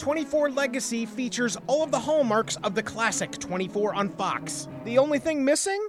24 0.00 0.50
Legacy 0.50 1.06
features 1.06 1.56
all 1.66 1.82
of 1.84 1.90
the 1.90 2.00
hallmarks 2.00 2.56
of 2.64 2.74
the 2.74 2.82
classic 2.82 3.32
24 3.32 3.94
on 3.94 4.08
Fox. 4.08 4.66
The 4.84 4.96
only 4.96 5.18
thing 5.18 5.44
missing? 5.44 5.88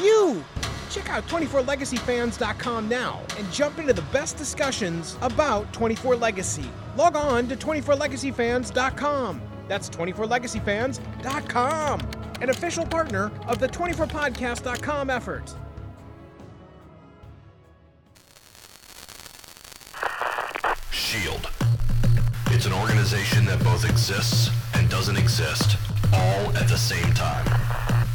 You! 0.00 0.42
Check 0.90 1.10
out 1.10 1.26
24legacyfans.com 1.28 2.88
now 2.88 3.20
and 3.38 3.52
jump 3.52 3.78
into 3.78 3.92
the 3.92 4.00
best 4.12 4.38
discussions 4.38 5.18
about 5.20 5.70
24 5.74 6.16
Legacy. 6.16 6.64
Log 6.96 7.16
on 7.16 7.48
to 7.48 7.56
24legacyfans.com. 7.56 9.42
That's 9.68 9.90
24legacyfans.com, 9.90 12.00
an 12.40 12.50
official 12.50 12.86
partner 12.86 13.30
of 13.46 13.58
the 13.58 13.68
24podcast.com 13.68 15.10
effort. 15.10 15.54
SHIELD. 20.90 21.61
It's 22.62 22.70
an 22.70 22.78
organization 22.78 23.44
that 23.46 23.58
both 23.64 23.84
exists 23.84 24.48
and 24.74 24.88
doesn't 24.88 25.16
exist, 25.16 25.76
all 26.12 26.46
at 26.56 26.68
the 26.68 26.78
same 26.78 27.12
time. 27.12 27.44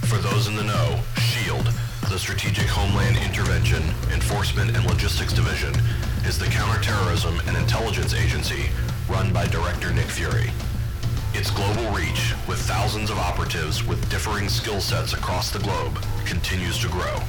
For 0.08 0.20
those 0.20 0.48
in 0.48 0.56
the 0.56 0.64
know, 0.64 1.02
SHIELD, 1.18 1.66
the 2.08 2.18
Strategic 2.18 2.66
Homeland 2.68 3.18
Intervention, 3.18 3.84
Enforcement 4.10 4.74
and 4.74 4.86
Logistics 4.86 5.34
Division, 5.34 5.76
is 6.24 6.40
the 6.40 6.46
counterterrorism 6.46 7.42
and 7.46 7.58
intelligence 7.58 8.14
agency 8.14 8.70
run 9.10 9.34
by 9.34 9.48
Director 9.48 9.92
Nick 9.92 10.08
Fury. 10.08 10.50
Its 11.34 11.52
global 11.52 11.92
reach, 11.92 12.34
with 12.48 12.60
thousands 12.60 13.10
of 13.10 13.18
operatives 13.18 13.86
with 13.86 14.00
differing 14.10 14.48
skill 14.48 14.80
sets 14.80 15.12
across 15.12 15.52
the 15.52 15.60
globe, 15.60 16.00
continues 16.26 16.80
to 16.80 16.88
grow. 16.88 17.20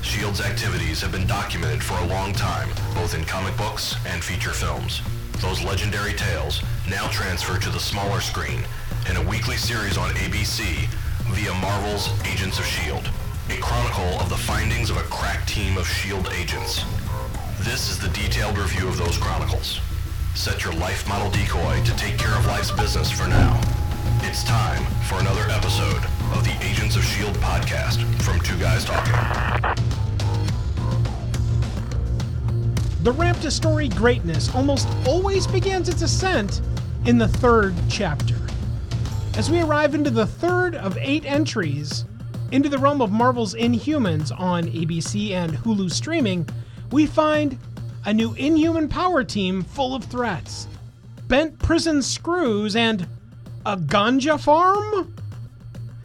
SHIELD's 0.00 0.40
activities 0.40 1.02
have 1.02 1.12
been 1.12 1.26
documented 1.26 1.84
for 1.84 1.98
a 1.98 2.06
long 2.06 2.32
time, 2.32 2.70
both 2.94 3.14
in 3.14 3.22
comic 3.26 3.54
books 3.58 3.96
and 4.06 4.24
feature 4.24 4.54
films. 4.54 5.02
Those 5.38 5.62
legendary 5.62 6.14
tales 6.14 6.62
now 6.88 7.08
transfer 7.08 7.58
to 7.58 7.70
the 7.70 7.78
smaller 7.78 8.20
screen 8.20 8.64
in 9.08 9.16
a 9.16 9.22
weekly 9.22 9.56
series 9.56 9.98
on 9.98 10.10
ABC 10.10 10.86
via 11.32 11.54
Marvel's 11.54 12.08
Agents 12.26 12.58
of 12.58 12.64
S.H.I.E.L.D., 12.64 13.08
a 13.50 13.60
chronicle 13.60 14.20
of 14.20 14.28
the 14.28 14.36
findings 14.36 14.90
of 14.90 14.96
a 14.96 15.02
crack 15.02 15.46
team 15.46 15.76
of 15.76 15.84
S.H.I.E.L.D. 15.84 16.30
agents. 16.34 16.84
This 17.60 17.90
is 17.90 17.98
the 17.98 18.08
detailed 18.08 18.58
review 18.58 18.88
of 18.88 18.96
those 18.96 19.18
chronicles. 19.18 19.80
Set 20.34 20.64
your 20.64 20.74
life 20.74 21.08
model 21.08 21.30
decoy 21.30 21.82
to 21.84 21.96
take 21.96 22.18
care 22.18 22.36
of 22.36 22.46
life's 22.46 22.70
business 22.70 23.10
for 23.10 23.28
now. 23.28 23.60
It's 24.22 24.44
time 24.44 24.84
for 25.08 25.18
another 25.20 25.44
episode 25.50 26.04
of 26.32 26.44
the 26.44 26.56
Agents 26.62 26.96
of 26.96 27.02
S.H.I.E.L.D. 27.02 27.38
podcast 27.40 28.04
from 28.22 28.40
Two 28.40 28.58
Guys 28.58 28.84
Talking. 28.84 29.83
The 33.04 33.12
ramp 33.12 33.38
to 33.40 33.50
story 33.50 33.88
greatness 33.88 34.54
almost 34.54 34.88
always 35.06 35.46
begins 35.46 35.90
its 35.90 36.00
ascent 36.00 36.62
in 37.04 37.18
the 37.18 37.28
third 37.28 37.74
chapter. 37.90 38.34
As 39.36 39.50
we 39.50 39.60
arrive 39.60 39.94
into 39.94 40.08
the 40.08 40.24
third 40.24 40.74
of 40.74 40.96
eight 40.96 41.26
entries 41.26 42.06
into 42.50 42.70
the 42.70 42.78
realm 42.78 43.02
of 43.02 43.12
Marvel's 43.12 43.54
Inhumans 43.54 44.32
on 44.40 44.64
ABC 44.68 45.32
and 45.32 45.52
Hulu 45.52 45.92
streaming, 45.92 46.48
we 46.92 47.04
find 47.04 47.58
a 48.06 48.14
new 48.14 48.32
Inhuman 48.38 48.88
power 48.88 49.22
team 49.22 49.64
full 49.64 49.94
of 49.94 50.04
threats, 50.04 50.66
bent 51.28 51.58
prison 51.58 52.00
screws, 52.00 52.74
and 52.74 53.06
a 53.66 53.76
ganja 53.76 54.40
farm? 54.40 55.14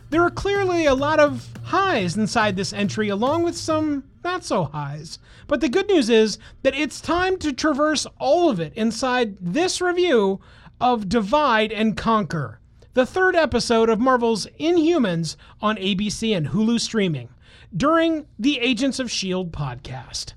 There 0.09 0.23
are 0.23 0.31
clearly 0.31 0.85
a 0.85 0.95
lot 0.95 1.21
of 1.21 1.47
highs 1.63 2.17
inside 2.17 2.57
this 2.57 2.73
entry, 2.73 3.07
along 3.07 3.43
with 3.43 3.55
some 3.55 4.03
not 4.23 4.43
so 4.43 4.65
highs. 4.65 5.19
But 5.47 5.61
the 5.61 5.69
good 5.69 5.87
news 5.87 6.09
is 6.09 6.37
that 6.63 6.75
it's 6.75 7.01
time 7.01 7.37
to 7.37 7.53
traverse 7.53 8.05
all 8.19 8.49
of 8.49 8.59
it 8.59 8.73
inside 8.75 9.37
this 9.39 9.81
review 9.81 10.39
of 10.81 11.09
Divide 11.09 11.71
and 11.71 11.97
Conquer, 11.97 12.59
the 12.93 13.05
third 13.05 13.35
episode 13.35 13.89
of 13.89 13.99
Marvel's 13.99 14.47
Inhumans 14.59 15.35
on 15.61 15.77
ABC 15.77 16.35
and 16.35 16.47
Hulu 16.47 16.79
streaming 16.79 17.29
during 17.75 18.25
the 18.37 18.59
Agents 18.59 18.99
of 18.99 19.07
S.H.I.E.L.D. 19.07 19.51
podcast. 19.51 20.33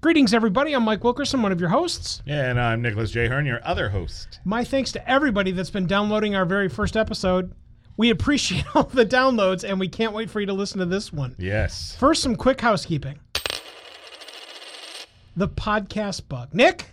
Greetings, 0.00 0.34
everybody. 0.34 0.74
I'm 0.74 0.82
Mike 0.82 1.02
Wilkerson, 1.02 1.40
one 1.40 1.50
of 1.50 1.60
your 1.60 1.70
hosts. 1.70 2.22
And 2.26 2.60
I'm 2.60 2.82
Nicholas 2.82 3.10
J. 3.10 3.26
Hearn, 3.26 3.46
your 3.46 3.60
other 3.66 3.88
host. 3.88 4.38
My 4.44 4.62
thanks 4.62 4.92
to 4.92 5.10
everybody 5.10 5.50
that's 5.50 5.70
been 5.70 5.86
downloading 5.86 6.34
our 6.36 6.44
very 6.44 6.68
first 6.68 6.94
episode. 6.94 7.54
We 7.96 8.10
appreciate 8.10 8.66
all 8.74 8.82
the 8.84 9.06
downloads, 9.06 9.66
and 9.66 9.80
we 9.80 9.88
can't 9.88 10.12
wait 10.12 10.28
for 10.28 10.40
you 10.40 10.46
to 10.46 10.52
listen 10.52 10.78
to 10.80 10.84
this 10.84 11.10
one. 11.10 11.34
Yes. 11.38 11.96
First, 11.98 12.22
some 12.22 12.36
quick 12.36 12.60
housekeeping. 12.60 13.18
The 15.36 15.48
podcast 15.48 16.28
bug. 16.28 16.54
Nick, 16.54 16.92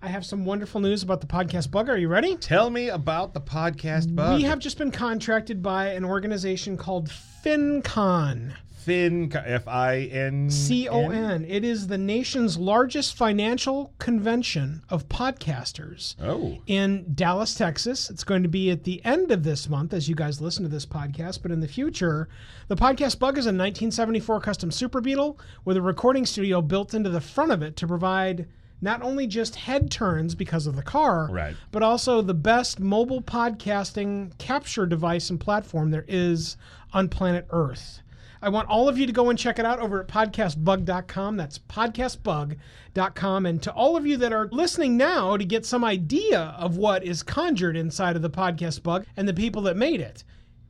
I 0.00 0.08
have 0.08 0.24
some 0.24 0.46
wonderful 0.46 0.80
news 0.80 1.02
about 1.02 1.20
the 1.20 1.26
podcast 1.26 1.70
bug. 1.70 1.90
Are 1.90 1.98
you 1.98 2.08
ready? 2.08 2.34
Tell 2.36 2.70
me 2.70 2.88
about 2.88 3.34
the 3.34 3.40
podcast 3.40 4.14
bug. 4.14 4.38
We 4.38 4.44
have 4.44 4.60
just 4.60 4.78
been 4.78 4.90
contracted 4.90 5.62
by 5.62 5.88
an 5.88 6.02
organization 6.02 6.78
called 6.78 7.10
FinCon. 7.44 8.54
Fin, 8.90 9.32
F 9.34 9.66
I 9.66 10.02
N 10.12 10.48
C 10.48 10.88
O 10.88 11.10
N. 11.10 11.44
It 11.44 11.64
is 11.64 11.88
the 11.88 11.98
nation's 11.98 12.56
largest 12.56 13.16
financial 13.16 13.92
convention 13.98 14.84
of 14.88 15.08
podcasters 15.08 16.14
Oh. 16.22 16.58
in 16.68 17.04
Dallas, 17.12 17.56
Texas. 17.56 18.08
It's 18.10 18.22
going 18.22 18.44
to 18.44 18.48
be 18.48 18.70
at 18.70 18.84
the 18.84 19.04
end 19.04 19.32
of 19.32 19.42
this 19.42 19.68
month 19.68 19.92
as 19.92 20.08
you 20.08 20.14
guys 20.14 20.40
listen 20.40 20.62
to 20.62 20.68
this 20.68 20.86
podcast, 20.86 21.42
but 21.42 21.50
in 21.50 21.58
the 21.58 21.66
future, 21.66 22.28
the 22.68 22.76
podcast 22.76 23.18
bug 23.18 23.36
is 23.38 23.46
a 23.46 23.50
1974 23.50 24.40
custom 24.40 24.70
Super 24.70 25.00
Beetle 25.00 25.36
with 25.64 25.76
a 25.76 25.82
recording 25.82 26.24
studio 26.24 26.62
built 26.62 26.94
into 26.94 27.10
the 27.10 27.20
front 27.20 27.50
of 27.50 27.62
it 27.62 27.74
to 27.78 27.88
provide 27.88 28.46
not 28.80 29.02
only 29.02 29.26
just 29.26 29.56
head 29.56 29.90
turns 29.90 30.36
because 30.36 30.68
of 30.68 30.76
the 30.76 30.82
car, 30.84 31.28
Right. 31.32 31.56
but 31.72 31.82
also 31.82 32.22
the 32.22 32.34
best 32.34 32.78
mobile 32.78 33.20
podcasting 33.20 34.30
capture 34.38 34.86
device 34.86 35.28
and 35.28 35.40
platform 35.40 35.90
there 35.90 36.04
is 36.06 36.56
on 36.92 37.08
planet 37.08 37.48
Earth. 37.50 38.00
I 38.46 38.48
want 38.48 38.68
all 38.68 38.88
of 38.88 38.96
you 38.96 39.06
to 39.06 39.12
go 39.12 39.28
and 39.28 39.36
check 39.36 39.58
it 39.58 39.64
out 39.64 39.80
over 39.80 40.00
at 40.00 40.06
podcastbug.com. 40.06 41.36
That's 41.36 41.58
podcastbug.com. 41.58 43.44
And 43.44 43.60
to 43.64 43.72
all 43.72 43.96
of 43.96 44.06
you 44.06 44.16
that 44.18 44.32
are 44.32 44.48
listening 44.52 44.96
now 44.96 45.36
to 45.36 45.44
get 45.44 45.66
some 45.66 45.82
idea 45.82 46.54
of 46.56 46.76
what 46.76 47.02
is 47.02 47.24
conjured 47.24 47.76
inside 47.76 48.14
of 48.14 48.22
the 48.22 48.30
podcast 48.30 48.84
bug 48.84 49.04
and 49.16 49.26
the 49.26 49.34
people 49.34 49.62
that 49.62 49.76
made 49.76 50.00
it, 50.00 50.22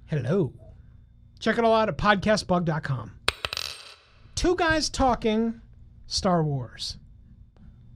hello. 0.06 0.54
Check 1.38 1.58
it 1.58 1.64
all 1.64 1.74
out 1.74 1.90
at 1.90 1.98
podcastbug.com. 1.98 3.12
Two 4.34 4.56
guys 4.56 4.88
talking 4.88 5.60
Star 6.06 6.42
Wars. 6.42 6.96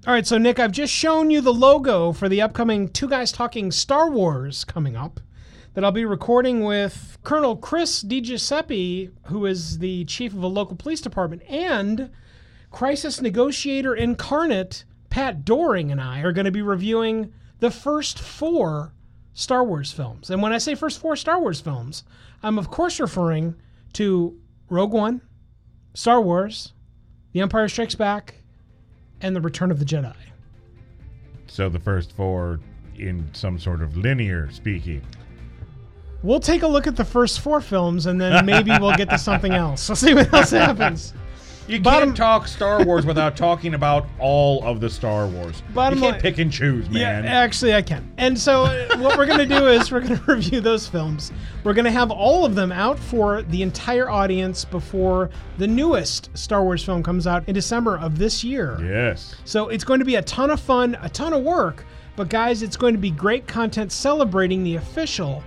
All 0.06 0.12
right, 0.12 0.26
so 0.26 0.36
Nick, 0.36 0.60
I've 0.60 0.72
just 0.72 0.92
shown 0.92 1.30
you 1.30 1.40
the 1.40 1.54
logo 1.54 2.12
for 2.12 2.28
the 2.28 2.42
upcoming 2.42 2.90
Two 2.90 3.08
Guys 3.08 3.32
Talking 3.32 3.70
Star 3.70 4.10
Wars 4.10 4.62
coming 4.62 4.94
up 4.94 5.20
that 5.74 5.84
I'll 5.84 5.92
be 5.92 6.04
recording 6.04 6.64
with 6.64 7.18
Colonel 7.22 7.56
Chris 7.56 8.02
DiGiuseppe, 8.02 9.10
who 9.26 9.46
is 9.46 9.78
the 9.78 10.04
chief 10.06 10.34
of 10.34 10.42
a 10.42 10.48
local 10.48 10.76
police 10.76 11.00
department, 11.00 11.42
and 11.48 12.10
crisis 12.70 13.20
negotiator 13.20 13.94
incarnate 13.94 14.84
Pat 15.10 15.44
Doring 15.44 15.90
and 15.90 16.00
I 16.00 16.20
are 16.20 16.32
going 16.32 16.44
to 16.44 16.50
be 16.50 16.62
reviewing 16.62 17.32
the 17.58 17.70
first 17.70 18.18
four 18.18 18.94
Star 19.32 19.64
Wars 19.64 19.92
films. 19.92 20.30
And 20.30 20.42
when 20.42 20.52
I 20.52 20.58
say 20.58 20.74
first 20.74 21.00
four 21.00 21.16
Star 21.16 21.40
Wars 21.40 21.60
films, 21.60 22.04
I'm 22.42 22.58
of 22.58 22.70
course 22.70 22.98
referring 22.98 23.54
to 23.94 24.38
Rogue 24.68 24.92
One, 24.92 25.20
Star 25.94 26.20
Wars, 26.20 26.72
The 27.32 27.40
Empire 27.40 27.68
Strikes 27.68 27.94
Back, 27.94 28.36
and 29.20 29.36
The 29.36 29.40
Return 29.40 29.70
of 29.70 29.78
the 29.78 29.84
Jedi. 29.84 30.14
So 31.46 31.68
the 31.68 31.80
first 31.80 32.12
four 32.12 32.60
in 32.96 33.28
some 33.32 33.58
sort 33.58 33.82
of 33.82 33.96
linear 33.96 34.50
speaking. 34.50 35.02
We'll 36.22 36.40
take 36.40 36.62
a 36.62 36.68
look 36.68 36.86
at 36.86 36.96
the 36.96 37.04
first 37.04 37.40
four 37.40 37.60
films 37.60 38.06
and 38.06 38.20
then 38.20 38.44
maybe 38.44 38.70
we'll 38.78 38.96
get 38.96 39.08
to 39.10 39.18
something 39.30 39.52
else. 39.52 39.88
We'll 39.88 39.96
see 39.96 40.14
what 40.14 40.32
else 40.34 40.50
happens. 40.50 41.14
You 41.66 41.80
Bottom- 41.80 42.08
can't 42.08 42.16
talk 42.16 42.48
Star 42.48 42.84
Wars 42.84 43.06
without 43.06 43.36
talking 43.36 43.74
about 43.74 44.06
all 44.18 44.64
of 44.64 44.80
the 44.80 44.90
Star 44.90 45.28
Wars. 45.28 45.62
Bottom 45.72 45.98
you 45.98 46.02
can't 46.02 46.12
line- 46.14 46.20
pick 46.20 46.38
and 46.38 46.50
choose, 46.50 46.90
man. 46.90 47.22
Yeah, 47.24 47.30
actually, 47.30 47.74
I 47.74 47.82
can. 47.82 48.10
And 48.18 48.36
so, 48.36 48.64
uh, 48.64 48.98
what 48.98 49.16
we're 49.16 49.26
going 49.26 49.38
to 49.38 49.46
do 49.46 49.66
is 49.68 49.92
we're 49.92 50.00
going 50.00 50.18
to 50.24 50.24
review 50.34 50.60
those 50.60 50.88
films. 50.88 51.30
We're 51.62 51.74
going 51.74 51.84
to 51.84 51.92
have 51.92 52.10
all 52.10 52.44
of 52.44 52.56
them 52.56 52.72
out 52.72 52.98
for 52.98 53.42
the 53.42 53.62
entire 53.62 54.10
audience 54.10 54.64
before 54.64 55.30
the 55.58 55.66
newest 55.68 56.36
Star 56.36 56.64
Wars 56.64 56.82
film 56.84 57.04
comes 57.04 57.28
out 57.28 57.46
in 57.48 57.54
December 57.54 57.98
of 57.98 58.18
this 58.18 58.42
year. 58.42 58.76
yes. 58.82 59.36
So, 59.44 59.68
it's 59.68 59.84
going 59.84 60.00
to 60.00 60.04
be 60.06 60.16
a 60.16 60.22
ton 60.22 60.50
of 60.50 60.58
fun, 60.60 60.98
a 61.02 61.08
ton 61.08 61.32
of 61.32 61.44
work. 61.44 61.84
But, 62.16 62.28
guys, 62.30 62.62
it's 62.64 62.76
going 62.76 62.94
to 62.94 63.00
be 63.00 63.12
great 63.12 63.46
content 63.46 63.92
celebrating 63.92 64.64
the 64.64 64.74
official 64.74 65.44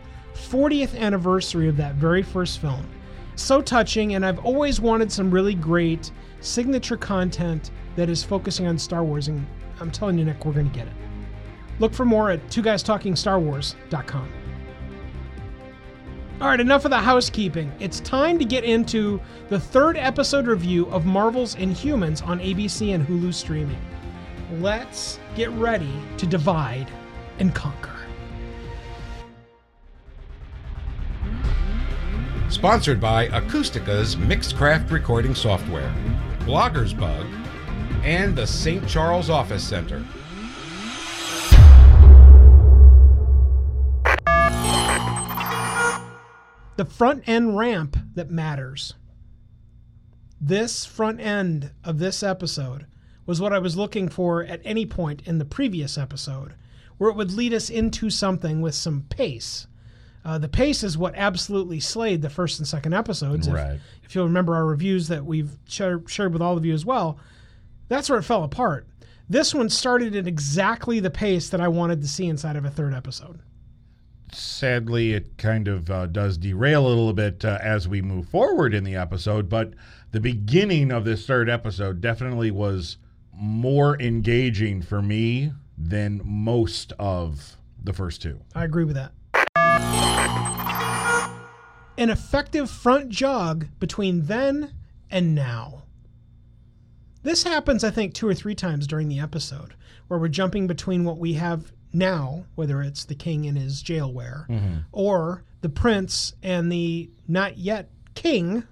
40th 0.49 0.97
anniversary 0.97 1.67
of 1.67 1.77
that 1.77 1.95
very 1.95 2.21
first 2.21 2.59
film. 2.59 2.85
So 3.35 3.61
touching, 3.61 4.15
and 4.15 4.25
I've 4.25 4.43
always 4.45 4.79
wanted 4.79 5.11
some 5.11 5.31
really 5.31 5.55
great 5.55 6.11
signature 6.41 6.97
content 6.97 7.71
that 7.95 8.09
is 8.09 8.23
focusing 8.23 8.67
on 8.67 8.77
Star 8.77 9.03
Wars, 9.03 9.27
and 9.27 9.45
I'm 9.79 9.89
telling 9.89 10.17
you, 10.17 10.25
Nick, 10.25 10.45
we're 10.45 10.53
going 10.53 10.69
to 10.69 10.75
get 10.75 10.87
it. 10.87 10.93
Look 11.79 11.93
for 11.93 12.05
more 12.05 12.29
at 12.29 12.51
two 12.51 12.61
guys 12.61 12.83
talking 12.83 13.15
Star 13.15 13.39
Wars.com. 13.39 14.29
All 16.41 16.49
right, 16.49 16.59
enough 16.59 16.83
of 16.83 16.91
the 16.91 16.97
housekeeping. 16.97 17.71
It's 17.79 17.99
time 18.01 18.37
to 18.37 18.45
get 18.45 18.63
into 18.63 19.21
the 19.49 19.59
third 19.59 19.97
episode 19.97 20.45
review 20.45 20.87
of 20.87 21.05
Marvel's 21.05 21.55
Inhumans 21.55 22.25
on 22.25 22.39
ABC 22.39 22.93
and 22.93 23.07
Hulu 23.07 23.33
streaming. 23.33 23.79
Let's 24.59 25.19
get 25.35 25.49
ready 25.51 25.93
to 26.17 26.27
divide 26.27 26.91
and 27.39 27.55
conquer. 27.55 27.92
Sponsored 32.63 33.01
by 33.01 33.25
Acoustica's 33.25 34.15
Mixcraft 34.15 34.89
Recording 34.89 35.35
Software, 35.35 35.93
Bloggers 36.45 36.97
Bug, 36.97 37.27
and 38.05 38.37
the 38.37 38.47
St. 38.47 38.87
Charles 38.87 39.29
Office 39.29 39.61
Center. 39.61 40.01
the 46.77 46.85
front 46.85 47.27
end 47.27 47.57
ramp 47.57 47.97
that 48.15 48.31
matters. 48.31 48.93
This 50.39 50.85
front 50.85 51.19
end 51.19 51.71
of 51.83 51.99
this 51.99 52.23
episode 52.23 52.85
was 53.25 53.41
what 53.41 53.51
I 53.51 53.59
was 53.59 53.75
looking 53.75 54.07
for 54.07 54.41
at 54.41 54.61
any 54.63 54.85
point 54.85 55.21
in 55.25 55.37
the 55.37 55.43
previous 55.43 55.97
episode, 55.97 56.53
where 56.97 57.09
it 57.09 57.17
would 57.17 57.33
lead 57.33 57.53
us 57.53 57.69
into 57.69 58.09
something 58.09 58.61
with 58.61 58.73
some 58.73 59.01
pace. 59.09 59.67
Uh, 60.25 60.37
the 60.37 60.47
pace 60.47 60.83
is 60.83 60.97
what 60.97 61.13
absolutely 61.15 61.79
slayed 61.79 62.21
the 62.21 62.29
first 62.29 62.59
and 62.59 62.67
second 62.67 62.93
episodes. 62.93 63.47
If- 63.47 63.53
Right. 63.53 63.79
If, 64.03 64.15
you'll 64.15 64.25
remember 64.25 64.53
our 64.55 64.65
reviews 64.65 65.07
that 65.07 65.25
we've 65.25 65.51
share, 65.67 66.01
shared 66.07 66.33
with 66.33 66.41
all 66.41 66.55
of 66.57 66.65
you 66.65 66.73
as 66.73 66.85
well, 66.85 67.17
that's 67.87 68.09
where 68.09 68.19
it 68.19 68.23
fell 68.23 68.43
apart. 68.43 68.87
This 69.29 69.53
one 69.55 69.69
started 69.69 70.15
at 70.15 70.27
exactly 70.27 70.99
the 70.99 71.09
pace 71.09 71.49
that 71.49 71.59
I 71.61 71.67
wanted 71.67 72.01
to 72.01 72.07
see 72.07 72.27
inside 72.27 72.55
of 72.55 72.63
a 72.65 72.69
third 72.69 72.93
episode. 72.93 73.39
sadly, 74.31 75.13
it 75.13 75.37
kind 75.37 75.67
of 75.67 75.89
uh, 75.89 76.05
does 76.07 76.37
derail 76.37 76.85
a 76.85 76.89
little 76.89 77.13
bit 77.13 77.43
uh, 77.45 77.57
as 77.61 77.87
we 77.87 78.01
move 78.01 78.27
forward 78.29 78.73
in 78.73 78.83
the 78.83 78.95
episode. 78.95 79.49
But 79.49 79.73
the 80.11 80.19
beginning 80.19 80.91
of 80.91 81.05
this 81.05 81.25
third 81.25 81.49
episode 81.49 82.01
definitely 82.01 82.51
was 82.51 82.97
more 83.33 83.99
engaging 84.01 84.81
for 84.81 85.01
me 85.01 85.51
than 85.77 86.21
most 86.23 86.93
of 86.99 87.57
the 87.83 87.93
first 87.93 88.21
two. 88.21 88.39
I 88.53 88.63
agree 88.65 88.83
with 88.85 88.95
that. 88.95 90.12
An 91.97 92.09
effective 92.09 92.69
front 92.69 93.09
jog 93.09 93.67
between 93.79 94.25
then 94.25 94.73
and 95.11 95.35
now. 95.35 95.83
This 97.21 97.43
happens, 97.43 97.83
I 97.83 97.91
think, 97.91 98.13
two 98.13 98.27
or 98.27 98.33
three 98.33 98.55
times 98.55 98.87
during 98.87 99.07
the 99.07 99.19
episode, 99.19 99.75
where 100.07 100.19
we're 100.19 100.27
jumping 100.27 100.67
between 100.67 101.05
what 101.05 101.17
we 101.17 101.33
have 101.33 101.71
now, 101.93 102.45
whether 102.55 102.81
it's 102.81 103.05
the 103.05 103.15
king 103.15 103.45
and 103.45 103.57
his 103.57 103.83
jailware, 103.83 104.47
mm-hmm. 104.49 104.77
or 104.91 105.43
the 105.61 105.69
prince 105.69 106.33
and 106.41 106.71
the 106.71 107.09
not 107.27 107.57
yet 107.57 107.89
king, 108.15 108.63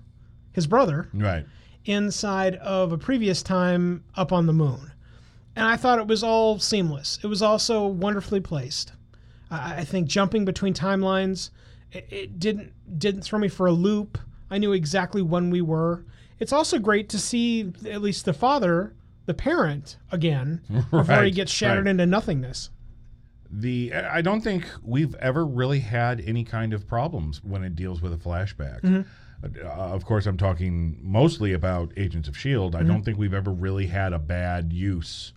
his 0.51 0.68
brother, 0.68 1.07
Right. 1.13 1.45
inside 1.85 2.56
of 2.56 2.91
a 2.91 2.97
previous 2.97 3.41
time 3.44 4.03
up 4.15 4.33
on 4.33 4.47
the 4.47 4.53
moon. 4.53 4.91
And 5.56 5.65
I 5.65 5.77
thought 5.77 6.00
it 6.00 6.07
was 6.07 6.23
all 6.23 6.59
seamless. 6.59 7.19
It 7.23 7.27
was 7.27 7.41
also 7.41 7.85
wonderfully 7.85 8.39
placed. 8.39 8.94
I, 9.50 9.77
I 9.77 9.83
think 9.85 10.07
jumping 10.07 10.44
between 10.44 10.73
timelines, 10.73 11.51
it, 11.91 12.07
it 12.09 12.39
didn't 12.39 12.73
didn't 12.99 13.21
throw 13.21 13.39
me 13.39 13.47
for 13.47 13.67
a 13.67 13.71
loop. 13.71 14.17
I 14.49 14.57
knew 14.57 14.73
exactly 14.73 15.21
when 15.21 15.49
we 15.49 15.61
were. 15.61 16.05
It's 16.39 16.53
also 16.53 16.79
great 16.79 17.09
to 17.09 17.19
see 17.19 17.71
at 17.89 18.01
least 18.01 18.25
the 18.25 18.33
father, 18.33 18.95
the 19.25 19.33
parent, 19.33 19.97
again 20.11 20.61
before 20.91 21.23
he 21.23 21.31
gets 21.31 21.51
shattered 21.51 21.85
right. 21.85 21.91
into 21.91 22.05
nothingness. 22.05 22.69
The 23.51 23.93
I 23.93 24.21
don't 24.21 24.41
think 24.41 24.65
we've 24.83 25.15
ever 25.15 25.45
really 25.45 25.79
had 25.79 26.21
any 26.25 26.43
kind 26.43 26.73
of 26.73 26.88
problems 26.88 27.43
when 27.43 27.63
it 27.63 27.75
deals 27.75 28.01
with 28.01 28.13
a 28.13 28.17
flashback. 28.17 29.05
Uh, 29.44 29.67
of 29.67 30.05
course, 30.05 30.25
I'm 30.25 30.37
talking 30.37 30.97
mostly 31.01 31.53
about 31.53 31.91
Agents 31.97 32.27
of 32.29 32.37
Shield. 32.37 32.75
I 32.75 32.83
don't 32.83 33.03
think 33.03 33.17
we've 33.17 33.33
ever 33.33 33.51
really 33.51 33.87
had 33.87 34.13
a 34.13 34.19
bad 34.19 34.71
use 34.71 35.33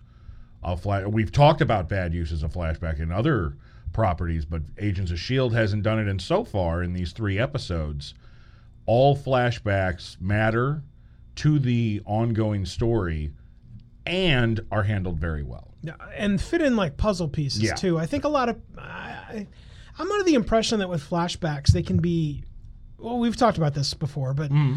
of 0.63 0.81
flash. 0.81 1.05
We've 1.07 1.31
talked 1.31 1.61
about 1.61 1.89
bad 1.89 2.13
uses 2.13 2.43
of 2.43 2.53
flashback 2.53 2.99
in 2.99 3.11
other 3.11 3.57
properties, 3.95 4.43
but 4.43 4.61
Agents 4.77 5.09
of 5.09 5.19
Shield 5.19 5.53
hasn't 5.53 5.81
done 5.83 5.99
it. 5.99 6.07
And 6.09 6.21
so 6.21 6.43
far 6.43 6.83
in 6.83 6.91
these 6.91 7.13
three 7.13 7.39
episodes, 7.39 8.13
all 8.85 9.15
flashbacks 9.15 10.19
matter 10.19 10.83
to 11.37 11.57
the 11.59 12.01
ongoing 12.05 12.65
story 12.65 13.31
and 14.05 14.59
are 14.69 14.83
handled 14.83 15.17
very 15.17 15.43
well. 15.43 15.71
And 16.15 16.41
fit 16.41 16.61
in 16.61 16.75
like 16.75 16.97
puzzle 16.97 17.29
pieces 17.29 17.61
Yeah. 17.63 17.75
too. 17.75 17.97
I 17.97 18.05
think 18.05 18.25
a 18.25 18.27
lot 18.27 18.49
of 18.49 18.57
I, 18.77 19.47
I'm 19.97 20.11
under 20.11 20.23
the 20.25 20.35
impression 20.35 20.79
that 20.79 20.89
with 20.89 21.01
flashbacks 21.09 21.67
they 21.67 21.81
can 21.83 21.97
be. 21.97 22.43
Well, 22.97 23.17
we've 23.19 23.37
talked 23.37 23.57
about 23.57 23.73
this 23.73 23.93
before, 23.93 24.33
but 24.33 24.51
uh, 24.51 24.73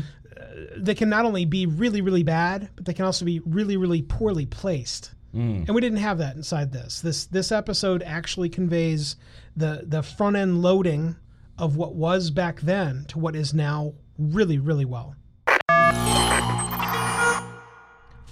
they 0.76 0.94
can 0.94 1.08
not 1.08 1.24
only 1.24 1.44
be 1.44 1.66
really 1.66 2.02
really 2.02 2.22
bad, 2.22 2.68
but 2.76 2.84
they 2.84 2.94
can 2.94 3.04
also 3.04 3.24
be 3.24 3.40
really 3.40 3.76
really 3.76 4.02
poorly 4.02 4.46
placed. 4.46 5.12
Mm. 5.34 5.66
And 5.66 5.74
we 5.74 5.80
didn't 5.80 5.98
have 5.98 6.18
that 6.18 6.36
inside 6.36 6.72
this. 6.72 7.00
This 7.00 7.26
this 7.26 7.52
episode 7.52 8.02
actually 8.02 8.48
conveys 8.48 9.16
the 9.56 9.84
the 9.86 10.02
front 10.02 10.36
end 10.36 10.62
loading 10.62 11.16
of 11.58 11.76
what 11.76 11.94
was 11.94 12.30
back 12.30 12.60
then 12.60 13.04
to 13.08 13.18
what 13.18 13.36
is 13.36 13.52
now 13.52 13.94
really 14.18 14.58
really 14.58 14.84
well. 14.84 15.14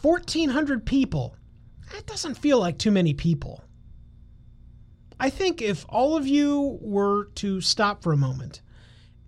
1400 0.02 0.86
people 0.86 1.36
that 1.92 2.06
doesn't 2.06 2.36
feel 2.36 2.58
like 2.58 2.78
too 2.78 2.90
many 2.90 3.12
people. 3.12 3.62
I 5.18 5.30
think 5.30 5.62
if 5.62 5.86
all 5.88 6.16
of 6.16 6.26
you 6.26 6.78
were 6.80 7.26
to 7.36 7.60
stop 7.60 8.02
for 8.02 8.12
a 8.12 8.16
moment, 8.16 8.60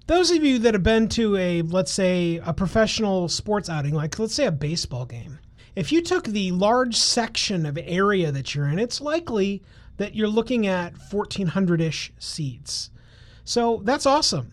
those 0.07 0.31
of 0.31 0.45
you 0.45 0.59
that 0.61 0.75
have 0.75 0.83
been 0.83 1.09
to 1.11 1.37
a, 1.37 1.63
let's 1.63 1.93
say, 1.93 2.41
a 2.45 2.53
professional 2.53 3.29
sports 3.29 3.69
outing, 3.69 3.95
like 3.95 4.19
let's 4.19 4.35
say 4.35 4.47
a 4.47 4.53
baseball 4.53 5.07
game, 5.07 5.39
if 5.79 5.93
you 5.93 6.03
took 6.03 6.25
the 6.25 6.51
large 6.53 6.97
section 6.97 7.65
of 7.65 7.79
area 7.81 8.33
that 8.33 8.55
you're 8.55 8.69
in, 8.69 8.79
it's 8.79 9.01
likely 9.01 9.63
that 9.97 10.15
you're 10.15 10.29
looking 10.29 10.67
at 10.67 10.93
1,400 11.13 11.81
ish 11.81 12.13
seats. 12.19 12.91
So 13.45 13.81
that's 13.85 14.07
awesome. 14.07 14.53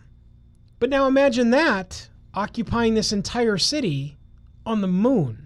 But 0.80 0.89
now 0.89 1.07
imagine 1.07 1.50
that 1.51 2.10
occupying 2.33 2.94
this 2.94 3.12
entire 3.12 3.57
city 3.57 4.18
on 4.66 4.81
the 4.81 4.88
moon 4.88 5.45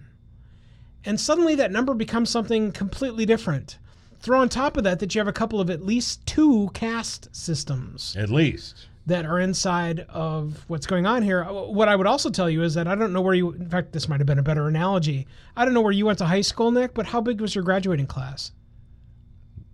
and 1.06 1.20
suddenly 1.20 1.56
that 1.56 1.72
number 1.72 1.94
becomes 1.94 2.30
something 2.30 2.72
completely 2.72 3.26
different. 3.26 3.78
Throw 4.20 4.42
on 4.42 4.50
top 4.50 4.76
of 4.76 4.84
that 4.84 5.00
that 5.00 5.16
you 5.16 5.20
have 5.20 5.28
a 5.28 5.34
couple 5.34 5.62
of 5.62 5.70
at 5.70 5.86
least 5.86 6.26
two 6.26 6.70
caste 6.74 7.34
systems 7.34 8.16
At 8.18 8.30
least. 8.30 8.88
That 9.10 9.26
are 9.26 9.40
inside 9.40 10.06
of 10.10 10.64
what's 10.68 10.86
going 10.86 11.06
on 11.06 11.22
here. 11.22 11.44
Uh, 11.44 11.52
what 11.52 11.90
I 11.90 11.96
would 11.96 12.08
also 12.08 12.30
tell 12.30 12.50
you 12.50 12.64
is 12.64 12.74
that 12.76 12.88
I 12.88 12.96
don't 12.96 13.12
know 13.12 13.22
where 13.22 13.34
you, 13.34 13.52
in 13.52 13.70
fact, 13.70 13.92
this 13.92 14.08
might 14.08 14.20
have 14.20 14.28
been 14.28 14.40
a 14.40 14.44
better 14.44 14.68
analogy. 14.68 15.28
I 15.58 15.66
don't 15.66 15.74
know 15.74 15.82
where 15.82 15.92
you 15.92 16.06
went 16.06 16.20
to 16.20 16.26
high 16.26 16.42
school, 16.42 16.72
Nick, 16.72 16.94
but 16.94 17.08
how 17.08 17.20
big 17.20 17.42
was 17.42 17.54
your 17.54 17.64
graduating 17.64 18.08
class? 18.08 18.52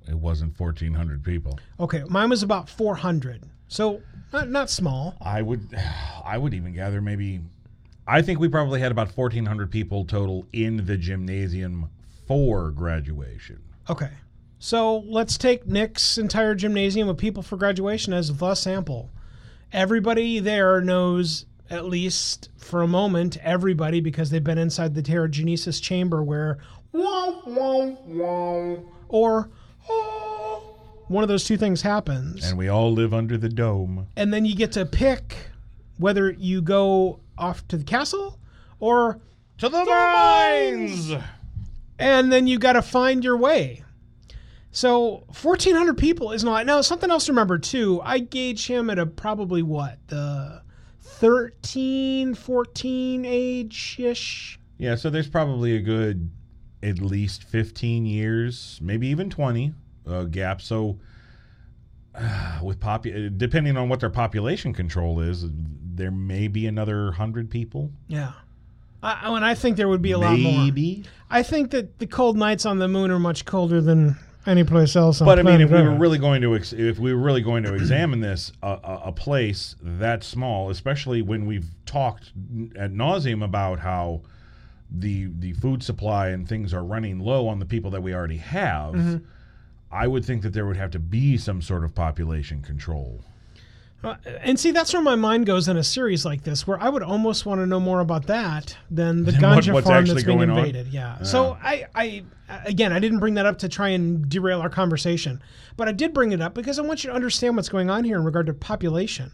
It 0.08 0.16
wasn't 0.16 0.60
1,400 0.60 1.24
people. 1.24 1.60
Okay, 1.80 2.04
mine 2.08 2.30
was 2.30 2.44
about 2.44 2.70
400. 2.70 3.44
So 3.68 4.02
not, 4.32 4.50
not 4.50 4.70
small. 4.70 5.16
I 5.22 5.42
would, 5.42 5.78
I 6.26 6.38
would 6.38 6.54
even 6.54 6.74
gather 6.74 7.02
maybe. 7.02 7.42
I 8.08 8.22
think 8.22 8.40
we 8.40 8.48
probably 8.48 8.80
had 8.80 8.92
about 8.92 9.16
1,400 9.16 9.72
people 9.72 10.06
total 10.06 10.46
in 10.54 10.86
the 10.86 10.96
gymnasium 10.96 11.90
for 12.28 12.72
graduation. 12.72 13.62
Okay. 13.90 14.12
So 14.60 15.00
let's 15.00 15.38
take 15.38 15.68
Nick's 15.68 16.18
entire 16.18 16.56
gymnasium 16.56 17.10
of 17.10 17.18
people 17.18 17.44
for 17.44 17.58
graduation 17.58 18.14
as 18.14 18.36
the 18.36 18.56
sample. 18.56 19.10
Everybody 19.76 20.40
there 20.40 20.80
knows, 20.80 21.46
at 21.70 21.84
least 21.84 22.48
for 22.56 22.82
a 22.82 22.88
moment, 22.88 23.36
everybody 23.44 24.00
because 24.00 24.30
they've 24.30 24.42
been 24.42 24.58
inside 24.58 24.96
the 24.96 25.04
Terrigenesis 25.04 25.82
chamber 25.82 26.24
where 26.24 26.60
wow, 26.94 27.42
wow, 27.46 27.98
wow, 28.08 28.84
or 29.10 29.50
oh, 29.90 30.78
one 31.10 31.24
of 31.24 31.28
those 31.28 31.44
two 31.44 31.58
things 31.58 31.82
happens. 31.82 32.46
And 32.50 32.58
we 32.58 32.70
all 32.70 32.94
live 32.94 33.14
under 33.14 33.38
the 33.38 33.50
dome. 33.50 34.08
and 34.16 34.34
then 34.34 34.46
you 34.46 34.56
get 34.56 34.72
to 34.72 34.86
pick 34.86 35.36
whether 35.98 36.32
you 36.32 36.62
go 36.62 37.20
off 37.38 37.68
to 37.68 37.76
the 37.76 37.84
castle 37.84 38.40
or 38.80 39.20
To 39.58 39.68
the 39.68 39.84
mines! 39.84 41.12
and 42.00 42.32
then 42.32 42.48
you 42.48 42.60
got 42.60 42.74
to 42.74 42.82
find 42.82 43.26
your 43.26 43.36
way. 43.36 43.84
So 44.76 45.24
1,400 45.42 45.98
people 45.98 46.34
is 46.34 46.44
not. 46.44 46.66
Now, 46.66 46.82
something 46.82 47.10
else 47.10 47.28
to 47.28 47.32
remember 47.32 47.58
too, 47.58 48.02
I 48.04 48.20
gauge 48.20 48.68
him 48.68 48.90
at 48.90 49.00
a 49.00 49.06
probably 49.06 49.64
what, 49.64 50.00
the 50.08 50.64
13, 51.00 52.36
14 52.36 53.26
age 53.26 53.96
ish? 53.98 54.60
Yeah, 54.78 54.96
so 54.96 55.10
there's 55.10 55.30
probably 55.30 55.78
a 55.78 55.80
good 55.80 56.30
at 56.84 57.00
least 57.00 57.46
15 57.46 58.06
years, 58.06 58.78
maybe 58.82 59.08
even 59.08 59.30
20 59.30 59.74
uh, 60.08 60.24
gap. 60.26 60.62
So 60.62 61.00
uh, 62.14 62.60
with 62.64 62.82
popu- 62.82 63.38
depending 63.38 63.78
on 63.78 63.88
what 63.88 64.02
their 64.02 64.10
population 64.10 64.74
control 64.74 65.22
is, 65.22 65.46
there 65.48 66.12
may 66.12 66.50
be 66.50 66.68
another 66.68 67.06
100 67.06 67.50
people. 67.50 67.92
Yeah. 68.10 68.34
I, 69.02 69.34
and 69.34 69.46
I 69.46 69.56
think 69.56 69.78
there 69.78 69.88
would 69.88 70.02
be 70.02 70.12
a 70.12 70.18
lot 70.18 70.38
more. 70.38 70.66
Maybe. 70.66 71.06
I 71.30 71.44
think 71.44 71.72
that 71.72 72.00
the 72.00 72.08
cold 72.08 72.36
nights 72.36 72.66
on 72.66 72.80
the 72.80 72.90
moon 72.90 73.10
are 73.10 73.20
much 73.20 73.46
colder 73.46 73.80
than 73.80 74.18
any 74.46 74.64
place 74.64 74.96
else 74.96 75.22
on 75.22 75.26
But 75.26 75.40
I 75.40 75.44
mean, 75.44 75.62
if 75.62 75.70
we 75.70 75.82
were 75.82 75.92
Earth. 75.92 76.00
really 76.00 76.18
going 76.18 76.42
to 76.42 76.56
ex- 76.56 76.74
if 76.74 77.00
we 77.00 77.14
were 77.14 77.22
really 77.22 77.42
going 77.42 77.64
to 77.64 77.74
examine 77.74 78.20
this, 78.20 78.52
a, 78.62 78.68
a, 78.84 79.02
a 79.06 79.12
place 79.12 79.76
that 79.82 80.24
small, 80.24 80.70
especially 80.70 81.22
when 81.22 81.46
we've 81.46 81.68
talked 81.86 82.32
at 82.76 82.92
nauseum 82.92 83.44
about 83.44 83.80
how 83.80 84.22
the 84.92 85.30
the 85.40 85.54
food 85.54 85.84
supply 85.84 86.30
and 86.30 86.48
things 86.48 86.74
are 86.74 86.84
running 86.84 87.20
low 87.20 87.48
on 87.48 87.60
the 87.60 87.66
people 87.66 87.92
that 87.92 88.02
we 88.02 88.14
already 88.14 88.38
have, 88.38 88.94
mm-hmm. 88.94 89.18
I 89.92 90.08
would 90.08 90.26
think 90.26 90.44
that 90.44 90.54
there 90.54 90.66
would 90.66 90.78
have 90.78 90.92
to 90.92 91.00
be 91.00 91.38
some 91.38 91.62
sort 91.62 91.84
of 91.84 91.96
population 91.96 92.62
control. 92.62 93.24
Uh, 94.06 94.16
and 94.42 94.60
see, 94.60 94.72
that's 94.72 94.94
where 94.94 95.02
my 95.02 95.16
mind 95.16 95.46
goes 95.46 95.68
in 95.68 95.78
a 95.78 95.84
series 95.84 96.26
like 96.26 96.44
this, 96.44 96.68
where 96.68 96.82
I 96.82 96.90
would 96.90 97.04
almost 97.04 97.46
want 97.46 97.62
to 97.62 97.66
know 97.66 97.80
more 97.80 98.00
about 98.00 98.28
that 98.28 98.78
than 98.92 99.24
the 99.24 99.32
what- 99.34 99.42
ganja 99.42 99.74
what's 99.74 99.88
farm 99.88 100.06
that's 100.06 100.24
being 100.24 100.38
going 100.38 100.50
on? 100.50 100.58
invaded. 100.60 100.88
Yeah. 100.88 101.22
So 101.24 101.58
I, 101.62 101.86
I, 101.96 102.24
again, 102.66 102.94
I 102.94 103.00
didn't 103.00 103.20
bring 103.20 103.34
that 103.36 103.46
up 103.46 103.60
to 103.60 103.70
try 103.70 103.90
and 103.90 104.28
derail 104.30 104.62
our 104.62 104.70
conversation, 104.70 105.42
but 105.78 105.88
I 105.88 105.92
did 105.92 106.14
bring 106.14 106.32
it 106.32 106.42
up 106.42 106.54
because 106.54 106.80
I 106.80 106.82
want 106.84 107.04
you 107.04 107.10
to 107.10 107.16
understand 107.16 107.56
what's 107.56 107.70
going 107.70 107.90
on 107.90 108.04
here 108.04 108.18
in 108.18 108.24
regard 108.24 108.46
to 108.48 108.54
population. 108.54 109.32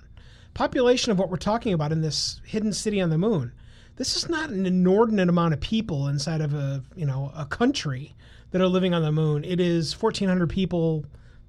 Population 0.53 1.11
of 1.11 1.19
what 1.19 1.29
we're 1.29 1.37
talking 1.37 1.73
about 1.73 1.91
in 1.91 2.01
this 2.01 2.41
hidden 2.45 2.73
city 2.73 2.99
on 3.01 3.09
the 3.09 3.17
moon. 3.17 3.53
This 3.95 4.17
is 4.17 4.27
not 4.27 4.49
an 4.49 4.65
inordinate 4.65 5.29
amount 5.29 5.53
of 5.53 5.61
people 5.61 6.07
inside 6.07 6.41
of 6.41 6.53
a, 6.53 6.83
you 6.95 7.05
know, 7.05 7.31
a 7.35 7.45
country 7.45 8.15
that 8.51 8.61
are 8.61 8.67
living 8.67 8.93
on 8.93 9.01
the 9.01 9.11
moon. 9.13 9.45
It 9.45 9.59
is 9.61 9.93
1,400 10.01 10.49
people 10.49 11.05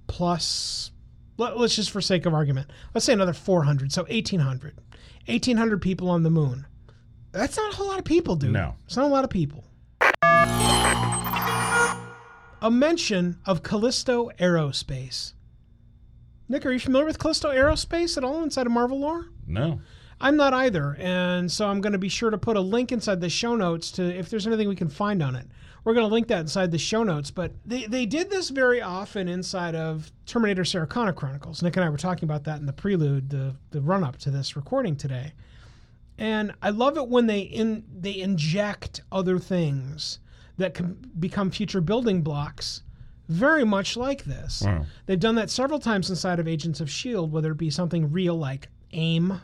plus 0.07 0.92
let, 1.43 1.57
us 1.57 1.77
just 1.77 1.91
for 1.91 2.01
sake 2.01 2.27
of 2.27 2.35
argument 2.35 2.71
let's 2.95 3.05
say 3.05 3.13
another 3.13 3.33
400 3.33 3.93
so 3.93 4.03
1800 4.03 4.75
1800 5.27 5.81
people 5.83 6.09
on 6.11 6.23
the 6.23 6.31
moon 6.31 6.67
that's 7.33 7.57
not 7.57 7.73
a 7.73 7.77
whole 7.77 7.89
lot 7.89 7.99
of 7.99 8.05
people 8.05 8.37
dude 8.37 8.53
No. 8.53 8.75
it's 8.87 8.97
not 8.97 9.07
a 9.07 9.09
lot 9.09 9.25
of 9.25 9.31
people 9.31 9.65
a 12.61 12.71
mention 12.71 13.39
of 13.47 13.63
callisto 13.63 14.31
aerospace 14.39 15.33
nick 16.49 16.65
are 16.65 16.71
you 16.73 16.79
familiar 16.79 17.07
with 17.07 17.19
callisto 17.19 17.51
aerospace 17.51 18.17
at 18.17 18.25
all 18.25 18.43
inside 18.43 18.67
of 18.67 18.73
marvel 18.73 19.01
lore 19.01 19.27
No. 19.47 19.81
I'm 20.25 20.37
not 20.37 20.55
either, 20.55 20.95
and 21.01 21.51
so 21.51 21.67
I'm 21.67 21.81
going 21.81 21.95
to 21.95 21.99
be 21.99 22.09
sure 22.09 22.31
to 22.31 22.39
put 22.39 22.57
a 22.57 22.61
link 22.61 22.93
inside 22.93 23.21
the 23.21 23.29
show 23.29 23.57
notes 23.57 23.91
to 23.93 24.05
if 24.05 24.31
there's 24.31 24.47
anything 24.47 24.69
we 24.69 24.77
can 24.77 24.89
find 24.89 25.21
on 25.21 25.35
it. 25.35 25.49
We're 25.85 25.95
going 25.95 26.07
to 26.07 26.13
link 26.13 26.29
that 26.29 26.41
inside 26.41 26.71
the 26.71 26.79
show 26.79 27.03
notes, 27.03 27.31
but 27.31 27.53
they, 27.65 27.87
they 27.87 28.07
did 28.07 28.31
this 28.31 28.51
very 28.51 28.81
often 28.81 29.29
inside 29.29 29.75
of 29.75 30.13
Terminator 30.27 30.65
Sarah 30.65 30.87
Connor 30.87 31.13
Chronicles. 31.13 31.63
Nick 31.63 31.77
and 31.77 31.85
I 31.85 31.89
were 31.89 31.97
talking 31.97 32.25
about 32.25 32.45
that 32.45 32.61
in 32.61 32.67
the 32.67 32.73
prelude, 32.73 33.31
the 33.31 33.57
the 33.71 33.81
run 33.81 34.05
up 34.05 34.17
to 34.19 34.31
this 34.31 34.55
recording 34.55 34.95
today. 34.95 35.33
And 36.19 36.53
I 36.63 36.71
love 36.71 36.97
it 36.97 37.09
when 37.09 37.27
they 37.27 37.41
in 37.41 37.85
they 37.93 38.17
inject 38.21 39.03
other 39.11 39.39
things 39.39 40.21
that 40.59 40.75
can 40.75 41.11
become 41.19 41.51
future 41.51 41.81
building 41.81 42.23
blocks 42.23 42.83
very 43.29 43.65
much 43.65 43.97
like 43.97 44.25
this. 44.25 44.63
Wow. 44.65 44.85
They've 45.07 45.19
done 45.19 45.37
that 45.37 45.51
several 45.51 45.81
times 45.81 46.11
inside 46.11 46.39
of 46.39 46.47
Agents 46.47 46.81
of 46.81 46.91
Shield, 46.91 47.33
whether 47.33 47.51
it 47.53 47.59
be 47.59 47.71
something 47.71 48.13
real 48.13 48.37
like 48.37 48.69
AIM, 48.93 49.41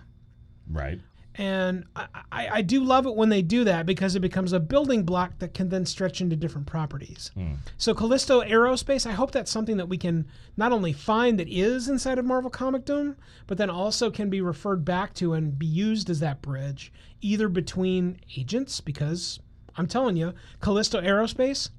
Right. 0.70 1.00
And 1.38 1.84
I, 1.94 2.06
I, 2.32 2.48
I 2.48 2.62
do 2.62 2.82
love 2.82 3.06
it 3.06 3.14
when 3.14 3.28
they 3.28 3.42
do 3.42 3.62
that 3.64 3.86
because 3.86 4.16
it 4.16 4.20
becomes 4.20 4.52
a 4.52 4.58
building 4.58 5.04
block 5.04 5.38
that 5.38 5.54
can 5.54 5.68
then 5.68 5.86
stretch 5.86 6.20
into 6.20 6.34
different 6.34 6.66
properties. 6.66 7.30
Hmm. 7.34 7.54
So 7.76 7.94
Callisto 7.94 8.42
Aerospace, 8.42 9.06
I 9.06 9.12
hope 9.12 9.30
that's 9.30 9.50
something 9.50 9.76
that 9.76 9.88
we 9.88 9.98
can 9.98 10.26
not 10.56 10.72
only 10.72 10.92
find 10.92 11.38
that 11.38 11.48
is 11.48 11.88
inside 11.88 12.18
of 12.18 12.24
Marvel 12.24 12.50
Comicdom, 12.50 13.14
but 13.46 13.56
then 13.56 13.70
also 13.70 14.10
can 14.10 14.28
be 14.28 14.40
referred 14.40 14.84
back 14.84 15.14
to 15.14 15.32
and 15.32 15.56
be 15.56 15.66
used 15.66 16.10
as 16.10 16.18
that 16.20 16.42
bridge, 16.42 16.92
either 17.20 17.48
between 17.48 18.20
agents, 18.36 18.80
because 18.80 19.38
I'm 19.76 19.86
telling 19.86 20.16
you, 20.16 20.34
Callisto 20.60 21.00
Aerospace, 21.00 21.70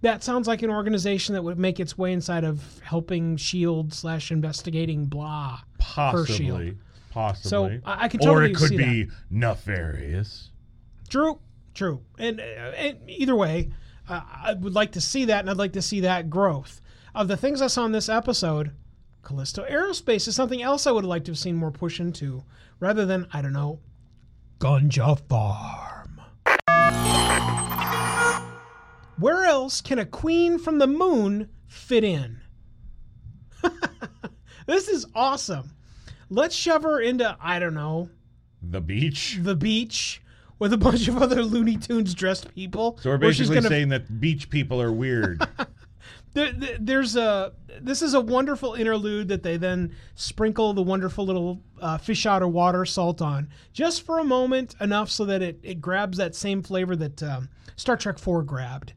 that 0.00 0.22
sounds 0.22 0.46
like 0.48 0.62
an 0.62 0.70
organization 0.70 1.34
that 1.34 1.42
would 1.42 1.58
make 1.58 1.78
its 1.78 1.98
way 1.98 2.12
inside 2.12 2.44
of 2.44 2.80
helping 2.82 3.36
Shield 3.36 3.92
slash 3.92 4.30
investigating 4.30 5.04
blah 5.06 5.60
for 6.12 6.24
Shield. 6.26 6.76
Possibly. 7.14 7.78
Possibly. 7.78 7.80
I- 7.86 8.04
I 8.04 8.08
could 8.08 8.26
or 8.26 8.42
it 8.42 8.56
could 8.56 8.76
be 8.76 9.08
nefarious. 9.30 10.50
True, 11.08 11.38
true. 11.74 12.00
And, 12.18 12.40
uh, 12.40 12.42
and 12.42 12.98
either 13.08 13.36
way, 13.36 13.70
uh, 14.08 14.20
I 14.44 14.54
would 14.54 14.74
like 14.74 14.92
to 14.92 15.00
see 15.00 15.24
that, 15.26 15.40
and 15.40 15.48
I'd 15.50 15.56
like 15.56 15.74
to 15.74 15.82
see 15.82 16.00
that 16.00 16.28
growth. 16.28 16.80
Of 17.14 17.28
the 17.28 17.36
things 17.36 17.62
I 17.62 17.68
saw 17.68 17.84
in 17.86 17.92
this 17.92 18.08
episode, 18.08 18.72
Callisto 19.22 19.64
Aerospace 19.64 20.26
is 20.26 20.34
something 20.34 20.60
else 20.60 20.86
I 20.86 20.90
would 20.90 21.04
like 21.04 21.24
to 21.26 21.30
have 21.30 21.38
seen 21.38 21.54
more 21.56 21.70
push 21.70 22.00
into, 22.00 22.42
rather 22.80 23.06
than 23.06 23.28
I 23.32 23.40
don't 23.40 23.52
know, 23.52 23.78
Ganja 24.58 25.18
Farm. 25.28 26.20
Where 29.16 29.44
else 29.44 29.80
can 29.80 30.00
a 30.00 30.04
queen 30.06 30.58
from 30.58 30.78
the 30.78 30.88
moon 30.88 31.48
fit 31.68 32.02
in? 32.02 32.40
this 34.66 34.88
is 34.88 35.06
awesome. 35.14 35.70
Let's 36.30 36.54
shove 36.54 36.82
her 36.82 37.00
into 37.00 37.36
I 37.40 37.58
don't 37.58 37.74
know 37.74 38.08
The 38.62 38.80
beach. 38.80 39.38
the 39.42 39.54
beach 39.56 40.20
with 40.58 40.72
a 40.72 40.78
bunch 40.78 41.08
of 41.08 41.20
other 41.20 41.42
Looney 41.42 41.76
Tunes 41.76 42.14
dressed 42.14 42.54
people. 42.54 42.98
So 43.02 43.10
we're 43.10 43.18
where 43.18 43.32
she's 43.32 43.48
basically 43.48 43.56
gonna- 43.56 43.68
saying 43.68 43.88
that 43.90 44.20
beach 44.20 44.50
people 44.50 44.80
are 44.80 44.92
weird. 44.92 45.40
there, 46.34 46.52
there- 46.52 46.76
there's 46.80 47.16
a 47.16 47.52
this 47.80 48.02
is 48.02 48.14
a 48.14 48.20
wonderful 48.20 48.74
interlude 48.74 49.26
that 49.28 49.42
they 49.42 49.56
then 49.56 49.94
sprinkle 50.14 50.72
the 50.74 50.82
wonderful 50.82 51.26
little 51.26 51.60
uh, 51.80 51.98
fish 51.98 52.24
out 52.24 52.40
of 52.42 52.50
water 52.52 52.84
salt 52.84 53.20
on 53.20 53.48
just 53.72 54.02
for 54.02 54.20
a 54.20 54.24
moment 54.24 54.76
enough 54.80 55.10
so 55.10 55.24
that 55.24 55.42
it, 55.42 55.58
it 55.64 55.80
grabs 55.80 56.16
that 56.18 56.34
same 56.36 56.62
flavor 56.62 56.94
that 56.94 57.20
um, 57.24 57.48
Star 57.76 57.96
Trek 57.96 58.18
4 58.18 58.44
grabbed. 58.44 58.92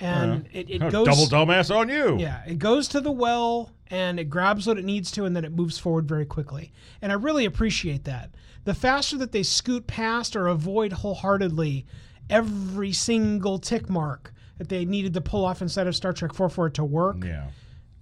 And 0.00 0.48
it, 0.52 0.68
it 0.70 0.78
goes 0.90 1.06
Double 1.06 1.26
dumbass 1.26 1.74
on 1.74 1.88
you. 1.88 2.18
Yeah, 2.18 2.42
it 2.46 2.58
goes 2.58 2.86
to 2.88 3.00
the 3.00 3.10
well 3.12 3.70
and 3.90 4.20
it 4.20 4.24
grabs 4.24 4.66
what 4.66 4.78
it 4.78 4.84
needs 4.84 5.10
to 5.12 5.24
and 5.24 5.34
then 5.34 5.44
it 5.44 5.52
moves 5.52 5.78
forward 5.78 6.06
very 6.06 6.26
quickly. 6.26 6.72
And 7.02 7.10
I 7.10 7.14
really 7.16 7.44
appreciate 7.44 8.04
that. 8.04 8.30
The 8.64 8.74
faster 8.74 9.16
that 9.18 9.32
they 9.32 9.42
scoot 9.42 9.86
past 9.86 10.36
or 10.36 10.46
avoid 10.48 10.92
wholeheartedly 10.92 11.86
every 12.28 12.92
single 12.92 13.58
tick 13.58 13.88
mark 13.88 14.32
that 14.58 14.68
they 14.68 14.84
needed 14.84 15.14
to 15.14 15.20
pull 15.20 15.44
off 15.44 15.62
inside 15.62 15.86
of 15.86 15.96
Star 15.96 16.12
Trek 16.12 16.34
4 16.34 16.48
for 16.48 16.66
it 16.66 16.74
to 16.74 16.84
work, 16.84 17.24
Yeah. 17.24 17.48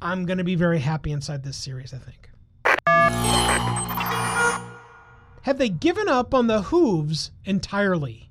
I'm 0.03 0.27
going 0.27 0.39
to 0.39 0.45
be 0.45 0.57
very 0.57 0.79
happy 0.79 1.11
inside 1.13 1.43
this 1.43 1.57
series, 1.57 1.95
I 1.95 1.99
think. 1.99 2.29
Have 5.43 5.59
they 5.59 5.69
given 5.69 6.09
up 6.09 6.35
on 6.35 6.49
the 6.49 6.63
hooves 6.63 7.31
entirely? 7.45 8.29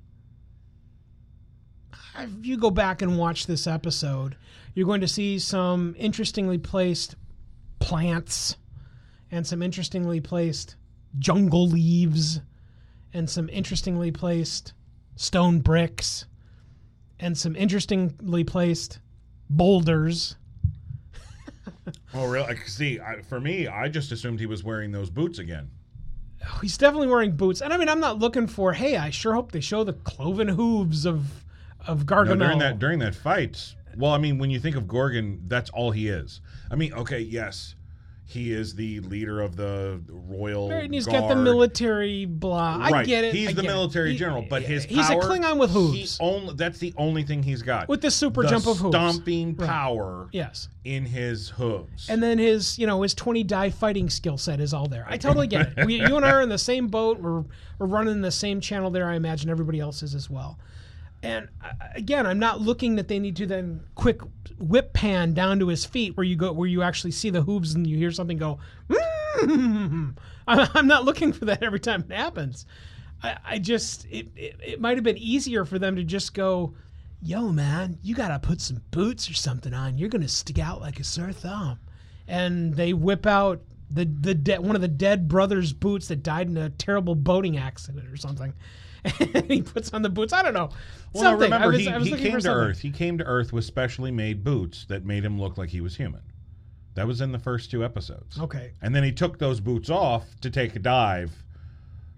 If 2.18 2.30
you 2.46 2.56
go 2.56 2.70
back 2.70 3.02
and 3.02 3.18
watch 3.18 3.46
this 3.46 3.66
episode, 3.66 4.36
you're 4.74 4.86
going 4.86 5.00
to 5.00 5.08
see 5.08 5.38
some 5.38 5.94
interestingly 5.98 6.58
placed 6.58 7.14
plants 7.78 8.56
and 9.30 9.46
some 9.46 9.62
interestingly 9.62 10.20
placed 10.20 10.76
jungle 11.18 11.68
leaves 11.68 12.40
and 13.12 13.28
some 13.28 13.48
interestingly 13.50 14.10
placed 14.10 14.72
stone 15.16 15.60
bricks 15.60 16.26
and 17.18 17.36
some 17.36 17.56
interestingly 17.56 18.44
placed 18.44 18.98
boulders. 19.50 20.36
Oh, 22.14 22.26
really? 22.26 22.56
See, 22.66 22.98
I, 22.98 23.20
for 23.22 23.40
me, 23.40 23.68
I 23.68 23.88
just 23.88 24.10
assumed 24.10 24.40
he 24.40 24.46
was 24.46 24.64
wearing 24.64 24.90
those 24.90 25.10
boots 25.10 25.38
again. 25.38 25.68
Oh, 26.44 26.58
He's 26.62 26.78
definitely 26.78 27.08
wearing 27.08 27.32
boots. 27.36 27.60
And 27.60 27.72
I 27.72 27.76
mean, 27.76 27.88
I'm 27.88 28.00
not 28.00 28.18
looking 28.18 28.46
for, 28.46 28.72
hey, 28.72 28.96
I 28.96 29.10
sure 29.10 29.34
hope 29.34 29.52
they 29.52 29.60
show 29.60 29.84
the 29.84 29.92
cloven 29.92 30.48
hooves 30.48 31.04
of 31.06 31.44
of 31.86 32.00
No, 32.08 32.16
Gargamel. 32.16 32.38
during 32.38 32.58
that 32.58 32.78
during 32.78 32.98
that 33.00 33.14
fight. 33.14 33.74
Well, 33.96 34.10
I 34.12 34.18
mean, 34.18 34.38
when 34.38 34.50
you 34.50 34.58
think 34.58 34.74
of 34.76 34.88
Gorgon, 34.88 35.42
that's 35.46 35.70
all 35.70 35.90
he 35.90 36.08
is. 36.08 36.40
I 36.70 36.74
mean, 36.76 36.92
okay, 36.94 37.20
yes, 37.20 37.74
he 38.28 38.50
is 38.52 38.74
the 38.74 38.98
leader 39.00 39.40
of 39.40 39.54
the 39.54 40.00
royal. 40.10 40.68
and 40.72 40.92
he's 40.92 41.06
guard. 41.06 41.20
got 41.20 41.28
the 41.28 41.36
military 41.36 42.24
blah. 42.24 42.76
I 42.82 42.90
right. 42.90 43.06
get 43.06 43.22
it. 43.22 43.32
He's 43.34 43.50
I 43.50 43.52
the 43.52 43.62
it. 43.62 43.66
military 43.66 44.12
He- 44.12 44.18
general, 44.18 44.44
but 44.50 44.62
his 44.62 44.84
he's 44.84 45.06
power, 45.06 45.20
a 45.20 45.24
Klingon 45.24 45.58
with 45.58 45.70
hooves. 45.70 46.18
only, 46.20 46.54
that's 46.54 46.78
the 46.80 46.92
only 46.96 47.22
thing 47.22 47.44
he's 47.44 47.62
got. 47.62 47.88
With 47.88 48.00
the 48.02 48.10
super 48.10 48.42
The 48.42 48.48
jump 48.48 48.66
of 48.66 48.78
hooves. 48.78 48.96
stomping 48.96 49.54
Right. 49.54 49.68
power 49.68 50.28
Yes. 50.32 50.68
in 50.84 51.06
his 51.06 51.50
hooves. 51.50 52.08
And 52.10 52.20
then 52.20 52.38
his, 52.38 52.76
you 52.80 52.86
know, 52.88 53.02
his 53.02 53.14
20 53.14 53.44
die 53.44 53.70
fighting 53.70 54.10
skill 54.10 54.38
set 54.38 54.58
is 54.60 54.74
all 54.74 54.88
there. 54.88 55.06
I 55.08 55.18
totally 55.18 55.46
get 55.46 55.72
it. 55.78 55.86
We, 55.86 56.00
you 56.00 56.16
and 56.16 56.24
I 56.24 56.30
are 56.32 56.42
in 56.42 56.48
the 56.48 56.58
same 56.58 56.88
boat. 56.88 57.20
We're, 57.20 57.44
we're 57.78 57.86
running 57.86 58.22
the 58.22 58.32
same 58.32 58.60
channel 58.60 58.90
there. 58.90 59.08
I 59.08 59.14
imagine 59.14 59.50
everybody 59.50 59.78
else 59.78 60.02
is 60.02 60.16
as 60.16 60.28
well. 60.28 60.58
And 61.26 61.48
uh, 61.60 61.72
again, 61.96 62.24
I'm 62.24 62.38
not 62.38 62.60
looking 62.60 62.94
that 62.96 63.08
they 63.08 63.18
need 63.18 63.34
to 63.36 63.46
then 63.46 63.80
quick 63.96 64.20
whip 64.60 64.92
pan 64.92 65.34
down 65.34 65.58
to 65.58 65.66
his 65.66 65.84
feet 65.84 66.16
where 66.16 66.22
you 66.22 66.36
go, 66.36 66.52
where 66.52 66.68
you 66.68 66.82
actually 66.82 67.10
see 67.10 67.30
the 67.30 67.42
hooves 67.42 67.74
and 67.74 67.84
you 67.84 67.96
hear 67.98 68.12
something 68.12 68.38
go. 68.38 68.60
"Mm." 68.88 70.16
I'm 70.46 70.86
not 70.86 71.04
looking 71.04 71.32
for 71.32 71.46
that 71.46 71.64
every 71.64 71.80
time 71.80 72.04
it 72.08 72.14
happens. 72.14 72.64
I, 73.24 73.38
I 73.44 73.58
just, 73.58 74.06
it, 74.06 74.28
it, 74.36 74.60
it 74.64 74.80
might 74.80 74.96
have 74.96 75.02
been 75.02 75.18
easier 75.18 75.64
for 75.64 75.80
them 75.80 75.96
to 75.96 76.04
just 76.04 76.32
go, 76.32 76.76
yo, 77.20 77.50
man, 77.50 77.98
you 78.04 78.14
got 78.14 78.28
to 78.28 78.38
put 78.38 78.60
some 78.60 78.80
boots 78.92 79.28
or 79.28 79.34
something 79.34 79.74
on. 79.74 79.98
You're 79.98 80.08
to 80.08 80.28
stick 80.28 80.60
out 80.60 80.80
like 80.80 81.00
a 81.00 81.04
sore 81.04 81.32
thumb. 81.32 81.80
And 82.28 82.74
they 82.74 82.92
whip 82.92 83.26
out 83.26 83.62
the, 83.90 84.04
the 84.04 84.34
de- 84.34 84.60
one 84.60 84.76
of 84.76 84.82
the 84.82 84.86
dead 84.88 85.26
brother's 85.26 85.72
boots 85.72 86.06
that 86.06 86.22
died 86.22 86.48
in 86.48 86.56
a 86.56 86.70
terrible 86.70 87.16
boating 87.16 87.56
accident 87.58 88.06
or 88.12 88.16
something. 88.16 88.54
And 89.34 89.50
he 89.50 89.62
puts 89.62 89.92
on 89.92 90.02
the 90.02 90.08
boots. 90.08 90.32
I 90.32 90.42
don't 90.42 90.54
know. 90.54 90.70
well, 91.12 91.24
something. 91.24 91.44
remember, 91.44 91.64
I 91.64 91.68
was, 91.68 91.80
he, 91.80 91.88
I 91.88 91.98
was 91.98 92.08
he 92.08 92.16
came 92.16 92.32
to 92.32 92.40
something. 92.40 92.50
Earth. 92.50 92.78
He 92.80 92.90
came 92.90 93.18
to 93.18 93.24
Earth 93.24 93.52
with 93.52 93.64
specially 93.64 94.10
made 94.10 94.44
boots 94.44 94.86
that 94.88 95.04
made 95.04 95.24
him 95.24 95.40
look 95.40 95.58
like 95.58 95.70
he 95.70 95.80
was 95.80 95.96
human. 95.96 96.22
That 96.94 97.06
was 97.06 97.20
in 97.20 97.30
the 97.30 97.38
first 97.38 97.70
two 97.70 97.84
episodes. 97.84 98.40
Okay. 98.40 98.72
And 98.80 98.94
then 98.94 99.04
he 99.04 99.12
took 99.12 99.38
those 99.38 99.60
boots 99.60 99.90
off 99.90 100.24
to 100.40 100.50
take 100.50 100.74
a 100.76 100.78
dive 100.78 101.30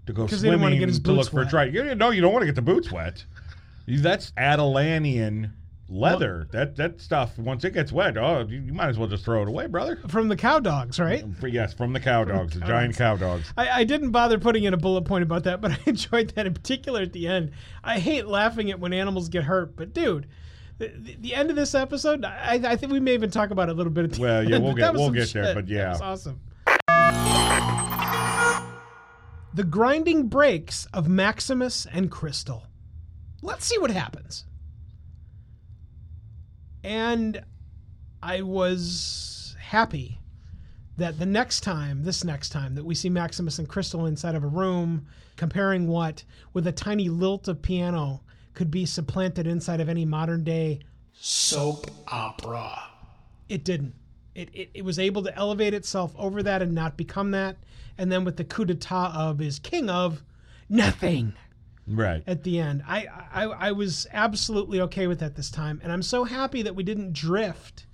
to 0.05 0.13
go 0.13 0.25
swimming 0.27 0.79
his 0.79 0.99
to 0.99 1.11
look 1.11 1.17
boots 1.17 1.29
for 1.29 1.39
a 1.39 1.43
wet. 1.43 1.49
dry. 1.49 1.63
You, 1.65 1.95
no, 1.95 2.11
you 2.11 2.21
don't 2.21 2.31
want 2.31 2.43
to 2.43 2.45
get 2.47 2.55
the 2.55 2.61
boots 2.61 2.91
wet. 2.91 3.23
That's 3.87 4.31
Adelanian 4.31 5.51
leather. 5.89 6.47
that 6.51 6.75
that 6.77 7.01
stuff 7.01 7.37
once 7.37 7.63
it 7.63 7.73
gets 7.73 7.91
wet, 7.91 8.17
oh, 8.17 8.45
you, 8.47 8.61
you 8.61 8.73
might 8.73 8.89
as 8.89 8.97
well 8.97 9.07
just 9.07 9.25
throw 9.25 9.41
it 9.41 9.47
away, 9.47 9.67
brother. 9.67 9.99
From 10.07 10.27
the 10.27 10.35
cow 10.35 10.59
dogs, 10.59 10.99
right? 10.99 11.25
Yes, 11.47 11.73
from 11.73 11.93
the 11.93 11.99
cow 11.99 12.23
dogs, 12.23 12.53
the 12.53 12.65
giant 12.65 12.95
cow 12.95 13.15
dogs. 13.17 13.51
I, 13.57 13.69
I 13.69 13.83
didn't 13.83 14.11
bother 14.11 14.39
putting 14.39 14.63
in 14.63 14.73
a 14.73 14.77
bullet 14.77 15.03
point 15.05 15.23
about 15.23 15.43
that, 15.45 15.61
but 15.61 15.71
I 15.71 15.79
enjoyed 15.85 16.29
that 16.35 16.45
in 16.45 16.53
particular 16.53 17.01
at 17.01 17.13
the 17.13 17.27
end. 17.27 17.51
I 17.83 17.99
hate 17.99 18.27
laughing 18.27 18.71
at 18.71 18.79
when 18.79 18.93
animals 18.93 19.29
get 19.29 19.43
hurt, 19.43 19.75
but 19.75 19.93
dude, 19.93 20.27
the, 20.77 20.87
the, 21.19 21.35
end 21.35 21.49
of 21.49 21.55
this 21.57 21.75
episode, 21.75 22.23
I, 22.23 22.53
I 22.63 22.75
think 22.77 22.91
we 22.93 22.99
may 23.01 23.13
even 23.13 23.29
talk 23.31 23.49
about 23.51 23.67
it 23.69 23.73
a 23.73 23.75
little 23.75 23.91
bit 23.91 24.05
at 24.05 24.11
the 24.13 24.21
Well, 24.21 24.39
end. 24.41 24.49
yeah, 24.49 24.57
we'll 24.59 24.73
get- 24.75 24.93
we'll 24.93 25.09
get 25.11 25.33
there, 25.33 25.45
shit. 25.45 25.55
but 25.55 25.67
That 25.67 25.73
yeah. 25.73 25.89
was 25.89 26.01
awesome. 26.01 26.39
The 29.53 29.63
grinding 29.63 30.27
brakes 30.27 30.87
of 30.93 31.09
Maximus 31.09 31.85
and 31.91 32.09
Crystal. 32.09 32.63
Let's 33.41 33.65
see 33.65 33.77
what 33.77 33.91
happens. 33.91 34.45
And 36.83 37.41
I 38.21 38.41
was 38.41 39.55
happy 39.59 40.19
that 40.97 41.19
the 41.19 41.25
next 41.25 41.61
time, 41.61 42.03
this 42.03 42.23
next 42.23 42.49
time, 42.49 42.75
that 42.75 42.85
we 42.85 42.93
see 42.95 43.09
Maximus 43.09 43.59
and 43.59 43.67
Crystal 43.67 44.05
inside 44.05 44.35
of 44.35 44.43
a 44.43 44.47
room 44.47 45.07
comparing 45.37 45.87
what, 45.87 46.23
with 46.53 46.67
a 46.67 46.71
tiny 46.71 47.09
lilt 47.09 47.47
of 47.47 47.61
piano, 47.61 48.21
could 48.53 48.69
be 48.69 48.85
supplanted 48.85 49.47
inside 49.47 49.79
of 49.79 49.87
any 49.87 50.05
modern 50.05 50.43
day 50.43 50.79
soap 51.13 51.89
opera. 52.07 52.77
It 53.47 53.63
didn't. 53.63 53.93
It, 54.35 54.49
it, 54.53 54.69
it 54.73 54.85
was 54.85 54.99
able 54.99 55.23
to 55.23 55.35
elevate 55.35 55.73
itself 55.73 56.13
over 56.17 56.43
that 56.43 56.61
and 56.61 56.73
not 56.73 56.97
become 56.97 57.31
that. 57.31 57.57
And 57.97 58.11
then 58.11 58.23
with 58.23 58.37
the 58.37 58.43
coup 58.43 58.65
d'etat 58.65 59.13
of 59.15 59.41
is 59.41 59.59
king 59.59 59.89
of 59.89 60.23
nothing 60.69 61.33
Right. 61.89 62.23
at 62.27 62.43
the 62.43 62.59
end. 62.59 62.83
I, 62.87 63.07
I 63.33 63.43
I 63.45 63.71
was 63.71 64.05
absolutely 64.13 64.79
okay 64.81 65.07
with 65.07 65.19
that 65.19 65.35
this 65.35 65.49
time, 65.49 65.81
and 65.83 65.91
I'm 65.91 66.03
so 66.03 66.23
happy 66.23 66.61
that 66.61 66.75
we 66.75 66.83
didn't 66.83 67.13
drift 67.13 67.87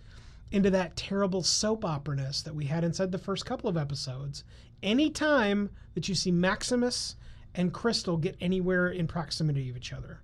into 0.51 0.69
that 0.69 0.95
terrible 0.95 1.41
soap 1.43 1.83
opera-ness 1.83 2.41
that 2.43 2.55
we 2.55 2.65
had 2.65 2.83
inside 2.83 3.11
the 3.11 3.17
first 3.17 3.45
couple 3.45 3.69
of 3.69 3.77
episodes. 3.77 4.43
Anytime 4.83 5.69
that 5.93 6.07
you 6.07 6.15
see 6.15 6.31
Maximus 6.31 7.15
and 7.55 7.73
Crystal 7.73 8.17
get 8.17 8.35
anywhere 8.39 8.89
in 8.89 9.07
proximity 9.07 9.69
of 9.69 9.77
each 9.77 9.93
other, 9.93 10.21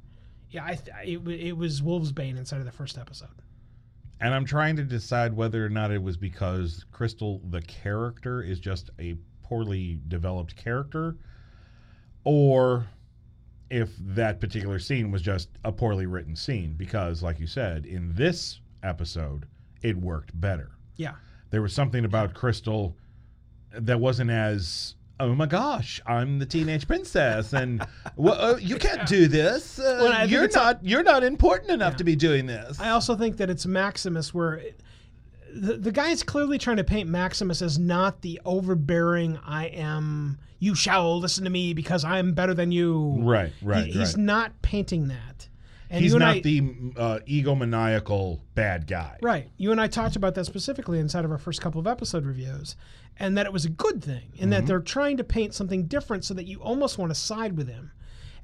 yeah, 0.49 0.65
I 0.65 0.75
th- 0.75 0.89
it, 1.05 1.27
it 1.27 1.53
was 1.53 1.81
Wolf's 1.81 2.11
Bane 2.11 2.37
inside 2.37 2.59
of 2.59 2.65
the 2.65 2.71
first 2.71 2.97
episode. 2.97 3.29
And 4.19 4.35
I'm 4.35 4.45
trying 4.45 4.75
to 4.75 4.83
decide 4.83 5.33
whether 5.33 5.65
or 5.65 5.69
not 5.69 5.91
it 5.91 6.03
was 6.03 6.17
because 6.17 6.85
Crystal, 6.91 7.41
the 7.49 7.61
character, 7.61 8.43
is 8.43 8.59
just 8.59 8.91
a 8.99 9.15
poorly 9.41 9.99
developed 10.07 10.55
character, 10.55 11.17
or 12.23 12.85
if 13.71 13.89
that 13.99 14.39
particular 14.41 14.77
scene 14.79 15.09
was 15.11 15.21
just 15.21 15.49
a 15.63 15.71
poorly 15.71 16.05
written 16.05 16.35
scene. 16.35 16.73
Because, 16.77 17.23
like 17.23 17.39
you 17.39 17.47
said, 17.47 17.85
in 17.85 18.13
this 18.13 18.59
episode, 18.83 19.45
it 19.81 19.95
worked 19.97 20.39
better. 20.39 20.71
Yeah, 20.97 21.13
There 21.49 21.61
was 21.61 21.73
something 21.73 22.05
about 22.05 22.33
Crystal 22.33 22.95
that 23.73 23.99
wasn't 23.99 24.29
as. 24.29 24.95
Oh 25.19 25.35
my 25.35 25.45
gosh! 25.45 26.01
I'm 26.07 26.39
the 26.39 26.47
teenage 26.47 26.87
princess, 26.87 27.53
and 27.53 27.85
well, 28.15 28.55
uh, 28.55 28.57
you 28.57 28.75
can't 28.77 29.07
do 29.07 29.27
this. 29.27 29.77
Uh, 29.77 29.99
Well, 30.01 30.27
you're 30.27 30.43
it's 30.45 30.55
a- 30.55 30.59
not. 30.59 30.83
you're 30.83 31.03
not 31.03 31.23
important 31.23 31.69
enough 31.71 31.95
to 31.97 32.03
be 32.03 32.15
doing 32.15 32.47
this. 32.47 32.79
I 32.79 32.89
also 32.89 33.15
think 33.15 33.37
that 33.37 33.49
it's 33.49 33.65
Maximus 33.67 34.33
where 34.33 34.55
it, 34.55 34.79
the, 35.53 35.77
the 35.77 35.91
guy 35.91 36.09
is 36.09 36.23
clearly 36.23 36.57
trying 36.57 36.77
to 36.77 36.83
paint 36.83 37.09
Maximus 37.09 37.61
as 37.61 37.77
not 37.77 38.21
the 38.21 38.39
overbearing 38.45 39.37
I 39.45 39.67
am 39.67 40.39
you 40.59 40.75
shall 40.75 41.19
listen 41.19 41.43
to 41.43 41.49
me 41.49 41.73
because 41.73 42.05
I'm 42.05 42.33
better 42.33 42.53
than 42.53 42.71
you. 42.71 43.15
Right, 43.19 43.51
right, 43.63 43.85
He- 43.87 43.93
he's 43.93 44.15
right. 44.15 44.23
not 44.23 44.61
painting 44.61 45.07
that. 45.07 45.49
And 45.89 46.01
He's 46.01 46.15
not 46.15 46.37
I, 46.37 46.39
the 46.39 46.61
uh, 46.95 47.19
egomaniacal 47.27 48.39
bad 48.55 48.87
guy. 48.87 49.17
Right. 49.21 49.49
You 49.57 49.71
and 49.71 49.81
I 49.81 49.87
talked 49.87 50.15
about 50.15 50.35
that 50.35 50.45
specifically 50.45 50.99
inside 50.99 51.25
of 51.25 51.31
our 51.31 51.37
first 51.37 51.59
couple 51.59 51.81
of 51.81 51.87
episode 51.87 52.23
reviews, 52.25 52.77
and 53.17 53.37
that 53.37 53.45
it 53.45 53.51
was 53.51 53.65
a 53.65 53.69
good 53.69 54.01
thing, 54.01 54.31
and 54.39 54.53
that 54.53 54.65
they're 54.65 54.79
trying 54.79 55.17
to 55.17 55.25
paint 55.25 55.53
something 55.53 55.87
different 55.87 56.23
so 56.23 56.33
that 56.35 56.45
you 56.47 56.59
almost 56.61 56.97
want 56.97 57.11
to 57.11 57.15
side 57.15 57.57
with 57.57 57.67
him, 57.67 57.91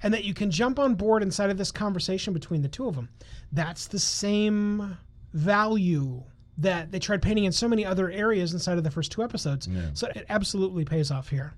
and 0.04 0.14
that 0.14 0.26
you 0.26 0.34
can 0.34 0.52
jump 0.52 0.78
on 0.78 0.96
board 0.96 1.24
inside 1.24 1.50
of 1.50 1.58
this 1.58 1.72
conversation 1.72 2.34
between 2.34 2.64
the 2.64 2.68
two 2.68 2.86
of 2.86 2.96
them. 2.96 3.08
That's 3.54 3.88
the 3.88 4.00
same 4.00 4.98
value 5.32 6.24
that 6.58 6.92
they 6.92 7.00
tried 7.00 7.22
painting 7.22 7.46
in 7.46 7.52
so 7.52 7.68
many 7.68 7.86
other 7.86 8.10
areas 8.10 8.54
inside 8.54 8.78
of 8.78 8.84
the 8.84 8.92
first 8.92 9.12
two 9.12 9.24
episodes. 9.24 9.68
So 9.94 10.08
it 10.08 10.26
absolutely 10.30 10.86
pays 10.86 11.12
off 11.12 11.30
here. 11.30 11.54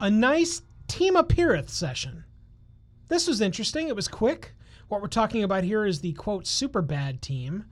A 0.00 0.10
nice 0.10 0.62
team 0.88 1.16
appearance 1.16 1.72
session. 1.72 2.24
This 3.08 3.28
was 3.28 3.40
interesting. 3.40 3.88
It 3.88 3.96
was 3.96 4.08
quick. 4.08 4.54
What 4.88 5.00
we're 5.00 5.08
talking 5.08 5.42
about 5.44 5.64
here 5.64 5.86
is 5.86 6.00
the 6.00 6.12
quote 6.12 6.46
super 6.46 6.82
bad 6.82 7.22
team, 7.22 7.64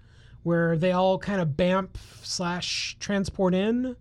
where 0.42 0.76
they 0.76 0.92
all 0.92 1.18
kind 1.18 1.40
of 1.40 1.48
bamf 1.48 1.88
slash 2.22 2.96
transport 3.00 3.54
in. 3.54 3.96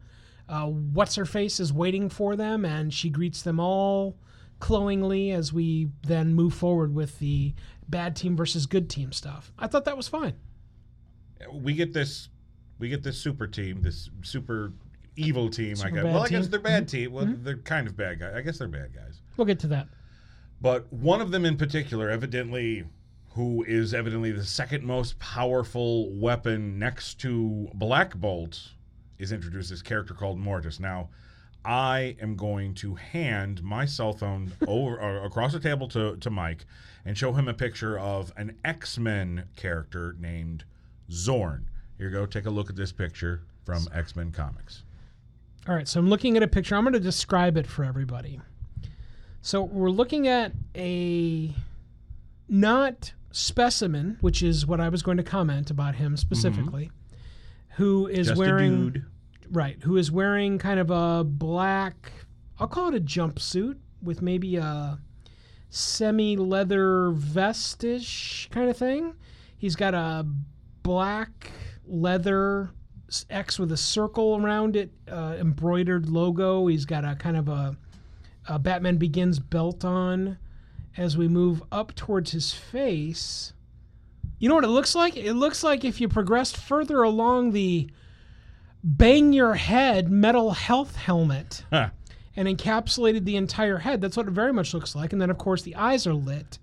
Uh, 0.47 0.67
What's 0.67 1.15
her 1.15 1.25
face 1.25 1.59
is 1.59 1.73
waiting 1.73 2.09
for 2.09 2.35
them, 2.35 2.63
and 2.63 2.93
she 2.93 3.09
greets 3.09 3.41
them 3.41 3.59
all 3.59 4.17
cloyingly 4.59 5.31
as 5.31 5.51
we 5.51 5.89
then 6.03 6.33
move 6.33 6.53
forward 6.53 6.93
with 6.93 7.19
the 7.19 7.53
bad 7.91 8.15
team 8.15 8.35
versus 8.35 8.65
good 8.65 8.89
team 8.89 9.11
stuff. 9.11 9.51
I 9.59 9.67
thought 9.67 9.85
that 9.85 9.97
was 9.97 10.07
fine. 10.07 10.33
We 11.53 11.73
get 11.73 11.93
this. 11.93 12.29
We 12.79 12.89
get 12.89 13.03
this 13.03 13.17
super 13.17 13.45
team. 13.45 13.81
This 13.81 14.09
super 14.23 14.73
evil 15.15 15.49
team. 15.49 15.75
I 15.83 15.89
guess. 15.89 16.03
Well, 16.03 16.21
I 16.21 16.27
team. 16.27 16.35
Mm-hmm. 16.35 16.35
guess 16.35 16.47
they're 16.47 16.59
bad 16.59 16.87
team. 16.87 17.11
Well, 17.11 17.33
they're 17.43 17.57
kind 17.57 17.87
of 17.87 17.95
bad 17.95 18.19
guys. 18.19 18.33
I 18.35 18.41
guess 18.41 18.57
they're 18.57 18.67
bad 18.67 18.93
guys. 18.93 19.21
We'll 19.37 19.45
get 19.45 19.59
to 19.59 19.67
that. 19.67 19.87
But 20.61 20.91
one 20.91 21.21
of 21.21 21.31
them 21.31 21.45
in 21.45 21.57
particular, 21.57 22.09
evidently, 22.09 22.85
who 23.33 23.63
is 23.63 23.93
evidently 23.93 24.31
the 24.31 24.45
second 24.45 24.83
most 24.83 25.17
powerful 25.19 26.11
weapon 26.13 26.77
next 26.77 27.19
to 27.21 27.69
Black 27.73 28.15
Bolt, 28.15 28.61
is 29.17 29.31
introduced 29.31 29.69
this 29.69 29.81
character 29.81 30.13
called 30.13 30.37
Mortis. 30.37 30.79
Now, 30.79 31.09
I 31.63 32.15
am 32.19 32.35
going 32.35 32.73
to 32.75 32.95
hand 32.95 33.61
my 33.63 33.85
cell 33.85 34.13
phone 34.13 34.53
over 34.67 35.01
uh, 35.01 35.25
across 35.25 35.53
the 35.53 35.59
table 35.59 35.87
to, 35.89 36.17
to 36.17 36.29
Mike 36.29 36.65
and 37.05 37.17
show 37.17 37.33
him 37.33 37.47
a 37.47 37.53
picture 37.53 37.99
of 37.99 38.33
an 38.37 38.57
X 38.65 38.97
Men 38.97 39.45
character 39.55 40.15
named 40.19 40.63
Zorn. 41.11 41.69
Here 41.97 42.07
you 42.07 42.13
go. 42.13 42.25
Take 42.25 42.45
a 42.45 42.49
look 42.49 42.69
at 42.69 42.75
this 42.75 42.91
picture 42.91 43.43
from 43.65 43.87
X 43.93 44.15
Men 44.15 44.31
Comics. 44.31 44.83
All 45.67 45.75
right, 45.75 45.87
so 45.87 45.99
I'm 45.99 46.09
looking 46.09 46.37
at 46.37 46.43
a 46.43 46.47
picture. 46.47 46.75
I'm 46.75 46.83
going 46.83 46.93
to 46.93 46.99
describe 46.99 47.57
it 47.57 47.67
for 47.67 47.83
everybody. 47.83 48.41
So 49.41 49.61
we're 49.61 49.91
looking 49.91 50.27
at 50.27 50.53
a 50.75 51.53
not 52.49 53.13
specimen, 53.31 54.17
which 54.21 54.41
is 54.41 54.65
what 54.65 54.79
I 54.79 54.89
was 54.89 55.03
going 55.03 55.17
to 55.17 55.23
comment 55.23 55.69
about 55.69 55.95
him 55.95 56.17
specifically, 56.17 56.91
who 57.75 58.07
is 58.07 58.27
Just 58.27 58.39
wearing. 58.39 59.05
Right, 59.51 59.77
who 59.83 59.97
is 59.97 60.11
wearing 60.11 60.57
kind 60.57 60.79
of 60.79 60.89
a 60.89 61.23
black, 61.23 62.11
I'll 62.59 62.67
call 62.67 62.87
it 62.87 62.95
a 62.95 63.01
jumpsuit 63.01 63.77
with 64.01 64.21
maybe 64.21 64.55
a 64.55 64.99
semi-leather 65.69 67.11
vestish 67.11 68.49
kind 68.49 68.69
of 68.69 68.77
thing. 68.77 69.13
He's 69.57 69.75
got 69.75 69.93
a 69.93 70.25
black 70.83 71.51
leather 71.85 72.71
X 73.29 73.59
with 73.59 73.71
a 73.71 73.77
circle 73.77 74.37
around 74.41 74.75
it, 74.75 74.91
uh, 75.09 75.35
embroidered 75.39 76.09
logo. 76.09 76.67
He's 76.67 76.85
got 76.85 77.03
a 77.03 77.15
kind 77.15 77.37
of 77.37 77.49
a, 77.49 77.75
a 78.47 78.57
Batman 78.57 78.97
Begins 78.97 79.39
belt 79.39 79.83
on. 79.85 80.37
As 80.97 81.17
we 81.17 81.29
move 81.29 81.63
up 81.71 81.95
towards 81.95 82.31
his 82.31 82.53
face, 82.53 83.53
you 84.39 84.49
know 84.49 84.55
what 84.55 84.65
it 84.65 84.69
looks 84.69 84.93
like? 84.93 85.15
It 85.15 85.33
looks 85.33 85.63
like 85.63 85.85
if 85.85 86.01
you 86.01 86.09
progressed 86.09 86.57
further 86.57 87.01
along 87.03 87.51
the 87.51 87.89
bang 88.83 89.33
your 89.33 89.53
head 89.55 90.09
metal 90.11 90.51
health 90.51 90.95
helmet 90.95 91.63
Huh. 91.71 91.89
and 92.35 92.47
encapsulated 92.47 93.25
the 93.25 93.35
entire 93.35 93.77
head. 93.77 94.01
That's 94.01 94.17
what 94.17 94.27
it 94.27 94.31
very 94.31 94.53
much 94.53 94.73
looks 94.73 94.95
like. 94.95 95.13
And 95.13 95.21
then, 95.21 95.29
of 95.29 95.37
course, 95.37 95.61
the 95.61 95.75
eyes 95.75 96.07
are 96.07 96.13
lit 96.13 96.57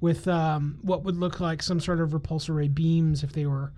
with 0.00 0.28
um, 0.28 0.78
what 0.82 1.02
would 1.04 1.16
look 1.16 1.40
like 1.40 1.62
some 1.62 1.80
sort 1.80 2.00
of 2.00 2.10
repulsor 2.10 2.54
ray 2.54 2.68
beams 2.68 3.22
if 3.24 3.32
they 3.32 3.46
were 3.46 3.72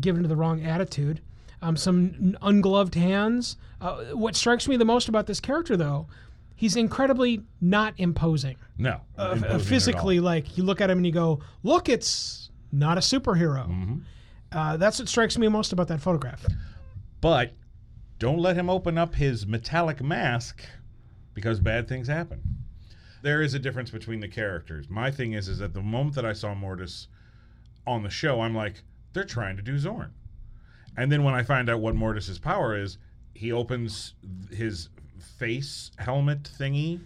given 0.00 0.22
to 0.22 0.28
the 0.28 0.36
wrong 0.36 0.64
attitude. 0.64 1.20
Um, 1.62 1.76
some 1.76 2.36
ungloved 2.42 2.94
hands. 2.94 3.56
Uh, 3.80 4.04
what 4.14 4.34
strikes 4.34 4.66
me 4.66 4.76
the 4.76 4.84
most 4.84 5.08
about 5.08 5.26
this 5.26 5.40
character, 5.40 5.76
though, 5.76 6.06
he's 6.56 6.74
incredibly 6.74 7.42
not 7.60 7.92
imposing. 7.98 8.56
No. 8.78 9.00
Uh, 9.18 9.32
imposing 9.36 9.58
physically, 9.60 10.20
like 10.20 10.56
you 10.56 10.64
look 10.64 10.80
at 10.80 10.88
him 10.90 10.98
and 10.98 11.06
you 11.06 11.12
go, 11.12 11.40
"Look, 11.62 11.88
it's 11.90 12.50
not 12.72 12.96
a 12.96 13.00
superhero." 13.02 13.68
Mm-hmm. 13.68 13.96
Uh, 14.52 14.76
that's 14.78 14.98
what 14.98 15.08
strikes 15.08 15.36
me 15.38 15.48
most 15.48 15.72
about 15.72 15.88
that 15.88 16.00
photograph. 16.00 16.44
But 17.20 17.52
don't 18.18 18.38
let 18.38 18.56
him 18.56 18.70
open 18.70 18.96
up 18.96 19.14
his 19.14 19.46
metallic 19.46 20.02
mask 20.02 20.62
because 21.34 21.60
bad 21.60 21.88
things 21.88 22.08
happen. 22.08 22.42
There 23.22 23.42
is 23.42 23.52
a 23.52 23.58
difference 23.58 23.90
between 23.90 24.20
the 24.20 24.28
characters. 24.28 24.88
My 24.88 25.10
thing 25.10 25.34
is, 25.34 25.48
is 25.48 25.58
that 25.58 25.74
the 25.74 25.82
moment 25.82 26.14
that 26.14 26.24
I 26.24 26.32
saw 26.32 26.54
Mortis 26.54 27.08
on 27.86 28.02
the 28.02 28.10
show, 28.10 28.40
I'm 28.40 28.54
like, 28.54 28.82
they're 29.12 29.24
trying 29.24 29.56
to 29.56 29.62
do 29.62 29.78
Zorn. 29.78 30.12
And 30.96 31.12
then 31.12 31.22
when 31.22 31.34
I 31.34 31.42
find 31.42 31.68
out 31.68 31.80
what 31.80 31.94
Mortis's 31.94 32.38
power 32.38 32.76
is, 32.76 32.98
he 33.34 33.52
opens 33.52 34.14
his 34.50 34.88
face 35.38 35.90
helmet 35.98 36.42
thingy, 36.58 37.00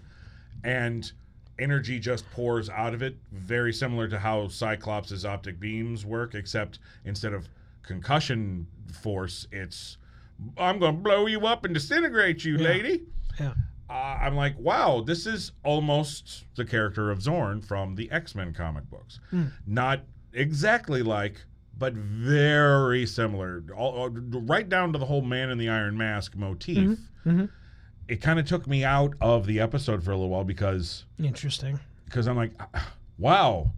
and 0.62 1.11
energy 1.59 1.98
just 1.98 2.29
pours 2.31 2.70
out 2.70 2.94
of 2.94 3.03
it, 3.03 3.16
very 3.33 3.72
similar 3.72 4.09
to 4.09 4.18
how 4.18 4.48
Cyclops' 4.48 5.24
optic 5.24 5.61
beams 5.61 6.07
work, 6.07 6.35
except 6.35 6.79
instead 7.05 7.33
of 7.33 7.48
concussion 7.83 8.66
force, 8.92 9.46
it's 9.53 9.98
I'm 10.57 10.79
going 10.79 10.97
to 10.97 11.01
blow 11.01 11.27
you 11.27 11.47
up 11.47 11.64
and 11.64 11.75
disintegrate 11.75 12.44
you, 12.44 12.59
lady. 12.59 13.03
Yeah. 13.38 13.55
Uh, 13.88 13.92
I'm 13.92 14.35
like, 14.35 14.59
wow, 14.59 15.03
this 15.03 15.27
is 15.27 15.53
almost 15.64 16.44
the 16.57 16.64
character 16.64 17.11
of 17.11 17.23
Zorn 17.23 17.61
from 17.61 17.94
the 17.94 18.11
X 18.11 18.35
Men 18.35 18.53
comic 18.53 18.88
books. 18.90 19.20
Hmm. 19.31 19.47
Not 19.66 20.03
exactly 20.33 21.03
like, 21.03 21.44
but 21.77 21.92
very 21.94 23.07
similar, 23.07 23.62
all, 23.77 24.09
right 24.11 24.68
down 24.68 24.92
to 24.92 24.99
the 24.99 25.05
whole 25.05 25.23
Man 25.23 25.51
in 25.51 25.59
the 25.59 25.68
Iron 25.68 25.97
Mask 25.97 26.35
motif. 26.37 26.79
Mm-hmm. 26.79 27.31
Mm-hmm. 27.31 27.44
It 28.09 28.20
kind 28.20 28.38
of 28.38 28.47
took 28.47 28.66
me 28.66 28.85
out 28.85 29.14
of 29.20 29.47
the 29.47 29.61
episode 29.61 30.03
for 30.03 30.11
a 30.11 30.14
little 30.14 30.31
while 30.31 30.44
because 30.44 31.05
Interesting. 31.18 31.79
because 32.05 32.27
I'm 32.27 32.37
like, 32.37 32.53
ah, 32.75 32.92
wow, 33.18 33.70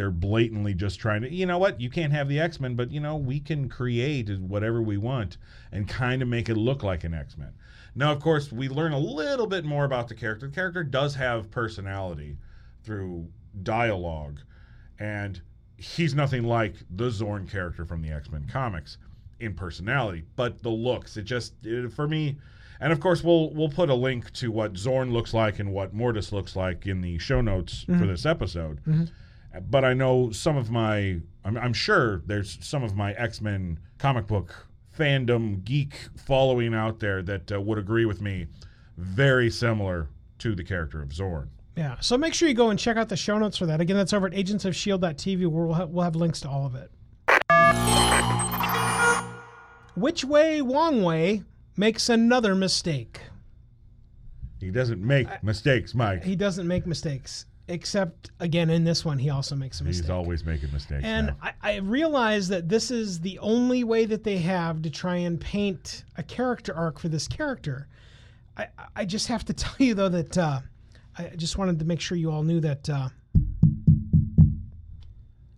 they're 0.00 0.10
blatantly 0.10 0.72
just 0.72 0.98
trying 0.98 1.20
to, 1.20 1.30
you 1.30 1.44
know 1.44 1.58
what, 1.58 1.78
you 1.78 1.90
can't 1.90 2.10
have 2.10 2.26
the 2.26 2.40
X 2.40 2.58
Men, 2.58 2.74
but 2.74 2.90
you 2.90 3.00
know, 3.00 3.18
we 3.18 3.38
can 3.38 3.68
create 3.68 4.30
whatever 4.38 4.80
we 4.80 4.96
want 4.96 5.36
and 5.72 5.86
kind 5.86 6.22
of 6.22 6.28
make 6.28 6.48
it 6.48 6.54
look 6.54 6.82
like 6.82 7.04
an 7.04 7.12
X 7.12 7.36
Men. 7.36 7.52
Now, 7.94 8.10
of 8.10 8.18
course, 8.18 8.50
we 8.50 8.70
learn 8.70 8.94
a 8.94 8.98
little 8.98 9.46
bit 9.46 9.62
more 9.62 9.84
about 9.84 10.08
the 10.08 10.14
character. 10.14 10.46
The 10.46 10.54
character 10.54 10.82
does 10.84 11.14
have 11.16 11.50
personality 11.50 12.38
through 12.82 13.28
dialogue, 13.62 14.40
and 14.98 15.38
he's 15.76 16.14
nothing 16.14 16.44
like 16.44 16.76
the 16.96 17.10
Zorn 17.10 17.46
character 17.46 17.84
from 17.84 18.00
the 18.00 18.08
X 18.08 18.30
Men 18.30 18.46
comics 18.50 18.96
in 19.38 19.52
personality, 19.52 20.24
but 20.34 20.62
the 20.62 20.70
looks, 20.70 21.18
it 21.18 21.24
just, 21.24 21.52
it, 21.62 21.92
for 21.92 22.08
me, 22.08 22.38
and 22.80 22.90
of 22.90 23.00
course, 23.00 23.22
we'll 23.22 23.50
we'll 23.50 23.68
put 23.68 23.90
a 23.90 23.94
link 23.94 24.32
to 24.32 24.50
what 24.50 24.78
Zorn 24.78 25.12
looks 25.12 25.34
like 25.34 25.58
and 25.58 25.74
what 25.74 25.92
Mortis 25.92 26.32
looks 26.32 26.56
like 26.56 26.86
in 26.86 27.02
the 27.02 27.18
show 27.18 27.42
notes 27.42 27.82
for 27.82 27.92
mm-hmm. 27.92 28.06
this 28.06 28.24
episode. 28.24 28.80
Mm-hmm. 28.84 29.04
But 29.68 29.84
I 29.84 29.94
know 29.94 30.30
some 30.30 30.56
of 30.56 30.70
my, 30.70 31.20
I'm, 31.44 31.56
I'm 31.56 31.72
sure 31.72 32.22
there's 32.26 32.58
some 32.60 32.84
of 32.84 32.94
my 32.94 33.12
X 33.14 33.40
Men 33.40 33.78
comic 33.98 34.26
book 34.26 34.66
fandom 34.96 35.64
geek 35.64 35.94
following 36.16 36.74
out 36.74 37.00
there 37.00 37.22
that 37.22 37.52
uh, 37.52 37.60
would 37.60 37.78
agree 37.78 38.04
with 38.04 38.20
me. 38.20 38.46
Very 38.96 39.50
similar 39.50 40.08
to 40.38 40.54
the 40.54 40.62
character 40.62 41.02
of 41.02 41.12
Zorn. 41.12 41.50
Yeah. 41.76 41.98
So 42.00 42.18
make 42.18 42.34
sure 42.34 42.48
you 42.48 42.54
go 42.54 42.70
and 42.70 42.78
check 42.78 42.96
out 42.96 43.08
the 43.08 43.16
show 43.16 43.38
notes 43.38 43.56
for 43.56 43.66
that. 43.66 43.80
Again, 43.80 43.96
that's 43.96 44.12
over 44.12 44.26
at 44.26 44.32
agentsofshield.tv 44.34 45.46
where 45.46 45.64
we'll 45.64 45.74
have, 45.74 45.88
we'll 45.90 46.04
have 46.04 46.16
links 46.16 46.40
to 46.40 46.48
all 46.48 46.66
of 46.66 46.74
it. 46.74 46.90
Which 49.94 50.24
way 50.24 50.62
Wong 50.62 51.02
Wei 51.02 51.42
makes 51.76 52.08
another 52.08 52.54
mistake? 52.54 53.20
He 54.60 54.70
doesn't 54.70 55.02
make 55.02 55.42
mistakes, 55.42 55.94
Mike. 55.94 56.22
He 56.22 56.36
doesn't 56.36 56.66
make 56.66 56.86
mistakes, 56.86 57.46
except 57.70 58.30
again 58.40 58.68
in 58.68 58.84
this 58.84 59.04
one, 59.04 59.18
he 59.18 59.30
also 59.30 59.54
makes 59.54 59.80
a 59.80 59.84
mistake. 59.84 60.04
He's 60.04 60.10
always 60.10 60.44
making 60.44 60.72
mistakes. 60.72 61.04
And. 61.04 61.34
I, 61.40 61.52
I 61.62 61.76
realize 61.76 62.48
that 62.48 62.68
this 62.68 62.90
is 62.90 63.20
the 63.20 63.38
only 63.38 63.84
way 63.84 64.04
that 64.04 64.24
they 64.24 64.38
have 64.38 64.82
to 64.82 64.90
try 64.90 65.16
and 65.16 65.40
paint 65.40 66.04
a 66.16 66.22
character 66.22 66.74
arc 66.74 66.98
for 66.98 67.08
this 67.08 67.28
character. 67.28 67.88
I, 68.56 68.66
I 68.96 69.04
just 69.04 69.28
have 69.28 69.44
to 69.46 69.52
tell 69.54 69.74
you 69.78 69.94
though 69.94 70.08
that 70.08 70.36
uh, 70.36 70.60
I 71.16 71.28
just 71.36 71.58
wanted 71.58 71.78
to 71.78 71.84
make 71.84 72.00
sure 72.00 72.16
you 72.16 72.30
all 72.30 72.42
knew 72.42 72.60
that 72.60 72.88
uh, 72.88 73.08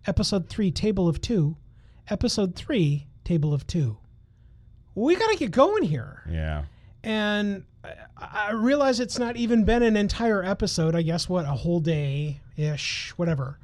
episode 0.07 0.49
three, 0.49 0.71
table 0.71 1.09
of 1.09 1.21
two, 1.21 1.57
episode 2.09 2.55
three, 2.55 3.07
table 3.25 3.55
of 3.55 3.67
two. 3.67 3.97
We 4.95 5.17
got 5.17 5.31
to 5.31 5.37
get 5.37 5.51
going 5.51 5.85
here 5.85 6.23
yeah. 6.29 6.65
and 7.03 7.65
I, 7.85 7.95
I 8.19 8.53
realize 8.53 9.01
it's 9.01 9.19
not 9.19 9.37
even 9.37 9.65
been 9.65 9.83
an 9.83 9.97
entire 9.97 10.43
episode. 10.45 10.95
I 10.95 11.03
guess 11.03 11.29
what 11.29 11.45
a 11.45 11.49
whole 11.53 11.81
day 11.81 12.41
ish, 12.57 13.13
whatever. 13.17 13.59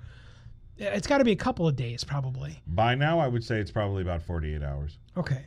It's 0.76 1.06
got 1.06 1.18
to 1.18 1.24
be 1.24 1.32
a 1.32 1.36
couple 1.36 1.66
of 1.66 1.74
days, 1.76 2.04
probably. 2.04 2.62
By 2.66 2.94
now, 2.94 3.18
I 3.18 3.26
would 3.26 3.42
say 3.44 3.58
it's 3.58 3.70
probably 3.72 4.02
about 4.02 4.22
48 4.22 4.62
hours. 4.62 4.98
Okay, 5.16 5.46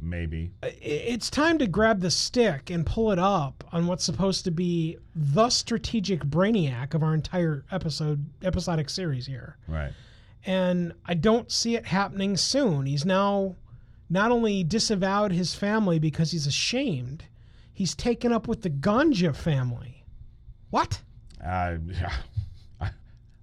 Maybe. 0.00 0.50
It's 0.62 1.30
time 1.30 1.56
to 1.58 1.66
grab 1.66 2.00
the 2.00 2.10
stick 2.10 2.68
and 2.68 2.84
pull 2.84 3.10
it 3.12 3.18
up 3.18 3.64
on 3.72 3.86
what's 3.86 4.04
supposed 4.04 4.44
to 4.44 4.50
be 4.50 4.98
the 5.14 5.48
strategic 5.48 6.20
brainiac 6.24 6.94
of 6.94 7.02
our 7.02 7.14
entire 7.14 7.64
episode 7.70 8.24
episodic 8.42 8.90
series 8.90 9.26
here. 9.26 9.56
Right. 9.66 9.92
and 10.44 10.92
I 11.06 11.14
don't 11.14 11.50
see 11.50 11.74
it 11.76 11.86
happening 11.86 12.36
soon. 12.36 12.84
He's 12.86 13.06
now 13.06 13.56
not 14.10 14.30
only 14.30 14.62
disavowed 14.62 15.32
his 15.32 15.54
family 15.54 15.98
because 15.98 16.32
he's 16.32 16.46
ashamed, 16.46 17.24
he's 17.74 17.94
taken 17.94 18.32
up 18.32 18.48
with 18.48 18.62
the 18.62 18.70
Ganja 18.70 19.36
family. 19.36 20.04
What? 20.70 21.02
Uh, 21.44 21.76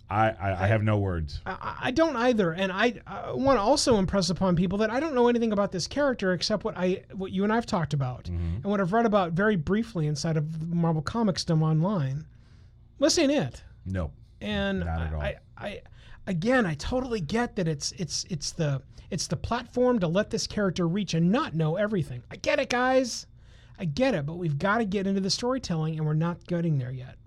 I, 0.10 0.32
I, 0.32 0.64
I 0.64 0.68
have 0.68 0.84
no 0.84 0.98
words. 0.98 1.40
I, 1.46 1.78
I 1.84 1.92
don't 1.92 2.18
either, 2.18 2.52
and 2.52 2.70
I, 2.70 3.00
I 3.08 3.32
want 3.32 3.58
to 3.58 3.62
also 3.62 3.98
impress 3.98 4.30
upon 4.30 4.58
people 4.58 4.80
that 4.80 4.90
I 4.90 5.00
don't 5.00 5.16
know 5.16 5.30
anything 5.30 5.54
about 5.54 5.72
this 5.72 5.88
character 5.88 6.34
except 6.34 6.66
what 6.66 6.78
I, 6.78 7.04
what 7.14 7.32
you 7.32 7.46
and 7.46 7.54
I've 7.54 7.66
talked 7.66 7.94
about, 7.94 8.28
and 8.28 8.64
what 8.66 8.82
I've 8.82 8.92
read 8.92 9.06
about 9.06 9.32
very 9.32 9.56
briefly 9.56 10.08
inside 10.08 10.36
of 10.36 10.68
Marvel 10.68 11.02
Comicsdom 11.02 11.62
online. 11.62 12.26
This 13.00 13.18
ain't 13.20 13.32
it. 13.32 13.64
Nope. 13.86 14.12
and 14.42 14.82
Not 14.82 15.02
at 15.02 15.14
all. 15.14 15.22
I, 15.22 15.36
I 15.58 15.82
again 16.28 16.66
I 16.66 16.74
totally 16.76 17.20
get 17.22 17.56
that 17.56 17.68
it's 17.68 17.94
it's 17.94 18.26
it's 18.30 18.52
the 18.52 18.82
it's 19.10 19.28
the 19.28 19.38
platform 19.38 20.00
to 20.00 20.08
let 20.08 20.30
this 20.30 20.46
character 20.46 20.88
reach 20.88 21.14
and 21.14 21.32
not 21.32 21.56
know 21.56 21.78
everything. 21.78 22.22
I 22.30 22.36
get 22.36 22.60
it, 22.60 22.70
guys. 22.70 23.28
I 23.82 23.86
get 23.86 24.14
it, 24.14 24.28
but 24.28 24.36
we've 24.36 24.60
got 24.60 24.78
to 24.78 24.86
get 24.86 25.08
into 25.08 25.22
the 25.22 25.32
storytelling 25.32 25.98
and 25.98 26.06
we're 26.06 26.14
not 26.14 26.46
getting 26.46 26.78
there 26.78 26.92
yet. 26.92 27.18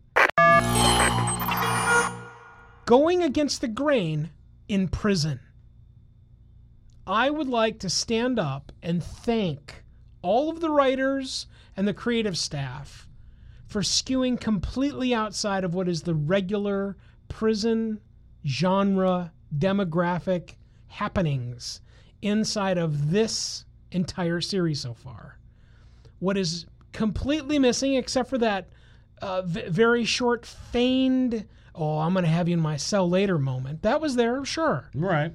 Going 2.84 3.24
against 3.24 3.60
the 3.60 3.66
grain 3.66 4.30
in 4.68 4.86
prison. 4.86 5.40
I 7.08 7.28
would 7.28 7.48
like 7.48 7.80
to 7.80 7.90
stand 7.90 8.38
up 8.38 8.70
and 8.84 9.02
thank 9.02 9.82
all 10.22 10.48
of 10.48 10.60
the 10.60 10.70
writers 10.70 11.48
and 11.76 11.88
the 11.88 11.92
creative 11.92 12.38
staff 12.38 13.08
for 13.66 13.82
skewing 13.82 14.40
completely 14.40 15.12
outside 15.12 15.64
of 15.64 15.74
what 15.74 15.88
is 15.88 16.02
the 16.02 16.14
regular 16.14 16.96
prison 17.26 18.00
genre 18.46 19.32
demographic 19.58 20.54
happenings 20.86 21.80
inside 22.22 22.78
of 22.78 23.10
this 23.10 23.64
entire 23.90 24.40
series 24.40 24.80
so 24.80 24.94
far. 24.94 25.40
What 26.18 26.36
is 26.36 26.66
completely 26.92 27.58
missing, 27.58 27.94
except 27.94 28.30
for 28.30 28.38
that 28.38 28.68
uh, 29.20 29.42
v- 29.42 29.68
very 29.68 30.04
short, 30.04 30.46
feigned, 30.46 31.46
oh, 31.74 31.98
I'm 31.98 32.12
going 32.12 32.24
to 32.24 32.30
have 32.30 32.48
you 32.48 32.54
in 32.54 32.60
my 32.60 32.76
cell 32.76 33.08
later 33.08 33.38
moment, 33.38 33.82
that 33.82 34.00
was 34.00 34.16
there, 34.16 34.44
sure. 34.44 34.90
Right. 34.94 35.32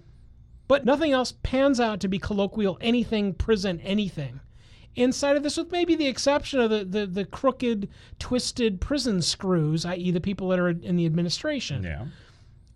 But 0.67 0.85
nothing 0.85 1.11
else 1.11 1.33
pans 1.43 1.79
out 1.79 1.99
to 2.01 2.07
be 2.07 2.19
colloquial 2.19 2.77
anything, 2.81 3.33
prison, 3.33 3.79
anything. 3.81 4.39
Inside 4.95 5.37
of 5.37 5.43
this, 5.43 5.57
with 5.57 5.71
maybe 5.71 5.95
the 5.95 6.07
exception 6.07 6.59
of 6.59 6.69
the, 6.69 6.83
the, 6.83 7.05
the 7.05 7.25
crooked, 7.25 7.89
twisted 8.19 8.81
prison 8.81 9.21
screws, 9.21 9.85
i.e., 9.85 10.11
the 10.11 10.21
people 10.21 10.49
that 10.49 10.59
are 10.59 10.69
in 10.69 10.95
the 10.95 11.05
administration. 11.05 11.83
Yeah. 11.83 12.05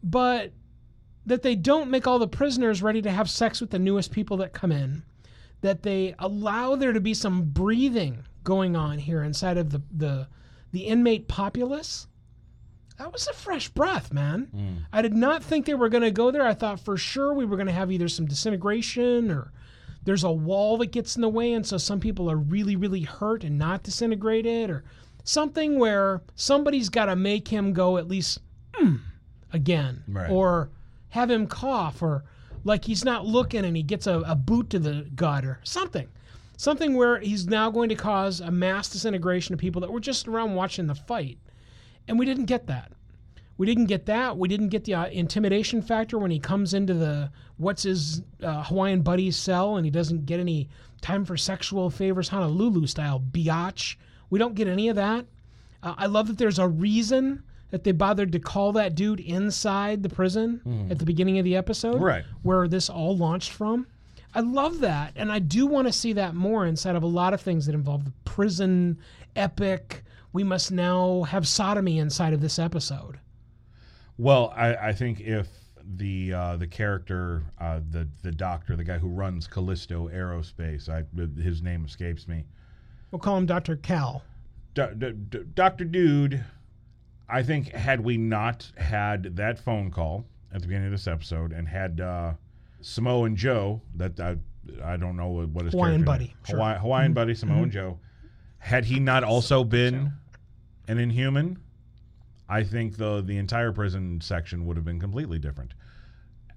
But 0.03 0.53
that 1.25 1.41
they 1.41 1.55
don't 1.55 1.89
make 1.89 2.07
all 2.07 2.19
the 2.19 2.27
prisoners 2.27 2.81
ready 2.81 3.01
to 3.01 3.11
have 3.11 3.29
sex 3.29 3.61
with 3.61 3.71
the 3.71 3.79
newest 3.79 4.11
people 4.11 4.37
that 4.37 4.53
come 4.53 4.71
in. 4.71 5.03
That 5.63 5.82
they 5.84 6.13
allow 6.19 6.76
there 6.76 6.93
to 6.93 6.99
be 6.99 7.13
some 7.13 7.43
breathing 7.43 8.26
going 8.43 8.76
on 8.76 8.97
here 8.99 9.23
inside 9.23 9.58
of 9.58 9.69
the, 9.71 9.82
the, 9.91 10.28
the 10.73 10.82
inmate 10.82 11.28
populace. 11.28 12.08
That 12.99 13.12
was 13.13 13.28
a 13.28 13.34
fresh 13.34 13.69
breath, 13.69 14.12
man. 14.13 14.86
I 14.91 15.02
did 15.02 15.13
not 15.13 15.41
think 15.43 15.65
they 15.65 15.73
were 15.73 15.89
going 15.89 16.04
to 16.04 16.12
go 16.12 16.32
there. 16.32 16.45
I 16.45 16.54
thought 16.54 16.80
for 16.80 16.97
sure 16.97 17.34
we 17.34 17.45
were 17.45 17.56
going 17.58 17.67
to 17.67 17.73
have 17.73 17.91
either 17.91 18.08
some 18.10 18.26
disintegration 18.28 19.32
or 19.32 19.52
there's 20.04 20.23
a 20.26 20.32
wall 20.32 20.78
that 20.80 20.91
gets 20.91 21.15
in 21.15 21.21
the 21.21 21.30
way, 21.30 21.54
and 21.54 21.65
so 21.65 21.78
some 21.78 22.02
people 22.02 22.30
are 22.30 22.36
really, 22.36 22.76
really 22.76 23.02
hurt 23.02 23.45
and 23.45 23.58
not 23.58 23.84
disintegrated, 23.84 24.69
or 24.69 24.84
something 25.23 25.80
where 25.80 26.21
somebody's 26.36 26.89
got 26.89 27.06
to 27.06 27.15
make 27.15 27.47
him 27.47 27.71
go 27.71 27.97
at 27.97 28.10
least 28.10 28.39
"Hmm," 28.76 28.97
again, 29.54 30.04
Right. 30.10 30.30
or 30.30 30.69
have 31.10 31.32
him 31.32 31.47
cough, 31.47 32.02
or 32.02 32.26
like 32.63 32.86
he's 32.86 33.04
not 33.04 33.26
looking 33.26 33.65
and 33.65 33.76
he 33.76 33.84
gets 33.84 34.08
a, 34.08 34.19
a 34.19 34.36
boot 34.36 34.69
to 34.71 34.80
the 34.80 35.10
gut, 35.15 35.45
or 35.45 35.60
something. 35.63 36.08
Something 36.58 36.95
where 36.95 37.19
he's 37.19 37.47
now 37.47 37.69
going 37.71 37.89
to 37.89 37.95
cause 37.95 38.39
a 38.39 38.52
mass 38.52 38.89
disintegration 38.89 39.54
of 39.54 39.60
people 39.60 39.82
that 39.82 39.91
were 39.91 39.99
just 39.99 40.28
around 40.28 40.56
watching 40.56 40.88
the 40.88 40.95
fight. 40.95 41.38
And 42.08 42.19
we 42.19 42.26
didn't 42.26 42.45
get 42.45 42.67
that. 42.67 42.91
We 43.58 43.67
didn't 43.67 43.86
get 43.86 44.06
that. 44.08 44.38
We 44.38 44.47
didn't 44.47 44.69
get 44.69 44.84
the 44.84 44.95
uh, 44.95 45.06
intimidation 45.08 45.82
factor 45.82 46.17
when 46.17 46.32
he 46.32 46.39
comes 46.39 46.73
into 46.73 46.93
the 46.93 47.32
what's 47.58 47.84
his 47.84 48.21
uh, 48.41 48.63
Hawaiian 48.63 49.02
buddy's 49.02 49.36
cell 49.36 49.78
and 49.78 49.86
he 49.86 49.91
doesn't 49.91 50.26
get 50.26 50.39
any 50.39 50.69
time 51.02 51.23
for 51.26 51.38
sexual 51.38 51.89
favors, 51.89 52.30
Honolulu 52.30 52.88
style 52.88 53.19
biatch. 53.19 53.95
We 54.30 54.39
don't 54.39 54.56
get 54.56 54.67
any 54.67 54.89
of 54.89 54.95
that. 54.95 55.26
Uh, 55.84 55.93
I 55.97 56.08
love 56.08 56.28
that 56.28 56.38
there's 56.38 56.60
a 56.60 56.67
reason 56.67 57.43
that 57.73 57.83
they 57.83 57.91
bothered 57.91 58.31
to 58.31 58.39
call 58.39 58.71
that 58.73 58.93
dude 58.93 59.19
inside 59.19 60.03
the 60.03 60.09
prison 60.09 60.88
at 60.91 60.99
the 60.99 61.05
beginning 61.05 61.39
of 61.39 61.43
the 61.43 61.55
episode, 61.55 61.99
Right. 61.99 62.23
Where 62.43 62.67
this 62.67 62.88
all 62.88 63.17
launched 63.17 63.49
from. 63.51 63.88
I 64.36 64.41
love 64.41 64.79
that, 64.81 65.13
and 65.15 65.31
I 65.31 65.39
do 65.39 65.65
want 65.65 65.88
to 65.88 65.91
see 65.91 66.13
that 66.13 66.36
more 66.36 66.67
inside 66.67 66.95
of 66.95 67.01
a 67.01 67.07
lot 67.07 67.33
of 67.33 67.41
things 67.41 67.65
that 67.65 67.73
involve 67.73 68.05
the 68.05 68.13
prison 68.25 68.99
epic 69.36 70.03
we 70.33 70.43
must 70.43 70.71
now 70.71 71.23
have 71.23 71.47
sodomy 71.47 71.97
inside 71.97 72.31
of 72.33 72.41
this 72.41 72.59
episode. 72.59 73.19
Well, 74.19 74.53
I, 74.55 74.75
I 74.75 74.93
think 74.93 75.19
if 75.21 75.47
the 75.97 76.31
uh, 76.31 76.57
the 76.57 76.67
character, 76.67 77.41
uh, 77.59 77.79
the 77.89 78.07
the 78.21 78.31
doctor, 78.31 78.75
the 78.75 78.83
guy 78.83 78.99
who 78.99 79.07
runs 79.07 79.47
Callisto 79.47 80.09
Aerospace, 80.09 80.89
I 80.89 81.05
his 81.41 81.63
name 81.63 81.86
escapes 81.86 82.27
me. 82.27 82.45
We'll 83.09 83.17
call 83.19 83.36
him 83.38 83.47
Dr. 83.47 83.77
Cal. 83.77 84.21
D- 84.75 84.83
D- 84.99 85.12
D- 85.29 85.39
Doctor 85.55 85.86
Dude, 85.86 86.43
I 87.29 87.43
think 87.43 87.69
had 87.71 88.01
we 88.01 88.17
not 88.17 88.69
had 88.77 89.36
that 89.38 89.59
phone 89.59 89.89
call 89.91 90.25
at 90.53 90.62
the 90.62 90.67
beginning 90.67 90.88
of 90.88 90.91
this 90.91 91.07
episode 91.07 91.51
and 91.51 91.67
had 91.67 91.99
uh, 92.01 92.33
Samoan 92.81 93.36
Joe, 93.36 93.81
that 93.95 94.19
I, 94.19 94.36
I 94.83 94.97
don't 94.97 95.15
know 95.15 95.29
what 95.29 95.49
what 95.49 95.65
his 95.65 95.73
Hawaiian 95.73 96.03
buddy, 96.03 96.36
sure. 96.45 96.57
Hawaii, 96.57 96.77
Hawaiian 96.79 97.13
buddy 97.13 97.33
Samoan 97.33 97.71
Joe, 97.71 97.99
had 98.59 98.86
he 98.86 98.99
not 98.99 99.23
also 99.23 99.63
been 99.63 100.12
an 100.88 100.97
Inhuman, 100.99 101.57
I 102.49 102.63
think 102.63 102.97
the 102.97 103.21
the 103.21 103.38
entire 103.38 103.71
prison 103.71 104.21
section 104.21 104.65
would 104.65 104.75
have 104.77 104.86
been 104.86 104.99
completely 104.99 105.39
different. 105.39 105.73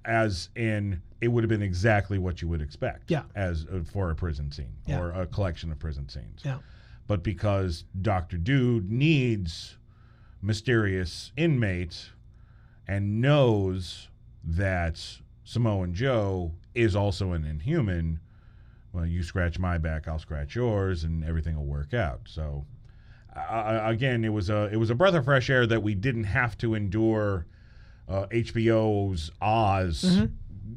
As 0.04 0.50
in, 0.54 1.02
it 1.20 1.28
would 1.28 1.42
have 1.42 1.48
been 1.48 1.62
exactly 1.62 2.18
what 2.18 2.40
you 2.40 2.46
would 2.48 2.62
expect. 2.62 3.10
Yeah. 3.10 3.22
As 3.34 3.66
uh, 3.72 3.80
for 3.90 4.10
a 4.10 4.14
prison 4.14 4.52
scene 4.52 4.72
Yeah. 4.86 5.00
or 5.00 5.10
a 5.10 5.26
collection 5.26 5.72
of 5.72 5.80
prison 5.80 6.08
scenes. 6.08 6.42
Yeah. 6.44 6.58
But 7.08 7.24
because 7.24 7.84
Doctor 8.02 8.36
Dude 8.36 8.88
needs 8.90 9.78
mysterious 10.46 11.32
inmate 11.36 12.10
and 12.86 13.20
knows 13.20 14.08
that 14.44 15.18
Samoan 15.44 15.92
Joe 15.92 16.52
is 16.74 16.94
also 16.94 17.32
an 17.32 17.44
Inhuman, 17.44 18.20
well, 18.92 19.04
you 19.04 19.22
scratch 19.22 19.58
my 19.58 19.76
back, 19.78 20.06
I'll 20.06 20.18
scratch 20.20 20.54
yours, 20.54 21.02
and 21.04 21.24
everything 21.24 21.56
will 21.56 21.64
work 21.66 21.92
out. 21.92 22.20
So 22.26 22.64
uh, 23.36 23.80
again, 23.84 24.24
it 24.24 24.30
was 24.32 24.48
a 24.48 24.70
it 24.72 24.76
was 24.76 24.88
a 24.90 24.94
breath 24.94 25.14
of 25.14 25.24
fresh 25.24 25.50
air 25.50 25.66
that 25.66 25.82
we 25.82 25.94
didn't 25.94 26.24
have 26.24 26.56
to 26.58 26.74
endure 26.74 27.46
uh, 28.08 28.26
HBO's 28.26 29.30
Oz 29.42 30.22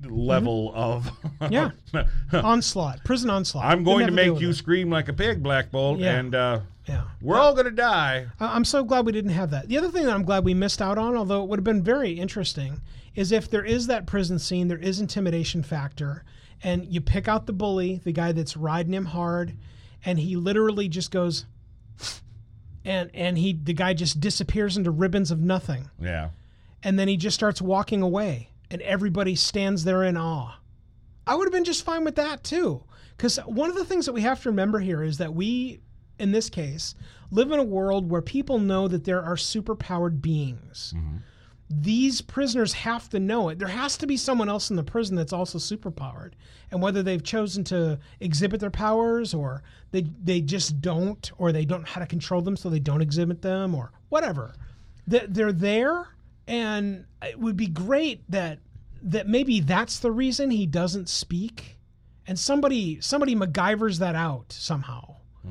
level 0.05 0.71
of 0.75 1.09
Yeah. 1.49 1.71
onslaught, 2.33 3.03
prison 3.05 3.29
onslaught. 3.29 3.65
I'm 3.65 3.83
going 3.83 3.99
to 3.99 4.05
Didn't 4.07 4.17
have 4.17 4.25
deal 4.25 4.33
make 4.35 4.41
you 4.41 4.53
scream 4.53 4.89
like 4.89 5.09
a 5.09 5.13
pig, 5.13 5.41
Black 5.43 5.71
Bolt, 5.71 5.99
Yeah. 5.99 6.15
and 6.17 6.35
uh, 6.35 6.59
Yeah. 6.89 7.03
we're 7.21 7.37
all 7.39 7.53
going 7.53 7.65
to 7.65 7.71
die. 7.71 8.27
I'm 8.39 8.65
so 8.65 8.83
glad 8.83 9.05
we 9.05 9.11
didn't 9.11 9.31
have 9.31 9.51
that. 9.51 9.67
The 9.69 9.77
other 9.77 9.89
thing 9.89 10.05
that 10.05 10.13
I'm 10.13 10.23
glad 10.23 10.43
we 10.43 10.53
missed 10.53 10.81
out 10.81 10.97
on, 10.97 11.15
although 11.15 11.43
it 11.43 11.49
would 11.49 11.59
have 11.59 11.63
been 11.63 11.83
very 11.83 12.11
interesting, 12.13 12.81
is 13.15 13.31
if 13.31 13.49
there 13.49 13.63
is 13.63 13.87
that 13.87 14.05
prison 14.07 14.39
scene, 14.39 14.67
there 14.67 14.77
is 14.77 14.99
intimidation 14.99 15.63
factor, 15.63 16.23
and 16.63 16.85
you 16.85 16.99
pick 17.01 17.27
out 17.27 17.45
the 17.45 17.53
bully, 17.53 18.01
the 18.03 18.11
guy 18.11 18.31
that's 18.31 18.57
riding 18.57 18.93
him 18.93 19.05
hard, 19.05 19.55
and 20.03 20.19
he 20.19 20.35
literally 20.35 20.87
just 20.89 21.11
goes, 21.11 21.45
and 22.85 23.09
and 23.13 23.37
he 23.37 23.53
the 23.53 23.73
guy 23.73 23.93
just 23.93 24.19
disappears 24.19 24.77
into 24.77 24.91
ribbons 24.91 25.31
of 25.31 25.39
nothing, 25.39 25.89
Yeah. 26.01 26.29
and 26.83 26.97
then 26.97 27.07
he 27.07 27.17
just 27.17 27.35
starts 27.35 27.61
walking 27.61 28.01
away, 28.01 28.49
and 28.71 28.81
everybody 28.81 29.35
stands 29.35 29.83
there 29.83 30.03
in 30.03 30.17
awe. 30.17 30.55
I 31.27 31.35
would 31.35 31.45
have 31.45 31.53
been 31.53 31.65
just 31.65 31.83
fine 31.85 32.03
with 32.03 32.15
that 32.15 32.43
too. 32.43 32.83
Because 33.15 33.35
one 33.45 33.69
of 33.69 33.75
the 33.75 33.83
things 33.85 34.05
that 34.05 34.13
we 34.13 34.21
have 34.21 34.41
to 34.43 34.49
remember 34.49 34.79
here 34.79 35.03
is 35.03 35.17
that 35.17 35.33
we, 35.35 35.81
in 36.19 36.31
this 36.31 36.49
case, 36.49 36.95
live 37.31 37.51
in 37.51 37.59
a 37.59 37.63
world 37.63 38.09
where 38.09 38.21
people 38.21 38.59
know 38.59 38.87
that 38.87 39.05
there 39.05 39.23
are 39.23 39.35
superpowered 39.35 40.21
beings. 40.21 40.93
These 41.71 42.21
prisoners 42.21 42.73
have 42.73 43.09
to 43.09 43.19
know 43.19 43.49
it. 43.49 43.59
There 43.59 43.67
has 43.67 43.95
to 43.97 44.07
be 44.07 44.17
someone 44.17 44.49
else 44.49 44.71
in 44.71 44.75
the 44.75 44.83
prison 44.83 45.15
that's 45.15 45.33
also 45.33 45.59
superpowered. 45.59 46.31
And 46.71 46.81
whether 46.81 47.03
they've 47.03 47.23
chosen 47.23 47.63
to 47.65 47.99
exhibit 48.19 48.59
their 48.59 48.71
powers 48.71 49.35
or 49.35 49.61
they, 49.91 50.01
they 50.23 50.41
just 50.41 50.81
don't, 50.81 51.31
or 51.37 51.51
they 51.51 51.65
don't 51.65 51.81
know 51.81 51.87
how 51.89 51.99
to 52.01 52.07
control 52.07 52.41
them 52.41 52.57
so 52.57 52.69
they 52.69 52.79
don't 52.79 53.01
exhibit 53.03 53.43
them, 53.43 53.75
or 53.75 53.91
whatever. 54.09 54.53
They- 55.07 55.27
They're 55.27 55.51
there, 55.53 56.07
and 56.47 57.05
it 57.21 57.39
would 57.39 57.55
be 57.57 57.67
great 57.67 58.23
that 58.31 58.59
that 59.01 59.27
maybe 59.29 59.61
that's 59.61 59.99
the 59.99 60.11
reason 60.11 60.51
he 60.51 60.65
doesn't 60.65 61.07
speak 61.07 61.77
and 62.27 62.37
somebody 62.37 62.99
somebody 62.99 63.33
MacGyver's 63.33 63.99
that 63.99 64.13
out 64.15 64.51
somehow 64.51 65.15
Uh, 65.47 65.49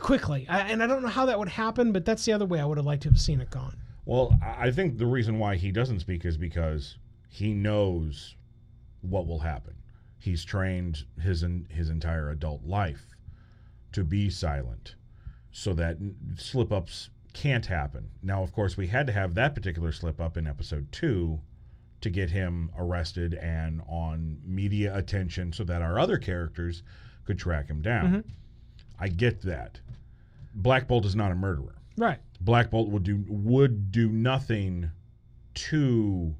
quickly. 0.00 0.46
I, 0.48 0.60
and 0.60 0.82
I 0.82 0.86
don't 0.86 1.02
know 1.02 1.08
how 1.08 1.26
that 1.26 1.38
would 1.38 1.48
happen, 1.48 1.92
but 1.92 2.04
that's 2.04 2.24
the 2.24 2.32
other 2.32 2.46
way 2.46 2.60
I 2.60 2.64
would 2.64 2.78
have 2.78 2.86
liked 2.86 3.02
to 3.04 3.08
have 3.08 3.20
seen 3.20 3.40
it 3.40 3.50
gone. 3.50 3.76
Well, 4.04 4.38
I 4.42 4.66
I 4.68 4.70
think 4.70 4.98
the 4.98 5.06
reason 5.06 5.38
why 5.38 5.56
he 5.56 5.70
doesn't 5.70 6.00
speak 6.00 6.24
is 6.24 6.36
because 6.36 6.96
he 7.28 7.52
knows 7.52 8.36
what 9.02 9.26
will 9.26 9.40
happen. 9.40 9.74
He's 10.18 10.44
trained 10.44 11.04
his 11.20 11.44
his 11.68 11.90
entire 11.90 12.30
adult 12.30 12.64
life 12.64 13.16
to 13.92 14.04
be 14.04 14.30
silent, 14.30 14.94
so 15.52 15.74
that 15.74 15.98
slip 16.36 16.72
ups 16.72 17.10
can't 17.32 17.66
happen. 17.66 18.10
Now, 18.22 18.42
of 18.42 18.52
course, 18.52 18.76
we 18.76 18.86
had 18.86 19.06
to 19.06 19.12
have 19.12 19.34
that 19.34 19.54
particular 19.54 19.92
slip 19.92 20.20
up 20.20 20.36
in 20.36 20.46
episode 20.46 20.90
two 20.92 21.40
to 22.00 22.10
get 22.10 22.30
him 22.30 22.70
arrested 22.78 23.34
and 23.34 23.82
on 23.88 24.38
media 24.44 24.96
attention, 24.96 25.52
so 25.52 25.64
that 25.64 25.82
our 25.82 25.98
other 25.98 26.18
characters 26.18 26.82
could 27.24 27.38
track 27.38 27.68
him 27.68 27.82
down. 27.82 28.06
Mm-hmm. 28.06 28.30
I 28.98 29.08
get 29.08 29.42
that. 29.42 29.80
Black 30.54 30.86
Bolt 30.86 31.04
is 31.04 31.16
not 31.16 31.32
a 31.32 31.34
murderer. 31.34 31.74
Right. 31.96 32.18
Black 32.40 32.70
Bolt 32.70 32.88
would 32.90 33.04
do 33.04 33.24
would 33.28 33.90
do 33.90 34.08
nothing 34.08 34.90
to 35.54 36.34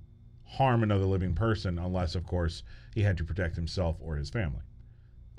harm 0.44 0.82
another 0.82 1.04
living 1.04 1.34
person 1.34 1.78
unless 1.78 2.14
of 2.14 2.26
course 2.26 2.62
he 2.94 3.02
had 3.02 3.16
to 3.16 3.24
protect 3.24 3.56
himself 3.56 3.96
or 4.00 4.16
his 4.16 4.30
family. 4.30 4.62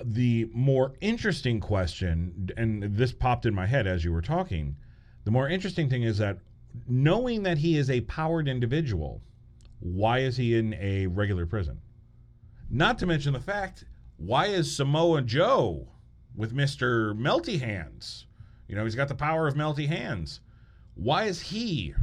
The 0.04 0.50
more 0.52 0.94
interesting 1.00 1.60
question 1.60 2.50
and 2.56 2.82
this 2.82 3.12
popped 3.12 3.46
in 3.46 3.54
my 3.54 3.66
head 3.66 3.86
as 3.86 4.04
you 4.04 4.12
were 4.12 4.22
talking, 4.22 4.76
the 5.24 5.30
more 5.30 5.48
interesting 5.48 5.88
thing 5.88 6.02
is 6.02 6.18
that 6.18 6.38
knowing 6.86 7.42
that 7.44 7.58
he 7.58 7.78
is 7.78 7.88
a 7.88 8.02
powered 8.02 8.48
individual, 8.48 9.22
why 9.80 10.18
is 10.18 10.36
he 10.36 10.56
in 10.56 10.74
a 10.74 11.06
regular 11.06 11.46
prison? 11.46 11.80
Not 12.68 12.98
to 12.98 13.06
mention 13.06 13.32
the 13.32 13.40
fact, 13.40 13.84
why 14.18 14.46
is 14.46 14.74
Samoa 14.74 15.22
Joe 15.22 15.88
with 16.36 16.54
Mr. 16.54 17.16
Melty 17.18 17.60
Hands? 17.60 18.26
You 18.68 18.76
know, 18.76 18.84
he's 18.84 18.94
got 18.94 19.08
the 19.08 19.14
power 19.14 19.46
of 19.46 19.54
melty 19.54 19.86
hands. 19.88 20.40
Why 20.94 21.24
is 21.24 21.40
he 21.40 21.94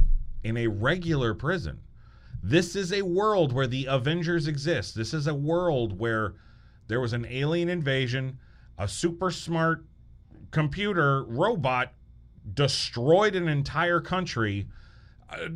in 0.43 0.57
a 0.57 0.67
regular 0.67 1.33
prison? 1.33 1.79
This 2.41 2.75
is 2.75 2.91
a 2.93 3.01
world 3.01 3.51
where 3.53 3.67
the 3.67 3.85
Avengers 3.85 4.47
exist. 4.47 4.95
This 4.95 5.13
is 5.13 5.27
a 5.27 5.33
world 5.33 5.97
where 5.99 6.35
there 6.87 6.99
was 7.01 7.13
an 7.13 7.25
alien 7.29 7.69
invasion, 7.69 8.37
a 8.77 8.87
super 8.87 9.29
smart 9.31 9.85
computer 10.51 11.23
robot 11.23 11.93
destroyed 12.53 13.35
an 13.35 13.47
entire 13.47 13.99
country. 14.01 14.67
A, 15.29 15.49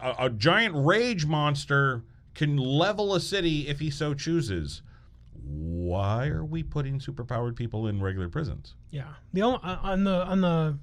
a- 0.00 0.26
a 0.26 0.30
giant 0.30 0.74
rage 0.76 1.26
monster 1.26 2.04
can 2.34 2.56
level 2.56 3.14
a 3.14 3.20
city 3.20 3.68
if 3.68 3.80
he 3.80 3.90
so 3.90 4.14
chooses. 4.14 4.82
Why 5.46 6.28
are 6.28 6.44
we 6.44 6.62
putting 6.62 6.98
superpowered 6.98 7.56
people 7.56 7.86
in 7.86 8.02
regular 8.02 8.28
prisons? 8.28 8.74
Yeah. 8.90 9.08
The 9.32 9.42
only, 9.42 9.60
uh, 9.62 9.76
on 9.82 10.04
the 10.04 10.24
on 10.26 10.40
the 10.40 10.78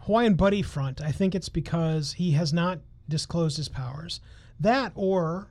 Hawaiian 0.00 0.34
buddy 0.34 0.62
front, 0.62 1.00
I 1.00 1.12
think 1.12 1.34
it's 1.34 1.48
because 1.48 2.14
he 2.14 2.32
has 2.32 2.52
not 2.52 2.80
disclosed 3.08 3.56
his 3.56 3.68
powers. 3.68 4.20
That 4.60 4.92
or 4.94 5.48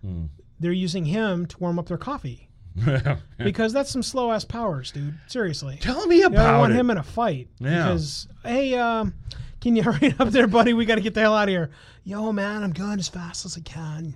they're 0.60 0.72
using 0.72 1.06
him 1.06 1.46
to 1.48 1.58
warm 1.60 1.78
up 1.80 1.88
their 1.88 1.98
coffee. 1.98 2.50
because 3.38 3.72
that's 3.72 3.92
some 3.92 4.02
slow 4.02 4.32
ass 4.32 4.46
powers, 4.46 4.92
dude. 4.92 5.20
Seriously. 5.28 5.78
Tell 5.80 6.08
me 6.08 6.24
about 6.24 6.56
I 6.56 6.58
want 6.58 6.74
it. 6.74 6.78
him 6.78 6.90
in 6.90 6.98
a 6.98 7.04
fight. 7.04 7.48
Yeah. 7.60 7.84
Because 7.84 8.28
hey, 8.44 8.76
um, 8.76 9.14
can 9.62 9.76
you 9.76 9.84
hurry 9.92 10.16
up 10.18 10.30
there, 10.30 10.48
buddy? 10.48 10.74
We 10.74 10.86
got 10.86 10.96
to 10.96 11.02
get 11.02 11.14
the 11.14 11.22
hell 11.22 11.36
out 11.36 11.44
of 11.44 11.50
here. 11.50 11.70
Yo, 12.04 12.32
man, 12.32 12.64
I'm 12.64 12.72
going 12.72 13.00
as 13.00 13.08
fast 13.10 13.46
as 13.46 13.58
I 13.58 13.62
can. 13.62 14.16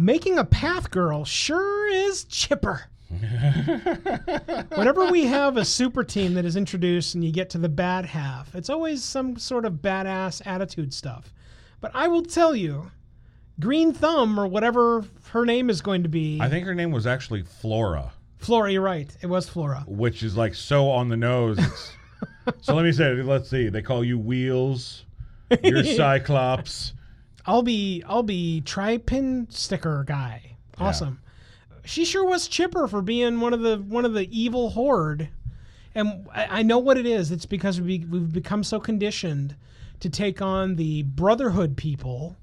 Making 0.00 0.38
a 0.38 0.44
path 0.46 0.90
girl 0.90 1.26
sure 1.26 1.86
is 1.86 2.24
chipper. 2.24 2.84
Whenever 4.74 5.10
we 5.10 5.26
have 5.26 5.58
a 5.58 5.64
super 5.64 6.02
team 6.02 6.32
that 6.34 6.46
is 6.46 6.56
introduced 6.56 7.14
and 7.14 7.22
you 7.22 7.30
get 7.30 7.50
to 7.50 7.58
the 7.58 7.68
bad 7.68 8.06
half, 8.06 8.54
it's 8.54 8.70
always 8.70 9.04
some 9.04 9.36
sort 9.36 9.66
of 9.66 9.74
badass 9.74 10.40
attitude 10.46 10.94
stuff. 10.94 11.34
But 11.82 11.90
I 11.92 12.08
will 12.08 12.22
tell 12.22 12.56
you, 12.56 12.90
Green 13.58 13.92
Thumb 13.92 14.40
or 14.40 14.46
whatever 14.46 15.04
her 15.32 15.44
name 15.44 15.68
is 15.68 15.82
going 15.82 16.02
to 16.04 16.08
be, 16.08 16.40
I 16.40 16.48
think 16.48 16.64
her 16.64 16.74
name 16.74 16.92
was 16.92 17.06
actually 17.06 17.42
Flora, 17.42 18.10
Flora, 18.38 18.72
you're 18.72 18.80
right. 18.80 19.14
It 19.20 19.26
was 19.26 19.50
Flora. 19.50 19.84
which 19.86 20.22
is 20.22 20.34
like 20.34 20.54
so 20.54 20.88
on 20.88 21.08
the 21.08 21.16
nose. 21.16 21.58
So 22.62 22.74
let 22.74 22.84
me 22.84 22.90
say, 22.90 23.14
let's 23.22 23.48
see. 23.48 23.68
They 23.68 23.80
call 23.82 24.02
you 24.02 24.18
Wheels. 24.18 25.04
You're 25.62 25.84
Cyclops. 25.96 26.94
I'll 27.50 27.62
be 27.62 28.04
I'll 28.06 28.22
be 28.22 28.62
tripin 28.64 29.52
sticker 29.52 30.04
guy. 30.06 30.56
Awesome. 30.78 31.20
She 31.84 32.04
sure 32.04 32.24
was 32.24 32.46
chipper 32.46 32.86
for 32.86 33.02
being 33.02 33.40
one 33.40 33.52
of 33.52 33.60
the 33.60 33.78
one 33.78 34.04
of 34.04 34.14
the 34.14 34.28
evil 34.30 34.70
horde. 34.70 35.30
And 35.92 36.28
I, 36.32 36.60
I 36.60 36.62
know 36.62 36.78
what 36.78 36.96
it 36.96 37.06
is. 37.06 37.32
It's 37.32 37.46
because 37.46 37.80
we, 37.80 38.06
we've 38.08 38.32
become 38.32 38.62
so 38.62 38.78
conditioned 38.78 39.56
to 39.98 40.08
take 40.08 40.40
on 40.40 40.76
the 40.76 41.02
brotherhood 41.02 41.76
people 41.76 42.36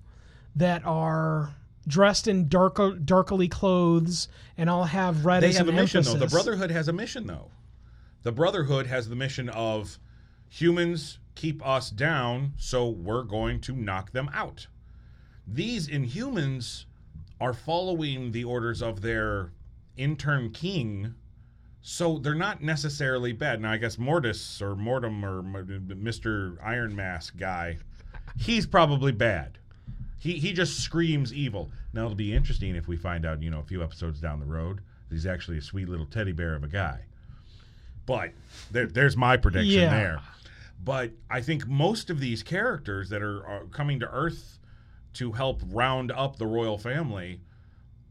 that 0.58 0.86
are 0.86 1.56
dressed 1.88 2.28
in 2.28 2.50
dark, 2.50 2.78
darkly 3.06 3.48
clothes 3.48 4.28
and 4.58 4.70
all 4.70 4.84
have 4.84 5.26
red 5.26 5.42
They 5.42 5.54
have 5.54 5.68
a 5.68 5.70
an 5.70 5.78
mission, 5.78 6.04
though. 6.04 6.16
The. 6.16 6.28
Brotherhood 6.28 6.70
has 6.72 6.90
a 6.90 6.94
mission, 6.94 7.28
though. 7.28 7.52
The 8.24 8.34
Brotherhood 8.34 8.88
has 8.88 9.08
the 9.08 9.16
mission 9.16 9.48
of 9.48 10.00
Humans 10.50 11.20
keep 11.36 11.66
us 11.66 11.90
down, 11.90 12.54
so 12.58 12.90
we're 12.90 13.24
going 13.24 13.62
to 13.62 13.74
knock 13.74 14.12
them 14.12 14.30
out. 14.34 14.68
These 15.48 15.88
Inhumans 15.88 16.86
are 17.40 17.54
following 17.54 18.32
the 18.32 18.44
orders 18.44 18.82
of 18.82 19.02
their 19.02 19.52
intern 19.96 20.52
king, 20.52 21.14
so 21.82 22.18
they're 22.18 22.36
not 22.36 22.62
necessarily 22.62 23.32
bad. 23.32 23.62
Now, 23.62 23.72
I 23.72 23.78
guess 23.78 23.98
Mortis 23.98 24.62
or 24.62 24.76
Mortem 24.76 25.24
or 25.24 25.42
Mr. 25.44 26.58
Iron 26.64 26.96
Mask 26.96 27.38
guy, 27.38 27.78
he's 28.38 28.66
probably 28.66 29.12
bad. 29.12 29.58
He 30.20 30.34
he 30.34 30.52
just 30.52 30.80
screams 30.82 31.32
evil. 31.34 31.70
Now 31.94 32.06
it'll 32.06 32.16
be 32.16 32.34
interesting 32.36 32.76
if 32.76 32.88
we 32.88 32.98
find 32.98 33.26
out, 33.26 33.42
you 33.42 33.50
know, 33.52 33.60
a 33.60 33.64
few 33.64 33.84
episodes 33.84 34.20
down 34.20 34.40
the 34.40 34.46
road, 34.46 34.82
he's 35.10 35.26
actually 35.28 35.60
a 35.60 35.62
sweet 35.62 35.88
little 35.88 36.08
teddy 36.08 36.32
bear 36.32 36.56
of 36.56 36.64
a 36.64 36.68
guy. 36.68 37.02
But 38.06 38.32
there, 38.72 38.88
there's 38.88 39.16
my 39.16 39.38
prediction 39.38 39.72
Yeah. 39.82 39.90
there. 39.92 40.20
But 40.84 41.12
I 41.30 41.42
think 41.42 41.68
most 41.68 42.10
of 42.10 42.20
these 42.20 42.44
characters 42.44 43.10
that 43.10 43.22
are, 43.22 43.46
are 43.46 43.64
coming 43.66 44.00
to 44.00 44.10
Earth 44.10 44.57
to 45.18 45.32
help 45.34 45.62
round 45.72 46.12
up 46.12 46.38
the 46.38 46.48
royal 46.48 46.78
family 46.78 47.42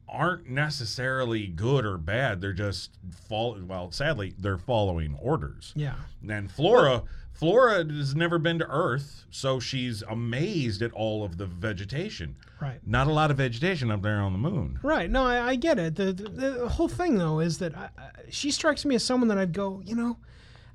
aren't 0.08 0.48
necessarily 0.48 1.46
good 1.46 1.84
or 1.84 1.98
bad. 1.98 2.40
They're 2.40 2.52
just 2.52 2.90
fall. 3.28 3.58
Well, 3.66 3.90
sadly, 3.90 4.34
they're 4.38 4.58
following 4.58 5.16
orders. 5.20 5.72
Yeah. 5.74 5.94
And 6.28 6.50
Flora, 6.50 7.02
Flora 7.32 7.84
has 7.84 8.14
never 8.14 8.38
been 8.38 8.58
to 8.60 8.66
Earth, 8.68 9.24
so 9.30 9.58
she's 9.58 10.02
amazed 10.02 10.80
at 10.80 10.92
all 10.92 11.24
of 11.24 11.38
the 11.38 11.46
vegetation. 11.46 12.36
Right. 12.60 12.80
Not 12.86 13.08
a 13.08 13.12
lot 13.12 13.30
of 13.30 13.36
vegetation 13.36 13.90
up 13.90 14.02
there 14.02 14.20
on 14.20 14.32
the 14.32 14.38
moon. 14.38 14.78
Right. 14.82 15.10
No, 15.10 15.24
I, 15.24 15.48
I 15.48 15.54
get 15.56 15.78
it. 15.78 15.96
The, 15.96 16.12
the 16.12 16.28
the 16.28 16.68
whole 16.68 16.88
thing 16.88 17.18
though 17.18 17.40
is 17.40 17.58
that 17.58 17.76
I, 17.76 17.88
I, 17.98 18.10
she 18.30 18.50
strikes 18.50 18.84
me 18.84 18.94
as 18.94 19.04
someone 19.04 19.28
that 19.28 19.38
I'd 19.38 19.52
go, 19.52 19.82
you 19.84 19.96
know, 19.96 20.16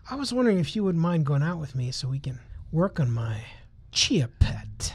I 0.10 0.16
was 0.16 0.34
wondering 0.34 0.60
if 0.60 0.76
you 0.76 0.84
wouldn't 0.84 1.02
mind 1.02 1.26
going 1.26 1.44
out 1.44 1.60
with 1.60 1.74
me 1.74 1.92
so 1.92 2.08
we 2.10 2.20
can 2.20 2.40
work 2.72 3.00
on 3.00 3.12
my 3.12 3.38
chia 3.92 4.28
pet. 4.40 4.94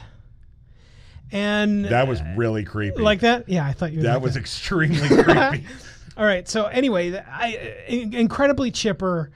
And 1.31 1.85
That 1.85 2.07
was 2.07 2.21
really 2.35 2.63
creepy. 2.63 3.01
like 3.01 3.19
that? 3.21 3.47
Yeah, 3.49 3.65
I 3.65 3.73
thought 3.73 3.91
you. 3.91 4.01
that 4.03 4.15
like 4.15 4.23
was 4.23 4.37
extremely 4.37 5.07
creepy. 5.07 5.65
All 6.17 6.25
right. 6.25 6.47
So 6.47 6.65
anyway, 6.65 7.17
I 7.17 7.75
incredibly 7.87 8.71
chipper 8.71 9.31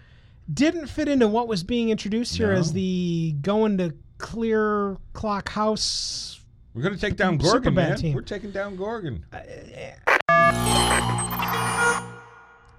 didn't 0.52 0.88
fit 0.88 1.08
into 1.08 1.28
what 1.28 1.48
was 1.48 1.64
being 1.64 1.90
introduced 1.90 2.36
here 2.38 2.52
No. 2.54 2.60
as 2.60 2.74
the 2.74 3.36
going 3.42 3.78
to 3.78 3.94
clear 4.18 4.98
clock 5.14 5.50
house. 5.50 6.40
We're 6.74 6.84
gonna 6.84 6.98
take 6.98 7.18
down 7.18 7.38
Gorgon, 7.38 7.74
man. 7.74 7.98
team. 7.98 8.14
We're 8.14 8.22
taking 8.22 8.52
down 8.52 8.78
Gorgon. 8.78 9.26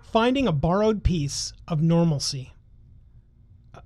Finding 0.02 0.46
a 0.46 0.52
borrowed 0.52 1.02
piece 1.04 1.52
of 1.68 1.80
normalcy. 1.82 2.52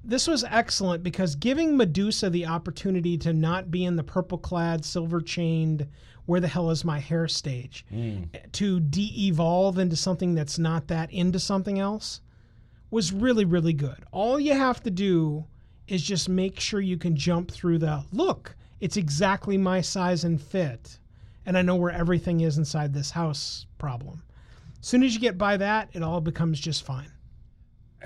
This 0.08 0.28
was 0.28 0.44
excellent 0.44 1.02
because 1.02 1.34
giving 1.34 1.76
Medusa 1.76 2.30
the 2.30 2.46
opportunity 2.46 3.18
to 3.18 3.32
not 3.32 3.72
be 3.72 3.84
in 3.84 3.96
the 3.96 4.04
purple 4.04 4.38
clad, 4.38 4.84
silver 4.84 5.20
chained, 5.20 5.88
where 6.26 6.38
the 6.38 6.46
hell 6.46 6.70
is 6.70 6.84
my 6.84 7.00
hair 7.00 7.26
stage, 7.26 7.84
hmm. 7.88 8.22
to 8.52 8.78
de 8.78 9.26
evolve 9.26 9.78
into 9.78 9.96
something 9.96 10.36
that's 10.36 10.60
not 10.60 10.86
that 10.86 11.12
into 11.12 11.40
something 11.40 11.80
else 11.80 12.20
was 12.88 13.12
really, 13.12 13.44
really 13.44 13.72
good. 13.72 14.04
All 14.12 14.38
you 14.38 14.52
have 14.52 14.80
to 14.84 14.92
do 14.92 15.44
is 15.88 16.04
just 16.04 16.28
make 16.28 16.60
sure 16.60 16.80
you 16.80 16.98
can 16.98 17.16
jump 17.16 17.50
through 17.50 17.78
the 17.78 18.04
look, 18.12 18.54
it's 18.78 18.96
exactly 18.96 19.58
my 19.58 19.80
size 19.80 20.22
and 20.22 20.40
fit, 20.40 21.00
and 21.44 21.58
I 21.58 21.62
know 21.62 21.74
where 21.74 21.90
everything 21.90 22.42
is 22.42 22.58
inside 22.58 22.94
this 22.94 23.10
house 23.10 23.66
problem. 23.78 24.22
As 24.80 24.86
soon 24.86 25.02
as 25.02 25.14
you 25.14 25.20
get 25.20 25.36
by 25.36 25.56
that, 25.56 25.88
it 25.94 26.04
all 26.04 26.20
becomes 26.20 26.60
just 26.60 26.84
fine. 26.84 27.10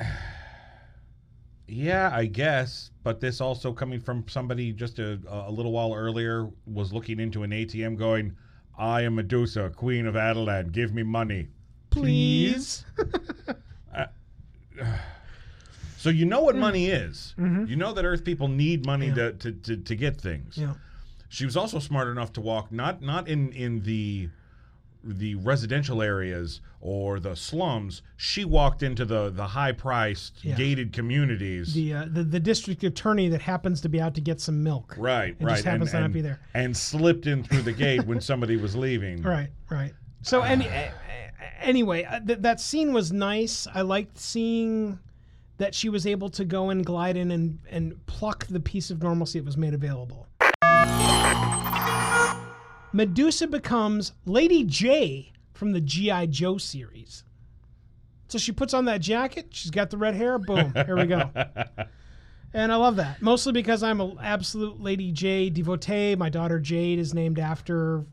Yeah, 1.70 2.10
I 2.12 2.26
guess. 2.26 2.90
But 3.02 3.20
this 3.20 3.40
also 3.40 3.72
coming 3.72 4.00
from 4.00 4.24
somebody 4.28 4.72
just 4.72 4.98
a, 4.98 5.20
a 5.28 5.50
little 5.50 5.72
while 5.72 5.94
earlier 5.94 6.50
was 6.66 6.92
looking 6.92 7.20
into 7.20 7.42
an 7.42 7.50
ATM 7.50 7.96
going, 7.96 8.36
I 8.76 9.02
am 9.02 9.14
Medusa, 9.14 9.70
Queen 9.76 10.06
of 10.06 10.14
Attilan. 10.14 10.72
Give 10.72 10.92
me 10.94 11.02
money. 11.02 11.48
Please. 11.90 12.84
Uh, 13.92 14.06
so 15.96 16.10
you 16.10 16.24
know 16.24 16.42
what 16.42 16.54
mm. 16.54 16.60
money 16.60 16.86
is. 16.86 17.34
Mm-hmm. 17.36 17.66
You 17.66 17.74
know 17.74 17.92
that 17.92 18.04
Earth 18.04 18.24
people 18.24 18.46
need 18.46 18.86
money 18.86 19.12
to, 19.12 19.32
to, 19.32 19.50
to, 19.50 19.76
to 19.78 19.96
get 19.96 20.20
things. 20.20 20.56
Yeah. 20.56 20.74
She 21.28 21.44
was 21.44 21.56
also 21.56 21.80
smart 21.80 22.06
enough 22.06 22.32
to 22.34 22.40
walk 22.40 22.70
not 22.70 23.02
not 23.02 23.26
in 23.26 23.52
in 23.52 23.82
the 23.82 24.28
the 25.02 25.34
residential 25.36 26.02
areas 26.02 26.60
or 26.80 27.18
the 27.20 27.34
slums. 27.34 28.02
She 28.16 28.44
walked 28.44 28.82
into 28.82 29.04
the 29.04 29.30
the 29.30 29.46
high 29.48 29.72
priced 29.72 30.44
Yeah. 30.44 30.56
gated 30.56 30.92
communities. 30.92 31.74
The, 31.74 31.94
uh, 31.94 32.04
the 32.10 32.22
the 32.24 32.40
district 32.40 32.84
attorney 32.84 33.28
that 33.28 33.40
happens 33.42 33.80
to 33.82 33.88
be 33.88 34.00
out 34.00 34.14
to 34.14 34.20
get 34.20 34.40
some 34.40 34.62
milk. 34.62 34.94
right, 34.98 35.36
It 35.38 35.44
right, 35.44 35.52
just 35.54 35.64
happens 35.64 35.90
to 35.92 36.00
not 36.00 36.12
be 36.12 36.20
there. 36.20 36.40
and 36.54 36.76
slipped 36.76 37.26
in 37.26 37.42
through 37.42 37.62
the 37.62 37.72
gate 37.72 38.06
when 38.06 38.20
somebody 38.20 38.56
was 38.56 38.76
leaving. 38.76 39.22
Right, 39.30 39.48
right. 39.70 39.92
So 40.22 40.42
any, 40.42 40.66
a- 40.66 40.92
a- 40.92 41.64
anyway, 41.64 42.04
uh, 42.04 42.20
th- 42.20 42.40
that 42.40 42.60
scene 42.60 42.92
was 42.92 43.10
nice. 43.12 43.66
I 43.74 43.80
liked 43.82 44.18
seeing 44.18 44.98
that 45.58 45.74
she 45.74 45.88
was 45.88 46.06
able 46.06 46.28
to 46.30 46.44
go 46.44 46.70
and 46.70 46.84
glide 46.84 47.16
in 47.16 47.30
and, 47.30 47.58
and 47.70 48.04
pluck 48.06 48.46
the 48.46 48.60
piece 48.60 48.90
of 48.90 49.02
normalcy 49.02 49.38
that 49.38 49.44
was 49.46 49.56
made 49.56 49.72
available. 49.74 50.26
Medusa 52.92 53.46
becomes 53.46 54.12
Lady 54.24 54.64
Jaye 54.64 55.32
from 55.52 55.72
the 55.72 55.80
G.I. 55.80 56.26
Joe 56.26 56.58
series. 56.58 57.24
So 58.28 58.38
she 58.38 58.52
puts 58.52 58.74
on 58.74 58.84
that 58.84 59.00
jacket, 59.00 59.48
she's 59.50 59.70
got 59.70 59.90
the 59.90 59.96
red 59.96 60.14
hair, 60.14 60.38
boom, 60.38 60.72
here 60.74 60.96
we 60.96 61.06
go. 61.06 61.30
And 62.52 62.72
I 62.72 62.76
love 62.76 62.96
that, 62.96 63.22
mostly 63.22 63.52
because 63.52 63.82
I'm 63.82 64.00
an 64.00 64.18
absolute 64.20 64.80
Lady 64.80 65.12
Jaye 65.12 65.52
devotee. 65.52 66.16
My 66.16 66.28
daughter 66.28 66.58
Jade 66.58 66.98
is 66.98 67.14
named 67.14 67.38
after, 67.38 68.04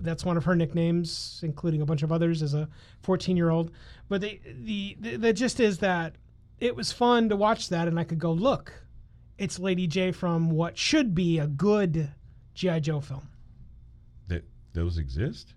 that's 0.00 0.24
one 0.24 0.36
of 0.36 0.44
her 0.44 0.54
nicknames, 0.54 1.40
including 1.42 1.80
a 1.80 1.86
bunch 1.86 2.02
of 2.02 2.12
others 2.12 2.42
as 2.42 2.52
a 2.52 2.68
14 3.04 3.36
year 3.36 3.48
old. 3.48 3.70
But 4.08 4.20
the, 4.20 4.38
the, 4.44 4.96
the, 5.00 5.16
the 5.16 5.32
gist 5.32 5.60
is 5.60 5.78
that 5.78 6.16
it 6.60 6.76
was 6.76 6.92
fun 6.92 7.30
to 7.30 7.36
watch 7.36 7.70
that, 7.70 7.88
and 7.88 7.98
I 7.98 8.04
could 8.04 8.18
go, 8.18 8.32
look, 8.32 8.72
it's 9.38 9.58
Lady 9.58 9.88
Jaye 9.88 10.14
from 10.14 10.50
what 10.50 10.76
should 10.76 11.14
be 11.14 11.38
a 11.38 11.46
good 11.46 12.10
G.I. 12.52 12.80
Joe 12.80 13.00
film. 13.00 13.28
Those 14.74 14.98
exist? 14.98 15.54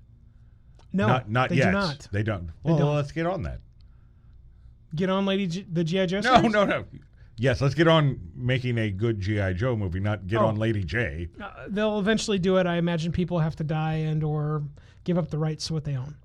No, 0.94 1.08
not 1.08 1.30
not 1.30 1.50
they 1.50 1.58
yet. 1.58 1.66
do 1.66 1.72
not. 1.72 2.08
They 2.12 2.24
don't. 2.24 2.50
Well, 2.64 2.78
don't. 2.78 2.96
let's 2.96 3.12
get 3.12 3.26
on 3.26 3.44
that. 3.44 3.60
Get 4.96 5.10
on 5.10 5.26
Lady 5.26 5.48
Jaye- 5.48 5.66
the 5.74 5.84
G.I. 5.84 6.06
Joe 6.06 6.22
No, 6.22 6.36
series? 6.36 6.52
no, 6.54 6.66
no. 6.66 6.86
Yes, 7.40 7.62
let's 7.62 7.76
get 7.76 7.88
on 7.88 8.20
making 8.36 8.78
a 8.80 8.90
good 8.90 9.20
GI 9.20 9.54
Joe 9.56 9.76
movie, 9.76 10.00
not 10.00 10.26
get 10.26 10.40
Oh. 10.40 10.48
on 10.48 10.56
Lady 10.56 10.84
Jaye. 10.84 11.30
Uh, 11.40 11.50
they'll 11.68 12.00
eventually 12.00 12.40
do 12.40 12.58
it. 12.58 12.66
I 12.66 12.78
imagine 12.78 13.12
people 13.12 13.40
have 13.40 13.56
to 13.58 13.64
die 13.64 13.96
and 13.96 14.24
or 14.24 14.64
give 15.04 15.18
up 15.20 15.30
the 15.30 15.38
rights 15.38 15.68
to 15.68 15.74
what 15.74 15.84
they 15.84 15.96
own. 15.96 16.16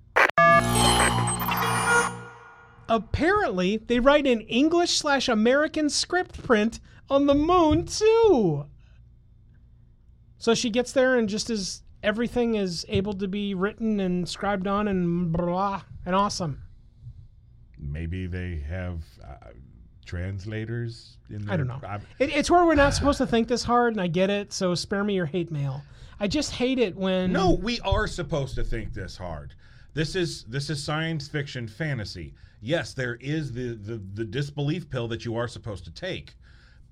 Apparently, 2.88 3.76
they 3.78 4.00
write 4.00 4.26
in 4.26 4.40
English 4.42 4.98
slash 4.98 5.28
American 5.28 5.88
script 5.88 6.42
print 6.42 6.80
on 7.10 7.26
the 7.26 7.34
moon 7.34 7.86
too. 7.86 8.66
So 10.38 10.54
she 10.54 10.70
gets 10.70 10.92
there 10.92 11.16
and 11.16 11.28
just 11.28 11.48
as 11.50 11.81
everything 12.02 12.56
is 12.56 12.84
able 12.88 13.12
to 13.14 13.28
be 13.28 13.54
written 13.54 14.00
and 14.00 14.28
scribed 14.28 14.66
on 14.66 14.88
and 14.88 15.32
blah 15.32 15.82
and 16.04 16.14
awesome. 16.14 16.62
Maybe 17.78 18.26
they 18.26 18.62
have 18.68 19.02
uh, 19.24 19.48
translators 20.04 21.18
in 21.30 21.44
there. 21.44 21.54
I 21.54 21.56
don't 21.56 21.66
know. 21.66 21.80
It, 22.18 22.34
it's 22.36 22.50
where 22.50 22.64
we're 22.64 22.74
not 22.74 22.94
supposed 22.94 23.18
to 23.18 23.26
think 23.26 23.48
this 23.48 23.64
hard, 23.64 23.94
and 23.94 24.00
I 24.00 24.06
get 24.06 24.30
it. 24.30 24.52
So 24.52 24.74
spare 24.74 25.04
me 25.04 25.14
your 25.14 25.26
hate 25.26 25.50
mail. 25.50 25.82
I 26.20 26.28
just 26.28 26.52
hate 26.52 26.78
it 26.78 26.94
when 26.94 27.32
No, 27.32 27.52
we 27.54 27.80
are 27.80 28.06
supposed 28.06 28.54
to 28.54 28.64
think 28.64 28.92
this 28.92 29.16
hard. 29.16 29.54
This 29.94 30.14
is 30.14 30.44
this 30.44 30.70
is 30.70 30.82
science 30.82 31.28
fiction 31.28 31.66
fantasy. 31.66 32.34
Yes, 32.60 32.94
there 32.94 33.16
is 33.20 33.52
the, 33.52 33.74
the 33.74 34.00
the 34.14 34.24
disbelief 34.24 34.88
pill 34.88 35.08
that 35.08 35.24
you 35.24 35.36
are 35.36 35.48
supposed 35.48 35.84
to 35.84 35.90
take. 35.90 36.34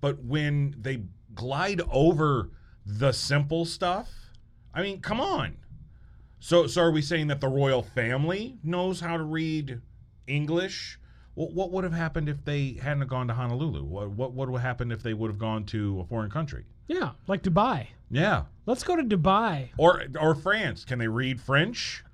But 0.00 0.22
when 0.24 0.74
they 0.80 1.04
glide 1.34 1.80
over 1.90 2.50
the 2.84 3.12
simple 3.12 3.64
stuff, 3.64 4.08
I 4.74 4.82
mean, 4.82 5.00
come 5.00 5.20
on. 5.20 5.56
So 6.38 6.66
so 6.66 6.82
are 6.82 6.90
we 6.90 7.02
saying 7.02 7.26
that 7.28 7.40
the 7.40 7.48
royal 7.48 7.82
family 7.82 8.58
knows 8.62 9.00
how 9.00 9.16
to 9.16 9.22
read 9.22 9.80
English? 10.26 10.98
What, 11.34 11.52
what 11.52 11.70
would 11.72 11.84
have 11.84 11.92
happened 11.92 12.28
if 12.28 12.44
they 12.44 12.78
hadn't 12.82 13.06
gone 13.08 13.28
to 13.28 13.34
Honolulu? 13.34 13.84
What, 13.84 14.10
what 14.10 14.32
would 14.32 14.50
have 14.50 14.62
happened 14.62 14.92
if 14.92 15.02
they 15.02 15.14
would 15.14 15.30
have 15.30 15.38
gone 15.38 15.64
to 15.66 16.00
a 16.00 16.04
foreign 16.04 16.30
country? 16.30 16.64
yeah, 16.90 17.12
like 17.28 17.42
Dubai. 17.42 17.86
Yeah. 18.10 18.44
Let's 18.66 18.82
go 18.82 18.96
to 18.96 19.02
Dubai. 19.02 19.68
Or 19.78 20.02
or 20.20 20.34
France. 20.34 20.84
Can 20.84 20.98
they 20.98 21.06
read 21.08 21.40
French? 21.40 22.04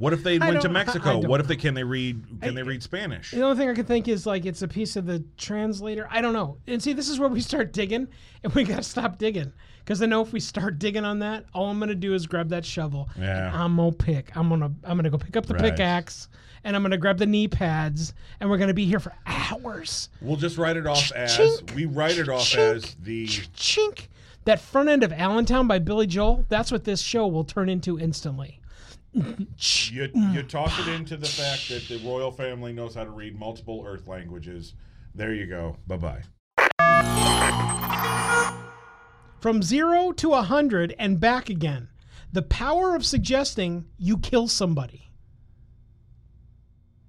What 0.00 0.12
if 0.14 0.22
they 0.24 0.40
I 0.40 0.48
went 0.48 0.62
to 0.62 0.68
don't- 0.68 0.76
I- 0.76 0.80
I 0.80 0.84
Mexico? 0.84 1.20
don't 1.20 1.28
What 1.28 1.40
if 1.40 1.46
they 1.46 1.56
can 1.56 1.74
they 1.74 1.84
read 1.84 2.24
can 2.40 2.54
they 2.54 2.62
read 2.62 2.82
Spanish? 2.82 3.30
The 3.32 3.42
only 3.42 3.56
thing 3.56 3.68
I 3.68 3.74
could 3.74 3.86
think 3.86 4.08
is 4.08 4.24
like 4.26 4.46
it's 4.46 4.62
a 4.62 4.68
piece 4.68 4.96
of 4.96 5.04
the 5.06 5.22
translator. 5.36 6.08
I 6.10 6.20
don't 6.22 6.32
know. 6.32 6.56
And 6.66 6.82
see, 6.82 6.92
this 6.94 7.08
is 7.08 7.20
where 7.20 7.28
we 7.28 7.40
start 7.42 7.72
digging, 7.72 8.08
and 8.42 8.52
we 8.54 8.64
gotta 8.64 8.82
stop 8.82 9.18
digging 9.18 9.52
because 9.80 10.00
I 10.02 10.06
know 10.06 10.22
if 10.22 10.32
we 10.32 10.40
start 10.40 10.78
digging 10.78 11.04
on 11.04 11.18
that, 11.18 11.44
all 11.52 11.66
I'm 11.68 11.78
gonna 11.78 11.94
do 11.94 12.14
is 12.14 12.26
grab 12.26 12.48
that 12.48 12.64
shovel. 12.64 13.08
Yeah. 13.18 13.48
and 13.48 13.56
I'm 13.56 13.76
gonna 13.76 13.92
pick. 13.92 14.34
I'm 14.36 14.48
gonna 14.48 14.72
I'm 14.84 14.96
gonna 14.96 15.10
go 15.10 15.18
pick 15.18 15.36
up 15.36 15.44
the 15.46 15.54
Right. 15.54 15.64
pickaxe, 15.76 16.28
and 16.64 16.74
I'm 16.74 16.82
gonna 16.82 16.96
grab 16.96 17.18
the 17.18 17.26
knee 17.26 17.46
pads, 17.48 18.14
and 18.40 18.48
we're 18.48 18.58
gonna 18.58 18.72
be 18.72 18.86
here 18.86 19.00
for 19.00 19.12
hours. 19.26 20.08
We'll 20.22 20.36
just 20.36 20.56
write 20.56 20.76
it 20.78 20.86
off 20.86 21.12
as 21.12 21.36
Chink, 21.36 21.74
we 21.74 21.84
write 21.84 22.16
it 22.16 22.28
off 22.30 22.42
chink, 22.46 22.76
as 22.76 22.96
the 23.02 23.26
Chink. 23.26 24.06
That 24.46 24.60
front 24.60 24.88
end 24.88 25.02
of 25.02 25.12
Allentown 25.12 25.66
by 25.68 25.78
Billy 25.78 26.06
Joel. 26.06 26.46
That's 26.48 26.72
what 26.72 26.84
this 26.84 27.02
show 27.02 27.26
will 27.26 27.44
turn 27.44 27.68
into 27.68 27.98
instantly. 27.98 28.59
you, 29.12 30.08
you 30.32 30.42
toss 30.44 30.78
it 30.78 30.88
into 30.88 31.16
the 31.16 31.26
fact 31.26 31.68
that 31.68 31.88
the 31.88 31.98
royal 32.08 32.30
family 32.30 32.72
knows 32.72 32.94
how 32.94 33.04
to 33.04 33.10
read 33.10 33.38
multiple 33.38 33.84
earth 33.86 34.06
languages. 34.06 34.74
There 35.14 35.34
you 35.34 35.46
go. 35.46 35.76
Bye 35.86 35.96
bye. 35.96 36.22
From 39.40 39.62
zero 39.62 40.12
to 40.12 40.34
a 40.34 40.42
hundred 40.42 40.94
and 40.98 41.18
back 41.18 41.48
again. 41.48 41.88
The 42.32 42.42
power 42.42 42.94
of 42.94 43.04
suggesting 43.04 43.86
you 43.98 44.16
kill 44.18 44.46
somebody. 44.46 45.10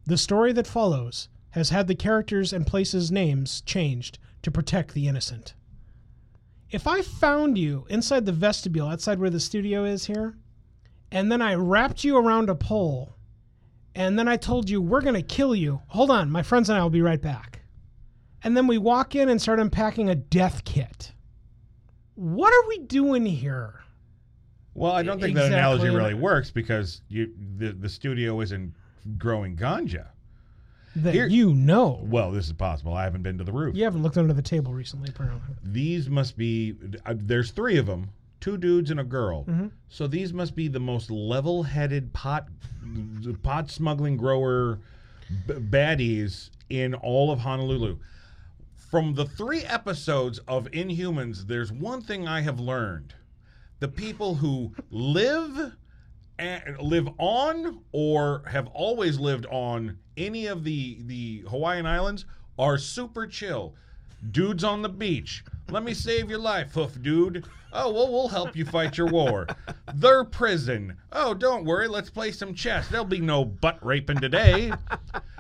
The 0.08 0.18
story 0.18 0.52
that 0.54 0.66
follows 0.66 1.30
has 1.52 1.70
had 1.70 1.88
the 1.88 1.96
characters 1.96 2.52
and 2.54 2.66
places' 2.66 3.12
names 3.12 3.62
changed 3.62 4.18
to 4.42 4.50
protect 4.50 4.94
the 4.94 5.08
innocent. 5.08 5.54
If 6.72 6.88
I 6.88 7.02
found 7.02 7.58
you 7.58 7.86
inside 7.90 8.26
the 8.26 8.32
vestibule 8.32 8.88
outside 8.88 9.20
where 9.20 9.30
the 9.30 9.40
studio 9.40 9.84
is 9.84 10.06
here, 10.06 10.38
and 11.12 11.32
then 11.32 11.42
I 11.42 11.56
wrapped 11.56 12.04
you 12.04 12.18
around 12.18 12.50
a 12.50 12.56
pole, 12.56 13.16
and 13.96 14.18
then 14.18 14.28
I 14.28 14.38
told 14.38 14.70
you, 14.70 14.82
we're 14.82 15.02
going 15.02 15.16
to 15.16 15.22
kill 15.22 15.56
you. 15.56 15.82
Hold 15.88 16.12
on, 16.12 16.32
my 16.32 16.44
friends 16.44 16.70
and 16.70 16.80
I 16.80 16.84
will 16.84 16.90
be 16.90 17.02
right 17.02 17.22
back. 17.22 17.62
And 18.44 18.56
then 18.58 18.66
we 18.68 18.78
walk 18.78 19.16
in 19.16 19.30
and 19.30 19.42
start 19.42 19.60
unpacking 19.60 20.10
a 20.10 20.16
death 20.16 20.64
kit. 20.64 21.12
What 22.16 22.54
are 22.54 22.68
we 22.68 22.80
doing 22.80 23.26
here? 23.26 23.82
Well, 24.74 24.94
I 24.94 25.04
don't 25.04 25.20
think 25.20 25.36
that 25.36 25.48
analogy 25.48 25.90
really 25.90 26.14
works 26.14 26.50
because 26.50 27.02
you 27.10 27.32
the, 27.58 27.74
the 27.74 27.90
studio 27.90 28.40
isn't 28.42 28.74
growing 29.18 29.58
ganja. 29.58 30.08
That 30.96 31.14
Here- 31.14 31.28
you 31.28 31.54
know. 31.54 32.02
Well, 32.04 32.32
this 32.32 32.48
is 32.48 32.54
possible. 32.54 32.94
I 32.94 33.04
haven't 33.04 33.24
been 33.24 33.38
to 33.38 33.44
the 33.44 33.52
roof. 33.52 33.76
You 33.76 33.84
haven't 33.84 34.04
looked 34.04 34.18
under 34.18 34.34
the 34.34 34.42
table 34.42 34.74
recently, 34.74 35.10
apparently. 35.10 35.56
These 35.64 36.10
must 36.10 36.38
be. 36.38 36.76
Uh, 37.06 37.16
there's 37.18 37.52
three 37.52 37.78
of 37.78 37.86
them, 37.86 38.10
two 38.42 38.58
dudes 38.58 38.92
and 38.92 39.00
a 39.00 39.04
girl. 39.06 39.46
Mm-hmm. 39.46 39.68
So 39.88 40.08
these 40.08 40.34
must 40.34 40.56
be 40.56 40.68
the 40.68 40.80
most 40.80 41.10
level-headed 41.10 42.12
pot 42.12 42.50
pot 43.44 43.72
smuggling 43.72 44.18
grower 44.18 44.80
b- 45.48 45.54
baddies 45.54 46.50
in 46.70 46.94
all 46.96 47.32
of 47.32 47.40
Honolulu. 47.40 48.00
From 48.90 49.14
the 49.14 49.26
three 49.26 49.64
episodes 49.64 50.40
of 50.40 50.66
Inhumans, 50.72 51.48
there's 51.48 51.72
one 51.72 52.02
thing 52.02 52.28
I 52.28 52.42
have 52.42 52.60
learned: 52.60 53.14
the 53.80 53.88
people 53.88 54.36
who 54.36 54.74
live 54.90 55.78
and 56.38 56.78
live 56.80 57.08
on 57.18 57.84
or 57.92 58.44
have 58.48 58.68
always 58.68 59.20
lived 59.20 59.46
on 59.46 60.00
any 60.18 60.48
of 60.48 60.64
the 60.64 60.98
the 61.04 61.46
Hawaiian 61.50 61.86
islands 61.86 62.26
are 62.58 62.78
super 62.78 63.28
chill. 63.28 63.76
Dudes 64.30 64.64
on 64.64 64.82
the 64.82 64.90
beach. 64.90 65.44
Let 65.70 65.84
me 65.84 65.94
save 65.94 66.30
your 66.30 66.40
life, 66.40 66.74
hoof 66.74 67.02
dude. 67.02 67.46
Oh, 67.74 67.92
well, 67.92 68.12
we'll 68.12 68.28
help 68.28 68.56
you 68.56 68.66
fight 68.66 68.98
your 68.98 69.08
war. 69.08 69.48
Their 69.96 70.24
prison. 70.26 70.98
Oh, 71.12 71.34
don't 71.34 71.66
worry. 71.66 71.88
Let's 71.88 72.10
play 72.10 72.32
some 72.32 72.54
chess. 72.54 72.88
There'll 72.90 73.06
be 73.06 73.22
no 73.22 73.46
butt 73.46 73.84
raping 73.84 74.20
today. 74.20 74.74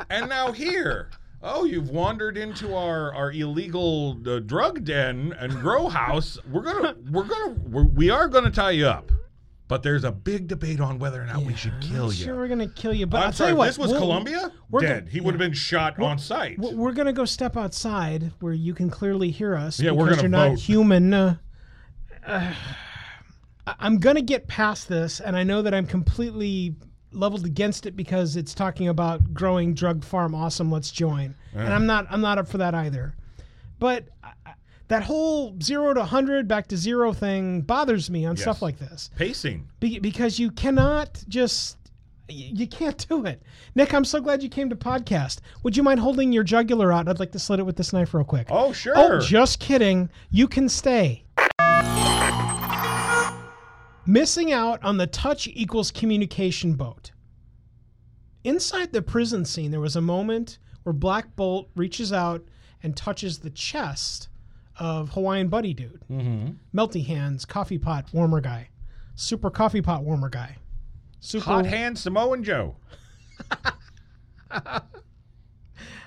And 0.09 0.29
now 0.29 0.51
here. 0.51 1.09
Oh, 1.43 1.65
you've 1.65 1.89
wandered 1.89 2.37
into 2.37 2.75
our 2.75 3.13
our 3.15 3.31
illegal 3.31 4.17
uh, 4.27 4.39
drug 4.39 4.85
den 4.85 5.33
and 5.39 5.59
grow 5.59 5.89
house. 5.89 6.37
We're 6.49 6.61
gonna 6.61 6.95
we're 7.11 7.23
gonna 7.23 7.55
we're, 7.67 7.85
we 7.85 8.09
are 8.11 8.27
gonna 8.27 8.51
tie 8.51 8.71
you 8.71 8.87
up. 8.87 9.11
But 9.71 9.83
there's 9.83 10.03
a 10.03 10.11
big 10.11 10.49
debate 10.49 10.81
on 10.81 10.99
whether 10.99 11.21
or 11.21 11.25
not 11.25 11.43
we 11.43 11.55
should 11.55 11.79
kill 11.79 12.07
you. 12.11 12.25
Sure, 12.25 12.35
we're 12.35 12.49
gonna 12.49 12.67
kill 12.67 12.93
you, 12.93 13.05
but 13.07 13.19
I'm 13.19 13.23
I'll 13.23 13.29
tell 13.29 13.33
sorry, 13.37 13.51
you 13.51 13.55
what. 13.55 13.65
this 13.67 13.77
was 13.77 13.91
we'll- 13.91 14.01
Columbia? 14.01 14.51
we're 14.69 14.81
Dead. 14.81 14.99
gonna- 15.05 15.11
he 15.11 15.21
would 15.21 15.33
have 15.33 15.39
been 15.39 15.53
shot 15.53 15.97
on 15.97 16.19
site. 16.19 16.59
We're 16.59 16.75
we're 16.75 16.91
gonna 16.91 17.13
go 17.13 17.23
step 17.23 17.55
outside 17.55 18.33
where 18.41 18.51
you 18.51 18.73
can 18.73 18.89
clearly 18.89 19.31
hear 19.31 19.55
us. 19.55 19.79
Yeah, 19.79 19.91
we're 19.91 20.07
because 20.09 20.23
gonna 20.23 20.37
you're 20.39 20.49
not 20.49 20.59
human. 20.59 21.13
Uh, 21.13 21.37
uh, 22.27 22.53
I'm 23.79 23.97
gonna 23.99 24.21
get 24.21 24.49
past 24.49 24.89
this, 24.89 25.21
and 25.21 25.37
I 25.37 25.43
know 25.43 25.61
that 25.61 25.73
I'm 25.73 25.85
completely 25.87 26.75
leveled 27.13 27.45
against 27.45 27.85
it 27.85 27.95
because 27.95 28.35
it's 28.35 28.53
talking 28.53 28.89
about 28.89 29.33
growing 29.33 29.73
drug 29.73 30.03
farm. 30.03 30.35
Awesome, 30.35 30.69
let's 30.69 30.91
join. 30.91 31.33
And 31.53 31.71
I'm 31.73 31.85
not. 31.85 32.07
I'm 32.09 32.19
not 32.19 32.37
up 32.37 32.49
for 32.49 32.57
that 32.57 32.75
either. 32.75 33.15
But 33.79 34.09
that 34.91 35.03
whole 35.03 35.55
zero 35.63 35.93
to 35.93 36.03
hundred 36.03 36.49
back 36.49 36.67
to 36.67 36.75
zero 36.75 37.13
thing 37.13 37.61
bothers 37.61 38.09
me 38.09 38.25
on 38.25 38.35
stuff 38.35 38.61
like 38.61 38.77
this. 38.77 39.09
Pacing. 39.15 39.69
Be- 39.79 39.99
because 39.99 40.37
you 40.37 40.51
cannot 40.51 41.23
just 41.29 41.77
you 42.27 42.67
can't 42.67 43.07
do 43.07 43.25
it. 43.25 43.41
Nick, 43.73 43.93
I'm 43.93 44.03
so 44.03 44.19
glad 44.19 44.43
you 44.43 44.49
came 44.49 44.69
to 44.69 44.75
podcast. 44.75 45.39
Would 45.63 45.77
you 45.77 45.83
mind 45.83 46.01
holding 46.01 46.33
your 46.33 46.43
jugular 46.43 46.91
out? 46.91 47.07
I'd 47.07 47.19
like 47.21 47.31
to 47.31 47.39
slit 47.39 47.61
it 47.61 47.63
with 47.63 47.77
this 47.77 47.93
knife 47.93 48.13
real 48.13 48.25
quick. 48.25 48.47
Oh, 48.49 48.67
oh 48.67 48.73
sure. 48.73 48.93
Oh, 48.97 49.19
just 49.21 49.61
kidding. 49.61 50.09
You 50.29 50.49
can 50.49 50.67
stay. 50.67 51.23
Missing 54.05 54.51
out 54.51 54.83
on 54.83 54.97
the 54.97 55.07
touch 55.07 55.47
equals 55.47 55.91
communication 55.91 56.73
boat. 56.73 57.11
Inside 58.43 58.91
the 58.91 59.01
prison 59.01 59.45
scene, 59.45 59.71
there 59.71 59.79
was 59.79 59.95
a 59.95 60.01
moment 60.01 60.57
where 60.83 60.91
Black 60.91 61.33
Bolt 61.37 61.69
reaches 61.75 62.11
out 62.11 62.43
and 62.83 62.97
touches 62.97 63.39
the 63.39 63.51
chest 63.51 64.27
of 64.77 65.09
Hawaiian 65.09 65.47
Buddy 65.49 65.73
Dude. 65.73 66.03
Mm-hmm. 66.09 66.77
Melty 66.77 67.05
hands, 67.05 67.45
coffee 67.45 67.77
pot 67.77 68.05
warmer 68.13 68.41
guy, 68.41 68.69
super 69.15 69.49
coffee 69.49 69.81
pot 69.81 70.03
warmer 70.03 70.29
guy, 70.29 70.57
super 71.19 71.45
Hot 71.45 71.65
hand 71.65 71.97
Samoan 71.97 72.43
Joe. 72.43 72.75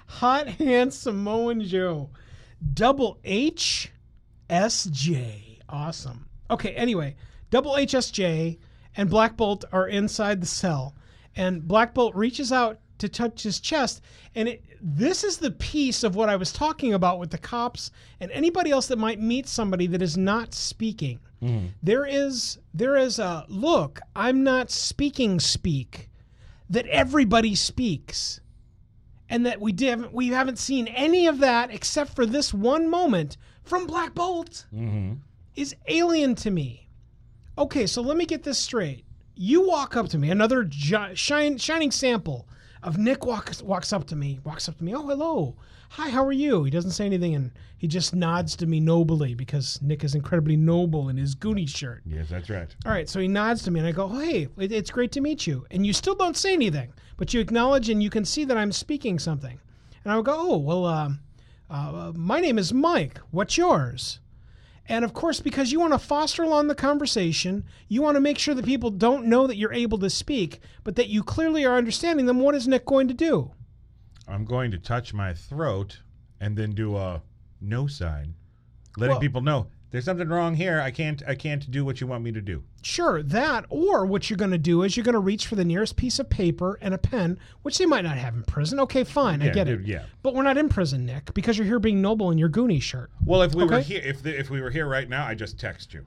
hot 0.07 0.49
hand 0.49 0.93
Samoan 0.93 1.63
Joe, 1.63 2.11
double 2.73 3.19
H 3.25 3.93
S 4.49 4.85
J. 4.91 5.59
Awesome. 5.69 6.29
Okay, 6.51 6.75
anyway, 6.75 7.17
double 7.51 7.73
HSJ 7.73 8.59
and 8.97 9.11
Black 9.11 9.37
Bolt 9.37 9.65
are 9.73 9.89
inside 9.89 10.41
the 10.41 10.47
cell, 10.47 10.95
and 11.35 11.67
Black 11.67 11.95
Bolt 11.95 12.15
reaches 12.15 12.53
out 12.53 12.79
to 12.99 13.09
touch 13.09 13.43
his 13.43 13.61
chest, 13.61 14.03
and 14.35 14.49
it, 14.49 14.65
this 14.87 15.25
is 15.25 15.39
the 15.39 15.51
piece 15.51 16.05
of 16.05 16.15
what 16.15 16.29
I 16.29 16.37
was 16.37 16.53
talking 16.53 16.93
about 16.93 17.19
with 17.19 17.31
the 17.31 17.39
cops 17.39 17.91
and 18.21 18.31
anybody 18.31 18.71
else 18.71 18.87
that 18.89 18.99
might 18.99 19.19
meet 19.19 19.49
somebody 19.49 19.87
that 19.87 20.03
is 20.03 20.19
not 20.19 20.53
speaking. 20.53 21.21
Mm-hmm. 21.43 21.69
There 21.83 22.05
is 22.05 22.59
there 22.75 22.95
is 22.95 23.19
a 23.19 23.47
look. 23.49 24.01
I'm 24.15 24.45
not 24.45 24.71
speaking. 24.71 25.41
Speak 25.41 26.11
that 26.69 26.87
everybody 26.89 27.55
speaks 27.55 28.41
and 29.31 29.47
that 29.47 29.59
we 29.59 29.73
did 29.73 30.13
we 30.13 30.29
haven't 30.29 30.59
seen 30.59 30.87
any 30.89 31.27
of 31.27 31.39
that 31.39 31.73
except 31.73 32.15
for 32.15 32.27
this 32.27 32.53
one 32.53 32.89
moment 32.89 33.39
from 33.63 33.87
Black 33.87 34.15
Bolt 34.15 34.67
mm-hmm. 34.75 35.15
is 35.57 35.75
alien 35.89 36.35
to 36.37 36.51
me. 36.51 36.89
Okay, 37.57 37.87
so 37.87 38.03
let 38.03 38.19
me 38.19 38.27
get 38.27 38.43
this 38.43 38.59
straight. 38.59 39.07
You 39.35 39.67
walk 39.67 39.97
up 39.97 40.09
to 40.11 40.19
me, 40.19 40.31
another 40.31 40.63
gi- 40.65 41.15
shine, 41.15 41.57
shining 41.57 41.91
sample 41.91 42.47
of 42.85 42.99
Nick 42.99 43.25
walks 43.27 43.63
walks 43.63 43.93
up 43.93 44.07
to 44.09 44.17
me, 44.17 44.39
walks 44.45 44.69
up 44.69 44.77
to 44.79 44.85
me. 44.85 44.95
Oh, 44.95 45.07
hello, 45.07 45.57
hi, 45.89 46.11
how 46.11 46.25
are 46.25 46.33
you? 46.33 46.65
He 46.65 46.71
doesn't 46.71 46.91
say 46.93 47.07
anything, 47.07 47.35
and 47.35 47.51
he 47.79 47.89
just 47.89 48.15
nods 48.15 48.55
to 48.57 48.67
me 48.67 48.79
nobly 48.79 49.35
because 49.35 49.81
Nick 49.83 50.05
is 50.05 50.15
incredibly 50.15 50.57
noble 50.57 51.09
in 51.09 51.17
his 51.17 51.35
Goonies 51.35 51.71
shirt. 51.71 52.03
Yes, 52.07 52.29
that's 52.29 52.51
right. 52.51 52.75
All 52.85 52.93
right, 52.93 53.09
so 53.09 53.19
he 53.21 53.27
nods 53.29 53.63
to 53.63 53.71
me, 53.71 53.81
and 53.81 53.89
I 53.89 53.93
go, 53.93 54.05
oh, 54.05 54.19
"Hey, 54.21 54.49
it- 54.59 54.71
it's 54.73 54.91
great 54.91 55.13
to 55.13 55.21
meet 55.21 55.47
you." 55.47 55.67
And 55.71 55.87
you 55.87 55.93
still 55.93 56.15
don't 56.15 56.37
say 56.37 56.53
anything, 56.53 56.93
but 57.17 57.33
you 57.35 57.41
acknowledge, 57.41 57.89
and 57.89 58.03
you 58.03 58.11
can 58.11 58.25
see 58.25 58.45
that 58.45 58.57
I'm 58.57 58.71
speaking 58.73 59.19
something. 59.19 59.59
And 60.05 60.13
I 60.13 60.17
would 60.17 60.27
go, 60.27 60.35
"Oh, 60.37 60.59
well, 60.59 60.85
um, 60.85 61.21
uh, 61.71 62.13
my 62.15 62.39
name 62.41 62.59
is 62.59 62.73
Mike. 62.75 63.19
What's 63.31 63.57
yours?" 63.57 64.21
And 64.87 65.05
of 65.05 65.15
course, 65.15 65.41
because 65.41 65.73
you 65.73 65.81
want 65.81 65.93
to 65.95 65.99
foster 65.99 66.43
along 66.43 66.69
the 66.69 66.75
conversation, 66.75 67.65
you 67.89 68.03
want 68.03 68.17
to 68.17 68.21
make 68.21 68.39
sure 68.39 68.55
that 68.55 68.65
people 68.67 68.91
don't 68.91 69.27
know 69.27 69.47
that 69.47 69.57
you're 69.57 69.73
able 69.73 69.99
to 69.99 70.11
speak, 70.11 70.61
but 70.83 70.97
that 70.97 71.09
you 71.09 71.23
clearly 71.23 71.65
are 71.65 71.77
understanding 71.77 72.27
them. 72.27 72.41
What 72.41 72.55
is 72.55 72.69
Nick 72.69 72.85
going 72.85 73.09
to 73.09 73.15
do? 73.15 73.51
I'm 74.29 74.45
going 74.45 74.71
to 74.73 74.79
touch 74.79 75.15
my 75.15 75.33
throat 75.33 76.01
and 76.41 76.57
then 76.57 76.73
do 76.73 76.97
a 76.97 77.23
no 77.61 77.87
sign, 77.87 78.35
letting 78.97 79.15
Well- 79.15 79.21
people 79.21 79.41
know 79.41 79.69
there's 79.95 80.07
something 80.07 80.29
wrong 80.29 80.57
here. 80.57 80.81
I 80.81 80.91
can't. 80.91 81.23
I 81.25 81.37
can't 81.37 81.71
do 81.71 81.85
what 81.85 82.01
you 82.01 82.09
want 82.09 82.25
me 82.25 82.33
to 82.33 82.41
do. 82.41 82.65
Sure, 82.83 83.23
that, 83.23 83.65
or 83.69 84.05
what 84.05 84.29
you're 84.29 84.37
going 84.37 84.51
to 84.51 84.59
do 84.59 84.83
is 84.83 84.97
you're 84.97 85.05
going 85.05 85.13
to 85.13 85.21
reach 85.21 85.47
for 85.47 85.55
the 85.55 85.65
nearest 85.65 85.95
piece 85.95 86.19
of 86.19 86.29
paper 86.29 86.77
and 86.83 86.93
a 86.93 86.99
pen, 86.99 87.39
which 87.63 87.79
they 87.79 87.87
might 87.87 88.03
not 88.03 88.19
have 88.19 88.35
in 88.35 88.43
prison. 88.43 88.81
Okay, 88.81 89.05
fine, 89.05 89.41
I 89.41 89.51
get 89.51 89.69
it. 89.69 89.83
yeah. 89.87 90.07
But 90.25 90.35
we're 90.35 90.43
not 90.43 90.59
in 90.59 90.69
prison, 90.69 91.07
Nick, 91.07 91.33
because 91.33 91.57
you're 91.57 91.67
here 91.69 91.79
being 91.79 92.03
noble 92.03 92.33
in 92.33 92.39
your 92.39 92.49
Goonie 92.49 92.83
shirt. 92.83 93.09
Well, 93.25 93.43
if 93.43 93.55
we 93.55 93.65
were 93.65 93.79
here, 93.79 94.03
if 94.05 94.21
the, 94.21 94.37
if 94.37 94.51
we 94.51 94.61
were 94.61 94.71
here 94.71 94.89
right 94.89 95.09
now, 95.09 95.25
I 95.25 95.37
just 95.37 95.61
text 95.61 95.95
you. 95.95 96.05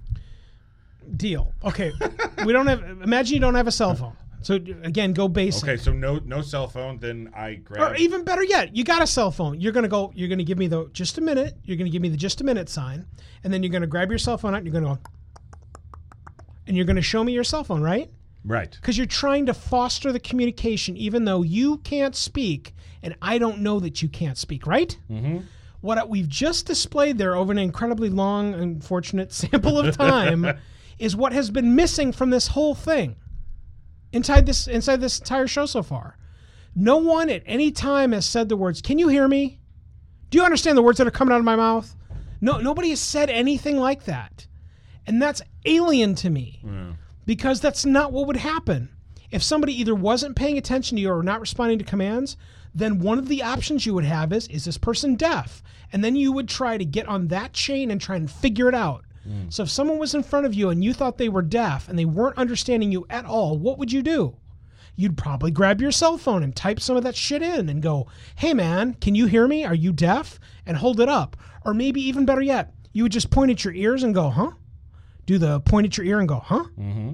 Deal. 1.15 1.53
Okay, 1.63 1.93
we 2.45 2.51
don't 2.51 2.67
have. 2.67 2.83
Imagine 2.83 3.35
you 3.35 3.39
don't 3.39 3.55
have 3.55 3.67
a 3.67 3.71
cell 3.71 3.95
phone. 3.95 4.17
So 4.41 4.55
again, 4.55 5.13
go 5.13 5.27
basic. 5.27 5.63
Okay, 5.63 5.77
so 5.77 5.91
no 5.91 6.19
no 6.23 6.41
cell 6.41 6.67
phone. 6.67 6.99
Then 6.99 7.31
I 7.35 7.55
grab. 7.55 7.91
Or 7.91 7.95
even 7.95 8.23
better 8.23 8.43
yet, 8.43 8.75
you 8.75 8.83
got 8.83 9.01
a 9.01 9.07
cell 9.07 9.31
phone. 9.31 9.59
You're 9.59 9.71
gonna 9.71 9.87
go. 9.87 10.11
You're 10.15 10.29
gonna 10.29 10.43
give 10.43 10.57
me 10.57 10.67
the 10.67 10.89
just 10.93 11.17
a 11.17 11.21
minute. 11.21 11.55
You're 11.63 11.77
gonna 11.77 11.89
give 11.89 12.01
me 12.01 12.09
the 12.09 12.17
just 12.17 12.39
a 12.41 12.43
minute 12.43 12.69
sign, 12.69 13.05
and 13.43 13.51
then 13.51 13.63
you're 13.63 13.71
gonna 13.71 13.87
grab 13.87 14.09
your 14.09 14.19
cell 14.19 14.37
phone 14.37 14.53
out. 14.53 14.57
and 14.57 14.67
You're 14.67 14.79
gonna 14.79 14.95
go, 14.95 14.99
and 16.67 16.77
you're 16.77 16.85
gonna 16.85 17.01
show 17.01 17.23
me 17.23 17.33
your 17.33 17.43
cell 17.43 17.63
phone, 17.63 17.81
right? 17.81 18.09
right. 18.45 18.71
Because 18.71 18.97
you're 18.97 19.07
trying 19.07 19.47
to 19.47 19.53
foster 19.53 20.11
the 20.11 20.19
communication, 20.19 20.95
even 20.97 21.25
though 21.25 21.41
you 21.41 21.77
can't 21.79 22.15
speak, 22.15 22.73
and 23.03 23.15
I 23.21 23.37
don't 23.37 23.59
know 23.59 23.79
that 23.79 24.01
you 24.01 24.09
can't 24.09 24.37
speak, 24.37 24.65
right? 24.65 24.97
Mm-hmm. 25.09 25.39
What 25.81 26.09
we've 26.09 26.27
just 26.27 26.65
displayed 26.65 27.17
there 27.17 27.35
over 27.35 27.51
an 27.51 27.57
incredibly 27.57 28.09
long, 28.09 28.53
unfortunate 28.53 29.31
sample 29.33 29.79
of 29.79 29.97
time 29.97 30.47
is 30.99 31.15
what 31.15 31.33
has 31.33 31.49
been 31.51 31.75
missing 31.75 32.11
from 32.11 32.29
this 32.29 32.47
whole 32.47 32.75
thing 32.75 33.15
inside 34.17 34.45
this 34.45 34.67
inside 34.67 34.99
this 34.99 35.19
entire 35.19 35.47
show 35.47 35.65
so 35.65 35.81
far. 35.81 36.17
No 36.75 36.97
one 36.97 37.29
at 37.29 37.43
any 37.45 37.71
time 37.71 38.11
has 38.11 38.25
said 38.25 38.49
the 38.49 38.57
words, 38.57 38.81
"Can 38.81 38.99
you 38.99 39.07
hear 39.07 39.27
me? 39.27 39.59
Do 40.29 40.37
you 40.37 40.43
understand 40.43 40.77
the 40.77 40.81
words 40.81 40.97
that 40.97 41.07
are 41.07 41.11
coming 41.11 41.33
out 41.33 41.39
of 41.39 41.45
my 41.45 41.55
mouth?" 41.55 41.95
No, 42.41 42.59
nobody 42.59 42.89
has 42.89 42.99
said 42.99 43.29
anything 43.29 43.77
like 43.77 44.03
that, 44.03 44.45
and 45.07 45.21
that's 45.21 45.41
alien 45.65 46.13
to 46.15 46.29
me 46.29 46.59
because 47.25 47.61
that's 47.61 47.85
not 47.85 48.11
what 48.11 48.27
would 48.27 48.37
happen. 48.37 48.89
If 49.31 49.41
somebody 49.43 49.73
either 49.79 49.95
wasn't 49.95 50.35
paying 50.35 50.57
attention 50.57 50.95
to 50.97 51.01
you 51.01 51.11
or 51.11 51.23
not 51.23 51.41
responding 51.41 51.79
to 51.79 51.85
commands, 51.85 52.37
then 52.73 52.99
one 52.99 53.17
of 53.17 53.27
the 53.27 53.41
options 53.43 53.85
you 53.85 53.93
would 53.93 54.05
have 54.05 54.31
is 54.31 54.47
is 54.47 54.65
this 54.65 54.77
person 54.77 55.15
deaf? 55.15 55.63
And 55.91 56.03
then 56.03 56.15
you 56.15 56.31
would 56.31 56.47
try 56.47 56.77
to 56.77 56.85
get 56.85 57.07
on 57.07 57.27
that 57.27 57.53
chain 57.53 57.89
and 57.91 57.99
try 57.99 58.15
and 58.15 58.29
figure 58.29 58.69
it 58.69 58.75
out. 58.75 59.03
Mm. 59.27 59.51
So 59.53 59.63
if 59.63 59.69
someone 59.69 59.97
was 59.97 60.15
in 60.15 60.23
front 60.23 60.45
of 60.45 60.53
you 60.53 60.69
and 60.69 60.83
you 60.83 60.93
thought 60.93 61.17
they 61.17 61.29
were 61.29 61.41
deaf 61.41 61.89
and 61.89 61.97
they 61.97 62.05
weren't 62.05 62.37
understanding 62.37 62.91
you 62.91 63.05
at 63.09 63.25
all, 63.25 63.57
what 63.57 63.77
would 63.77 63.91
you 63.91 64.01
do? 64.01 64.37
You'd 64.95 65.17
probably 65.17 65.51
grab 65.51 65.79
your 65.79 65.91
cell 65.91 66.17
phone 66.17 66.41
and 66.41 66.55
type 66.55 66.79
some 66.79 66.97
of 66.97 67.03
that 67.03 67.15
shit 67.15 67.43
in 67.43 67.69
and 67.69 67.83
go, 67.83 68.07
"Hey 68.35 68.53
man, 68.53 68.95
can 68.95 69.13
you 69.13 69.27
hear 69.27 69.47
me? 69.47 69.63
Are 69.63 69.75
you 69.75 69.91
deaf?" 69.91 70.39
and 70.65 70.77
hold 70.77 70.99
it 70.99 71.09
up. 71.09 71.37
Or 71.63 71.73
maybe 71.73 72.01
even 72.01 72.25
better 72.25 72.41
yet, 72.41 72.73
you 72.93 73.03
would 73.03 73.11
just 73.11 73.29
point 73.29 73.51
at 73.51 73.63
your 73.63 73.73
ears 73.75 74.01
and 74.03 74.15
go, 74.15 74.29
"Huh?" 74.29 74.51
Do 75.25 75.37
the 75.37 75.59
point 75.59 75.85
at 75.85 75.97
your 75.97 76.05
ear 76.05 76.19
and 76.19 76.27
go, 76.27 76.39
"Huh?" 76.39 76.65
Mm-hmm. 76.79 77.13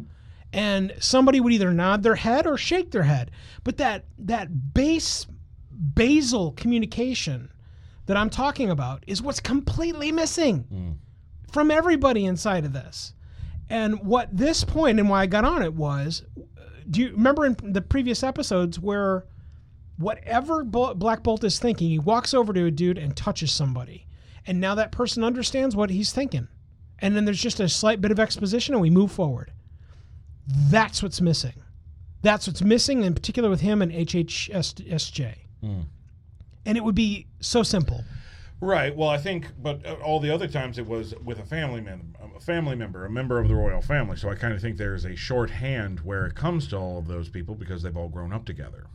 and 0.53 0.93
somebody 0.99 1.39
would 1.39 1.51
either 1.51 1.72
nod 1.74 2.03
their 2.03 2.16
head 2.16 2.45
or 2.47 2.57
shake 2.57 2.91
their 2.91 3.03
head. 3.03 3.32
But 3.64 3.78
that 3.78 4.05
that 4.20 4.74
base 4.74 5.26
basal 5.93 6.51
communication 6.53 7.49
that 8.05 8.16
I'm 8.18 8.30
talking 8.30 8.70
about 8.70 9.03
is 9.07 9.22
what's 9.22 9.39
completely 9.39 10.11
missing 10.11 10.66
mm. 10.72 10.93
From 11.52 11.72
everybody 11.72 12.26
inside 12.26 12.66
of 12.66 12.74
this. 12.74 13.14
And 13.70 14.06
what 14.06 14.36
this 14.36 14.64
point 14.64 15.00
and 15.00 15.10
why 15.10 15.22
I 15.22 15.26
got 15.26 15.46
on 15.46 15.64
it 15.64 15.74
was, 15.74 16.24
do 16.89 17.02
you 17.02 17.12
remember 17.12 17.46
in 17.46 17.56
the 17.62 17.82
previous 17.82 18.24
episodes 18.24 18.80
where 18.80 19.26
whatever 19.98 20.64
Black 20.64 21.24
Bolt 21.24 21.44
is 21.44 21.60
thinking, 21.60 21.89
he 21.89 22.00
walks 22.00 22.34
over 22.34 22.54
to 22.54 22.66
a 22.66 22.72
dude 22.72 22.98
and 22.98 23.16
touches 23.16 23.52
somebody, 23.52 24.08
and 24.46 24.60
now 24.60 24.76
that 24.76 24.91
person 24.91 25.24
understands 25.24 25.76
what 25.76 25.89
he's 25.89 26.12
thinking, 26.12 26.48
and 27.00 27.16
then 27.16 27.26
there's 27.26 27.41
just 27.41 27.60
a 27.60 27.70
slight 27.70 28.02
bit 28.02 28.12
of 28.12 28.20
exposition, 28.20 28.74
and 28.74 28.82
we 28.82 28.89
move 28.89 29.12
forward. 29.12 29.52
That's 30.48 31.02
what's 31.02 31.22
missing. 31.22 31.54
That's 32.22 32.48
what's 32.48 32.62
missing, 32.62 33.04
in 33.04 33.14
particular 33.14 33.50
with 33.50 33.62
him 33.62 33.82
and 33.82 33.91
HHSJ. 33.91 35.36
Hmm. 35.62 35.82
And 36.66 36.78
it 36.78 36.84
would 36.84 36.96
be 36.96 37.28
so 37.39 37.64
simple. 37.64 38.04
Right. 38.64 38.95
Well, 38.95 39.09
I 39.09 39.18
think, 39.18 39.47
but 39.61 39.86
uh, 39.86 39.95
all 40.03 40.20
the 40.20 40.34
other 40.34 40.47
times 40.47 40.78
it 40.80 40.88
was 40.88 41.14
with 41.24 41.39
a 41.39 41.45
family 41.45 41.82
member, 41.82 42.05
a 42.36 42.39
family 42.39 42.76
member, 42.76 43.05
a 43.05 43.09
member 43.09 43.39
of 43.39 43.47
the 43.49 43.55
royal 43.55 43.82
family. 43.82 44.16
So 44.18 44.30
I 44.30 44.36
kind 44.36 44.53
of 44.53 44.61
think 44.61 44.78
there's 44.78 45.05
a 45.05 45.16
shorthand 45.16 45.99
where 45.99 46.26
it 46.26 46.36
comes 46.36 46.68
to 46.70 46.78
all 46.78 46.97
of 46.97 47.07
those 47.07 47.28
people 47.30 47.55
because 47.55 47.84
they've 47.84 47.95
all 47.97 48.09
grown 48.09 48.32
up 48.32 48.45
together. 48.45 48.86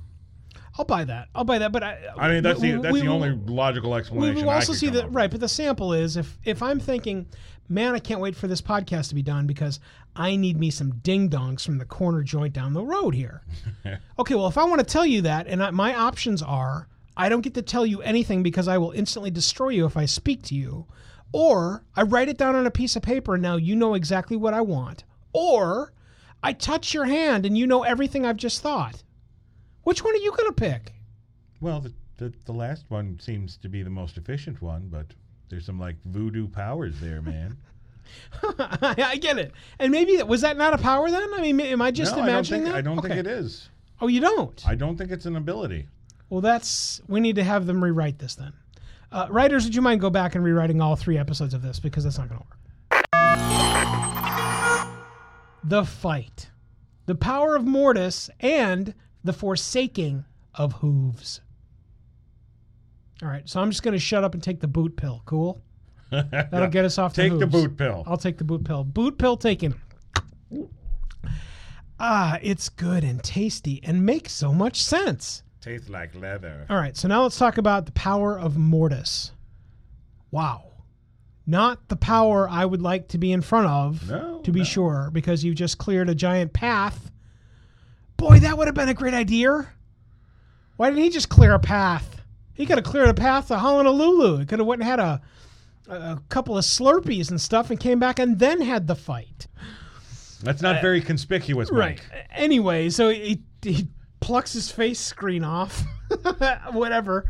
I'll 0.79 0.85
buy 0.85 1.05
that. 1.05 1.29
I'll 1.35 1.45
buy 1.45 1.59
that. 1.59 1.73
But 1.73 1.83
I, 1.83 1.99
I 2.17 2.29
mean, 2.29 2.43
that's 2.43 2.61
the 2.61 2.73
that's 2.81 2.93
we 2.93 3.01
the 3.01 3.07
will- 3.09 3.15
only 3.15 3.31
logical 3.53 3.91
We 3.91 3.99
explanation. 3.99 4.43
will 4.45 4.51
I 4.51 4.55
also 4.57 4.73
see 4.73 4.89
that 4.91 5.13
right, 5.13 5.31
but 5.31 5.41
the 5.41 5.49
sample 5.49 5.93
is 5.93 6.17
if 6.17 6.39
if 6.45 6.63
I'm 6.63 6.79
thinking, 6.79 7.27
man, 7.69 7.95
I 7.95 7.99
can't 7.99 8.21
wait 8.21 8.37
for 8.37 8.47
this 8.47 8.63
podcast 8.63 9.09
to 9.09 9.15
be 9.17 9.23
done 9.23 9.47
because 9.47 9.81
I 10.15 10.37
need 10.37 10.57
me 10.59 10.71
some 10.71 10.93
ding 11.03 11.29
dongs 11.31 11.65
from 11.65 11.79
the 11.79 11.85
corner 11.85 12.23
joint 12.23 12.55
down 12.55 12.75
the 12.75 12.85
road 12.85 13.15
here. 13.15 13.43
okay, 14.19 14.35
well, 14.35 14.47
if 14.47 14.57
I 14.57 14.65
want 14.65 14.79
to 14.79 14.87
tell 14.87 15.05
you 15.07 15.23
that, 15.23 15.47
and 15.49 15.63
I, 15.63 15.71
my 15.71 15.95
options 15.95 16.43
are, 16.43 16.87
I 17.19 17.29
don't 17.29 17.41
get 17.41 17.55
to 17.55 17.63
tell 17.63 17.85
you 17.85 18.01
anything 18.03 18.43
because 18.45 18.69
I 18.69 18.79
will 18.79 18.93
instantly 18.93 19.31
destroy 19.31 19.71
you 19.71 19.85
if 19.87 19.97
I 19.97 20.07
speak 20.07 20.43
to 20.45 20.55
you, 20.55 20.87
or 21.33 21.85
I 21.97 22.03
write 22.03 22.29
it 22.29 22.39
down 22.39 22.55
on 22.55 22.67
a 22.67 22.71
piece 22.71 22.95
of 22.95 23.03
paper 23.03 23.35
and 23.35 23.43
now 23.43 23.57
you 23.57 23.75
know 23.75 23.95
exactly 23.95 24.37
what 24.37 24.55
I 24.55 24.61
want, 24.61 25.03
or 25.33 25.93
I 26.43 26.53
touch 26.53 26.95
your 26.95 27.07
hand 27.07 27.45
and 27.45 27.59
you 27.59 27.67
know 27.67 27.83
everything 27.83 28.25
I've 28.25 28.37
just 28.37 28.63
thought. 28.63 29.03
Which 29.83 30.05
one 30.05 30.15
are 30.15 30.19
you 30.19 30.31
going 30.31 30.47
to 30.49 30.53
pick? 30.53 30.93
Well, 31.61 31.81
the, 31.81 31.93
the 32.19 32.33
the 32.45 32.53
last 32.53 32.85
one 32.89 33.19
seems 33.21 33.57
to 33.59 33.69
be 33.69 33.83
the 33.83 33.91
most 33.91 34.17
efficient 34.17 34.63
one, 34.63 34.87
but 34.89 35.07
there's 35.49 35.67
some 35.67 35.81
like 35.81 35.97
voodoo 36.05 36.47
powers 36.47 37.01
there, 37.01 37.21
man. 37.21 37.57
I 38.59 39.19
get 39.21 39.39
it. 39.39 39.53
And 39.81 39.91
maybe 39.91 40.23
was 40.23 40.43
that 40.43 40.57
not 40.57 40.73
a 40.73 40.79
power 40.79 41.11
then? 41.11 41.29
I 41.35 41.41
mean, 41.41 41.61
am 41.61 41.83
I 41.83 41.91
just 41.91 42.15
no, 42.17 42.23
I 42.23 42.25
imagining 42.29 42.63
think 42.63 42.73
that? 42.73 42.79
I 42.79 42.81
don't 42.81 42.99
Okay. 43.01 43.09
think 43.09 43.21
it 43.21 43.27
is. 43.27 43.69
Oh, 44.01 44.07
you 44.07 44.21
don't? 44.21 44.63
I 44.67 44.77
don't 44.77 44.97
think 44.97 45.11
it's 45.11 45.27
an 45.27 45.35
ability. 45.37 45.89
Well, 46.31 46.41
that's 46.41 47.01
we 47.09 47.21
need 47.21 47.37
to 47.37 47.45
have 47.45 47.67
them 47.67 47.83
rewrite 47.83 48.19
this 48.19 48.35
then. 48.35 48.53
Uh, 49.11 49.27
writers, 49.31 49.65
would 49.65 49.75
you 49.75 49.81
mind 49.81 50.01
go 50.01 50.11
back 50.11 50.35
and 50.35 50.45
rewriting 50.45 50.81
all 50.81 50.95
three 50.95 51.17
episodes 51.17 51.55
of 51.55 51.63
this 51.63 51.81
because 51.81 52.05
that's 52.05 52.19
not 52.19 52.29
going 52.29 52.41
to 52.41 52.47
work. 52.47 52.55
The 55.65 55.85
fight, 55.85 56.51
the 57.07 57.15
power 57.15 57.57
of 57.57 57.65
Mordis, 57.65 58.29
and 58.41 58.95
the 59.25 59.33
forsaking 59.33 60.25
of 60.55 60.75
hooves. 60.75 61.41
All 63.23 63.29
right, 63.29 63.49
so 63.49 63.61
I'm 63.61 63.71
just 63.71 63.83
going 63.83 63.93
to 63.93 63.99
shut 63.99 64.25
up 64.25 64.35
and 64.35 64.43
take 64.43 64.61
the 64.61 64.69
boot 64.69 64.97
pill. 64.97 65.23
Cool. 65.25 65.61
That'll 66.11 66.69
get 66.69 66.85
us 66.85 66.99
off. 66.99 67.15
Take 67.15 67.33
the 67.33 67.41
hooves. 67.41 67.53
boot 67.53 67.77
pill. 67.77 68.05
I'll 68.07 68.17
take 68.17 68.39
the 68.39 68.45
boot 68.45 68.65
pill. 68.65 68.85
Boot 68.85 69.19
pill 69.19 69.37
taken. 69.37 69.75
Ah, 72.01 72.39
it's 72.43 72.69
good 72.69 73.03
and 73.05 73.23
tasty 73.23 73.81
and 73.83 74.07
makes 74.07 74.33
so 74.33 74.53
much 74.53 74.83
sense. 74.83 75.43
Tastes 75.61 75.89
like 75.89 76.15
leather. 76.15 76.67
All 76.71 76.77
right, 76.77 76.97
so 76.97 77.09
now 77.09 77.23
let's 77.23 77.37
talk 77.39 77.59
about 77.59 77.87
the 77.87 77.93
power 77.93 78.39
of 78.39 78.57
Mordis. 78.57 79.33
Wow. 80.31 80.65
Not 81.47 81.89
the 81.89 81.97
power 81.97 82.49
I 82.49 82.65
would 82.65 82.83
like 82.83 83.09
to 83.09 83.19
be 83.19 83.33
in 83.33 83.41
front 83.41 83.67
of, 83.67 84.09
No, 84.09 84.41
to 84.45 84.53
be 84.53 84.61
no. 84.61 84.65
sure, 84.65 85.11
because 85.13 85.43
you 85.43 85.55
just 85.55 85.79
cleared 85.79 86.09
a 86.11 86.15
giant 86.15 86.53
path. 86.53 87.11
Boy, 88.17 88.39
that 88.41 88.59
would 88.59 88.69
have 88.69 88.75
been 88.75 88.89
a 88.89 88.95
great 88.95 89.15
idea. 89.15 89.67
Why 90.77 90.91
didn't 90.91 91.03
he 91.05 91.11
just 91.11 91.29
clear 91.29 91.55
a 91.55 91.59
path? 91.59 92.23
He 92.53 92.67
could 92.67 92.77
have 92.79 92.85
cleared 92.85 93.09
a 93.09 93.15
path 93.15 93.49
to 93.49 93.59
Honolulu. 93.59 94.39
He 94.39 94.47
could 94.47 94.59
have 94.59 94.67
went 94.67 94.83
and 94.83 94.89
had 94.91 95.01
a, 95.01 95.21
a 95.89 96.21
couple 96.29 96.59
of 96.59 96.65
Slurpees 96.65 97.31
and 97.31 97.41
stuff 97.41 97.71
and 97.71 97.81
came 97.81 97.99
back 97.99 98.19
and 98.19 98.39
then 98.39 98.61
had 98.61 98.87
the 98.87 98.95
fight. 98.97 99.47
That's 100.43 100.61
not 100.63 100.77
uh, 100.77 100.81
very 100.83 101.01
conspicuous, 101.01 101.73
Mike. 101.73 102.03
Anyway, 102.31 102.91
so 102.91 103.09
he, 103.09 103.43
he 103.63 103.89
plucks 104.21 104.53
his 104.53 104.71
face 104.71 105.01
screen 105.01 105.45
off, 105.45 105.83
whatever, 106.73 107.27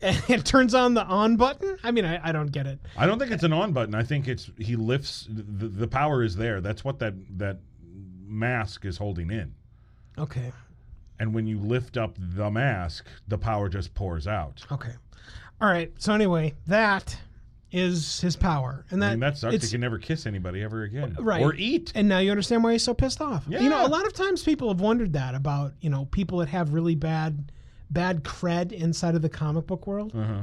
and 0.00 0.22
it 0.28 0.44
turns 0.44 0.74
on 0.74 0.94
the 0.94 1.04
on 1.04 1.36
button. 1.36 1.78
I 1.82 1.90
mean, 1.90 2.04
I, 2.04 2.28
I 2.28 2.32
don't 2.32 2.50
get 2.50 2.66
it. 2.66 2.78
I 2.96 3.06
don't 3.06 3.18
think 3.18 3.30
it's 3.30 3.44
an 3.44 3.52
on 3.52 3.72
button. 3.72 3.94
I 3.94 4.02
think 4.02 4.28
it's 4.28 4.50
he 4.58 4.76
lifts 4.76 5.26
the, 5.30 5.68
the 5.68 5.88
power 5.88 6.22
is 6.22 6.36
there. 6.36 6.60
That's 6.60 6.84
what 6.84 6.98
that 7.00 7.14
that 7.38 7.58
mask 8.26 8.84
is 8.84 8.96
holding 8.96 9.30
in. 9.30 9.54
Okay. 10.18 10.52
And 11.18 11.34
when 11.34 11.46
you 11.46 11.58
lift 11.58 11.96
up 11.96 12.16
the 12.18 12.50
mask, 12.50 13.06
the 13.28 13.36
power 13.36 13.68
just 13.68 13.94
pours 13.94 14.26
out. 14.26 14.64
Okay. 14.72 14.94
All 15.60 15.68
right. 15.68 15.92
So 15.98 16.14
anyway, 16.14 16.54
that 16.66 17.18
is 17.72 18.20
his 18.20 18.34
power, 18.36 18.84
and 18.90 19.00
that 19.02 19.06
I 19.06 19.10
mean, 19.10 19.20
that 19.20 19.38
sucks. 19.38 19.62
He 19.64 19.70
can 19.70 19.80
never 19.80 19.98
kiss 19.98 20.26
anybody 20.26 20.62
ever 20.62 20.82
again, 20.82 21.16
Right. 21.20 21.42
Or 21.42 21.54
eat. 21.54 21.92
And 21.94 22.08
now 22.08 22.18
you 22.18 22.30
understand 22.30 22.64
why 22.64 22.72
he's 22.72 22.82
so 22.82 22.94
pissed 22.94 23.20
off. 23.20 23.44
You 23.48 23.68
know, 23.68 23.86
a 23.86 23.88
lot 23.88 24.06
of 24.06 24.12
times 24.12 24.42
people 24.42 24.68
have 24.68 24.80
wondered 24.80 25.12
that 25.12 25.34
about 25.34 25.74
you 25.80 25.88
know 25.90 26.06
people 26.06 26.38
that 26.38 26.48
have 26.48 26.72
really 26.72 26.94
bad 26.96 27.52
bad 27.90 28.22
cred 28.24 28.72
inside 28.72 29.14
of 29.14 29.22
the 29.22 29.28
comic 29.28 29.66
book 29.66 29.86
world. 29.86 30.12
Uh-huh. 30.14 30.42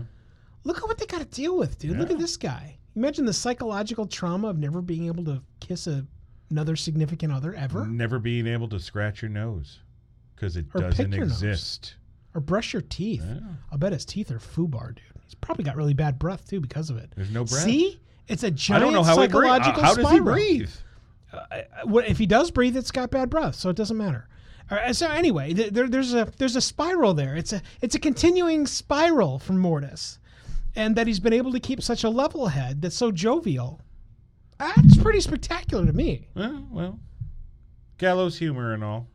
Look 0.64 0.78
at 0.78 0.84
what 0.84 0.98
they 0.98 1.06
got 1.06 1.20
to 1.20 1.26
deal 1.26 1.58
with, 1.58 1.80
dude. 1.80 1.98
Look 1.98 2.12
at 2.12 2.18
this 2.20 2.36
guy. 2.38 2.78
Imagine 2.96 3.26
the 3.26 3.34
psychological 3.34 4.06
trauma 4.08 4.48
of 4.50 4.58
never 4.58 4.82
being 4.82 5.06
able 5.08 5.24
to 5.26 5.42
kiss 5.60 5.88
a, 5.88 6.06
another 6.50 6.76
significant 6.76 7.32
other 7.32 7.54
ever, 7.54 7.86
Never 7.86 8.20
being 8.20 8.48
able 8.48 8.68
to 8.70 8.80
scratch 8.80 9.22
your 9.22 9.30
nose 9.30 9.80
because 10.36 10.58
it 10.58 10.66
Or 10.74 10.82
doesn't 10.82 11.12
your 11.12 11.26
nose. 11.26 11.32
exist. 11.44 11.96
or 12.34 12.42
brush 12.42 12.74
your 12.74 12.82
teeth. 12.82 13.24
I'll 13.72 13.78
bet 13.78 13.94
his 13.94 14.04
teeth 14.04 14.32
are 14.32 14.40
foobar, 14.40 14.96
dude. 14.96 15.17
He's 15.28 15.36
probably 15.36 15.66
got 15.66 15.76
really 15.76 15.94
bad 15.94 16.18
breath 16.18 16.48
too 16.48 16.62
because 16.62 16.90
of 16.90 16.96
it. 16.96 17.12
There's 17.18 17.32
no 17.32 17.44
breath. 17.44 17.64
See, 17.64 18.00
it's 18.30 18.44
a 18.44 18.52
giant 18.52 18.82
I 18.82 18.86
don't 18.86 18.94
know 18.94 19.04
how 19.04 19.18
he 19.18 19.28
psychological 19.28 19.84
How 19.84 19.94
does 19.94 20.10
he 20.10 20.20
breathe? 20.22 20.70
Uh, 21.34 21.38
uh, 21.52 21.62
what 21.84 22.08
if 22.08 22.18
he 22.18 22.26
does 22.26 22.50
breathe? 22.50 22.78
It's 22.78 22.92
got 22.92 23.12
bad 23.12 23.30
breath, 23.30 23.56
so 23.56 23.70
it 23.70 23.76
doesn't 23.76 23.98
matter. 23.98 24.30
All 24.72 24.78
right, 24.78 24.96
so 24.96 25.10
anyway, 25.10 25.52
there, 25.52 25.90
there's 25.90 26.14
a 26.14 26.32
there's 26.38 26.56
a 26.56 26.62
spiral 26.62 27.14
there. 27.14 27.36
It's 27.36 27.52
a 27.52 27.62
it's 27.82 27.96
a 27.96 28.00
continuing 28.00 28.68
spiral 28.68 29.38
from 29.38 29.62
Mordis, 29.62 30.18
and 30.78 30.96
that 30.96 31.08
he's 31.08 31.20
been 31.20 31.34
able 31.34 31.52
to 31.52 31.60
keep 31.60 31.82
such 31.82 32.06
a 32.06 32.10
level 32.10 32.48
head 32.48 32.82
that's 32.82 32.96
so 32.96 33.12
jovial. 33.12 33.82
That's 34.58 34.98
pretty 34.98 35.20
spectacular 35.20 35.86
to 35.86 35.94
me. 35.94 36.30
Well, 36.36 36.68
well, 36.72 37.00
gallows 37.98 38.38
humor 38.38 38.74
and 38.74 38.84
all. 38.84 39.08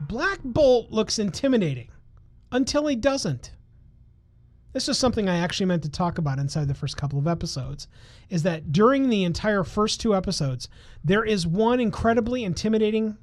Black 0.00 0.38
Bolt 0.44 0.90
looks 0.90 1.18
intimidating 1.18 1.88
until 2.56 2.86
he 2.86 2.96
doesn't. 2.96 3.52
This 4.72 4.88
is 4.88 4.98
something 4.98 5.28
I 5.28 5.36
actually 5.36 5.66
meant 5.66 5.82
to 5.84 5.90
talk 5.90 6.18
about 6.18 6.38
inside 6.38 6.68
the 6.68 6.74
first 6.74 6.96
couple 6.96 7.18
of 7.18 7.26
episodes. 7.26 7.86
Is 8.28 8.42
that 8.42 8.72
during 8.72 9.08
the 9.08 9.24
entire 9.24 9.62
first 9.62 10.00
two 10.00 10.14
episodes, 10.14 10.68
there 11.04 11.24
is 11.24 11.46
one 11.46 11.80
incredibly 11.80 12.44
intimidating 12.44 13.16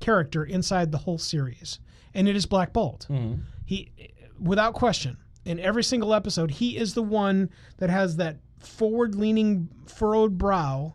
character 0.00 0.44
inside 0.44 0.92
the 0.92 0.98
whole 0.98 1.18
series, 1.18 1.78
and 2.14 2.28
it 2.28 2.36
is 2.36 2.46
Black 2.46 2.72
Bolt. 2.72 3.06
Mm-hmm. 3.08 3.42
He, 3.64 3.92
without 4.38 4.74
question, 4.74 5.16
in 5.44 5.58
every 5.60 5.84
single 5.84 6.12
episode, 6.12 6.50
he 6.50 6.76
is 6.76 6.94
the 6.94 7.02
one 7.02 7.50
that 7.78 7.90
has 7.90 8.16
that 8.16 8.38
forward-leaning, 8.58 9.68
furrowed 9.86 10.36
brow 10.36 10.94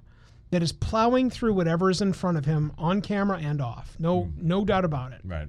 that 0.51 0.61
is 0.61 0.71
plowing 0.71 1.29
through 1.29 1.53
whatever 1.53 1.89
is 1.89 2.01
in 2.01 2.13
front 2.13 2.37
of 2.37 2.45
him 2.45 2.71
on 2.77 3.01
camera 3.01 3.39
and 3.39 3.61
off. 3.61 3.95
No, 3.99 4.23
mm-hmm. 4.23 4.47
no 4.47 4.65
doubt 4.65 4.85
about 4.85 5.11
it 5.11 5.21
Right. 5.23 5.47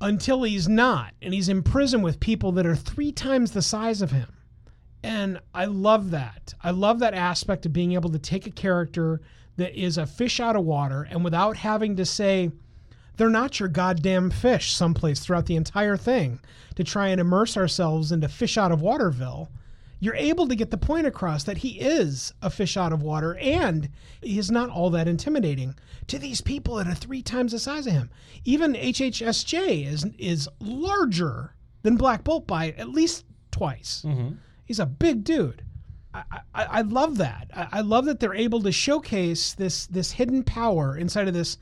Until 0.00 0.42
he's 0.42 0.68
not 0.68 1.14
and 1.22 1.32
he's 1.32 1.48
in 1.48 1.62
prison 1.62 2.02
with 2.02 2.20
people 2.20 2.52
that 2.52 2.66
are 2.66 2.76
three 2.76 3.12
times 3.12 3.52
the 3.52 3.62
size 3.62 4.02
of 4.02 4.10
him. 4.10 4.32
And 5.02 5.40
i 5.54 5.64
love 5.64 6.10
that. 6.10 6.54
I 6.62 6.70
love 6.70 6.98
that 6.98 7.14
aspect 7.14 7.66
of 7.66 7.72
being 7.72 7.92
able 7.92 8.10
to 8.10 8.18
take 8.18 8.46
a 8.46 8.50
character 8.50 9.20
that 9.56 9.74
is 9.74 9.98
a 9.98 10.06
fish 10.06 10.40
out 10.40 10.56
of 10.56 10.64
water 10.64 11.06
and 11.10 11.24
without 11.24 11.56
having 11.56 11.96
to 11.96 12.04
say 12.04 12.50
they're 13.16 13.30
not 13.30 13.58
your 13.58 13.68
goddamn 13.68 14.30
fish 14.30 14.72
someplace 14.72 15.20
throughout 15.20 15.46
the 15.46 15.56
entire 15.56 15.96
thing 15.96 16.38
to 16.74 16.84
try 16.84 17.08
and 17.08 17.20
immerse 17.20 17.56
ourselves 17.56 18.12
into 18.12 18.28
fish 18.28 18.58
out 18.58 18.72
of 18.72 18.82
waterville 18.82 19.50
you're 19.98 20.14
able 20.16 20.46
to 20.48 20.54
get 20.54 20.70
the 20.70 20.76
point 20.76 21.06
across 21.06 21.44
that 21.44 21.58
he 21.58 21.80
is 21.80 22.34
a 22.42 22.50
fish 22.50 22.76
out 22.76 22.92
of 22.92 23.02
water 23.02 23.36
and 23.36 23.88
he 24.20 24.38
is 24.38 24.50
not 24.50 24.70
all 24.70 24.90
that 24.90 25.08
intimidating 25.08 25.74
to 26.06 26.18
these 26.18 26.40
people 26.40 26.76
that 26.76 26.86
are 26.86 26.94
three 26.94 27.22
times 27.22 27.52
the 27.52 27.58
size 27.58 27.86
of 27.86 27.92
him. 27.92 28.10
Even 28.44 28.74
HHSJ 28.74 29.86
is 29.86 30.06
is 30.18 30.48
larger 30.60 31.54
than 31.82 31.96
Black 31.96 32.24
Bolt 32.24 32.46
by 32.46 32.70
at 32.72 32.90
least 32.90 33.24
twice. 33.50 34.02
Mm-hmm. 34.06 34.34
He's 34.64 34.80
a 34.80 34.86
big 34.86 35.24
dude. 35.24 35.62
I, 36.12 36.22
I, 36.54 36.64
I 36.64 36.80
love 36.82 37.18
that. 37.18 37.50
I, 37.54 37.68
I 37.72 37.80
love 37.80 38.04
that 38.06 38.20
they're 38.20 38.34
able 38.34 38.62
to 38.62 38.72
showcase 38.72 39.54
this 39.54 39.86
this 39.86 40.12
hidden 40.12 40.42
power 40.42 40.96
inside 40.96 41.28
of 41.28 41.34
this 41.34 41.56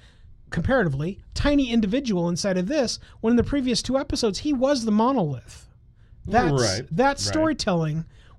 comparatively 0.51 1.20
tiny 1.35 1.70
individual 1.70 2.28
inside 2.28 2.57
of 2.57 2.68
this 2.68 2.99
when 3.20 3.32
in 3.32 3.37
the 3.37 3.43
previous 3.45 3.82
two 3.82 3.99
episodes 3.99 4.41
he 4.41 4.53
was 4.53 4.85
the 4.85 4.93
monolith. 4.93 5.68
That's 6.26 6.53
Right, 6.53 6.97
that 6.97 7.18
right. 7.18 7.18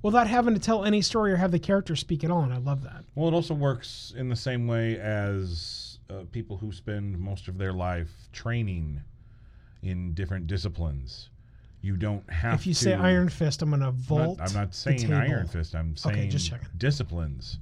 Without 0.06 0.28
having 0.28 0.54
to 0.54 0.60
tell 0.60 0.86
any 0.86 1.02
story 1.02 1.34
or 1.34 1.36
have 1.38 1.52
the 1.52 1.60
character 1.60 1.96
speak 1.96 2.24
at 2.24 2.30
all. 2.32 2.42
And 2.44 2.54
I 2.54 2.58
love 2.58 2.84
that. 2.84 3.04
Well, 3.16 3.28
it 3.28 3.34
also 3.34 3.54
works 3.56 4.14
in 4.16 4.30
the 4.30 4.36
same 4.36 4.68
way 4.68 5.00
as 5.00 5.98
uh, 6.10 6.24
people 6.32 6.58
who 6.58 6.72
spend 6.72 7.18
most 7.20 7.48
of 7.48 7.58
their 7.58 7.74
life 7.74 8.12
training 8.32 9.02
in 9.82 10.14
different 10.14 10.46
disciplines. 10.48 11.30
You 11.82 11.98
don't 11.98 12.28
have 12.32 12.60
If 12.60 12.68
you 12.68 12.74
to. 12.74 12.80
say 12.80 12.94
Iron 12.94 13.30
Fist, 13.30 13.62
I'm 13.62 13.70
gonna 13.72 13.90
I'm 13.90 13.96
vault. 13.96 14.38
not, 14.38 14.50
I'm 14.50 14.56
not 14.56 14.74
saying. 14.76 15.12
Iron 15.12 15.48
Fist. 15.48 15.76
I'm 15.76 15.96
saying 15.96 16.16
Okay, 16.16 16.28
just 16.28 16.50
checking. 16.50 16.68
disciplines, 16.78 17.60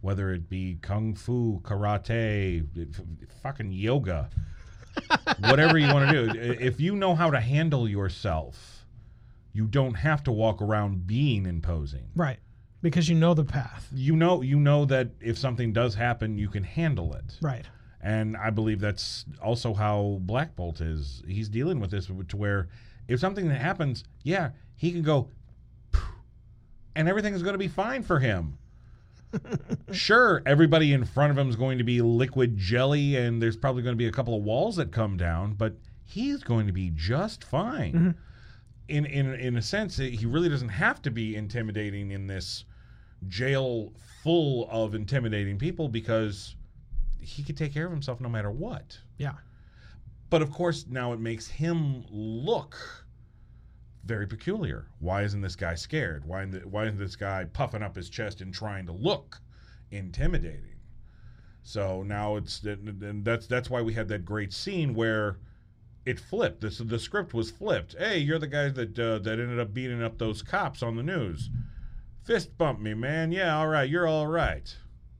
whether 0.00 0.32
it 0.32 0.48
be 0.48 0.78
kung 0.82 1.14
fu, 1.14 1.60
karate, 1.64 2.64
fucking 3.42 3.72
yoga, 3.72 4.28
whatever 5.40 5.78
you 5.78 5.92
want 5.92 6.10
to 6.10 6.32
do. 6.32 6.40
If 6.40 6.80
you 6.80 6.94
know 6.96 7.14
how 7.16 7.30
to 7.30 7.40
handle 7.40 7.88
yourself, 7.88 8.75
you 9.56 9.66
don't 9.66 9.94
have 9.94 10.22
to 10.24 10.32
walk 10.32 10.60
around 10.60 11.06
being 11.06 11.46
imposing. 11.46 12.10
Right, 12.14 12.38
because 12.82 13.08
you 13.08 13.14
know 13.14 13.32
the 13.32 13.44
path. 13.44 13.88
You 13.94 14.14
know, 14.14 14.42
you 14.42 14.60
know 14.60 14.84
that 14.84 15.08
if 15.20 15.38
something 15.38 15.72
does 15.72 15.94
happen, 15.94 16.36
you 16.36 16.48
can 16.48 16.62
handle 16.62 17.14
it. 17.14 17.38
Right. 17.40 17.64
And 18.02 18.36
I 18.36 18.50
believe 18.50 18.80
that's 18.80 19.24
also 19.42 19.72
how 19.72 20.18
Black 20.20 20.54
Bolt 20.54 20.82
is. 20.82 21.22
He's 21.26 21.48
dealing 21.48 21.80
with 21.80 21.90
this 21.90 22.06
to 22.06 22.36
where 22.36 22.68
if 23.08 23.18
something 23.18 23.48
that 23.48 23.60
happens, 23.60 24.04
yeah, 24.22 24.50
he 24.76 24.92
can 24.92 25.02
go, 25.02 25.30
and 26.94 27.08
everything 27.08 27.32
is 27.32 27.42
going 27.42 27.54
to 27.54 27.58
be 27.58 27.68
fine 27.68 28.02
for 28.02 28.18
him. 28.18 28.58
sure, 29.92 30.42
everybody 30.44 30.92
in 30.92 31.06
front 31.06 31.30
of 31.30 31.38
him 31.38 31.48
is 31.48 31.56
going 31.56 31.78
to 31.78 31.84
be 31.84 32.02
liquid 32.02 32.58
jelly, 32.58 33.16
and 33.16 33.40
there's 33.40 33.56
probably 33.56 33.82
going 33.82 33.94
to 33.94 33.98
be 33.98 34.06
a 34.06 34.12
couple 34.12 34.36
of 34.36 34.42
walls 34.42 34.76
that 34.76 34.92
come 34.92 35.16
down, 35.16 35.54
but 35.54 35.76
he's 36.04 36.42
going 36.42 36.66
to 36.66 36.72
be 36.72 36.90
just 36.94 37.42
fine. 37.42 37.92
Mm-hmm. 37.92 38.10
In 38.88 39.04
in 39.06 39.34
in 39.34 39.56
a 39.56 39.62
sense, 39.62 39.96
he 39.96 40.26
really 40.26 40.48
doesn't 40.48 40.68
have 40.68 41.02
to 41.02 41.10
be 41.10 41.34
intimidating 41.36 42.12
in 42.12 42.26
this 42.26 42.64
jail 43.28 43.92
full 44.22 44.68
of 44.70 44.94
intimidating 44.94 45.58
people 45.58 45.88
because 45.88 46.54
he 47.20 47.42
could 47.42 47.56
take 47.56 47.72
care 47.72 47.86
of 47.86 47.92
himself 47.92 48.20
no 48.20 48.28
matter 48.28 48.50
what. 48.50 48.98
Yeah. 49.18 49.34
But 50.30 50.42
of 50.42 50.50
course, 50.52 50.86
now 50.88 51.12
it 51.12 51.20
makes 51.20 51.48
him 51.48 52.04
look 52.10 52.76
very 54.04 54.26
peculiar. 54.26 54.86
Why 55.00 55.22
isn't 55.22 55.40
this 55.40 55.56
guy 55.56 55.74
scared? 55.74 56.24
Why, 56.24 56.44
isn't- 56.44 56.66
why 56.66 56.84
isn't 56.84 56.98
this 56.98 57.16
guy 57.16 57.44
puffing 57.44 57.82
up 57.82 57.96
his 57.96 58.08
chest 58.08 58.40
and 58.40 58.54
trying 58.54 58.86
to 58.86 58.92
look 58.92 59.40
intimidating? 59.90 60.76
So 61.62 62.04
now 62.04 62.36
it's 62.36 62.62
and 62.62 63.24
that's 63.24 63.48
that's 63.48 63.68
why 63.68 63.82
we 63.82 63.92
had 63.92 64.06
that 64.08 64.24
great 64.24 64.52
scene 64.52 64.94
where 64.94 65.38
it 66.06 66.20
flipped. 66.20 66.60
The, 66.62 66.70
the 66.84 66.98
script 66.98 67.34
was 67.34 67.50
flipped. 67.50 67.96
Hey, 67.98 68.18
you're 68.18 68.38
the 68.38 68.46
guy 68.46 68.68
that 68.70 68.98
uh, 68.98 69.18
that 69.18 69.40
ended 69.40 69.58
up 69.58 69.74
beating 69.74 70.02
up 70.02 70.16
those 70.18 70.40
cops 70.40 70.82
on 70.82 70.96
the 70.96 71.02
news. 71.02 71.50
Fist 72.24 72.56
bump 72.56 72.80
me, 72.80 72.94
man. 72.94 73.32
Yeah, 73.32 73.58
all 73.58 73.66
right. 73.66 73.88
You're 73.88 74.06
all 74.06 74.26
right. 74.26 74.74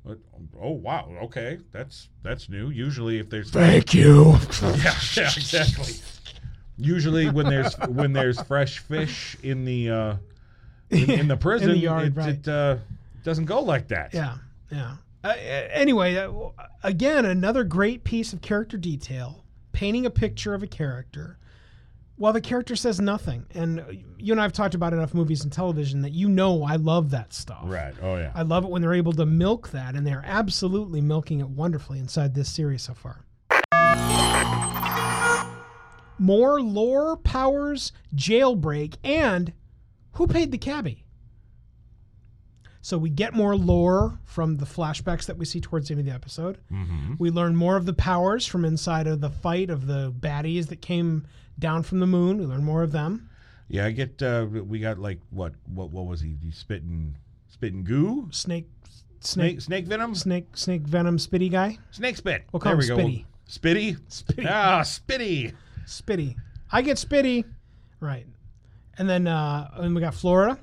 But, 0.05 0.19
oh 0.61 0.71
wow. 0.71 1.11
Okay, 1.25 1.59
that's 1.73 2.09
that's 2.23 2.49
new. 2.49 2.71
Usually, 2.71 3.19
if 3.19 3.29
there's 3.29 3.51
Thank 3.51 3.93
you. 3.93 4.37
yeah, 4.63 4.95
yeah, 5.17 5.31
exactly. 5.37 5.95
Usually, 6.79 7.29
when 7.29 7.47
there's 7.47 7.75
when 7.89 8.13
there's 8.13 8.41
fresh 8.43 8.79
fish 8.79 9.37
in 9.43 9.65
the 9.65 9.91
uh, 9.91 10.17
in, 10.91 11.11
in 11.11 11.29
the 11.29 11.37
prison, 11.37 11.77
yard, 11.77 12.09
it, 12.09 12.17
right. 12.17 12.29
it 12.29 12.49
uh, 12.49 12.77
doesn't 13.25 13.47
go 13.47 13.61
like 13.61 13.89
that. 13.89 14.15
Yeah, 14.15 14.37
yeah. 14.71 14.97
Uh, 15.25 15.35
anyway, 15.39 16.15
uh, 16.15 16.31
again, 16.85 17.25
another 17.25 17.65
great 17.65 18.05
piece 18.05 18.33
of 18.33 18.41
character 18.41 18.77
detail, 18.77 19.43
painting 19.77 20.07
a 20.07 20.11
picture 20.11 20.55
of 20.55 20.63
a 20.63 20.67
character 20.67 21.37
while 22.17 22.33
the 22.33 22.41
character 22.41 22.75
says 22.75 22.99
nothing. 22.99 23.45
And 23.55 24.03
you 24.19 24.33
and 24.33 24.41
I 24.41 24.45
have 24.45 24.55
talked 24.55 24.75
about 24.75 24.95
enough 24.95 25.13
movies 25.13 25.45
and 25.45 25.53
television 25.53 26.01
that 26.01 26.13
you 26.13 26.31
know 26.31 26.65
I 26.65 26.77
love 26.77 27.11
that 27.11 27.35
stuff. 27.35 27.61
Right. 27.65 27.93
Oh 28.01 28.17
yeah. 28.17 28.33
I 28.35 28.41
love 28.41 28.65
it 28.65 28.71
when 28.71 28.81
they're 28.81 28.95
able 28.95 29.13
to 29.13 29.27
milk 29.27 29.73
that, 29.73 29.95
and 29.95 30.07
they're 30.07 30.25
absolutely 30.25 31.03
milking 31.03 31.41
it 31.41 31.49
wonderfully 31.51 31.99
inside 31.99 32.35
this 32.35 32.49
series 32.49 32.81
so 32.81 32.95
far. 32.95 33.23
More 36.19 36.63
lore, 36.63 37.19
powers, 37.19 37.93
jailbreak, 38.15 38.95
and 39.05 39.53
who 40.13 40.27
paid 40.27 40.53
the 40.53 40.59
cabbie? 40.59 41.05
So 42.87 42.97
we 42.99 43.11
get 43.11 43.35
more 43.35 43.57
lore 43.57 44.17
from 44.23 44.59
the 44.59 44.65
flashbacks 44.65 45.27
that 45.27 45.37
we 45.37 45.45
see 45.45 45.61
towards 45.61 45.89
the 45.89 45.95
end 45.95 45.99
of 46.03 46.07
the 46.07 46.13
episode. 46.13 46.59
We 47.19 47.33
learn 47.33 47.57
more 47.57 47.75
of 47.75 47.85
the 47.85 47.93
powers 47.93 48.47
from 48.47 48.65
inside 48.65 49.09
of 49.09 49.21
the 49.21 49.29
fight 49.29 49.71
of 49.71 49.89
the 49.89 50.13
baddies 50.13 50.69
that 50.69 50.81
came 50.81 51.27
down 51.59 51.83
from 51.83 51.99
the 51.99 52.07
moon. 52.07 52.39
We 52.39 52.45
learn 52.47 52.63
more 52.63 52.85
of 52.85 52.93
them. 52.93 53.29
yeah. 53.67 53.87
I 53.87 53.91
get. 53.91 54.23
Uh, 54.23 54.47
we 54.49 54.79
got 54.79 55.01
like 55.01 55.19
what? 55.31 55.55
What? 55.65 55.91
What 55.91 56.07
was 56.07 56.21
he? 56.21 56.37
He 56.41 56.53
spitting 56.53 57.17
spitting 57.49 57.83
goo. 57.83 58.29
Snake, 58.31 58.69
Snake 59.19 59.61
snake, 59.61 59.61
snake 59.63 59.87
venom. 59.87 60.15
snake, 60.15 60.57
snake 60.57 60.83
venom, 60.83 61.17
spitty 61.19 61.51
guy. 61.51 61.79
Snake 61.91 62.17
spit. 62.17 62.45
We'll 62.53 62.61
call 62.61 62.77
there 62.77 62.97
him 62.97 63.05
we 63.05 63.27
Spitty. 63.51 63.97
go. 63.99 63.99
Spitty. 63.99 63.99
Spitty. 64.09 64.47
Ah, 64.49 64.83
spitty. 64.83 65.53
Spitty. 65.87 66.37
I 66.71 66.83
get 66.83 66.99
Spitty. 66.99 67.47
Right. 67.99 68.27
And 68.97 69.11
then 69.11 69.27
uh 69.27 69.71
and 69.75 69.93
we 69.93 70.01
got 70.01 70.15
Florida. 70.15 70.61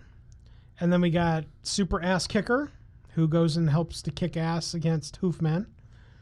And 0.80 0.92
then 0.92 1.02
we 1.02 1.10
got 1.10 1.46
Super 1.62 2.02
Ass 2.02 2.28
Kicker, 2.28 2.72
who 3.16 3.28
goes 3.28 3.58
and 3.58 3.70
helps 3.70 4.02
to 4.04 4.12
kick 4.12 4.36
ass 4.38 4.74
against 4.74 5.20
Hoofman. 5.22 5.68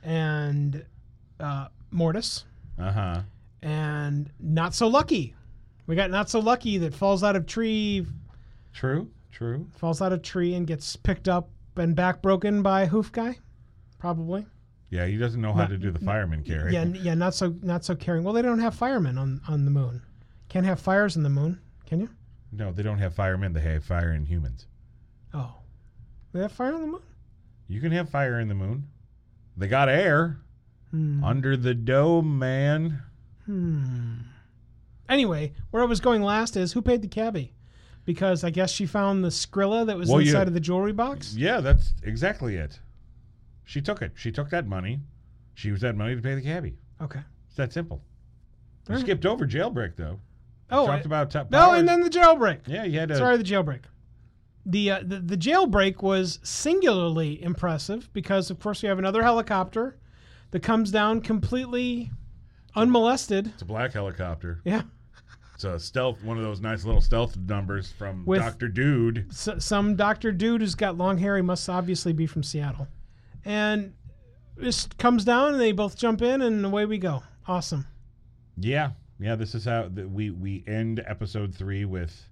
And 0.04 0.86
uh 1.40 1.68
Mordis. 1.92 2.44
Uh 2.80 2.92
huh. 2.92 3.22
And 3.62 4.30
Not 4.40 4.74
So 4.74 4.88
Lucky. 4.88 5.36
We 5.88 5.96
got 5.96 6.10
Not 6.12 6.30
So 6.30 6.40
Lucky 6.40 6.78
that 6.80 6.94
falls 6.94 7.24
out 7.24 7.36
of 7.36 7.46
tree 7.46 8.06
True. 8.74 9.10
True. 9.32 9.68
falls 9.78 10.02
out 10.02 10.14
of 10.14 10.22
tree 10.22 10.54
and 10.56 10.68
gets 10.68 10.96
picked 10.96 11.28
up 11.28 11.50
and 11.76 11.96
back 11.96 12.22
broken 12.22 12.62
by 12.62 12.86
Hoof 12.86 13.12
Guy. 13.12 13.38
Probably. 14.00 14.46
Yeah, 14.90 15.06
he 15.06 15.16
doesn't 15.18 15.40
know 15.42 15.54
how 15.54 15.60
Not- 15.62 15.70
to 15.70 15.78
do 15.78 15.90
the 15.92 16.00
fireman 16.00 16.44
carry. 16.44 16.74
Yeah, 16.74 16.84
yeah, 16.86 17.14
not 17.14 17.34
so 17.34 17.56
not 17.62 17.86
so 17.86 17.96
caring. 17.96 18.24
Well, 18.24 18.34
they 18.34 18.42
don't 18.42 18.60
have 18.60 18.76
firemen 18.76 19.18
on 19.18 19.42
on 19.48 19.64
the 19.66 19.72
moon. 19.72 20.02
Can't 20.50 20.66
have 20.66 20.80
fires 20.82 21.16
in 21.16 21.24
the 21.24 21.30
moon, 21.30 21.60
can 21.86 22.02
you? 22.02 22.10
No, 22.52 22.72
they 22.72 22.84
don't 22.84 22.98
have 23.00 23.14
firemen. 23.16 23.54
They 23.54 23.62
have 23.62 23.84
fire 23.84 24.12
in 24.12 24.26
humans. 24.26 24.68
Oh, 25.34 25.56
they 26.34 26.42
have 26.42 26.52
fire 26.52 26.74
on 26.74 26.82
the 26.82 26.88
moon. 26.88 27.02
You 27.68 27.80
can 27.80 27.92
have 27.94 28.10
fire 28.10 28.40
in 28.40 28.48
the 28.50 28.54
moon. 28.56 28.90
They 29.56 29.68
got 29.68 29.88
air 29.90 30.40
Hmm. 30.92 31.24
under 31.24 31.56
the 31.56 31.74
dome, 31.74 32.38
man. 32.38 33.02
Hmm. 33.46 34.16
Anyway, 35.08 35.54
where 35.72 35.82
I 35.82 35.86
was 35.86 36.00
going 36.02 36.22
last 36.22 36.56
is 36.58 36.74
who 36.74 36.82
paid 36.82 37.02
the 37.02 37.08
cabbie? 37.08 37.54
Because 38.04 38.44
I 38.44 38.50
guess 38.50 38.72
she 38.72 38.86
found 38.86 39.24
the 39.24 39.30
Skrilla 39.30 39.86
that 39.86 39.98
was 39.98 40.10
Well, 40.10 40.20
you- 40.22 40.28
inside 40.28 40.48
of 40.48 40.54
the 40.54 40.60
jewelry 40.60 40.94
box. 40.94 41.36
Yeah, 41.36 41.62
that's 41.62 41.94
exactly 42.04 42.56
it. 42.56 42.80
She 43.64 43.82
took 43.82 44.02
it. 44.02 44.14
She 44.16 44.32
took 44.32 44.50
that 44.50 44.68
money. 44.68 45.02
She 45.54 45.68
used 45.70 45.84
that 45.84 45.96
money 45.96 46.16
to 46.16 46.22
pay 46.22 46.36
the 46.36 46.42
cabbie. 46.42 46.78
Okay. 47.00 47.22
It's 47.48 47.56
that 47.56 47.72
simple. 47.72 48.04
You 48.90 48.98
skipped 49.00 49.26
over 49.26 49.46
jailbreak 49.46 49.96
though. 49.96 50.20
Oh, 50.72 50.88
Talked 50.88 51.06
about 51.06 51.32
top 51.32 51.52
no, 51.52 51.60
power. 51.60 51.76
and 51.76 51.88
then 51.88 52.02
the 52.02 52.10
jailbreak. 52.10 52.62
yeah, 52.68 52.84
you 52.86 52.98
had 53.00 53.10
to. 53.10 53.18
Sorry, 53.18 53.38
the 53.38 53.44
jailbreak. 53.44 53.82
The, 54.66 54.92
uh, 54.92 55.00
the 55.04 55.20
the 55.20 55.38
jailbreak 55.38 56.02
was 56.04 56.40
singularly 56.44 57.42
impressive 57.44 58.10
because, 58.14 58.50
of 58.52 58.60
course, 58.60 58.82
we 58.84 58.90
have 58.90 59.00
another 59.00 59.24
helicopter 59.24 59.98
that 60.52 60.62
comes 60.62 60.92
down 60.92 61.22
completely 61.22 62.12
unmolested. 62.76 63.48
It's 63.48 63.62
a 63.64 63.66
black 63.66 63.92
helicopter. 63.94 64.62
Yeah, 64.64 64.84
It's 65.56 65.64
a 65.64 65.80
stealth, 65.80 66.24
one 66.24 66.38
of 66.38 66.44
those 66.44 66.62
nice 66.62 66.86
little 66.86 67.02
stealth 67.02 67.36
numbers 67.38 67.92
from 67.92 68.24
With- 68.26 68.42
Doctor 68.42 68.68
Dude. 68.68 69.28
S 69.32 69.50
some 69.60 69.96
Doctor 69.96 70.32
Dude 70.32 70.62
who's 70.62 70.76
got 70.76 70.98
long 70.98 71.18
hair. 71.18 71.36
He 71.36 71.42
must 71.42 71.68
obviously 71.68 72.14
be 72.14 72.28
from 72.28 72.44
Seattle, 72.44 72.88
and 73.44 73.94
this 74.56 74.88
comes 75.00 75.26
down, 75.26 75.54
and 75.54 75.62
they 75.62 75.72
both 75.72 75.98
jump 75.98 76.22
in, 76.22 76.42
and 76.42 76.64
away 76.66 76.86
we 76.86 76.98
go. 77.00 77.24
Awesome. 77.48 77.88
Yeah, 78.58 78.92
yeah. 79.22 79.36
This 79.36 79.56
is 79.56 79.66
how 79.66 79.90
the, 79.94 80.08
we 80.08 80.30
we 80.30 80.64
end 80.68 81.04
episode 81.06 81.54
three 81.54 81.86
with. 81.86 82.28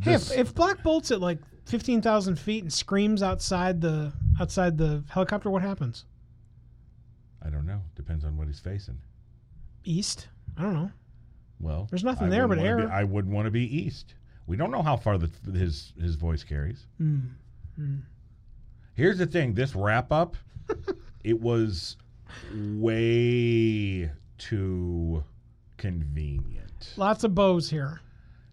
Hey, 0.00 0.14
if, 0.14 0.30
if 0.30 0.54
Black 0.54 0.82
Bolt's 0.82 1.10
at 1.10 1.20
like 1.20 1.38
fifteen 1.66 2.02
thousand 2.02 2.38
feet 2.38 2.62
and 2.62 2.72
screams 2.72 3.22
outside 3.22 3.80
the 3.80 4.12
outside 4.40 4.78
the 4.78 5.04
helicopter, 5.08 5.50
what 5.50 5.62
happens? 5.62 6.04
I 7.44 7.50
don't 7.50 7.66
know. 7.66 7.80
Depends 7.94 8.24
on 8.24 8.36
what 8.36 8.46
he's 8.46 8.60
facing. 8.60 8.98
East? 9.84 10.28
I 10.56 10.62
don't 10.62 10.74
know. 10.74 10.90
Well, 11.60 11.86
There's 11.90 12.04
nothing 12.04 12.28
I 12.28 12.30
there 12.30 12.48
but 12.48 12.58
air. 12.58 12.78
Be, 12.78 12.84
I 12.86 13.04
wouldn't 13.04 13.32
want 13.32 13.46
to 13.46 13.50
be 13.50 13.64
east. 13.64 14.14
We 14.46 14.56
don't 14.56 14.70
know 14.70 14.82
how 14.82 14.96
far 14.96 15.18
the, 15.18 15.30
his 15.52 15.92
his 16.00 16.16
voice 16.16 16.44
carries. 16.44 16.86
Hmm. 16.98 17.20
Here's 18.94 19.18
the 19.18 19.26
thing: 19.26 19.54
this 19.54 19.74
wrap 19.74 20.12
up, 20.12 20.36
it 21.24 21.40
was 21.40 21.96
way 22.54 24.10
too 24.38 25.24
convenient. 25.82 26.94
Lots 26.96 27.24
of 27.24 27.34
bows 27.34 27.68
here. 27.70 28.00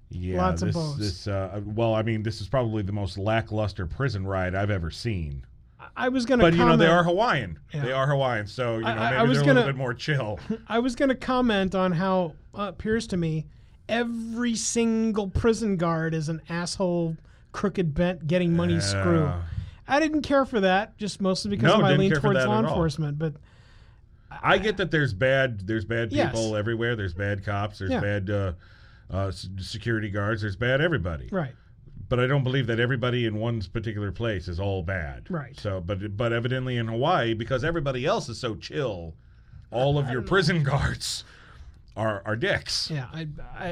Yeah, 0.09 0.37
Lots 0.41 0.61
of 0.63 0.73
bows. 0.73 0.97
This, 0.97 1.27
uh, 1.27 1.61
well, 1.65 1.93
I 1.93 2.01
mean, 2.01 2.23
this 2.23 2.41
is 2.41 2.47
probably 2.49 2.81
the 2.81 2.91
most 2.91 3.17
lackluster 3.17 3.85
prison 3.85 4.25
ride 4.25 4.55
I've 4.55 4.71
ever 4.71 4.89
seen. 4.89 5.45
I 5.95 6.09
was 6.09 6.25
gonna. 6.25 6.43
But 6.43 6.53
you 6.53 6.65
know, 6.65 6.77
they 6.77 6.87
are 6.87 7.03
Hawaiian. 7.03 7.59
Yeah. 7.73 7.83
They 7.83 7.91
are 7.91 8.07
Hawaiian, 8.07 8.47
so 8.47 8.75
you 8.77 8.81
know 8.81 8.87
I- 8.87 8.95
maybe 9.11 9.15
I 9.17 9.23
was 9.23 9.37
they're 9.37 9.43
a 9.43 9.45
gonna- 9.45 9.59
little 9.61 9.73
bit 9.73 9.77
more 9.77 9.93
chill. 9.93 10.39
I 10.67 10.79
was 10.79 10.95
gonna 10.95 11.15
comment 11.15 11.75
on 11.75 11.91
how 11.91 12.33
uh, 12.57 12.63
appears 12.63 13.05
to 13.07 13.17
me 13.17 13.45
every 13.87 14.55
single 14.55 15.29
prison 15.29 15.77
guard 15.77 16.13
is 16.13 16.29
an 16.29 16.41
asshole, 16.49 17.17
crooked 17.51 17.93
bent, 17.93 18.27
getting 18.27 18.55
money 18.55 18.79
screw. 18.79 19.31
I 19.87 19.99
didn't 19.99 20.21
care 20.21 20.45
for 20.45 20.59
that, 20.59 20.97
just 20.97 21.19
mostly 21.21 21.49
because 21.51 21.67
No, 21.69 21.75
of 21.75 21.81
my 21.81 21.95
lean 21.95 22.11
towards 22.11 22.45
law 22.45 22.57
all. 22.57 22.59
enforcement. 22.65 23.17
But 23.17 23.33
I 24.31 24.57
get 24.57 24.77
that 24.77 24.91
there's 24.91 25.13
bad 25.13 25.65
there's 25.67 25.85
bad 25.85 26.11
Yes. 26.11 26.31
people 26.33 26.55
everywhere. 26.55 26.95
There's 26.95 27.13
bad 27.13 27.43
cops. 27.43 27.79
There's 27.79 27.91
Yeah. 27.91 27.99
bad 27.99 28.29
uh, 28.29 28.53
uh, 29.09 29.31
security 29.57 30.09
guards. 30.09 30.41
There's 30.41 30.55
bad 30.55 30.81
everybody. 30.81 31.27
right, 31.31 31.55
But 32.09 32.19
I 32.19 32.27
don't 32.27 32.43
believe 32.43 32.67
that 32.67 32.79
everybody 32.79 33.25
in 33.25 33.35
one 33.37 33.61
particular 33.73 34.11
place 34.11 34.47
is 34.47 34.59
all 34.59 34.83
bad. 34.83 35.25
Right. 35.29 35.59
So, 35.59 35.81
but 35.81 36.15
but 36.15 36.31
evidently 36.33 36.77
in 36.77 36.87
Hawaii, 36.87 37.33
because 37.33 37.63
everybody 37.63 38.05
else 38.05 38.29
is 38.29 38.39
so 38.39 38.55
chill, 38.55 39.15
all 39.71 39.97
of 39.97 40.09
your 40.09 40.21
prison 40.21 40.61
guards 40.63 41.23
are 41.97 42.21
are 42.23 42.35
dicks. 42.35 42.89
yeah, 42.91 43.07
I, 43.11 43.27
I, 43.57 43.67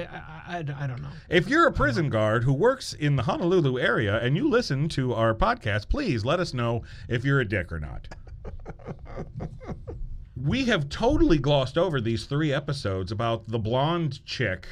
I, 0.47 0.58
I 0.80 0.88
don't 0.88 1.01
know. 1.01 1.10
If 1.30 1.47
you're 1.47 1.68
a 1.68 1.72
prison 1.72 2.10
guard 2.10 2.43
who 2.43 2.51
works 2.53 2.93
in 2.93 3.16
the 3.16 3.24
Honolulu 3.24 3.80
area 3.80 4.18
and 4.20 4.36
you 4.36 4.49
listen 4.49 4.89
to 4.89 5.14
our 5.14 5.34
podcast, 5.36 5.88
please 5.88 6.26
let 6.26 6.39
us 6.39 6.53
know 6.53 6.82
if 7.08 7.24
you're 7.24 7.39
a 7.39 7.47
dick 7.47 7.72
or 7.72 7.80
not. 7.80 8.08
we 10.43 10.65
have 10.65 10.89
totally 10.89 11.38
glossed 11.38 11.77
over 11.77 12.01
these 12.01 12.25
three 12.25 12.53
episodes 12.53 13.11
about 13.11 13.47
the 13.47 13.59
blonde 13.59 14.25
chick 14.25 14.67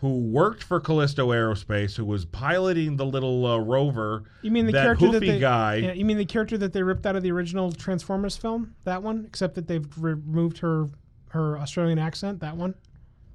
who 0.00 0.20
worked 0.20 0.62
for 0.62 0.78
Callisto 0.78 1.28
Aerospace, 1.30 1.96
who 1.96 2.04
was 2.04 2.24
piloting 2.24 2.96
the 2.96 3.04
little 3.04 3.44
uh, 3.44 3.58
rover. 3.58 4.24
You 4.42 4.50
mean 4.52 4.66
the 4.66 4.72
that 4.72 4.82
character 4.84 5.10
that 5.10 5.20
they, 5.20 5.40
guy? 5.40 5.76
Yeah, 5.76 5.92
you 5.92 6.04
mean 6.04 6.18
the 6.18 6.24
character 6.24 6.56
that 6.58 6.72
they 6.72 6.82
ripped 6.82 7.04
out 7.04 7.16
of 7.16 7.22
the 7.22 7.32
original 7.32 7.72
Transformers 7.72 8.36
film? 8.36 8.74
That 8.84 9.02
one, 9.02 9.24
except 9.26 9.56
that 9.56 9.66
they've 9.66 9.86
removed 9.96 10.58
her 10.58 10.86
her 11.30 11.58
Australian 11.58 11.98
accent. 11.98 12.40
That 12.40 12.56
one. 12.56 12.74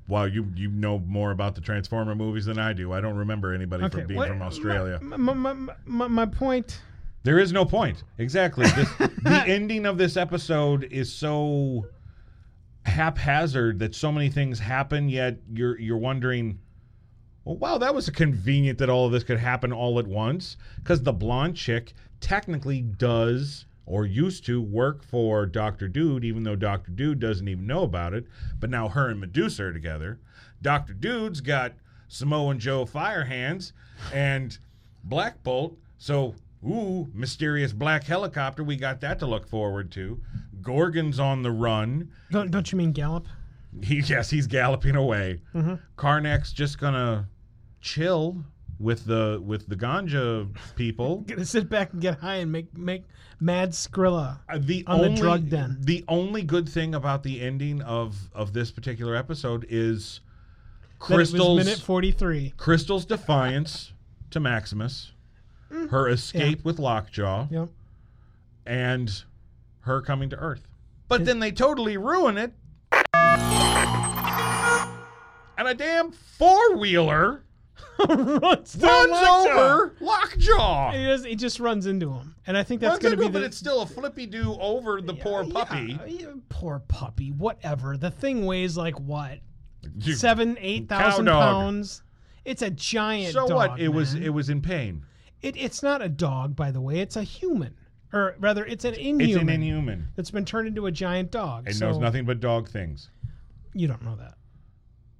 Wow, 0.08 0.26
you 0.26 0.48
you 0.56 0.70
know 0.70 1.00
more 1.00 1.32
about 1.32 1.56
the 1.56 1.62
Transformer 1.62 2.16
movies 2.16 2.46
than 2.46 2.60
I 2.60 2.74
do. 2.74 2.94
I 2.94 3.02
don't 3.02 3.16
remember 3.16 3.54
anybody 3.54 3.88
from 3.90 4.08
being 4.08 4.18
what- 4.18 4.30
from 4.30 4.42
Australia. 4.42 5.00
My, 5.02 5.34
my, 5.34 5.54
my, 5.86 6.08
my 6.08 6.26
point. 6.26 6.82
There 7.24 7.40
is 7.40 7.54
no 7.54 7.66
point. 7.66 8.04
Exactly. 8.18 8.66
This, 8.68 8.90
the 8.98 9.44
ending 9.48 9.86
of 9.86 9.98
this 9.98 10.18
episode 10.18 10.84
is 10.92 11.12
so 11.12 11.88
haphazard 12.86 13.80
that 13.80 13.96
so 13.96 14.12
many 14.12 14.30
things 14.30 14.60
happen, 14.60 15.10
yet 15.10 15.38
you're 15.52 15.80
you're 15.80 15.98
wondering, 15.98 16.60
well, 17.46 17.58
wow, 17.58 17.78
that 17.78 17.96
was 17.96 18.10
convenient 18.10 18.78
that 18.80 18.90
all 18.90 19.06
of 19.06 19.12
this 19.12 19.24
could 19.24 19.40
happen 19.40 19.72
all 19.72 20.00
at 20.00 20.08
once. 20.08 20.58
Because 20.78 21.04
the 21.04 21.14
blonde 21.14 21.56
chick 21.56 21.94
technically 22.20 22.82
does 22.82 23.66
or 23.86 24.06
used 24.06 24.46
to 24.46 24.62
work 24.62 25.04
for 25.04 25.46
Doctor 25.46 25.88
Dude, 25.88 26.24
even 26.24 26.44
though 26.44 26.56
Doctor 26.56 26.92
Dude 26.92 27.20
doesn't 27.20 27.48
even 27.48 27.68
know 27.68 27.84
about 27.84 28.14
it. 28.14 28.26
But 28.60 28.70
now 28.70 28.88
her 28.90 29.10
and 29.10 29.20
Medusa 29.20 29.66
are 29.66 29.74
together. 29.74 30.20
Doctor 30.62 30.94
Dude's 30.94 31.42
got 31.42 31.74
Samoan 32.08 32.60
Joe 32.60 32.86
Firehands 32.86 33.74
and 34.14 34.58
Black 35.04 35.44
Bolt. 35.44 35.78
So, 35.98 36.36
ooh, 36.66 37.10
mysterious 37.14 37.74
black 37.74 38.04
helicopter. 38.04 38.64
We 38.64 38.76
got 38.76 39.02
that 39.02 39.20
to 39.20 39.26
look 39.26 39.48
forward 39.48 39.92
to. 39.94 40.22
Gorgon's 40.62 41.20
on 41.20 41.44
the 41.44 41.52
run. 41.52 42.10
Don't, 42.32 42.52
don't 42.52 42.72
you 42.72 42.78
mean 42.78 42.92
Gallop? 42.94 43.28
He, 43.82 44.00
yes, 44.02 44.30
he's 44.30 44.48
galloping 44.48 44.96
away. 44.96 45.42
Mm-hmm. 45.56 45.76
Karnak's 45.98 46.54
just 46.54 46.80
gonna 46.80 47.28
chill 47.82 48.46
with 48.80 49.06
the 49.06 49.42
with 49.44 49.68
the 49.68 49.76
ganja 49.76 50.48
people. 50.76 51.20
Gonna 51.28 51.46
sit 51.46 51.70
back 51.70 51.94
and 51.94 52.02
get 52.02 52.20
high 52.20 52.36
and 52.36 52.52
make 52.52 52.76
make 52.78 53.04
mad 53.40 53.72
Skrilla. 53.72 54.40
Uh, 54.50 54.58
the 54.60 54.84
On 54.88 55.00
the 55.00 55.06
only 55.08 55.22
drug 55.22 55.50
den. 55.50 55.78
the 55.80 56.04
only 56.08 56.44
good 56.44 56.68
thing 56.70 56.94
about 56.94 57.24
the 57.24 57.42
ending 57.42 57.82
of 57.82 58.16
of 58.34 58.54
this 58.54 58.72
particular 58.72 59.16
episode 59.16 59.66
is 59.70 60.20
That 61.08 61.16
it 61.16 61.18
was 61.18 61.32
Crystal's 61.32 61.58
minute 61.66 61.80
forty 61.80 62.12
three. 62.12 62.54
Crystal's 62.58 63.06
defiance 63.06 63.94
to 64.32 64.40
Maximus, 64.40 65.13
Mm. 65.74 65.90
her 65.90 66.08
escape 66.10 66.64
with 66.64 66.78
Lockjaw, 66.80 67.48
Yep. 67.50 67.70
and 68.68 69.24
her 69.82 70.02
coming 70.02 70.30
to 70.30 70.36
Earth. 70.38 70.68
But 71.08 71.26
then 71.26 71.40
they 71.40 71.52
totally 71.52 71.98
ruin 71.98 72.38
it. 72.38 72.54
And 75.56 75.68
a 75.68 75.74
damn 75.76 76.12
four 76.12 76.76
wheeler 76.78 77.44
runs 78.00 78.76
runs 78.76 78.78
Lockjaw. 78.82 79.50
over 79.52 79.96
Lockjaw. 80.00 80.92
He, 80.92 81.06
does, 81.06 81.24
he 81.24 81.36
just 81.36 81.60
runs 81.60 81.86
into 81.86 82.12
him, 82.12 82.36
and 82.48 82.58
I 82.58 82.64
think 82.64 82.82
that's 82.82 82.98
going 83.00 83.12
to 83.12 83.18
be 83.18 83.26
him, 83.26 83.32
the 83.32 83.40
but 83.40 83.46
it's 83.46 83.58
still 83.58 83.82
a 83.82 83.86
flippy 83.86 84.26
do 84.26 84.58
over 84.60 85.00
the 85.02 85.14
poor 85.14 85.46
puppy. 85.46 86.00
yeah, 86.08 86.28
poor 86.50 86.80
puppy. 86.88 87.30
Whatever. 87.32 87.98
The 87.98 88.10
thing 88.12 88.46
weighs 88.46 88.76
like 88.78 89.00
what 89.00 89.40
You- 90.00 90.14
seven, 90.16 90.58
eight 90.60 90.90
thousand 90.90 91.28
pounds. 91.28 92.02
It's 92.46 92.62
a 92.64 92.70
giant. 92.72 93.34
So 93.34 93.48
dog, 93.48 93.56
what? 93.72 93.80
It 93.80 93.90
was 93.90 94.16
it 94.16 94.30
was 94.30 94.50
in 94.50 94.62
pain. 94.62 95.06
It, 95.44 95.56
it's 95.58 95.84
not 95.84 96.02
a 96.02 96.10
dog, 96.10 96.56
by 96.56 96.72
the 96.72 96.82
way. 96.82 97.00
It's 97.00 97.16
a 97.18 97.24
human, 97.24 97.76
or 98.14 98.36
rather, 98.40 98.66
it's 98.66 98.86
an 98.86 98.94
inhuman. 98.96 99.30
It's 99.30 99.42
an 99.42 99.50
inhuman. 99.50 100.08
that's 100.16 100.32
been 100.32 100.46
turned 100.46 100.70
into 100.70 100.86
a 100.88 100.92
giant 100.92 101.32
dog. 101.32 101.68
It 101.70 101.76
so 101.76 101.90
knows 101.92 102.00
nothing 102.00 102.26
but 102.26 102.40
dog 102.40 102.70
things. 102.70 103.10
You 103.74 103.88
don't 103.88 104.04
know 104.04 104.16
that. 104.16 104.36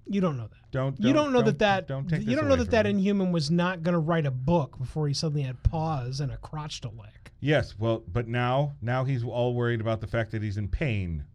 You 0.08 0.22
don't 0.22 0.38
know 0.38 0.48
that. 0.48 0.72
Don't, 0.72 1.00
you 1.00 1.14
don't 1.14 1.32
know 1.32 1.42
that 1.44 1.60
that 1.60 1.88
don't 1.88 2.10
take 2.10 2.28
you 2.28 2.36
don't 2.36 2.48
know 2.48 2.56
that 2.56 2.72
that 2.72 2.86
me. 2.86 2.92
inhuman 2.92 3.32
was 3.32 3.52
not 3.52 3.84
going 3.84 3.94
to 3.94 4.00
write 4.00 4.26
a 4.26 4.32
book 4.32 4.78
before 4.80 5.08
he 5.08 5.14
suddenly 5.14 5.44
had 5.44 5.62
paws 5.64 6.20
and 6.20 6.32
a 6.32 6.38
crotch 6.38 6.82
to 6.82 6.90
lick. 6.90 7.32
Yes, 7.42 7.76
well, 7.78 8.04
but 8.12 8.28
now 8.28 8.74
now 8.82 9.04
he's 9.04 9.24
all 9.24 9.54
worried 9.54 9.82
about 9.82 10.02
the 10.02 10.08
fact 10.08 10.32
that 10.32 10.42
he's 10.42 10.58
in 10.58 10.68
pain. 10.68 11.26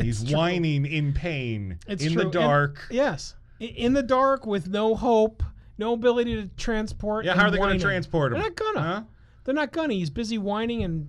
He's 0.00 0.20
It's 0.22 0.30
true. 0.30 0.38
whining 0.38 0.86
in 0.86 1.12
pain 1.12 1.78
It's 1.88 2.04
in 2.04 2.12
true. 2.12 2.20
the 2.22 2.26
And- 2.28 2.32
dark. 2.32 2.86
yes, 2.90 3.34
in 3.58 3.94
the 3.94 4.02
dark 4.02 4.46
with 4.46 4.68
no 4.68 4.94
hope, 4.94 5.42
no 5.78 5.92
ability 5.94 6.34
to 6.42 6.48
transport. 6.56 7.24
yeah, 7.24 7.34
how 7.34 7.46
are 7.46 7.50
they 7.50 7.56
going 7.58 7.78
to 7.78 7.82
transport 7.84 8.32
him? 8.32 8.40
They're 8.40 8.48
not 8.50 8.56
gonna. 8.56 8.80
Huh? 8.80 9.02
They're 9.44 9.54
not 9.54 9.72
gonna. 9.72 9.94
He's 9.94 10.10
busy 10.10 10.36
whining 10.38 10.82
and 10.84 11.08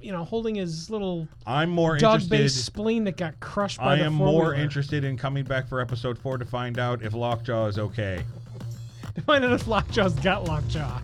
you 0.00 0.12
know 0.12 0.24
holding 0.24 0.54
his 0.56 0.90
little 0.90 1.26
I'm 1.46 1.70
more 1.70 1.96
dog-based 1.96 2.32
interested. 2.32 2.62
spleen 2.64 3.04
that 3.04 3.16
got 3.16 3.38
crushed 3.40 3.78
by 3.78 3.94
I 3.94 3.96
the 3.96 4.04
am 4.04 4.14
more 4.14 4.28
four-wheeler. 4.28 4.54
interested 4.54 5.04
in 5.04 5.16
coming 5.16 5.44
back 5.44 5.68
for 5.68 5.80
episode 5.80 6.18
four 6.18 6.38
to 6.38 6.44
find 6.44 6.78
out 6.78 7.02
if 7.02 7.14
Lockjaw 7.14 7.66
is 7.66 7.78
okay. 7.78 8.22
to 9.14 9.20
find 9.22 9.44
out 9.44 9.52
if 9.52 9.66
Lockjaw's 9.66 10.14
got 10.14 10.44
Lockjaw. 10.44 11.00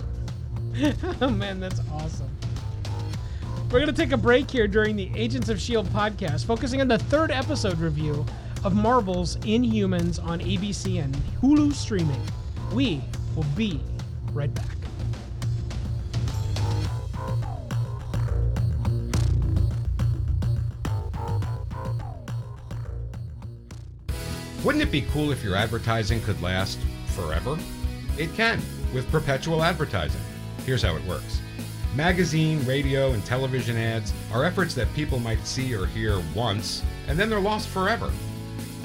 oh 1.20 1.30
man, 1.30 1.60
that's 1.60 1.80
awesome. 1.92 2.28
We're 3.70 3.80
gonna 3.80 3.92
take 3.92 4.12
a 4.12 4.16
break 4.18 4.50
here 4.50 4.68
during 4.68 4.96
the 4.96 5.10
Agents 5.14 5.48
of 5.48 5.60
Shield 5.60 5.86
podcast, 5.88 6.44
focusing 6.44 6.80
on 6.82 6.88
the 6.88 6.98
third 6.98 7.30
episode 7.30 7.78
review 7.78 8.24
of 8.64 8.74
Marvel's 8.74 9.36
Inhumans 9.38 10.22
on 10.22 10.40
ABC 10.40 11.02
and 11.02 11.14
Hulu 11.40 11.72
streaming. 11.72 12.20
We 12.72 13.02
will 13.36 13.44
be 13.54 13.80
right 14.32 14.52
back. 14.54 14.66
Wouldn't 24.64 24.82
it 24.82 24.92
be 24.92 25.02
cool 25.12 25.32
if 25.32 25.42
your 25.42 25.56
advertising 25.56 26.22
could 26.22 26.40
last 26.40 26.78
forever? 27.08 27.58
It 28.16 28.32
can 28.34 28.62
with 28.94 29.10
perpetual 29.10 29.62
advertising. 29.62 30.20
Here's 30.64 30.82
how 30.82 30.96
it 30.96 31.04
works 31.04 31.40
magazine, 31.94 32.64
radio, 32.64 33.10
and 33.12 33.22
television 33.26 33.76
ads 33.76 34.14
are 34.32 34.44
efforts 34.44 34.74
that 34.74 34.92
people 34.94 35.18
might 35.18 35.46
see 35.46 35.74
or 35.74 35.84
hear 35.86 36.22
once, 36.34 36.82
and 37.06 37.18
then 37.18 37.28
they're 37.28 37.40
lost 37.40 37.68
forever. 37.68 38.10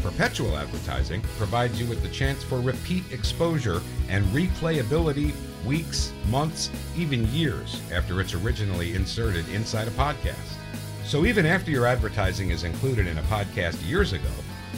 Perpetual 0.01 0.57
advertising 0.57 1.21
provides 1.37 1.79
you 1.79 1.87
with 1.87 2.01
the 2.01 2.09
chance 2.09 2.43
for 2.43 2.61
repeat 2.61 3.03
exposure 3.11 3.81
and 4.09 4.25
replayability 4.27 5.33
weeks, 5.65 6.13
months, 6.29 6.69
even 6.95 7.27
years 7.33 7.81
after 7.91 8.21
it's 8.21 8.33
originally 8.33 8.95
inserted 8.95 9.47
inside 9.49 9.87
a 9.87 9.91
podcast. 9.91 10.55
So 11.03 11.25
even 11.25 11.45
after 11.45 11.71
your 11.71 11.85
advertising 11.85 12.51
is 12.51 12.63
included 12.63 13.07
in 13.07 13.17
a 13.17 13.23
podcast 13.23 13.85
years 13.87 14.13
ago, 14.13 14.29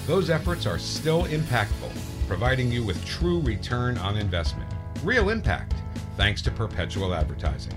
those 0.08 0.30
efforts 0.30 0.66
are 0.66 0.80
still 0.80 1.26
impactful, 1.26 1.92
providing 2.28 2.72
you 2.72 2.84
with 2.84 3.04
true 3.06 3.42
return 3.42 3.98
on 3.98 4.18
investment. 4.18 4.72
Real 5.04 5.30
impact, 5.30 5.74
thanks 6.18 6.42
to 6.44 6.52
perpetual 6.52 7.14
advertising. 7.14 7.74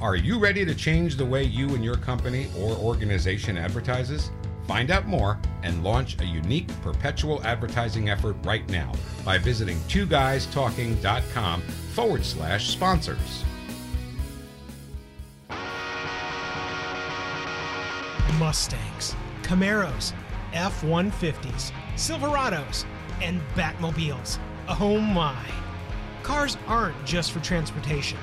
Are 0.00 0.16
you 0.16 0.38
ready 0.38 0.64
to 0.64 0.74
change 0.74 1.16
the 1.16 1.24
way 1.24 1.44
you 1.44 1.68
and 1.70 1.84
your 1.84 1.96
company 1.96 2.48
or 2.58 2.76
organization 2.76 3.56
advertises? 3.56 4.30
Find 4.66 4.90
out 4.90 5.06
more 5.06 5.38
and 5.62 5.82
launch 5.82 6.20
a 6.20 6.24
unique 6.24 6.68
perpetual 6.82 7.42
advertising 7.44 8.08
effort 8.08 8.36
right 8.44 8.68
now 8.68 8.92
by 9.24 9.38
visiting 9.38 9.78
twoguystalking.com 9.80 11.62
forward 11.62 12.24
slash 12.24 12.70
sponsors. 12.70 13.44
Mustangs, 18.38 19.14
Camaros, 19.42 20.12
F 20.52 20.82
150s, 20.82 21.72
Silverados, 21.94 22.84
and 23.20 23.40
Batmobiles. 23.54 24.38
Oh 24.68 24.98
my. 24.98 25.44
Cars 26.22 26.56
aren't 26.66 27.04
just 27.04 27.32
for 27.32 27.40
transportation, 27.40 28.18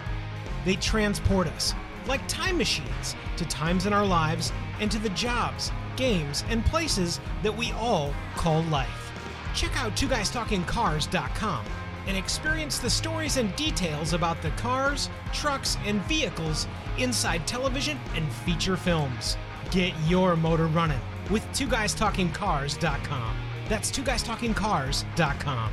they 0.66 0.76
transport 0.76 1.48
us, 1.48 1.74
like 2.08 2.26
time 2.28 2.58
machines, 2.58 3.16
to 3.38 3.46
times 3.46 3.86
in 3.86 3.94
our 3.94 4.06
lives 4.06 4.52
and 4.80 4.90
to 4.92 5.00
the 5.00 5.10
jobs, 5.10 5.72
games, 6.00 6.44
and 6.50 6.66
places 6.66 7.20
that 7.44 7.56
we 7.56 7.74
all 7.74 8.14
call 8.36 8.64
life. 8.64 9.12
Check 9.54 9.78
out 9.80 9.96
Two 9.98 10.08
Guys 10.08 10.30
Talking 10.32 10.64
twoguystalkingcars.com 10.64 11.66
and 12.08 12.18
experience 12.18 12.80
the 12.80 12.90
stories 12.90 13.38
and 13.38 13.56
details 13.56 14.14
about 14.14 14.42
the 14.42 14.52
cars, 14.52 15.10
trucks, 15.34 15.78
and 15.86 16.02
vehicles 16.04 16.66
inside 16.98 17.46
television 17.46 18.00
and 18.16 18.32
feature 18.32 18.78
films. 18.78 19.38
Get 19.70 19.94
your 20.08 20.36
motor 20.36 20.68
running 20.68 21.02
with 21.30 21.46
Two 21.54 21.68
Guys 21.68 21.94
Talking 21.94 22.30
twoguystalkingcars.com. 22.30 23.38
That's 23.68 23.92
Two 23.92 24.04
Guys 24.04 24.24
Talking 24.24 24.54
twoguystalkingcars.com. 24.54 25.72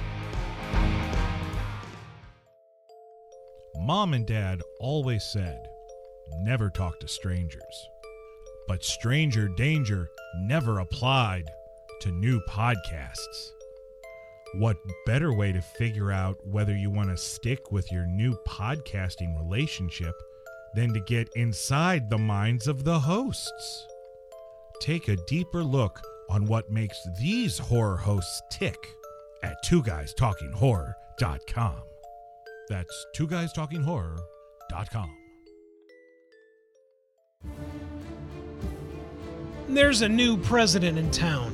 Mom 3.78 4.14
and 4.14 4.26
Dad 4.26 4.62
always 4.80 5.22
said, 5.32 5.64
never 6.42 6.70
talk 6.70 6.98
to 6.98 7.06
strangers. 7.06 7.88
But 8.68 8.84
stranger 8.84 9.48
danger 9.48 10.08
never 10.40 10.80
applied 10.80 11.50
to 12.00 12.10
new 12.10 12.40
podcasts. 12.48 13.52
What 14.54 14.76
better 15.04 15.32
way 15.32 15.52
to 15.52 15.60
figure 15.60 16.10
out 16.10 16.36
whether 16.46 16.74
you 16.74 16.90
want 16.90 17.10
to 17.10 17.16
stick 17.16 17.70
with 17.70 17.90
your 17.92 18.06
new 18.06 18.36
podcasting 18.48 19.36
relationship 19.38 20.14
than 20.74 20.92
to 20.94 21.00
get 21.00 21.28
inside 21.36 22.08
the 22.08 22.18
minds 22.18 22.66
of 22.66 22.84
the 22.84 22.98
hosts? 22.98 23.86
Take 24.80 25.08
a 25.08 25.16
deeper 25.26 25.62
look 25.62 26.00
on 26.28 26.46
what 26.46 26.70
makes 26.70 26.98
these 27.18 27.58
horror 27.58 27.96
hosts 27.96 28.42
tick 28.50 28.76
at 29.42 29.62
two 29.62 29.82
guys 29.82 30.12
talking 30.14 30.52
horror.com. 30.52 31.82
That's 32.68 33.06
two 33.14 33.26
guys 33.26 33.52
talking 33.52 33.82
horror.com. 33.82 35.10
There's 39.68 40.02
a 40.02 40.08
new 40.08 40.36
president 40.36 40.96
in 40.96 41.10
town. 41.10 41.52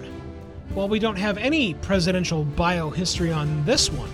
While 0.75 0.89
we 0.89 0.99
don't 0.99 1.17
have 1.17 1.39
any 1.39 1.73
presidential 1.75 2.45
bio 2.45 2.91
history 2.91 3.33
on 3.33 3.65
this 3.65 3.91
one, 3.91 4.11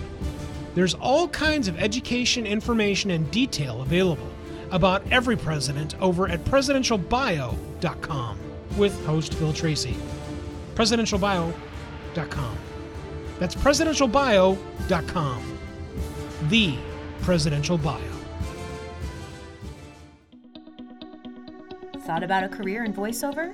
there's 0.73 0.93
all 0.93 1.27
kinds 1.27 1.67
of 1.67 1.77
education, 1.77 2.47
information, 2.47 3.11
and 3.11 3.29
detail 3.29 3.81
available 3.81 4.29
about 4.71 5.03
every 5.11 5.35
president 5.35 5.99
over 5.99 6.29
at 6.29 6.45
presidentialbio.com 6.45 8.39
with 8.77 9.05
host 9.05 9.33
Phil 9.33 9.51
Tracy. 9.51 9.97
Presidentialbio.com. 10.75 12.57
That's 13.37 13.55
presidentialbio.com. 13.55 15.57
The 16.43 16.77
presidential 17.21 17.77
bio. 17.77 17.99
Thought 22.05 22.23
about 22.23 22.45
a 22.45 22.49
career 22.49 22.85
in 22.85 22.93
voiceover? 22.93 23.53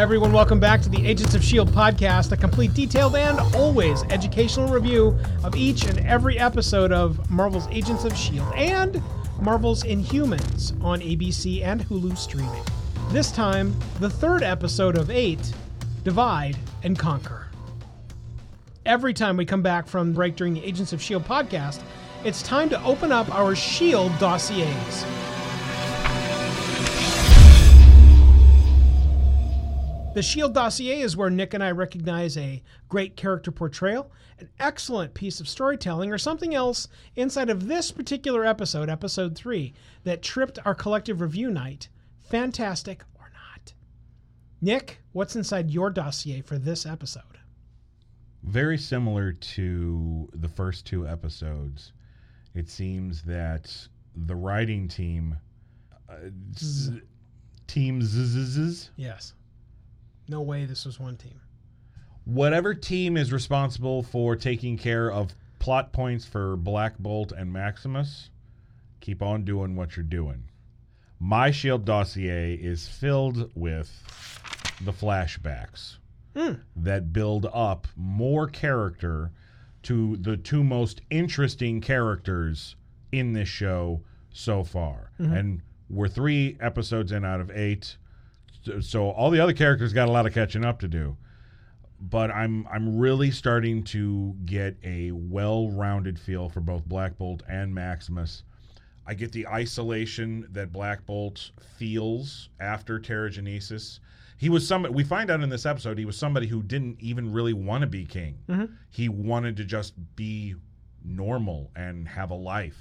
Everyone, 0.00 0.32
welcome 0.32 0.58
back 0.58 0.80
to 0.80 0.88
the 0.88 1.06
Agents 1.06 1.34
of 1.34 1.42
S.H.I.E.L.D. 1.42 1.72
podcast, 1.72 2.32
a 2.32 2.36
complete, 2.38 2.72
detailed, 2.72 3.16
and 3.16 3.38
always 3.54 4.02
educational 4.04 4.66
review 4.66 5.14
of 5.44 5.54
each 5.54 5.84
and 5.84 5.98
every 6.06 6.38
episode 6.38 6.90
of 6.90 7.30
Marvel's 7.30 7.68
Agents 7.68 8.06
of 8.06 8.12
S.H.I.E.L.D. 8.12 8.58
and 8.58 9.02
Marvel's 9.42 9.84
Inhumans 9.84 10.72
on 10.82 11.02
ABC 11.02 11.62
and 11.62 11.82
Hulu 11.82 12.16
streaming. 12.16 12.62
This 13.10 13.30
time, 13.30 13.78
the 13.98 14.08
third 14.08 14.42
episode 14.42 14.96
of 14.96 15.10
eight 15.10 15.52
Divide 16.02 16.56
and 16.82 16.98
Conquer. 16.98 17.48
Every 18.86 19.12
time 19.12 19.36
we 19.36 19.44
come 19.44 19.60
back 19.60 19.86
from 19.86 20.14
break 20.14 20.34
during 20.34 20.54
the 20.54 20.64
Agents 20.64 20.94
of 20.94 21.00
S.H.I.E.L.D. 21.00 21.28
podcast, 21.28 21.82
it's 22.24 22.42
time 22.42 22.70
to 22.70 22.82
open 22.84 23.12
up 23.12 23.28
our 23.34 23.52
S.H.I.E.L.D. 23.52 24.14
dossiers. 24.18 25.04
The 30.12 30.22
Shield 30.22 30.54
dossier 30.54 31.00
is 31.02 31.16
where 31.16 31.30
Nick 31.30 31.54
and 31.54 31.62
I 31.62 31.70
recognize 31.70 32.36
a 32.36 32.62
great 32.88 33.16
character 33.16 33.52
portrayal, 33.52 34.10
an 34.40 34.48
excellent 34.58 35.14
piece 35.14 35.38
of 35.38 35.48
storytelling, 35.48 36.10
or 36.10 36.18
something 36.18 36.52
else 36.52 36.88
inside 37.14 37.48
of 37.48 37.68
this 37.68 37.92
particular 37.92 38.44
episode, 38.44 38.88
episode 38.88 39.36
three, 39.36 39.72
that 40.02 40.20
tripped 40.22 40.58
our 40.64 40.74
collective 40.74 41.20
review 41.20 41.48
night. 41.48 41.88
Fantastic 42.24 43.04
or 43.20 43.30
not. 43.32 43.72
Nick, 44.60 45.00
what's 45.12 45.36
inside 45.36 45.70
your 45.70 45.90
dossier 45.90 46.40
for 46.40 46.58
this 46.58 46.84
episode? 46.86 47.22
Very 48.42 48.78
similar 48.78 49.32
to 49.32 50.28
the 50.34 50.48
first 50.48 50.86
two 50.86 51.06
episodes, 51.06 51.92
it 52.54 52.68
seems 52.68 53.22
that 53.22 53.72
the 54.16 54.34
writing 54.34 54.88
team, 54.88 55.36
uh, 56.08 56.16
z- 56.58 57.00
team 57.68 58.02
zzz, 58.02 58.90
Yes. 58.96 59.34
No 60.30 60.42
way 60.42 60.64
this 60.64 60.84
was 60.86 61.00
one 61.00 61.16
team. 61.16 61.40
whatever 62.24 62.72
team 62.72 63.16
is 63.16 63.32
responsible 63.32 64.04
for 64.04 64.36
taking 64.36 64.78
care 64.78 65.10
of 65.10 65.34
plot 65.58 65.92
points 65.92 66.24
for 66.24 66.56
Black 66.56 66.96
Bolt 66.98 67.32
and 67.32 67.52
Maximus, 67.52 68.30
keep 69.00 69.22
on 69.22 69.44
doing 69.44 69.74
what 69.74 69.96
you're 69.96 70.04
doing. 70.04 70.44
My 71.18 71.50
Shield 71.50 71.84
dossier 71.84 72.54
is 72.54 72.86
filled 72.86 73.50
with 73.56 73.90
the 74.80 74.92
flashbacks 74.92 75.96
hmm. 76.36 76.52
that 76.76 77.12
build 77.12 77.46
up 77.52 77.88
more 77.96 78.46
character 78.46 79.32
to 79.82 80.16
the 80.18 80.36
two 80.36 80.62
most 80.62 81.00
interesting 81.10 81.80
characters 81.80 82.76
in 83.10 83.32
this 83.32 83.48
show 83.48 84.02
so 84.32 84.62
far. 84.62 85.10
Mm-hmm. 85.18 85.32
And 85.32 85.62
we're 85.88 86.06
three 86.08 86.56
episodes 86.60 87.10
in 87.10 87.24
out 87.24 87.40
of 87.40 87.50
eight. 87.50 87.96
So, 88.80 89.10
all 89.10 89.30
the 89.30 89.40
other 89.40 89.52
characters 89.52 89.92
got 89.92 90.08
a 90.08 90.12
lot 90.12 90.26
of 90.26 90.34
catching 90.34 90.64
up 90.64 90.80
to 90.80 90.88
do 90.88 91.16
but 92.00 92.30
I'm 92.30 92.66
I'm 92.68 92.98
really 92.98 93.30
starting 93.30 93.84
to 93.84 94.34
get 94.46 94.76
a 94.82 95.10
well-rounded 95.12 96.18
feel 96.18 96.48
for 96.48 96.60
both 96.60 96.86
Black 96.86 97.18
Bolt 97.18 97.42
and 97.48 97.74
Maximus. 97.74 98.42
I 99.06 99.14
get 99.14 99.32
the 99.32 99.46
isolation 99.46 100.46
that 100.52 100.72
Black 100.72 101.04
Bolt 101.04 101.50
feels 101.78 102.48
after 102.58 102.98
Terrigenesis. 102.98 103.98
He 104.38 104.48
was 104.48 104.66
some. 104.66 104.82
We 104.92 105.04
find 105.04 105.30
out 105.30 105.42
in 105.42 105.50
this 105.50 105.66
episode 105.66 105.98
he 105.98 106.06
was 106.06 106.16
somebody 106.16 106.46
who 106.46 106.62
didn't 106.62 106.96
even 107.00 107.32
really 107.32 107.52
want 107.52 107.82
to 107.82 107.86
be 107.86 108.06
king. 108.06 108.38
Mm-hmm. 108.48 108.72
He 108.90 109.08
wanted 109.08 109.56
to 109.58 109.64
just 109.64 109.94
be 110.16 110.54
normal 111.04 111.70
and 111.76 112.08
have 112.08 112.30
a 112.30 112.34
life, 112.34 112.78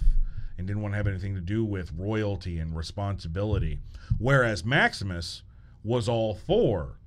and 0.57 0.65
didn't 0.65 0.81
want 0.81 0.93
to 0.93 0.97
have 0.97 1.07
anything 1.07 1.35
to 1.35 1.41
do 1.41 1.65
with 1.65 1.91
royalty 1.97 2.59
and 2.59 2.75
responsibility. 2.75 3.79
Whereas 4.17 4.63
Maximus 4.63 5.43
was 5.83 6.09
all 6.09 6.35
for 6.35 6.97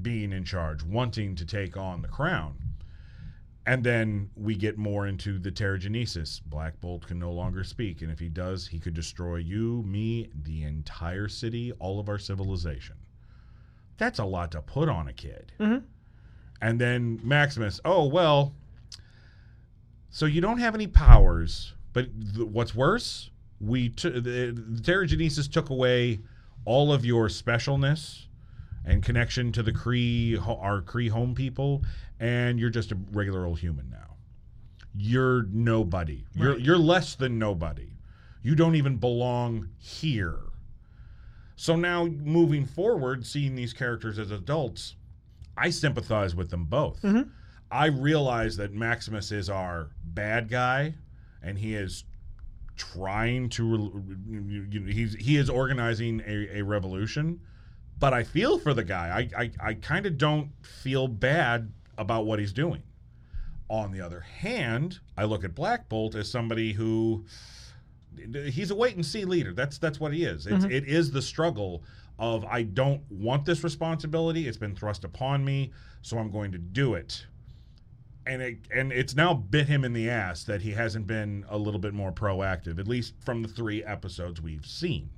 being 0.00 0.32
in 0.32 0.44
charge, 0.44 0.82
wanting 0.82 1.34
to 1.36 1.44
take 1.44 1.76
on 1.76 2.02
the 2.02 2.08
crown. 2.08 2.56
And 3.64 3.84
then 3.84 4.30
we 4.34 4.56
get 4.56 4.76
more 4.76 5.06
into 5.06 5.38
the 5.38 5.52
Terrigenesis. 5.52 6.40
Black 6.46 6.80
Bolt 6.80 7.06
can 7.06 7.18
no 7.18 7.30
longer 7.30 7.62
speak, 7.62 8.02
and 8.02 8.10
if 8.10 8.18
he 8.18 8.28
does, 8.28 8.66
he 8.66 8.80
could 8.80 8.94
destroy 8.94 9.36
you, 9.36 9.84
me, 9.86 10.30
the 10.42 10.64
entire 10.64 11.28
city, 11.28 11.72
all 11.78 12.00
of 12.00 12.08
our 12.08 12.18
civilization. 12.18 12.96
That's 13.98 14.18
a 14.18 14.24
lot 14.24 14.50
to 14.52 14.62
put 14.62 14.88
on 14.88 15.06
a 15.06 15.12
kid. 15.12 15.52
Mm-hmm. 15.60 15.84
And 16.60 16.80
then 16.80 17.20
Maximus, 17.22 17.80
oh, 17.84 18.06
well, 18.06 18.52
so 20.10 20.26
you 20.26 20.40
don't 20.40 20.58
have 20.58 20.74
any 20.74 20.88
powers, 20.88 21.74
but 21.92 22.06
th- 22.34 22.48
what's 22.48 22.74
worse, 22.74 23.30
we 23.60 23.90
t- 23.90 24.10
the, 24.10 24.20
the 24.20 24.82
Terrigenesis 24.82 25.50
took 25.50 25.70
away 25.70 26.20
all 26.64 26.92
of 26.92 27.04
your 27.04 27.28
specialness 27.28 28.26
and 28.84 29.02
connection 29.02 29.52
to 29.52 29.62
the 29.62 29.72
Kree, 29.72 30.38
our 30.46 30.82
Kree 30.82 31.10
home 31.10 31.34
people, 31.34 31.82
and 32.20 32.58
you're 32.58 32.70
just 32.70 32.92
a 32.92 32.98
regular 33.12 33.46
old 33.46 33.58
human 33.58 33.88
now. 33.90 34.16
You're 34.94 35.44
nobody. 35.44 36.24
You're 36.34 36.58
you're 36.58 36.78
less 36.78 37.14
than 37.14 37.38
nobody. 37.38 37.88
You 38.42 38.54
don't 38.54 38.74
even 38.74 38.96
belong 38.96 39.68
here. 39.78 40.40
So 41.56 41.76
now 41.76 42.06
moving 42.06 42.66
forward, 42.66 43.24
seeing 43.24 43.54
these 43.54 43.72
characters 43.72 44.18
as 44.18 44.30
adults, 44.30 44.96
I 45.56 45.70
sympathize 45.70 46.34
with 46.34 46.50
them 46.50 46.64
both. 46.64 47.00
Mm-hmm. 47.02 47.30
I 47.70 47.86
realize 47.86 48.56
that 48.56 48.72
Maximus 48.72 49.32
is 49.32 49.48
our 49.48 49.90
bad 50.04 50.50
guy, 50.50 50.94
and 51.42 51.58
he 51.58 51.74
is 51.74 52.04
trying 52.76 53.48
to. 53.50 54.02
you 54.28 54.80
know, 54.80 54.92
He's 54.92 55.14
he 55.14 55.36
is 55.36 55.50
organizing 55.50 56.22
a, 56.26 56.58
a 56.58 56.62
revolution, 56.62 57.40
but 57.98 58.12
I 58.12 58.24
feel 58.24 58.58
for 58.58 58.74
the 58.74 58.84
guy. 58.84 59.28
I 59.36 59.42
I, 59.42 59.50
I 59.60 59.74
kind 59.74 60.06
of 60.06 60.18
don't 60.18 60.50
feel 60.62 61.08
bad 61.08 61.72
about 61.98 62.26
what 62.26 62.38
he's 62.38 62.52
doing. 62.52 62.82
On 63.68 63.90
the 63.90 64.00
other 64.00 64.20
hand, 64.20 65.00
I 65.16 65.24
look 65.24 65.44
at 65.44 65.54
Black 65.54 65.88
Bolt 65.88 66.14
as 66.14 66.30
somebody 66.30 66.72
who 66.72 67.24
he's 68.44 68.70
a 68.70 68.74
wait 68.74 68.96
and 68.96 69.04
see 69.04 69.24
leader. 69.24 69.52
That's 69.52 69.78
that's 69.78 69.98
what 70.00 70.12
he 70.12 70.24
is. 70.24 70.46
It's, 70.46 70.64
mm-hmm. 70.64 70.72
it 70.72 70.84
is 70.86 71.10
the 71.10 71.22
struggle 71.22 71.82
of 72.18 72.44
I 72.44 72.62
don't 72.62 73.02
want 73.10 73.44
this 73.44 73.64
responsibility. 73.64 74.46
It's 74.46 74.58
been 74.58 74.76
thrust 74.76 75.04
upon 75.04 75.44
me, 75.44 75.72
so 76.02 76.18
I'm 76.18 76.30
going 76.30 76.52
to 76.52 76.58
do 76.58 76.94
it. 76.94 77.26
And 78.26 78.40
it 78.40 78.58
and 78.72 78.92
it's 78.92 79.16
now 79.16 79.34
bit 79.34 79.66
him 79.66 79.84
in 79.84 79.92
the 79.92 80.08
ass 80.08 80.44
that 80.44 80.62
he 80.62 80.70
hasn't 80.72 81.06
been 81.06 81.44
a 81.48 81.58
little 81.58 81.80
bit 81.80 81.92
more 81.92 82.12
proactive, 82.12 82.78
at 82.78 82.86
least 82.86 83.14
from 83.24 83.42
the 83.42 83.48
three 83.48 83.82
episodes 83.82 84.40
we've 84.40 84.64
seen. 84.66 85.10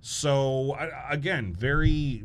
So 0.00 0.76
again, 1.10 1.52
very 1.54 2.22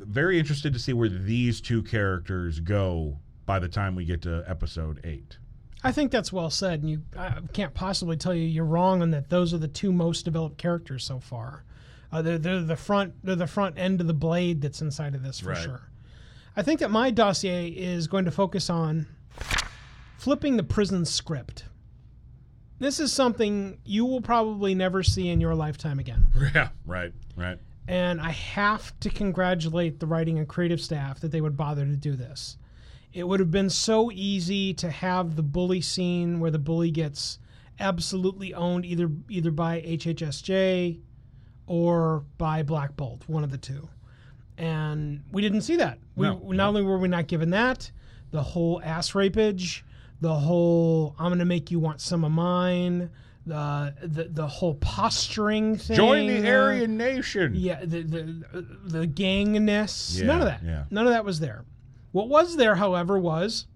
very 0.00 0.38
interested 0.38 0.72
to 0.72 0.78
see 0.78 0.92
where 0.92 1.08
these 1.08 1.60
two 1.60 1.82
characters 1.82 2.58
go 2.58 3.18
by 3.46 3.58
the 3.58 3.68
time 3.68 3.94
we 3.94 4.04
get 4.04 4.22
to 4.22 4.42
episode 4.48 5.00
eight. 5.04 5.38
I 5.84 5.92
think 5.92 6.10
that's 6.10 6.32
well 6.32 6.50
said, 6.50 6.80
and 6.80 6.90
you 6.90 7.02
I 7.16 7.38
can't 7.52 7.72
possibly 7.72 8.16
tell 8.16 8.34
you 8.34 8.42
you're 8.44 8.64
wrong 8.64 9.02
on 9.02 9.10
that. 9.12 9.30
Those 9.30 9.54
are 9.54 9.58
the 9.58 9.68
two 9.68 9.92
most 9.92 10.24
developed 10.24 10.58
characters 10.58 11.04
so 11.04 11.20
far. 11.20 11.64
Uh, 12.12 12.22
they're, 12.22 12.38
they're 12.38 12.60
the 12.62 12.76
front 12.76 13.14
they're 13.22 13.36
the 13.36 13.46
front 13.46 13.78
end 13.78 14.00
of 14.00 14.06
the 14.08 14.14
blade 14.14 14.60
that's 14.60 14.82
inside 14.82 15.14
of 15.14 15.22
this 15.22 15.38
for 15.40 15.50
Right. 15.50 15.58
sure. 15.58 15.82
I 16.56 16.62
think 16.62 16.80
that 16.80 16.90
my 16.90 17.10
dossier 17.12 17.68
is 17.68 18.08
going 18.08 18.24
to 18.24 18.30
focus 18.32 18.68
on 18.68 19.06
flipping 20.20 20.58
the 20.58 20.62
prison 20.62 21.02
script. 21.06 21.64
This 22.78 23.00
is 23.00 23.10
something 23.10 23.78
you 23.86 24.04
will 24.04 24.20
probably 24.20 24.74
never 24.74 25.02
see 25.02 25.28
in 25.30 25.40
your 25.40 25.54
lifetime 25.54 25.98
again. 25.98 26.26
Yeah, 26.54 26.68
right, 26.86 27.12
right. 27.36 27.58
and 27.88 28.20
I 28.20 28.30
have 28.30 28.98
to 29.00 29.08
congratulate 29.08 29.98
the 29.98 30.06
writing 30.06 30.38
and 30.38 30.46
creative 30.46 30.80
staff 30.80 31.20
that 31.20 31.30
they 31.30 31.40
would 31.40 31.56
bother 31.56 31.86
to 31.86 31.96
do 31.96 32.16
this. 32.16 32.58
It 33.14 33.26
would 33.26 33.40
have 33.40 33.50
been 33.50 33.70
so 33.70 34.10
easy 34.12 34.74
to 34.74 34.90
have 34.90 35.36
the 35.36 35.42
bully 35.42 35.80
scene 35.80 36.38
where 36.38 36.50
the 36.50 36.58
bully 36.58 36.90
gets 36.90 37.38
absolutely 37.78 38.52
owned 38.52 38.84
either 38.84 39.10
either 39.30 39.50
by 39.50 39.80
HHSJ 39.80 41.00
or 41.66 42.24
by 42.36 42.62
Black 42.62 42.94
Bolt, 42.94 43.24
one 43.26 43.42
of 43.42 43.50
the 43.50 43.58
two. 43.58 43.88
And 44.58 45.22
we 45.32 45.40
didn't 45.40 45.62
see 45.62 45.76
that. 45.76 45.98
We 46.14 46.26
No, 46.26 46.52
not 46.52 46.68
only 46.68 46.82
were 46.82 46.98
we 46.98 47.08
not 47.08 47.26
given 47.26 47.50
that, 47.50 47.90
the 48.32 48.42
whole 48.42 48.82
ass 48.84 49.12
rapage, 49.12 49.82
the 50.20 50.34
whole 50.34 51.14
I'm 51.18 51.28
going 51.28 51.38
to 51.38 51.44
make 51.44 51.70
you 51.70 51.78
want 51.80 52.00
some 52.00 52.24
of 52.24 52.32
mine, 52.32 53.10
the 53.46 53.94
the, 54.02 54.24
the 54.24 54.46
whole 54.46 54.74
posturing 54.74 55.76
thing. 55.76 55.96
Join 55.96 56.26
the 56.26 56.48
uh, 56.48 56.52
Aryan 56.52 56.96
Nation. 56.96 57.52
yeah, 57.54 57.80
the 57.84 58.02
the 58.02 58.44
the 58.84 59.06
gangness. 59.06 60.18
Yeah, 60.18 60.26
none 60.26 60.40
of 60.40 60.46
that. 60.46 60.62
yeah. 60.62 60.84
None 60.90 61.06
of 61.06 61.12
that 61.12 61.24
was 61.24 61.40
there. 61.40 61.64
What 62.12 62.28
was 62.28 62.56
there, 62.56 62.74
however, 62.74 63.18
was 63.18 63.66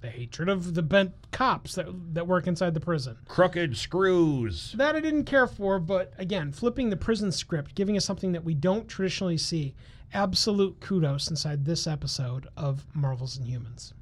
the 0.00 0.08
hatred 0.10 0.48
of 0.48 0.74
the 0.74 0.82
bent 0.82 1.12
cops 1.32 1.74
that 1.74 1.86
that 2.14 2.26
work 2.26 2.46
inside 2.46 2.74
the 2.74 2.80
prison. 2.80 3.16
Crooked 3.26 3.76
screws. 3.76 4.72
That 4.78 4.94
I 4.94 5.00
didn't 5.00 5.24
care 5.24 5.46
for, 5.46 5.78
but 5.80 6.12
again, 6.18 6.52
flipping 6.52 6.90
the 6.90 6.96
prison 6.96 7.32
script, 7.32 7.74
giving 7.74 7.96
us 7.96 8.04
something 8.04 8.32
that 8.32 8.44
we 8.44 8.54
don't 8.54 8.86
traditionally 8.88 9.38
see. 9.38 9.74
Absolute 10.14 10.80
kudos 10.80 11.28
inside 11.28 11.64
this 11.66 11.86
episode 11.86 12.48
of 12.56 12.86
Marvel's 12.94 13.38
Inhumans. 13.38 13.92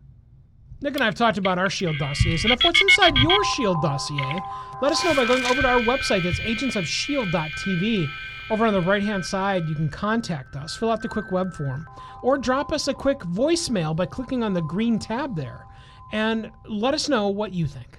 Nick 0.82 0.92
and 0.94 1.02
I 1.02 1.06
have 1.06 1.14
talked 1.14 1.38
about 1.38 1.58
our 1.58 1.70
Shield 1.70 1.96
dossiers, 1.98 2.44
and 2.44 2.52
if 2.52 2.62
what's 2.62 2.80
inside 2.82 3.16
your 3.16 3.42
Shield 3.56 3.80
dossier, 3.80 4.40
let 4.82 4.92
us 4.92 5.02
know 5.02 5.14
by 5.14 5.24
going 5.24 5.44
over 5.46 5.62
to 5.62 5.68
our 5.68 5.80
website. 5.80 6.22
That's 6.22 6.38
agentsofshield.tv. 6.40 8.06
Over 8.50 8.66
on 8.66 8.74
the 8.74 8.82
right 8.82 9.02
hand 9.02 9.24
side, 9.24 9.66
you 9.68 9.74
can 9.74 9.88
contact 9.88 10.54
us, 10.54 10.76
fill 10.76 10.90
out 10.90 11.00
the 11.00 11.08
quick 11.08 11.32
web 11.32 11.54
form, 11.54 11.88
or 12.22 12.36
drop 12.36 12.72
us 12.72 12.88
a 12.88 12.94
quick 12.94 13.20
voicemail 13.20 13.96
by 13.96 14.04
clicking 14.04 14.42
on 14.42 14.52
the 14.52 14.60
green 14.60 14.98
tab 14.98 15.34
there, 15.34 15.64
and 16.12 16.50
let 16.68 16.92
us 16.92 17.08
know 17.08 17.28
what 17.28 17.54
you 17.54 17.66
think. 17.66 17.98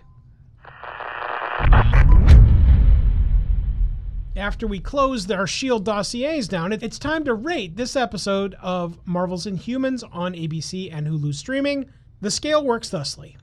After 4.36 4.68
we 4.68 4.80
close 4.80 5.30
our 5.32 5.48
Shield 5.48 5.84
dossiers 5.84 6.48
down, 6.48 6.72
it's 6.72 7.00
time 7.00 7.26
to 7.26 7.34
rate 7.34 7.76
this 7.76 7.96
episode 7.96 8.56
of 8.62 9.00
Marvel's 9.08 9.48
Inhumans 9.48 10.04
on 10.12 10.34
ABC 10.34 10.94
and 10.94 11.08
Hulu 11.08 11.34
streaming. 11.34 11.90
The 12.20 12.32
scale 12.32 12.66
works 12.66 12.90
thusly 12.90 13.38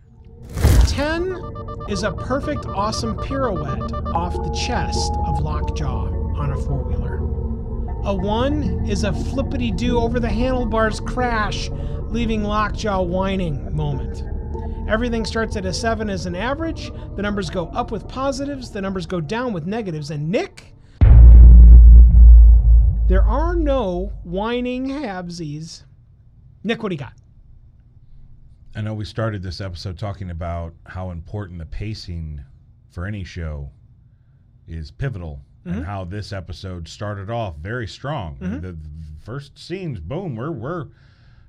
10 0.88 1.40
is 1.88 2.02
a 2.02 2.10
perfect, 2.10 2.66
awesome 2.66 3.16
pirouette 3.16 3.92
off 4.12 4.34
the 4.34 4.50
chest 4.50 5.12
of 5.26 5.40
Lockjaw 5.40 6.08
on 6.36 6.50
a 6.50 6.56
four 6.56 6.82
wheeler. 6.82 7.18
A 8.02 8.12
1 8.12 8.86
is 8.88 9.04
a 9.04 9.12
flippity 9.12 9.70
doo 9.70 10.00
over 10.00 10.18
the 10.18 10.28
handlebars 10.28 10.98
crash, 10.98 11.70
leaving 12.08 12.42
Lockjaw 12.42 13.00
whining 13.02 13.74
moment. 13.74 14.24
Everything 14.88 15.24
starts 15.24 15.54
at 15.54 15.64
a 15.64 15.72
7 15.72 16.10
as 16.10 16.26
an 16.26 16.34
average. 16.34 16.90
The 17.14 17.22
numbers 17.22 17.50
go 17.50 17.66
up 17.68 17.92
with 17.92 18.08
positives, 18.08 18.72
the 18.72 18.82
numbers 18.82 19.06
go 19.06 19.20
down 19.20 19.52
with 19.52 19.66
negatives. 19.66 20.10
And 20.10 20.28
Nick, 20.28 20.74
there 23.06 23.22
are 23.22 23.54
no 23.54 24.12
whining 24.24 24.88
habsies. 24.88 25.84
Nick, 26.64 26.82
what 26.82 26.88
do 26.88 26.96
you 26.96 26.98
got? 26.98 27.12
I 28.76 28.80
know 28.80 28.94
we 28.94 29.04
started 29.04 29.42
this 29.42 29.60
episode 29.60 29.98
talking 29.98 30.30
about 30.30 30.74
how 30.86 31.10
important 31.10 31.58
the 31.58 31.66
pacing 31.66 32.42
for 32.90 33.06
any 33.06 33.24
show 33.24 33.70
is 34.66 34.90
pivotal, 34.90 35.40
and 35.64 35.76
mm-hmm. 35.76 35.84
how 35.84 36.04
this 36.04 36.32
episode 36.32 36.88
started 36.88 37.30
off 37.30 37.56
very 37.56 37.86
strong. 37.86 38.36
Mm-hmm. 38.36 38.60
The 38.60 38.76
first 39.24 39.58
scenes, 39.58 40.00
boom, 40.00 40.34
we're 40.36 40.50
we're 40.50 40.88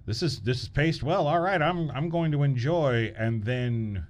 this 0.06 0.22
is 0.22 0.42
this 0.42 0.62
is 0.62 0.70
paced 0.70 1.02
well. 1.02 1.28
All 1.28 1.40
right, 1.40 1.62
I'm 1.62 1.90
I'm 1.92 2.10
going 2.10 2.32
to 2.32 2.44
enjoy, 2.44 3.14
and 3.18 3.44
then 3.44 4.06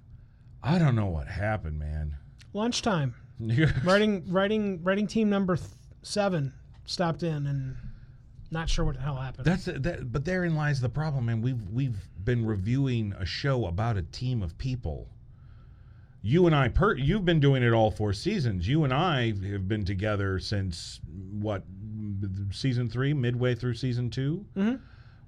I 0.61 0.77
don't 0.77 0.95
know 0.95 1.07
what 1.07 1.27
happened, 1.27 1.79
man. 1.79 2.17
Lunchtime. 2.53 3.15
writing 3.83 4.23
writing 4.29 4.81
writing 4.81 5.07
team 5.07 5.29
number 5.29 5.57
th- 5.57 5.69
seven 6.03 6.53
stopped 6.85 7.21
in 7.21 7.47
and 7.47 7.75
not 8.49 8.69
sure 8.69 8.85
what 8.85 8.95
the 8.95 9.01
hell 9.01 9.17
happened. 9.17 9.45
That's 9.45 9.65
that, 9.65 10.11
but 10.11 10.23
therein 10.23 10.55
lies 10.55 10.79
the 10.79 10.89
problem, 10.89 11.25
man. 11.25 11.41
We've 11.41 11.61
we've 11.69 11.97
been 12.25 12.45
reviewing 12.45 13.13
a 13.17 13.25
show 13.25 13.65
about 13.65 13.97
a 13.97 14.01
team 14.01 14.41
of 14.41 14.57
people. 14.57 15.07
You 16.21 16.47
and 16.47 16.55
I, 16.55 16.69
per, 16.69 16.95
you've 16.95 17.23
been 17.23 17.39
doing 17.39 17.61
it 17.61 17.71
all 17.71 17.91
four 17.91 18.11
seasons. 18.11 18.67
You 18.67 18.83
and 18.83 18.91
I 18.91 19.33
have 19.51 19.67
been 19.67 19.85
together 19.85 20.39
since 20.39 20.99
what 21.31 21.63
season 22.51 22.89
three, 22.89 23.13
midway 23.13 23.53
through 23.53 23.75
season 23.75 24.09
2 24.09 24.45
Mm-hmm. 24.57 24.75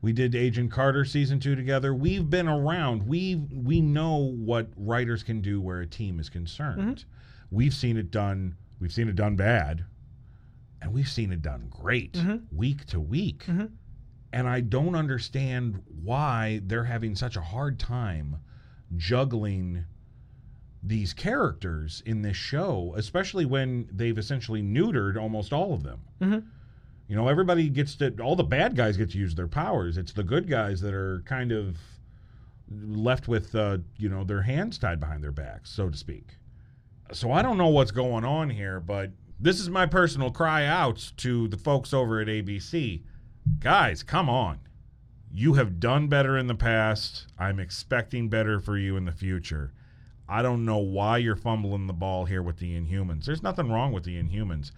We 0.01 0.13
did 0.13 0.35
Agent 0.35 0.71
Carter 0.71 1.05
season 1.05 1.39
two 1.39 1.55
together. 1.55 1.93
We've 1.93 2.29
been 2.29 2.47
around. 2.47 3.07
We 3.07 3.35
we 3.35 3.81
know 3.81 4.17
what 4.17 4.69
writers 4.77 5.23
can 5.23 5.41
do 5.41 5.59
where 5.59 5.81
a 5.81 5.87
team 5.87 6.19
is 6.19 6.29
concerned. 6.29 6.97
Mm-hmm. 6.97 7.55
We've 7.55 7.73
seen 7.73 7.97
it 7.97 8.11
done 8.11 8.55
we've 8.79 8.93
seen 8.93 9.09
it 9.09 9.15
done 9.15 9.35
bad, 9.35 9.85
and 10.81 10.93
we've 10.93 11.09
seen 11.09 11.31
it 11.31 11.41
done 11.41 11.67
great 11.69 12.13
mm-hmm. 12.13 12.55
week 12.55 12.85
to 12.87 12.99
week. 12.99 13.45
Mm-hmm. 13.47 13.65
And 14.33 14.47
I 14.47 14.61
don't 14.61 14.95
understand 14.95 15.81
why 16.03 16.61
they're 16.65 16.83
having 16.83 17.15
such 17.15 17.35
a 17.37 17.41
hard 17.41 17.79
time 17.79 18.37
juggling 18.95 19.85
these 20.83 21.13
characters 21.13 22.03
in 22.05 22.21
this 22.21 22.37
show, 22.37 22.93
especially 22.97 23.45
when 23.45 23.87
they've 23.91 24.17
essentially 24.17 24.61
neutered 24.61 25.17
almost 25.19 25.51
all 25.53 25.73
of 25.73 25.83
them. 25.83 25.99
You 27.07 27.15
know, 27.15 27.27
everybody 27.29 27.69
gets 27.69 27.95
to, 27.95 28.13
all 28.21 28.35
the 28.35 28.43
bad 28.43 28.75
guys 28.75 28.97
get 28.97 29.11
to 29.11 29.17
use 29.17 29.33
their 29.35 29.47
powers. 29.47 29.97
It's 29.97 30.11
the 30.13 30.23
good 30.23 30.49
guys 30.49 30.81
that 30.81 30.93
are 30.93 31.23
kind 31.25 31.51
of 31.51 31.77
left 32.69 33.27
with, 33.29 33.55
uh, 33.55 33.77
you 33.97 34.09
know, 34.09 34.25
their 34.25 34.41
hands 34.41 34.77
tied 34.77 34.99
behind 34.99 35.23
their 35.23 35.31
backs, 35.31 35.69
so 35.69 35.89
to 35.89 35.97
speak. 35.97 36.35
So 37.13 37.31
I 37.31 37.41
don't 37.41 37.57
know 37.57 37.69
what's 37.69 37.91
going 37.91 38.25
on 38.25 38.49
here, 38.49 38.81
but 38.81 39.11
this 39.39 39.59
is 39.61 39.69
my 39.69 39.85
personal 39.85 40.31
cry 40.31 40.65
out 40.65 41.11
to 41.17 41.47
the 41.47 41.57
folks 41.57 41.93
over 41.93 42.19
at 42.19 42.27
ABC. 42.27 43.03
Guys, 43.59 44.03
come 44.03 44.29
on. 44.29 44.59
You 45.31 45.53
have 45.53 45.79
done 45.79 46.07
better 46.07 46.37
in 46.37 46.47
the 46.47 46.55
past. 46.55 47.27
I'm 47.37 47.59
expecting 47.59 48.29
better 48.29 48.59
for 48.59 48.77
you 48.77 48.95
in 48.97 49.05
the 49.05 49.11
future. 49.11 49.73
I 50.29 50.41
don't 50.41 50.65
know 50.65 50.77
why 50.77 51.17
you're 51.17 51.35
fumbling 51.35 51.87
the 51.87 51.93
ball 51.93 52.25
here 52.25 52.41
with 52.41 52.57
the 52.57 52.79
Inhumans. 52.79 53.25
There's 53.25 53.43
nothing 53.43 53.71
wrong 53.71 53.93
with 53.93 54.03
the 54.03 54.21
Inhumans. 54.21 54.71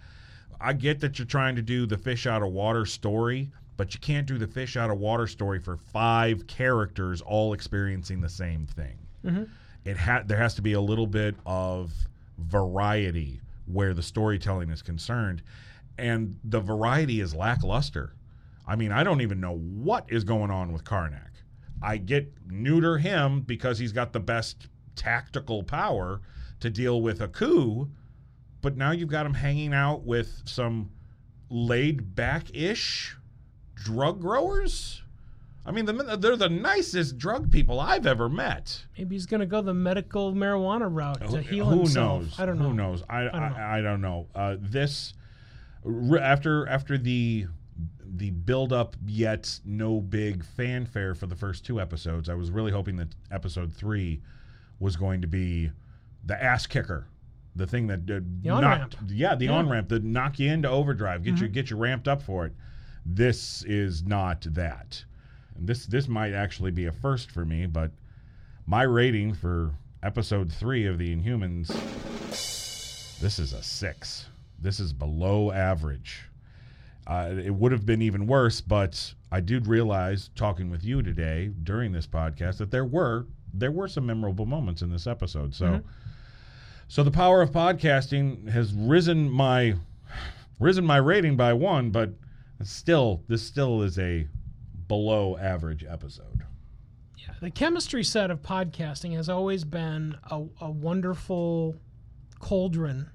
I 0.60 0.72
get 0.74 1.00
that 1.00 1.18
you're 1.18 1.26
trying 1.26 1.56
to 1.56 1.62
do 1.62 1.86
the 1.86 1.98
fish 1.98 2.26
out 2.26 2.42
of 2.42 2.52
water 2.52 2.84
story, 2.84 3.50
but 3.76 3.94
you 3.94 4.00
can't 4.00 4.26
do 4.26 4.38
the 4.38 4.46
fish 4.46 4.76
out 4.76 4.90
of 4.90 4.98
water 4.98 5.26
story 5.26 5.58
for 5.58 5.76
five 5.76 6.46
characters 6.46 7.20
all 7.22 7.52
experiencing 7.52 8.20
the 8.20 8.28
same 8.28 8.66
thing. 8.66 8.98
Mm-hmm. 9.24 9.44
It 9.84 9.96
ha- 9.96 10.22
there 10.26 10.36
has 10.36 10.54
to 10.56 10.62
be 10.62 10.74
a 10.74 10.80
little 10.80 11.06
bit 11.06 11.34
of 11.46 11.92
variety 12.38 13.40
where 13.66 13.94
the 13.94 14.02
storytelling 14.02 14.70
is 14.70 14.82
concerned, 14.82 15.42
and 15.98 16.38
the 16.44 16.60
variety 16.60 17.20
is 17.20 17.34
lackluster. 17.34 18.12
I 18.70 18.76
mean, 18.76 18.92
I 18.92 19.02
don't 19.02 19.20
even 19.20 19.40
know 19.40 19.56
what 19.56 20.06
is 20.08 20.22
going 20.22 20.52
on 20.52 20.72
with 20.72 20.84
Karnak. 20.84 21.42
I 21.82 21.96
get 21.96 22.32
neuter 22.46 22.98
him 22.98 23.40
because 23.40 23.80
he's 23.80 23.90
got 23.90 24.12
the 24.12 24.20
best 24.20 24.68
tactical 24.94 25.64
power 25.64 26.20
to 26.60 26.70
deal 26.70 27.02
with 27.02 27.20
a 27.20 27.26
coup, 27.26 27.90
but 28.62 28.76
now 28.76 28.92
you've 28.92 29.08
got 29.08 29.26
him 29.26 29.34
hanging 29.34 29.74
out 29.74 30.04
with 30.04 30.42
some 30.44 30.90
laid 31.48 32.14
back 32.14 32.54
ish 32.54 33.16
drug 33.74 34.20
growers. 34.20 35.02
I 35.66 35.72
mean, 35.72 35.84
they're 35.86 36.36
the 36.36 36.48
nicest 36.48 37.18
drug 37.18 37.50
people 37.50 37.80
I've 37.80 38.06
ever 38.06 38.28
met. 38.28 38.86
Maybe 38.96 39.16
he's 39.16 39.26
going 39.26 39.40
to 39.40 39.46
go 39.46 39.62
the 39.62 39.74
medical 39.74 40.32
marijuana 40.32 40.88
route 40.88 41.28
to 41.28 41.42
heal 41.42 41.66
Who 41.66 41.78
himself. 41.78 42.22
knows? 42.22 42.34
I 42.38 42.46
don't 42.46 42.58
know. 42.58 42.68
Who 42.68 42.74
knows? 42.74 43.02
I 43.10 43.22
I, 43.22 43.22
don't 43.24 43.32
know. 43.32 43.56
I, 43.56 43.80
don't 43.80 44.00
know. 44.00 44.26
Uh, 44.32 44.56
this 44.60 45.12
after 46.20 46.68
after 46.68 46.96
the 46.96 47.46
the 48.16 48.30
build 48.30 48.72
up 48.72 48.96
yet 49.06 49.60
no 49.64 50.00
big 50.00 50.44
fanfare 50.44 51.14
for 51.14 51.26
the 51.26 51.36
first 51.36 51.64
two 51.64 51.80
episodes. 51.80 52.28
I 52.28 52.34
was 52.34 52.50
really 52.50 52.72
hoping 52.72 52.96
that 52.96 53.08
episode 53.30 53.72
three 53.72 54.20
was 54.78 54.96
going 54.96 55.20
to 55.20 55.26
be 55.26 55.70
the 56.24 56.42
ass 56.42 56.66
kicker. 56.66 57.06
The 57.56 57.66
thing 57.66 57.86
that 57.88 58.06
did 58.06 58.42
The 59.06 59.14
yeah, 59.14 59.34
the 59.34 59.44
Yeah. 59.44 59.50
Mm-hmm. 59.50 59.58
on 59.58 59.68
ramp 59.68 59.88
that 59.88 60.04
knock 60.04 60.38
you 60.38 60.50
into 60.50 60.68
overdrive, 60.68 61.22
get 61.24 61.40
you 61.40 61.48
get 61.48 61.70
you 61.70 61.76
ramped 61.76 62.08
up 62.08 62.22
for 62.22 62.46
it. 62.46 62.52
This 63.04 63.64
is 63.64 64.04
not 64.04 64.42
that. 64.50 65.04
And 65.56 65.66
this 65.66 65.86
this 65.86 66.08
might 66.08 66.32
actually 66.32 66.70
be 66.70 66.86
a 66.86 66.92
first 66.92 67.30
for 67.30 67.44
me, 67.44 67.66
but 67.66 67.90
my 68.66 68.82
rating 68.82 69.34
for 69.34 69.72
episode 70.02 70.52
three 70.52 70.86
of 70.86 70.98
the 70.98 71.14
Inhumans, 71.14 71.68
this 73.20 73.38
is 73.38 73.52
a 73.52 73.62
six. 73.62 74.26
This 74.58 74.80
is 74.80 74.92
below 74.92 75.50
average. 75.52 76.29
Uh, 77.10 77.34
it 77.44 77.52
would 77.52 77.72
have 77.72 77.84
been 77.84 78.00
even 78.00 78.24
worse, 78.28 78.60
but 78.60 79.14
I 79.32 79.40
did 79.40 79.66
realize 79.66 80.30
talking 80.36 80.70
with 80.70 80.84
you 80.84 81.02
today 81.02 81.50
during 81.64 81.90
this 81.90 82.06
podcast 82.06 82.58
that 82.58 82.70
there 82.70 82.84
were 82.84 83.26
there 83.52 83.72
were 83.72 83.88
some 83.88 84.06
memorable 84.06 84.46
moments 84.46 84.80
in 84.80 84.90
this 84.90 85.08
episode. 85.08 85.52
So, 85.52 85.80
so 86.86 87.02
the 87.02 87.10
power 87.10 87.42
of 87.42 87.50
podcasting 87.50 88.48
has 88.48 88.72
risen 88.72 89.28
my 89.28 89.74
risen 90.60 90.86
my 90.86 90.98
rating 90.98 91.36
by 91.36 91.52
one, 91.52 91.90
but 91.90 92.10
still, 92.62 93.24
this 93.26 93.44
still 93.44 93.82
is 93.82 93.98
a 93.98 94.28
below 94.86 95.36
average 95.36 95.84
episode. 95.84 96.44
Yeah, 97.18 97.34
the 97.40 97.50
chemistry 97.50 98.04
set 98.04 98.30
of 98.30 98.40
podcasting 98.40 99.16
has 99.16 99.28
always 99.28 99.64
been 99.64 100.16
a, 100.30 100.44
a 100.60 100.70
wonderful 100.70 101.74
cauldron 102.38 103.10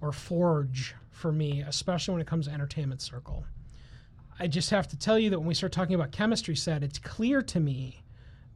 or 0.00 0.10
forge 0.10 0.94
for 1.16 1.32
me, 1.32 1.62
especially 1.62 2.12
when 2.12 2.20
it 2.20 2.26
comes 2.26 2.46
to 2.46 2.52
Entertainment 2.52 3.00
Circle. 3.00 3.44
I 4.38 4.46
just 4.46 4.68
have 4.70 4.86
to 4.88 4.98
tell 4.98 5.18
you 5.18 5.30
that 5.30 5.38
when 5.38 5.48
we 5.48 5.54
start 5.54 5.72
talking 5.72 5.94
about 5.94 6.12
chemistry 6.12 6.54
set, 6.54 6.82
it's 6.82 6.98
clear 6.98 7.40
to 7.42 7.58
me 7.58 8.02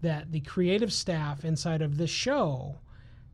that 0.03 0.31
the 0.31 0.41
creative 0.41 0.93
staff 0.93 1.45
inside 1.45 1.81
of 1.81 1.97
this 1.97 2.11
show 2.11 2.79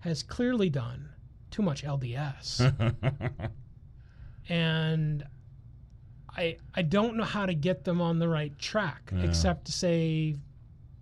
has 0.00 0.22
clearly 0.22 0.70
done 0.70 1.08
too 1.50 1.62
much 1.62 1.82
LDS. 1.82 2.72
and 4.48 5.24
I 6.36 6.56
I 6.74 6.82
don't 6.82 7.16
know 7.16 7.24
how 7.24 7.46
to 7.46 7.54
get 7.54 7.84
them 7.84 8.00
on 8.00 8.20
the 8.20 8.28
right 8.28 8.56
track 8.58 9.12
except 9.22 9.64
to 9.66 9.72
say 9.72 10.36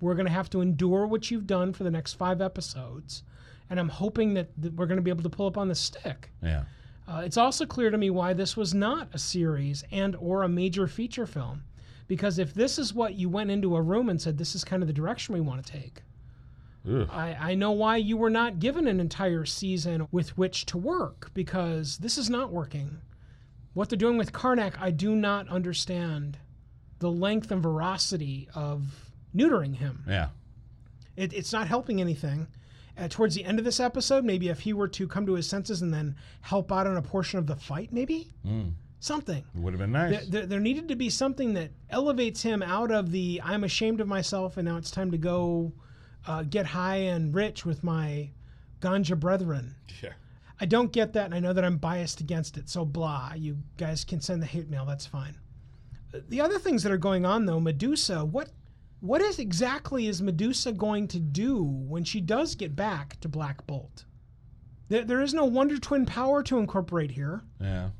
we're 0.01 0.15
going 0.15 0.27
to 0.27 0.33
have 0.33 0.49
to 0.51 0.63
endure 0.63 1.07
what 1.07 1.31
you've 1.31 1.47
done 1.47 1.73
for 1.73 1.85
the 1.85 1.91
next 1.91 2.15
5 2.15 2.41
episodes 2.41 3.23
and 3.71 3.81
I'm 3.81 3.89
hoping 3.89 4.35
that, 4.35 4.49
that 4.59 4.75
we're 4.75 4.87
going 4.87 4.99
to 4.99 5.03
be 5.03 5.11
able 5.11 5.23
to 5.23 5.31
pull 5.31 5.47
up 5.47 5.59
on 5.59 5.69
the 5.69 5.75
stick. 5.75 6.31
Yeah. 6.43 6.65
Uh, 7.07 7.23
it's 7.25 7.37
also 7.37 7.67
clear 7.67 7.91
to 7.91 7.99
me 7.99 8.11
why 8.11 8.33
this 8.33 8.57
was 8.57 8.73
not 8.73 9.09
a 9.13 9.19
series 9.19 9.85
and 9.93 10.17
or 10.17 10.43
a 10.43 10.49
major 10.49 10.87
feature 10.87 11.27
film 11.27 11.65
because 12.07 12.39
if 12.39 12.55
this 12.55 12.79
is 12.79 12.95
what 12.95 13.15
you 13.15 13.29
went 13.29 13.51
into 13.51 13.77
a 13.77 13.83
room 13.83 14.09
and 14.09 14.21
said 14.21 14.39
this 14.39 14.55
is 14.55 14.65
kind 14.65 14.83
of 14.83 14.87
the 14.87 14.93
direction 14.93 15.35
we 15.35 15.41
want 15.41 15.65
to 15.65 15.73
take 15.73 16.03
I, 17.11 17.37
I 17.41 17.55
know 17.55 17.73
why 17.73 17.97
you 17.97 18.17
were 18.17 18.31
not 18.31 18.59
given 18.59 18.87
an 18.87 19.01
entire 19.01 19.47
season 19.47 20.07
with 20.13 20.37
which 20.37 20.67
to 20.67 20.79
work 20.79 21.31
because 21.33 21.99
this 21.99 22.19
is 22.19 22.29
not 22.29 22.53
working. 22.53 22.99
What 23.73 23.89
they're 23.89 23.97
doing 23.97 24.19
with 24.19 24.33
Karnak, 24.33 24.75
I 24.79 24.91
do 24.91 25.17
not 25.17 25.49
understand 25.49 26.39
the 26.99 27.11
length 27.11 27.51
and 27.51 27.63
veracity 27.63 28.49
of 28.55 29.11
neutering 29.35 29.77
him. 29.77 30.05
Yeah. 30.07 30.29
It, 31.17 31.33
it's 31.33 31.53
not 31.53 31.69
helping 31.69 32.01
anything. 32.01 32.49
Uh, 32.97 33.09
towards 33.09 33.35
the 33.35 33.45
end 33.45 33.59
of 33.59 33.65
this 33.65 33.81
episode, 33.81 34.25
maybe 34.25 34.49
if 34.49 34.61
he 34.61 34.73
were 34.73 34.87
to 34.89 35.09
come 35.09 35.27
to 35.27 35.33
his 35.35 35.49
senses 35.49 35.83
and 35.83 35.93
then 35.93 36.15
help 36.43 36.71
out 36.71 36.87
on 36.87 36.97
a 36.97 37.03
portion 37.03 37.39
of 37.41 37.47
the 37.47 37.57
fight, 37.57 37.93
maybe 37.93 38.31
something. 39.01 39.45
It 39.55 39.61
would 39.61 39.73
have 39.73 39.81
been 39.81 39.93
nice. 39.93 40.27
there, 40.29 40.47
there 40.47 40.61
needed 40.61 40.89
to 40.89 40.97
be 40.97 41.11
something 41.11 41.55
that 41.55 41.71
elevates 41.91 42.43
him 42.43 42.63
out 42.63 42.91
of 42.93 43.11
the 43.11 43.41
I'm 43.45 43.65
ashamed 43.65 44.01
of 44.01 44.07
myself 44.09 44.57
and 44.57 44.67
now 44.69 44.77
it's 44.77 44.91
time 44.93 45.11
to 45.11 45.19
go 45.19 45.73
uh, 46.27 46.43
get 46.45 46.67
high 46.67 46.97
and 46.99 47.35
rich 47.35 47.67
with 47.67 47.83
my 47.85 48.31
ganja 48.81 49.19
brethren. 49.19 49.75
Yeah. 50.03 50.13
I 50.61 50.67
don't 50.67 50.93
get 50.93 51.13
that, 51.15 51.25
and 51.27 51.35
I 51.35 51.41
know 51.41 51.53
that 51.53 51.65
I'm 51.65 51.79
biased 51.79 52.21
against 52.21 52.57
it. 52.57 52.71
So 52.71 52.85
blah. 52.85 53.33
You 53.37 53.59
guys 53.77 54.05
can 54.05 54.21
send 54.21 54.41
the 54.41 54.47
hate 54.47 54.71
mail. 54.71 54.85
That's 54.87 55.05
fine. 55.05 55.37
Uh, 56.15 56.21
The 56.29 56.41
other 56.41 56.61
things 56.61 56.85
that 56.85 56.93
are 56.93 56.97
going 56.97 57.27
on, 57.27 57.45
though, 57.45 57.59
Medusa. 57.59 58.25
What 58.25 58.51
what 59.05 59.21
is 59.21 59.39
exactly 59.39 60.07
is 60.07 60.23
Medusa 60.23 60.73
going 60.73 61.07
to 61.09 61.21
do 61.21 61.63
when 61.63 62.05
she 62.05 62.23
does 62.23 62.55
get 62.55 62.75
back 62.75 63.21
to 63.21 63.29
Black 63.29 63.67
Bolt? 63.67 64.07
There, 64.89 65.05
there 65.05 65.21
is 65.21 65.35
no 65.35 65.45
Wonder 65.45 65.79
Twin 65.79 66.07
power 66.07 66.43
to 66.45 66.59
incorporate 66.59 67.11
here. 67.11 67.43
Yeah. 67.61 67.91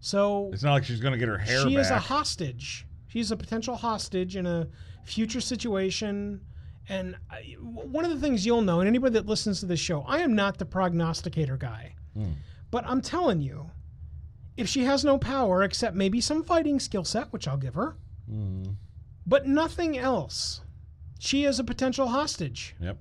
So 0.00 0.50
It's 0.52 0.64
not 0.64 0.72
like 0.72 0.84
she's 0.84 0.98
going 0.98 1.12
to 1.12 1.18
get 1.18 1.28
her 1.28 1.38
hair 1.38 1.60
she 1.60 1.76
back. 1.76 1.84
is 1.84 1.90
a 1.90 2.00
hostage. 2.00 2.84
She's 3.06 3.30
a 3.30 3.36
potential 3.36 3.76
hostage 3.76 4.34
in 4.34 4.44
a 4.44 4.66
future 5.04 5.40
situation. 5.40 6.40
And 6.88 7.14
I, 7.30 7.54
one 7.60 8.04
of 8.04 8.10
the 8.10 8.18
things 8.18 8.44
you'll 8.44 8.62
know, 8.62 8.80
and 8.80 8.88
anybody 8.88 9.12
that 9.12 9.26
listens 9.26 9.60
to 9.60 9.66
this 9.66 9.78
show, 9.78 10.02
I 10.02 10.18
am 10.18 10.34
not 10.34 10.58
the 10.58 10.66
prognosticator 10.66 11.58
guy. 11.58 11.94
Hmm. 12.14 12.32
But 12.72 12.84
I'm 12.88 13.02
telling 13.02 13.40
you, 13.40 13.70
if 14.56 14.68
she 14.68 14.82
has 14.82 15.04
no 15.04 15.16
power 15.16 15.62
except 15.62 15.94
maybe 15.94 16.20
some 16.20 16.42
fighting 16.42 16.80
skill 16.80 17.04
set, 17.04 17.32
which 17.32 17.46
I'll 17.46 17.56
give 17.56 17.74
her, 17.74 17.96
hmm. 18.28 18.64
But 19.30 19.46
nothing 19.46 19.96
else, 19.96 20.60
she 21.20 21.44
is 21.44 21.60
a 21.60 21.64
potential 21.64 22.08
hostage. 22.08 22.74
Yep. 22.80 22.98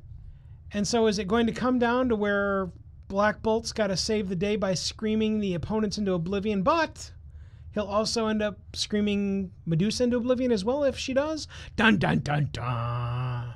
And 0.72 0.88
so 0.88 1.08
is 1.08 1.18
it 1.18 1.28
going 1.28 1.48
to 1.48 1.52
come 1.52 1.80
down 1.80 2.08
to 2.10 2.16
where 2.16 2.72
Black 3.08 3.42
Bolt's 3.42 3.74
got 3.74 3.88
to 3.88 3.98
save 3.98 4.30
the 4.30 4.36
day 4.36 4.56
by 4.56 4.76
screaming 4.76 5.40
the 5.40 5.56
opponents 5.56 5.98
into 5.98 6.14
oblivion, 6.14 6.62
but 6.62 7.12
he'll 7.74 7.86
also 7.86 8.28
end 8.28 8.44
up 8.44 8.60
screaming 8.74 9.50
Medusa 9.66 10.04
into 10.04 10.18
oblivion 10.18 10.52
as 10.52 10.64
well 10.64 10.84
if 10.84 11.00
she 11.00 11.16
does? 11.16 11.48
Dun 11.76 11.98
dun 11.98 12.20
dun 12.20 12.50
dun. 12.52 13.56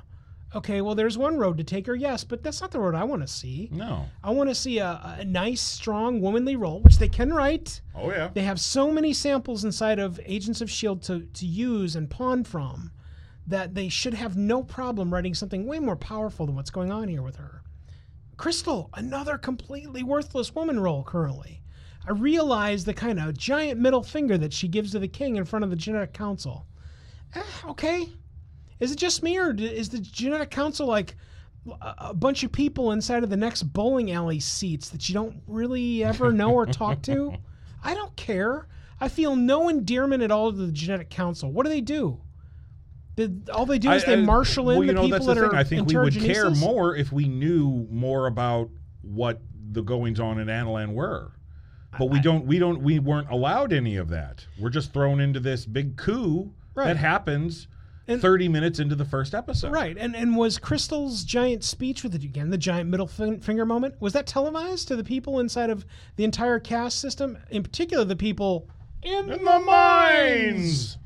Okay, 0.54 0.80
well, 0.80 0.94
there's 0.94 1.18
one 1.18 1.36
road 1.36 1.58
to 1.58 1.64
take 1.64 1.86
her, 1.88 1.96
yes, 1.96 2.22
but 2.22 2.42
that's 2.42 2.60
not 2.60 2.70
the 2.70 2.78
road 2.78 2.94
I 2.94 3.02
want 3.02 3.22
to 3.22 3.28
see. 3.28 3.68
No. 3.72 4.06
I 4.22 4.30
want 4.30 4.48
to 4.50 4.54
see 4.54 4.78
a, 4.78 5.16
a 5.18 5.24
nice, 5.24 5.60
strong, 5.60 6.20
womanly 6.20 6.54
role, 6.54 6.80
which 6.80 6.98
they 6.98 7.08
can 7.08 7.32
write. 7.32 7.80
Oh 7.94 8.10
yeah. 8.10 8.30
They 8.32 8.42
have 8.42 8.60
so 8.60 8.92
many 8.92 9.12
samples 9.12 9.64
inside 9.64 9.98
of 9.98 10.20
Agents 10.24 10.60
of 10.60 10.68
S.H.I.E.L.D. 10.68 11.00
to, 11.06 11.20
to 11.26 11.46
use 11.46 11.96
and 11.96 12.08
pawn 12.08 12.44
from 12.44 12.92
that 13.46 13.74
they 13.74 13.88
should 13.88 14.14
have 14.14 14.36
no 14.36 14.62
problem 14.62 15.12
writing 15.12 15.34
something 15.34 15.66
way 15.66 15.78
more 15.78 15.96
powerful 15.96 16.46
than 16.46 16.54
what's 16.54 16.70
going 16.70 16.92
on 16.92 17.08
here 17.08 17.22
with 17.22 17.36
her. 17.36 17.62
Crystal, 18.36 18.90
another 18.94 19.38
completely 19.38 20.02
worthless 20.02 20.54
woman 20.54 20.80
role 20.80 21.02
currently. 21.02 21.62
I 22.06 22.12
realize 22.12 22.84
the 22.84 22.94
kind 22.94 23.18
of 23.18 23.36
giant 23.36 23.80
middle 23.80 24.02
finger 24.02 24.38
that 24.38 24.52
she 24.52 24.68
gives 24.68 24.92
to 24.92 24.98
the 24.98 25.08
king 25.08 25.36
in 25.36 25.44
front 25.44 25.64
of 25.64 25.70
the 25.70 25.76
genetic 25.76 26.12
council. 26.12 26.66
Eh, 27.34 27.42
okay, 27.66 28.08
is 28.80 28.92
it 28.92 28.98
just 28.98 29.22
me, 29.22 29.38
or 29.38 29.54
is 29.54 29.88
the 29.88 29.98
genetic 29.98 30.50
council 30.50 30.86
like 30.86 31.16
a, 31.80 32.12
bunch 32.12 32.42
of 32.44 32.52
people 32.52 32.92
inside 32.92 33.22
of 33.24 33.30
the 33.30 33.36
next 33.36 33.62
bowling 33.64 34.10
alley 34.12 34.40
seats 34.40 34.88
that 34.90 35.08
you 35.08 35.14
don't 35.14 35.42
really 35.46 36.04
ever 36.04 36.32
know 36.32 36.52
or 36.52 36.66
talk 36.66 37.02
to? 37.02 37.34
I 37.84 37.94
don't 37.94 38.14
care. 38.16 38.66
I 39.00 39.08
feel 39.08 39.36
no 39.36 39.68
endearment 39.68 40.22
at 40.22 40.30
all 40.30 40.50
to 40.52 40.56
the 40.58 40.72
genetic 40.72 41.10
council. 41.10 41.50
What 41.52 41.64
do 41.64 41.70
they 41.70 41.80
do? 41.80 42.20
Did, 43.16 43.48
all 43.50 43.64
they 43.66 43.78
do 43.78 43.90
is 43.92 44.04
they 44.04 44.14
I- 44.14 44.18
I- 44.18 44.24
marshal 44.24 44.70
in 44.70 44.78
well, 44.78 44.86
you 44.86 44.92
know, 44.92 45.02
people 45.02 45.18
that's 45.18 45.26
that 45.26 45.34
the 45.34 45.40
thing. 45.42 45.50
are 45.50 45.56
I 45.56 45.64
think 45.64 45.88
we 45.88 45.96
would 45.96 46.14
care 46.18 46.50
more 46.50 46.96
if 46.96 47.12
we 47.12 47.28
knew 47.28 47.86
more 47.90 48.26
about 48.26 48.70
what 49.02 49.40
the 49.70 49.82
goings 49.82 50.18
on 50.18 50.38
in 50.40 50.48
Attilan 50.48 50.94
were. 50.94 51.32
But 51.96 52.06
we 52.10 52.20
don't. 52.20 52.44
We 52.44 52.58
don't. 52.58 52.80
We 52.82 52.98
weren't 52.98 53.30
allowed 53.30 53.72
any 53.72 53.96
of 53.96 54.08
that. 54.08 54.44
We're 54.58 54.70
just 54.70 54.92
thrown 54.92 55.20
into 55.20 55.38
this 55.38 55.64
big 55.64 55.96
coup 55.96 56.52
Right. 56.74 56.86
that 56.86 56.96
happens 56.96 57.68
And- 58.06 58.20
thirty 58.20 58.48
minutes 58.48 58.78
into 58.78 58.94
the 58.94 59.04
first 59.04 59.34
episode. 59.34 59.72
Right, 59.72 59.96
and 59.98 60.14
and 60.14 60.36
was 60.36 60.58
Crystal's 60.58 61.24
giant 61.24 61.64
speech 61.64 62.02
with 62.02 62.14
it 62.14 62.22
again, 62.24 62.50
the 62.50 62.58
giant 62.58 62.90
middle 62.90 63.06
fin- 63.06 63.40
finger 63.40 63.64
moment, 63.64 63.94
was 64.00 64.12
that 64.12 64.26
televised 64.26 64.88
to 64.88 64.96
the 64.96 65.04
people 65.04 65.40
inside 65.40 65.70
of 65.70 65.86
the 66.16 66.24
entire 66.24 66.58
caste 66.58 67.00
system, 67.00 67.38
in 67.50 67.62
particular 67.62 68.04
the 68.04 68.16
people 68.16 68.68
in, 69.02 69.30
In 69.30 69.44
the 69.44 69.60
mines. 69.60 70.98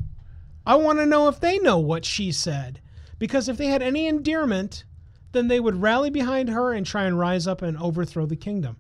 I 0.67 0.75
want 0.77 0.99
to 0.99 1.07
know 1.07 1.29
if 1.29 1.41
they 1.41 1.59
know 1.59 1.79
what 1.79 2.05
she 2.05 2.31
said, 2.33 2.81
because 3.19 3.49
if 3.49 3.57
they 3.57 3.67
had 3.67 3.83
any 3.83 4.07
endearment, 4.07 4.85
then 5.33 5.49
they 5.49 5.61
would 5.61 5.81
rally 5.81 6.11
behind 6.11 6.49
her 6.51 6.73
and 6.73 6.85
try 6.85 7.05
and 7.05 7.19
rise 7.19 7.47
up 7.47 7.63
and 7.63 7.77
overthrow 7.79 8.27
the 8.27 8.37
kingdom. 8.37 8.77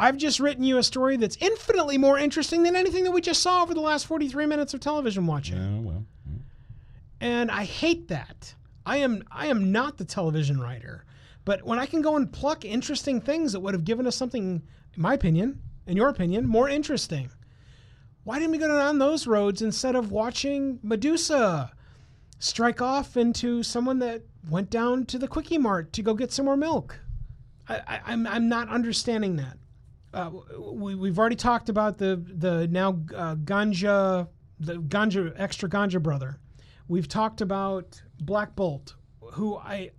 I've 0.00 0.16
just 0.16 0.38
written 0.38 0.62
you 0.64 0.78
a 0.78 0.82
story 0.82 1.16
that's 1.16 1.36
infinitely 1.40 1.98
more 1.98 2.18
interesting 2.18 2.62
than 2.62 2.76
anything 2.76 3.02
that 3.04 3.10
we 3.10 3.20
just 3.20 3.42
saw 3.42 3.62
over 3.62 3.74
the 3.74 3.80
last 3.80 4.06
43 4.06 4.46
minutes 4.46 4.72
of 4.72 4.80
television 4.80 5.26
watching 5.26 5.58
Oh 5.58 5.80
well. 5.80 6.04
And 7.20 7.50
I 7.50 7.64
hate 7.64 8.08
that. 8.08 8.54
I 8.86 8.98
am 8.98 9.24
I 9.30 9.46
am 9.46 9.70
not 9.70 9.98
the 9.98 10.04
television 10.04 10.60
writer, 10.60 11.04
but 11.44 11.64
when 11.64 11.78
I 11.78 11.86
can 11.86 12.02
go 12.02 12.16
and 12.16 12.32
pluck 12.32 12.64
interesting 12.64 13.20
things 13.20 13.52
that 13.52 13.60
would 13.60 13.74
have 13.74 13.84
given 13.84 14.06
us 14.06 14.16
something, 14.16 14.62
in 14.94 15.02
my 15.02 15.14
opinion, 15.14 15.60
in 15.86 15.96
your 15.96 16.08
opinion, 16.08 16.46
more 16.46 16.68
interesting. 16.68 17.30
Why 18.24 18.38
didn't 18.38 18.52
we 18.52 18.58
go 18.58 18.68
down 18.68 18.98
those 18.98 19.26
roads 19.26 19.62
instead 19.62 19.94
of 19.94 20.12
watching 20.12 20.78
Medusa 20.82 21.72
strike 22.38 22.82
off 22.82 23.16
into 23.16 23.62
someone 23.62 23.98
that 24.00 24.22
went 24.48 24.70
down 24.70 25.06
to 25.06 25.18
the 25.18 25.28
quickie 25.28 25.58
mart 25.58 25.92
to 25.94 26.02
go 26.02 26.14
get 26.14 26.32
some 26.32 26.44
more 26.44 26.56
milk? 26.56 26.98
I, 27.68 27.76
I, 27.86 28.00
I'm 28.06 28.26
I'm 28.26 28.48
not 28.48 28.68
understanding 28.68 29.36
that. 29.36 29.58
Uh, 30.14 30.30
we, 30.58 30.94
we've 30.94 31.18
already 31.18 31.36
talked 31.36 31.68
about 31.68 31.98
the 31.98 32.16
the 32.16 32.68
now 32.68 33.00
uh, 33.14 33.34
ganja 33.36 34.28
the 34.60 34.76
ganja 34.76 35.32
extra 35.36 35.68
ganja 35.68 36.02
brother. 36.02 36.38
We've 36.88 37.08
talked 37.08 37.40
about 37.40 38.02
Black 38.20 38.56
Bolt, 38.56 38.94
who 39.32 39.56
I 39.56 39.90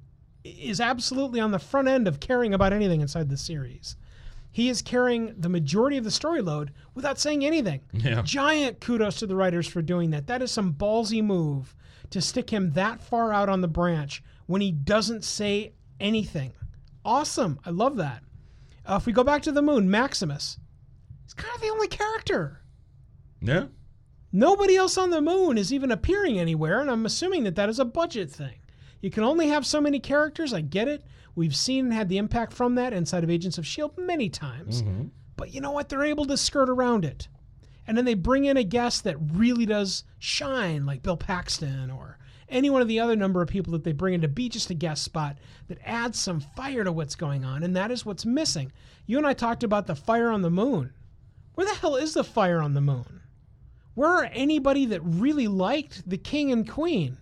is 0.43 0.81
absolutely 0.81 1.39
on 1.39 1.51
the 1.51 1.59
front 1.59 1.87
end 1.87 2.07
of 2.07 2.19
caring 2.19 2.53
about 2.53 2.73
anything 2.73 3.01
inside 3.01 3.29
the 3.29 3.37
series. 3.37 3.95
He 4.51 4.69
is 4.69 4.81
carrying 4.81 5.35
the 5.39 5.49
majority 5.49 5.97
of 5.97 6.03
the 6.03 6.11
story 6.11 6.41
load 6.41 6.71
without 6.95 7.19
saying 7.19 7.45
anything. 7.45 7.81
Yeah. 7.93 8.23
Giant 8.23 8.79
kudos 8.79 9.17
to 9.19 9.27
the 9.27 9.35
writers 9.35 9.67
for 9.67 9.81
doing 9.81 10.09
that. 10.09 10.27
That 10.27 10.41
is 10.41 10.51
some 10.51 10.73
ballsy 10.73 11.23
move 11.23 11.75
to 12.09 12.21
stick 12.21 12.49
him 12.49 12.71
that 12.71 13.01
far 13.01 13.31
out 13.31 13.49
on 13.49 13.61
the 13.61 13.67
branch 13.67 14.23
when 14.47 14.61
he 14.61 14.71
doesn't 14.71 15.23
say 15.23 15.73
anything. 15.99 16.53
Awesome. 17.05 17.59
I 17.63 17.69
love 17.69 17.97
that. 17.97 18.23
Uh, 18.85 18.95
if 18.95 19.05
we 19.05 19.13
go 19.13 19.23
back 19.23 19.43
to 19.43 19.51
the 19.51 19.61
moon, 19.61 19.91
Maximus, 19.91 20.57
he's 21.23 21.35
kind 21.35 21.53
of 21.53 21.61
the 21.61 21.69
only 21.69 21.87
character. 21.87 22.61
Yeah. 23.41 23.65
Nobody 24.31 24.75
else 24.75 24.97
on 24.97 25.09
the 25.09 25.21
moon 25.21 25.57
is 25.57 25.73
even 25.73 25.91
appearing 25.91 26.39
anywhere, 26.39 26.81
and 26.81 26.89
I'm 26.89 27.05
assuming 27.05 27.43
that 27.45 27.55
that 27.55 27.69
is 27.69 27.79
a 27.79 27.85
budget 27.85 28.29
thing. 28.29 28.59
You 29.01 29.09
can 29.09 29.23
only 29.23 29.47
have 29.47 29.65
so 29.65 29.81
many 29.81 29.99
characters. 29.99 30.53
I 30.53 30.61
get 30.61 30.87
it. 30.87 31.03
We've 31.35 31.55
seen 31.55 31.85
and 31.85 31.93
had 31.93 32.09
the 32.09 32.17
impact 32.17 32.53
from 32.53 32.75
that 32.75 32.93
inside 32.93 33.23
of 33.23 33.29
Agents 33.29 33.57
of 33.57 33.63
S.H.I.E.L.D. 33.63 34.01
Many 34.03 34.29
times. 34.29 34.81
Mm-hmm. 34.81 35.07
But 35.35 35.53
you 35.53 35.61
know 35.61 35.71
what? 35.71 35.89
They're 35.89 36.03
able 36.03 36.25
to 36.25 36.37
skirt 36.37 36.69
around 36.69 37.05
it. 37.05 37.27
And 37.87 37.97
then 37.97 38.05
they 38.05 38.13
bring 38.13 38.45
in 38.45 38.57
a 38.57 38.63
guest 38.63 39.05
that 39.05 39.17
really 39.33 39.65
does 39.65 40.03
shine, 40.19 40.85
like 40.85 41.01
Bill 41.01 41.17
Paxton 41.17 41.89
or 41.89 42.19
any 42.49 42.69
one 42.69 42.81
of 42.81 42.87
the 42.87 42.99
other 42.99 43.15
number 43.15 43.41
of 43.41 43.47
people 43.47 43.71
that 43.73 43.83
they 43.83 43.93
bring 43.93 44.13
in 44.15 44.21
to 44.21 44.27
be 44.27 44.49
just 44.49 44.69
a 44.69 44.73
guest 44.75 45.03
spot 45.03 45.37
that 45.67 45.79
adds 45.85 46.19
some 46.19 46.39
fire 46.39 46.83
to 46.83 46.91
what's 46.91 47.15
going 47.15 47.45
on. 47.45 47.63
And 47.63 47.75
that 47.75 47.89
is 47.89 48.05
what's 48.05 48.25
missing. 48.25 48.71
You 49.05 49.17
and 49.17 49.25
I 49.25 49.33
talked 49.33 49.63
about 49.63 49.87
the 49.87 49.95
fire 49.95 50.29
on 50.29 50.41
the 50.41 50.49
moon. 50.49 50.93
Where 51.55 51.65
the 51.65 51.75
hell 51.75 51.95
is 51.95 52.13
the 52.13 52.23
fire 52.23 52.61
on 52.61 52.73
the 52.73 52.81
moon? 52.81 53.18
Where 53.99 54.11
are 54.11 54.29
anybody 54.31 54.85
that 54.85 55.01
really 55.03 55.49
liked 55.49 56.09
the 56.09 56.17
king 56.17 56.53
and 56.53 56.65
queen? 56.65 57.17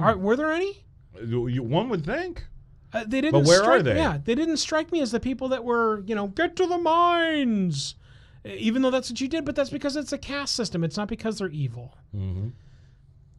Are, 0.00 0.16
were 0.16 0.34
there 0.34 0.50
any? 0.50 0.82
One 1.12 1.90
would 1.90 2.06
think. 2.06 2.42
Uh, 2.90 3.04
they 3.06 3.20
didn't. 3.20 3.32
But 3.32 3.46
where 3.46 3.62
are 3.62 3.82
they? 3.82 3.94
Yeah, 3.94 4.16
they 4.24 4.34
didn't 4.34 4.56
strike 4.56 4.90
me 4.92 5.02
as 5.02 5.12
the 5.12 5.20
people 5.20 5.48
that 5.48 5.62
were, 5.62 6.02
you 6.06 6.14
know, 6.14 6.28
get 6.28 6.56
to 6.56 6.66
the 6.66 6.78
mines. 6.78 7.96
Even 8.46 8.80
though 8.80 8.90
that's 8.90 9.10
what 9.10 9.20
you 9.20 9.28
did, 9.28 9.44
but 9.44 9.56
that's 9.56 9.68
because 9.68 9.94
it's 9.96 10.14
a 10.14 10.16
caste 10.16 10.54
system. 10.54 10.84
It's 10.84 10.96
not 10.96 11.08
because 11.08 11.36
they're 11.36 11.50
evil. 11.50 11.98
Mm-hmm. 12.16 12.48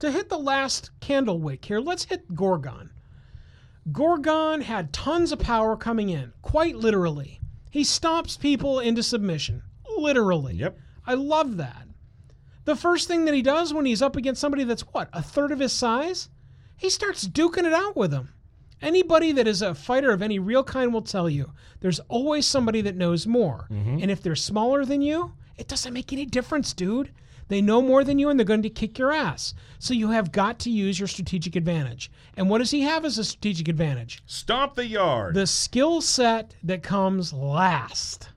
To 0.02 0.12
hit 0.12 0.30
the 0.30 0.38
last 0.38 0.92
candle 1.00 1.40
wick 1.40 1.66
here, 1.66 1.80
let's 1.80 2.06
hit 2.06 2.36
Gorgon. 2.36 2.92
Gorgon 3.92 4.62
had 4.62 4.94
tons 4.94 5.32
of 5.32 5.40
power 5.40 5.76
coming 5.76 6.10
in, 6.10 6.32
quite 6.44 6.76
literally. 6.76 7.40
He 7.72 7.82
stomps 7.82 8.40
people 8.40 8.80
into 8.80 9.02
submission, 9.02 9.64
literally. 9.98 10.54
Yep. 10.58 10.78
I 11.08 11.16
love 11.16 11.58
that. 11.58 11.85
The 12.66 12.76
first 12.76 13.08
thing 13.08 13.26
that 13.26 13.34
he 13.34 13.42
does 13.42 13.74
when 13.74 13.86
he's 13.86 14.02
up 14.02 14.16
against 14.16 14.42
somebody 14.42 14.64
that's 14.64 14.82
what, 14.82 15.10
a 15.14 15.22
third 15.22 15.52
of 15.52 15.60
his 15.60 15.72
size? 15.72 16.30
He 16.78 16.90
starts 16.90 17.28
duking 17.28 17.66
it 17.66 17.74
out 17.74 17.96
with 17.96 18.12
him. 18.12 18.30
Anybody 18.82 19.32
that 19.32 19.48
is 19.48 19.62
a 19.62 19.74
fighter 19.74 20.12
of 20.12 20.22
any 20.22 20.38
real 20.40 20.64
kind 20.64 20.94
will 20.94 21.02
tell 21.02 21.30
you 21.30 21.52
there's 21.80 22.02
always 22.10 22.46
somebody 22.46 22.82
that 22.82 22.96
knows 22.96 23.26
more. 23.26 23.68
Mm-hmm. 23.72 24.00
And 24.02 24.12
if 24.12 24.22
they're 24.22 24.36
smaller 24.36 24.84
than 24.84 25.02
you, 25.02 25.34
it 25.58 25.68
doesn't 25.68 25.94
make 25.94 26.12
any 26.12 26.26
difference, 26.26 26.74
dude. 26.74 27.12
They 27.48 27.62
know 27.62 27.82
more 27.82 28.04
than 28.04 28.18
you 28.18 28.30
and 28.30 28.40
they're 28.40 28.46
going 28.46 28.64
to 28.64 28.70
kick 28.70 28.98
your 28.98 29.12
ass. 29.12 29.54
So 29.78 29.94
you 29.94 30.10
have 30.10 30.32
got 30.32 30.58
to 30.60 30.72
use 30.72 31.00
your 31.00 31.08
strategic 31.08 31.56
advantage. 31.56 32.12
And 32.36 32.50
what 32.50 32.58
does 32.58 32.72
he 32.72 32.82
have 32.82 33.06
as 33.06 33.18
a 33.18 33.24
strategic 33.24 33.68
advantage? 33.68 34.24
Stomp 34.26 34.74
the 34.76 34.88
yard. 34.88 35.36
the 35.36 35.46
skill 35.48 36.02
set 36.02 36.56
that 36.64 36.82
comes 36.82 37.32
last. 37.32 38.30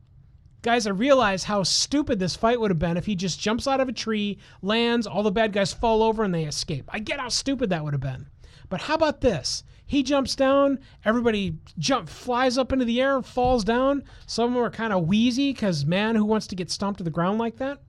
Guys, 0.68 0.86
I 0.86 0.90
realize 0.90 1.44
how 1.44 1.62
stupid 1.62 2.18
this 2.18 2.36
fight 2.36 2.60
would 2.60 2.70
have 2.70 2.78
been 2.78 2.98
if 2.98 3.06
he 3.06 3.14
just 3.14 3.40
jumps 3.40 3.66
out 3.66 3.80
of 3.80 3.88
a 3.88 3.92
tree, 3.92 4.36
lands, 4.60 5.06
all 5.06 5.22
the 5.22 5.30
bad 5.30 5.50
guys 5.50 5.72
fall 5.72 6.02
over, 6.02 6.22
and 6.22 6.34
they 6.34 6.44
escape. 6.44 6.84
I 6.92 6.98
get 6.98 7.20
how 7.20 7.30
stupid 7.30 7.70
that 7.70 7.82
would 7.82 7.94
have 7.94 8.02
been. 8.02 8.26
But 8.68 8.82
how 8.82 8.94
about 8.94 9.22
this? 9.22 9.64
He 9.86 10.02
jumps 10.02 10.36
down, 10.36 10.80
everybody 11.06 11.56
jump 11.78 12.10
flies 12.10 12.58
up 12.58 12.70
into 12.70 12.84
the 12.84 13.00
air, 13.00 13.22
falls 13.22 13.64
down. 13.64 14.04
Some 14.26 14.50
of 14.50 14.54
them 14.56 14.62
are 14.62 14.70
kind 14.70 14.92
of 14.92 15.08
wheezy 15.08 15.54
because 15.54 15.86
man, 15.86 16.16
who 16.16 16.26
wants 16.26 16.46
to 16.48 16.54
get 16.54 16.70
stomped 16.70 16.98
to 16.98 17.04
the 17.04 17.08
ground 17.08 17.38
like 17.38 17.56
that? 17.56 17.80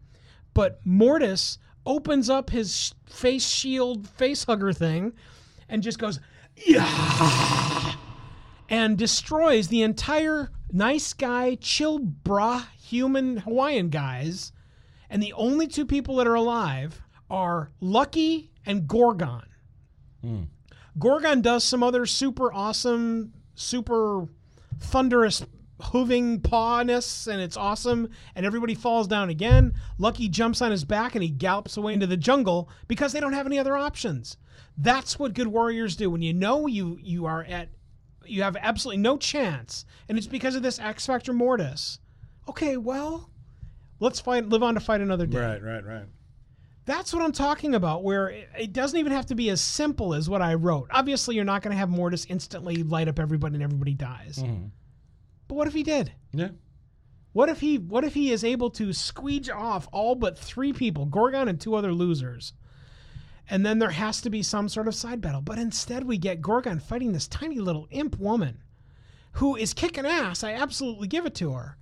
But 0.54 0.80
Mordis 0.86 1.58
opens 1.86 2.30
up 2.30 2.50
his 2.50 2.96
face 3.08 3.46
shield, 3.46 4.08
face 4.08 4.46
hugger 4.46 4.72
thing, 4.72 5.12
and 5.68 5.84
just 5.84 6.00
goes, 6.00 6.22
yeah 6.56 7.96
and 8.70 8.98
destroys 8.98 9.68
the 9.68 9.82
entire 9.82 10.52
nice 10.72 11.14
guy, 11.14 11.56
chill 11.56 12.00
brah 12.00 12.66
human 12.78 13.38
Hawaiian 13.38 13.90
guys. 13.90 14.52
And 15.10 15.24
the 15.24 15.34
only 15.34 15.68
two 15.68 15.86
people 15.86 16.18
that 16.18 16.28
are 16.28 16.36
alive 16.36 17.02
are 17.30 17.72
Lucky 17.80 18.52
and 18.66 18.88
Gorgon. 18.88 19.46
Hmm. 20.22 20.44
Gorgon 20.98 21.42
does 21.42 21.64
some 21.64 21.82
other 21.82 22.06
super 22.06 22.52
awesome, 22.54 23.34
super 23.56 24.28
thunderous 24.80 25.46
hooving 25.80 26.44
pawness, 26.44 27.28
and 27.28 27.42
it's 27.42 27.58
awesome. 27.58 28.10
And 28.36 28.46
everybody 28.46 28.76
falls 28.76 29.08
down 29.08 29.30
again. 29.30 29.74
Lucky 29.98 30.28
jumps 30.28 30.62
on 30.62 30.72
his 30.72 30.84
back 30.84 31.16
and 31.16 31.24
he 31.24 31.30
gallops 31.30 31.78
away 31.78 31.94
into 31.94 32.08
the 32.08 32.18
jungle 32.18 32.70
because 32.88 33.14
they 33.14 33.20
don't 33.20 33.34
have 33.34 33.46
any 33.46 33.58
other 33.58 33.78
options. 33.78 34.38
That's 34.78 35.18
what 35.18 35.34
good 35.34 35.48
warriors 35.48 35.96
do. 35.96 36.10
When 36.10 36.22
you 36.22 36.34
know 36.34 36.68
you 36.68 37.00
you 37.02 37.26
are 37.26 37.44
at 37.44 37.70
you 38.30 38.44
have 38.44 38.56
absolutely 38.56 39.02
no 39.02 39.18
chance, 39.18 39.86
and 40.08 40.18
it's 40.18 40.28
because 40.28 40.56
of 40.56 40.64
this 40.64 40.80
X 40.80 41.06
Factor 41.06 41.34
Mordis. 41.34 42.00
Okay, 42.48 42.78
well, 42.78 43.30
let's 44.00 44.20
fight. 44.20 44.48
Live 44.48 44.64
on 44.64 44.74
to 44.74 44.80
fight 44.80 45.02
another 45.02 45.26
day. 45.26 45.40
right, 45.40 45.62
right, 45.62 45.86
right. 45.86 46.06
That's 46.86 47.14
what 47.14 47.22
I'm 47.22 47.32
talking 47.32 47.76
about, 47.76 48.04
where 48.04 48.30
it, 48.58 48.74
doesn't 48.74 48.98
even 48.98 49.12
have 49.12 49.28
to 49.28 49.36
be 49.36 49.52
as 49.52 49.62
simple 49.62 50.16
as 50.16 50.28
what 50.28 50.42
I 50.42 50.56
wrote. 50.56 50.88
Obviously, 50.90 51.36
you're 51.36 51.46
not 51.46 51.62
going 51.62 51.72
to 51.72 51.78
have 51.78 51.90
Mordis 51.90 52.26
instantly 52.30 52.82
light 52.82 53.08
up 53.08 53.20
everybody 53.20 53.54
and 53.54 53.64
everybody 53.64 53.94
dies. 53.94 54.40
Mm-hmm. 54.40 54.70
But 55.48 55.56
what 55.56 55.68
if 55.68 55.76
he 55.76 55.84
did? 55.84 56.12
Yeah. 56.32 56.50
What 57.34 57.50
if 57.50 57.60
he 57.60 57.78
what 57.78 58.04
if 58.04 58.16
he 58.16 58.32
is 58.32 58.44
able 58.44 58.72
to 58.72 58.88
squeege 58.88 59.54
off 59.56 59.88
all 59.92 60.16
but 60.16 60.38
three 60.38 60.74
people, 60.74 61.06
Gorgon 61.06 61.48
and 61.48 61.62
two 61.62 61.76
other 61.76 61.94
losers? 61.94 62.54
And 63.50 63.66
then 63.66 63.80
there 63.80 63.90
has 63.92 64.22
to 64.22 64.30
be 64.30 64.44
some 64.44 64.70
sort 64.70 64.88
of 64.88 64.94
side 64.96 65.22
battle. 65.22 65.42
But 65.42 65.58
instead 65.58 66.04
we 66.04 66.18
get 66.18 66.42
Gorgon 66.42 66.80
fighting 66.80 67.14
this 67.14 67.28
tiny 67.28 67.60
little 67.60 67.88
imp 67.92 68.18
woman 68.20 68.60
who 69.34 69.56
is 69.56 69.74
kicking 69.74 70.06
ass. 70.06 70.44
I 70.44 70.54
absolutely 70.54 71.08
give 71.08 71.26
it 71.26 71.36
to 71.36 71.54
her. 71.54 71.78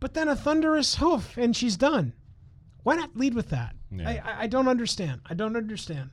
but 0.00 0.14
then 0.14 0.28
a 0.28 0.36
thunderous 0.36 0.96
hoof 0.96 1.36
and 1.36 1.56
she's 1.56 1.76
done. 1.76 2.12
Why 2.84 2.94
not 2.96 3.16
lead 3.16 3.34
with 3.34 3.50
that? 3.50 3.74
Yeah. 3.90 4.08
I, 4.08 4.12
I, 4.30 4.42
I 4.42 4.46
don't 4.46 4.68
understand. 4.68 5.20
I 5.26 5.34
don't 5.34 5.56
understand. 5.56 6.10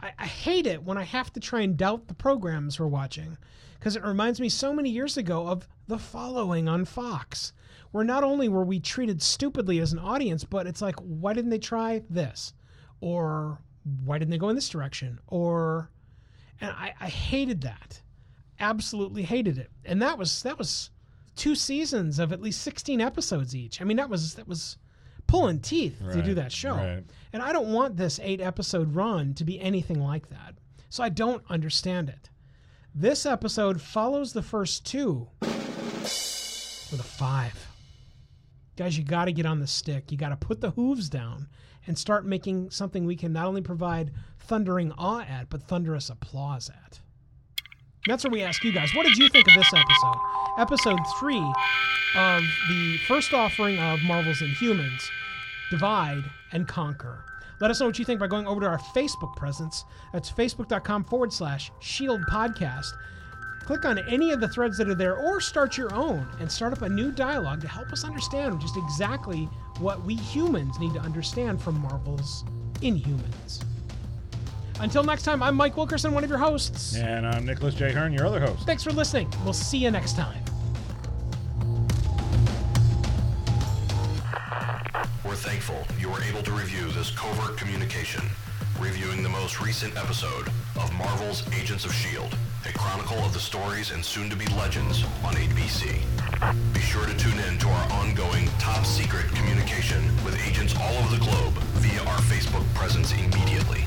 I, 0.00 0.12
I 0.18 0.26
hate 0.26 0.66
it 0.66 0.82
when 0.82 0.98
I 0.98 1.04
have 1.04 1.32
to 1.32 1.40
try 1.40 1.60
and 1.62 1.76
doubt 1.76 2.08
the 2.08 2.14
programs 2.14 2.78
we're 2.78 2.86
watching 2.86 3.38
because 3.78 3.96
it 3.96 4.04
reminds 4.04 4.40
me 4.40 4.48
so 4.48 4.72
many 4.74 4.90
years 4.90 5.16
ago 5.16 5.46
of 5.48 5.66
The 5.88 5.98
Following 5.98 6.68
on 6.68 6.84
Fox, 6.84 7.52
where 7.92 8.04
not 8.04 8.24
only 8.24 8.48
were 8.48 8.64
we 8.64 8.80
treated 8.80 9.22
stupidly 9.22 9.78
as 9.78 9.92
an 9.92 9.98
audience, 9.98 10.44
but 10.44 10.66
it's 10.66 10.82
like, 10.82 10.96
why 11.00 11.32
didn't 11.32 11.50
they 11.50 11.58
try 11.58 12.02
this? 12.08 12.52
Or 13.00 13.60
why 14.04 14.18
didn't 14.18 14.30
they 14.30 14.38
go 14.38 14.48
in 14.48 14.54
this 14.54 14.68
direction? 14.68 15.18
Or, 15.26 15.90
and 16.60 16.70
I, 16.70 16.94
I 17.00 17.08
hated 17.08 17.62
that. 17.62 18.00
Absolutely 18.60 19.22
hated 19.22 19.58
it. 19.58 19.70
And 19.84 20.00
that 20.02 20.18
was, 20.18 20.42
that 20.42 20.58
was 20.58 20.90
two 21.36 21.54
seasons 21.54 22.18
of 22.18 22.32
at 22.32 22.40
least 22.40 22.62
16 22.62 23.00
episodes 23.00 23.54
each. 23.54 23.80
I 23.80 23.84
mean, 23.84 23.96
that 23.96 24.08
was, 24.08 24.34
that 24.34 24.48
was 24.48 24.78
pulling 25.26 25.60
teeth 25.60 26.00
to 26.12 26.22
do 26.22 26.34
that 26.34 26.52
show. 26.52 26.74
right. 26.74 27.04
And 27.32 27.42
I 27.42 27.52
don't 27.52 27.72
want 27.72 27.96
this 27.96 28.20
eight 28.22 28.40
episode 28.40 28.94
run 28.94 29.34
to 29.34 29.44
be 29.44 29.60
anything 29.60 30.00
like 30.00 30.28
that. 30.30 30.54
So 30.88 31.02
I 31.02 31.08
don't 31.08 31.42
understand 31.50 32.08
it. 32.08 32.30
This 32.94 33.26
episode 33.26 33.80
follows 33.80 34.32
the 34.32 34.42
first 34.42 34.86
two 34.86 35.26
with 35.40 37.00
a 37.00 37.02
five. 37.02 37.73
Guys, 38.76 38.98
you 38.98 39.04
got 39.04 39.26
to 39.26 39.32
get 39.32 39.46
on 39.46 39.60
the 39.60 39.66
stick. 39.66 40.10
You 40.10 40.18
got 40.18 40.30
to 40.30 40.36
put 40.36 40.60
the 40.60 40.70
hooves 40.70 41.08
down 41.08 41.48
and 41.86 41.98
start 41.98 42.26
making 42.26 42.70
something 42.70 43.04
we 43.04 43.16
can 43.16 43.32
not 43.32 43.46
only 43.46 43.60
provide 43.60 44.10
thundering 44.38 44.92
awe 44.92 45.20
at, 45.20 45.48
but 45.48 45.62
thunderous 45.62 46.10
applause 46.10 46.70
at. 46.70 47.00
And 48.06 48.12
that's 48.12 48.24
where 48.24 48.30
we 48.30 48.42
ask 48.42 48.64
you 48.64 48.72
guys, 48.72 48.94
what 48.94 49.06
did 49.06 49.16
you 49.16 49.28
think 49.28 49.46
of 49.48 49.54
this 49.54 49.72
episode? 49.72 50.16
Episode 50.58 50.98
three 51.18 51.52
of 52.16 52.42
the 52.68 52.98
first 53.06 53.32
offering 53.32 53.78
of 53.78 54.02
Marvel's 54.02 54.40
and 54.40 54.54
Inhumans 54.56 55.02
divide 55.70 56.24
and 56.52 56.68
conquer. 56.68 57.24
Let 57.60 57.70
us 57.70 57.80
know 57.80 57.86
what 57.86 57.98
you 57.98 58.04
think 58.04 58.20
by 58.20 58.26
going 58.26 58.46
over 58.46 58.60
to 58.60 58.66
our 58.66 58.78
Facebook 58.78 59.36
presence. 59.36 59.84
That's 60.12 60.30
facebook.com 60.30 61.04
forward 61.04 61.32
slash 61.32 61.70
shield 61.80 62.20
podcast. 62.30 62.90
Click 63.64 63.86
on 63.86 63.98
any 64.10 64.30
of 64.30 64.40
the 64.40 64.48
threads 64.48 64.76
that 64.76 64.88
are 64.88 64.94
there 64.94 65.16
or 65.16 65.40
start 65.40 65.78
your 65.78 65.94
own 65.94 66.28
and 66.38 66.52
start 66.52 66.74
up 66.74 66.82
a 66.82 66.88
new 66.88 67.10
dialogue 67.10 67.62
to 67.62 67.68
help 67.68 67.90
us 67.92 68.04
understand 68.04 68.60
just 68.60 68.76
exactly 68.76 69.48
what 69.78 70.04
we 70.04 70.14
humans 70.14 70.78
need 70.78 70.92
to 70.92 71.00
understand 71.00 71.62
from 71.62 71.80
Marvel's 71.80 72.44
Inhumans. 72.82 73.64
Until 74.80 75.02
next 75.02 75.22
time, 75.22 75.42
I'm 75.42 75.54
Mike 75.54 75.78
Wilkerson, 75.78 76.12
one 76.12 76.22
of 76.22 76.28
your 76.28 76.38
hosts. 76.38 76.96
And 76.96 77.26
I'm 77.26 77.46
Nicholas 77.46 77.74
J. 77.74 77.90
Hearn, 77.90 78.12
your 78.12 78.26
other 78.26 78.40
host. 78.40 78.66
Thanks 78.66 78.82
for 78.82 78.92
listening. 78.92 79.32
We'll 79.44 79.54
see 79.54 79.78
you 79.78 79.90
next 79.90 80.14
time. 80.14 80.44
We're 85.24 85.36
thankful 85.36 85.82
you 85.98 86.10
were 86.10 86.22
able 86.22 86.42
to 86.42 86.52
review 86.52 86.88
this 86.88 87.10
covert 87.12 87.56
communication, 87.56 88.22
reviewing 88.80 89.22
the 89.22 89.28
most 89.28 89.60
recent 89.60 89.96
episode 89.96 90.48
of 90.76 90.92
Marvel's 90.94 91.42
Agents 91.54 91.84
of 91.84 91.90
S.H.I.E.L.D., 91.90 92.36
a 92.66 92.72
chronicle 92.78 93.18
of 93.18 93.32
the 93.32 93.38
stories 93.38 93.90
and 93.90 94.04
soon-to-be 94.04 94.46
legends 94.56 95.04
on 95.24 95.34
ABC. 95.34 96.00
Be 96.72 96.80
sure 96.80 97.04
to 97.06 97.16
tune 97.16 97.38
in 97.48 97.58
to 97.58 97.68
our 97.68 97.92
ongoing 97.92 98.48
top-secret 98.58 99.26
communication 99.34 100.02
with 100.24 100.34
agents 100.46 100.74
all 100.80 100.92
over 100.98 101.16
the 101.16 101.22
globe 101.22 101.52
via 101.82 102.00
our 102.00 102.20
Facebook 102.20 102.64
presence 102.74 103.12
immediately. 103.12 103.80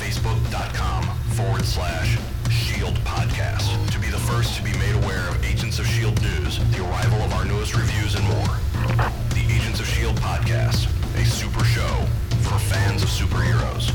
Facebook.com 0.00 1.04
forward 1.34 1.64
slash 1.64 2.18
Shield 2.50 2.94
Podcast 3.04 3.70
to 3.92 3.98
be 3.98 4.08
the 4.08 4.18
first 4.18 4.56
to 4.56 4.62
be 4.62 4.72
made 4.78 4.94
aware 5.04 5.28
of 5.28 5.44
Agents 5.44 5.78
of 5.78 5.86
S.H.I.E.L.D. 5.86 6.20
news, 6.22 6.58
the 6.74 6.84
arrival 6.84 7.18
of 7.22 7.32
our 7.34 7.44
newest 7.44 7.74
reviews, 7.76 8.14
and 8.14 8.24
more. 8.28 8.58
The 9.30 9.44
Agents 9.48 9.80
of 9.80 9.86
S.H.I.E.L.D. 9.86 10.20
Podcast, 10.20 10.90
a 11.20 11.24
super 11.24 11.64
show 11.64 12.06
for 12.44 12.58
fans 12.58 13.02
of 13.02 13.08
superheroes. 13.08 13.90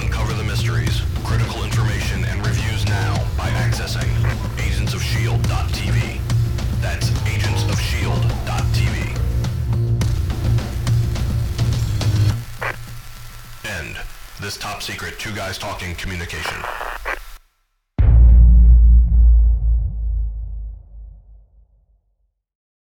Uncover 0.00 0.32
the 0.32 0.44
mysteries, 0.44 1.02
critical 1.24 1.62
information, 1.64 2.24
and 2.24 2.44
reviews 2.46 2.86
now 2.86 3.14
by 3.36 3.50
accessing 3.50 4.08
agentsofshield.tv. 4.56 6.20
That's 6.80 7.10
agentsofshield.tv. 7.10 9.16
End 13.64 13.96
this 14.40 14.56
top 14.56 14.82
secret 14.82 15.18
two 15.18 15.34
guys 15.34 15.58
talking 15.58 15.94
communication. 15.94 16.56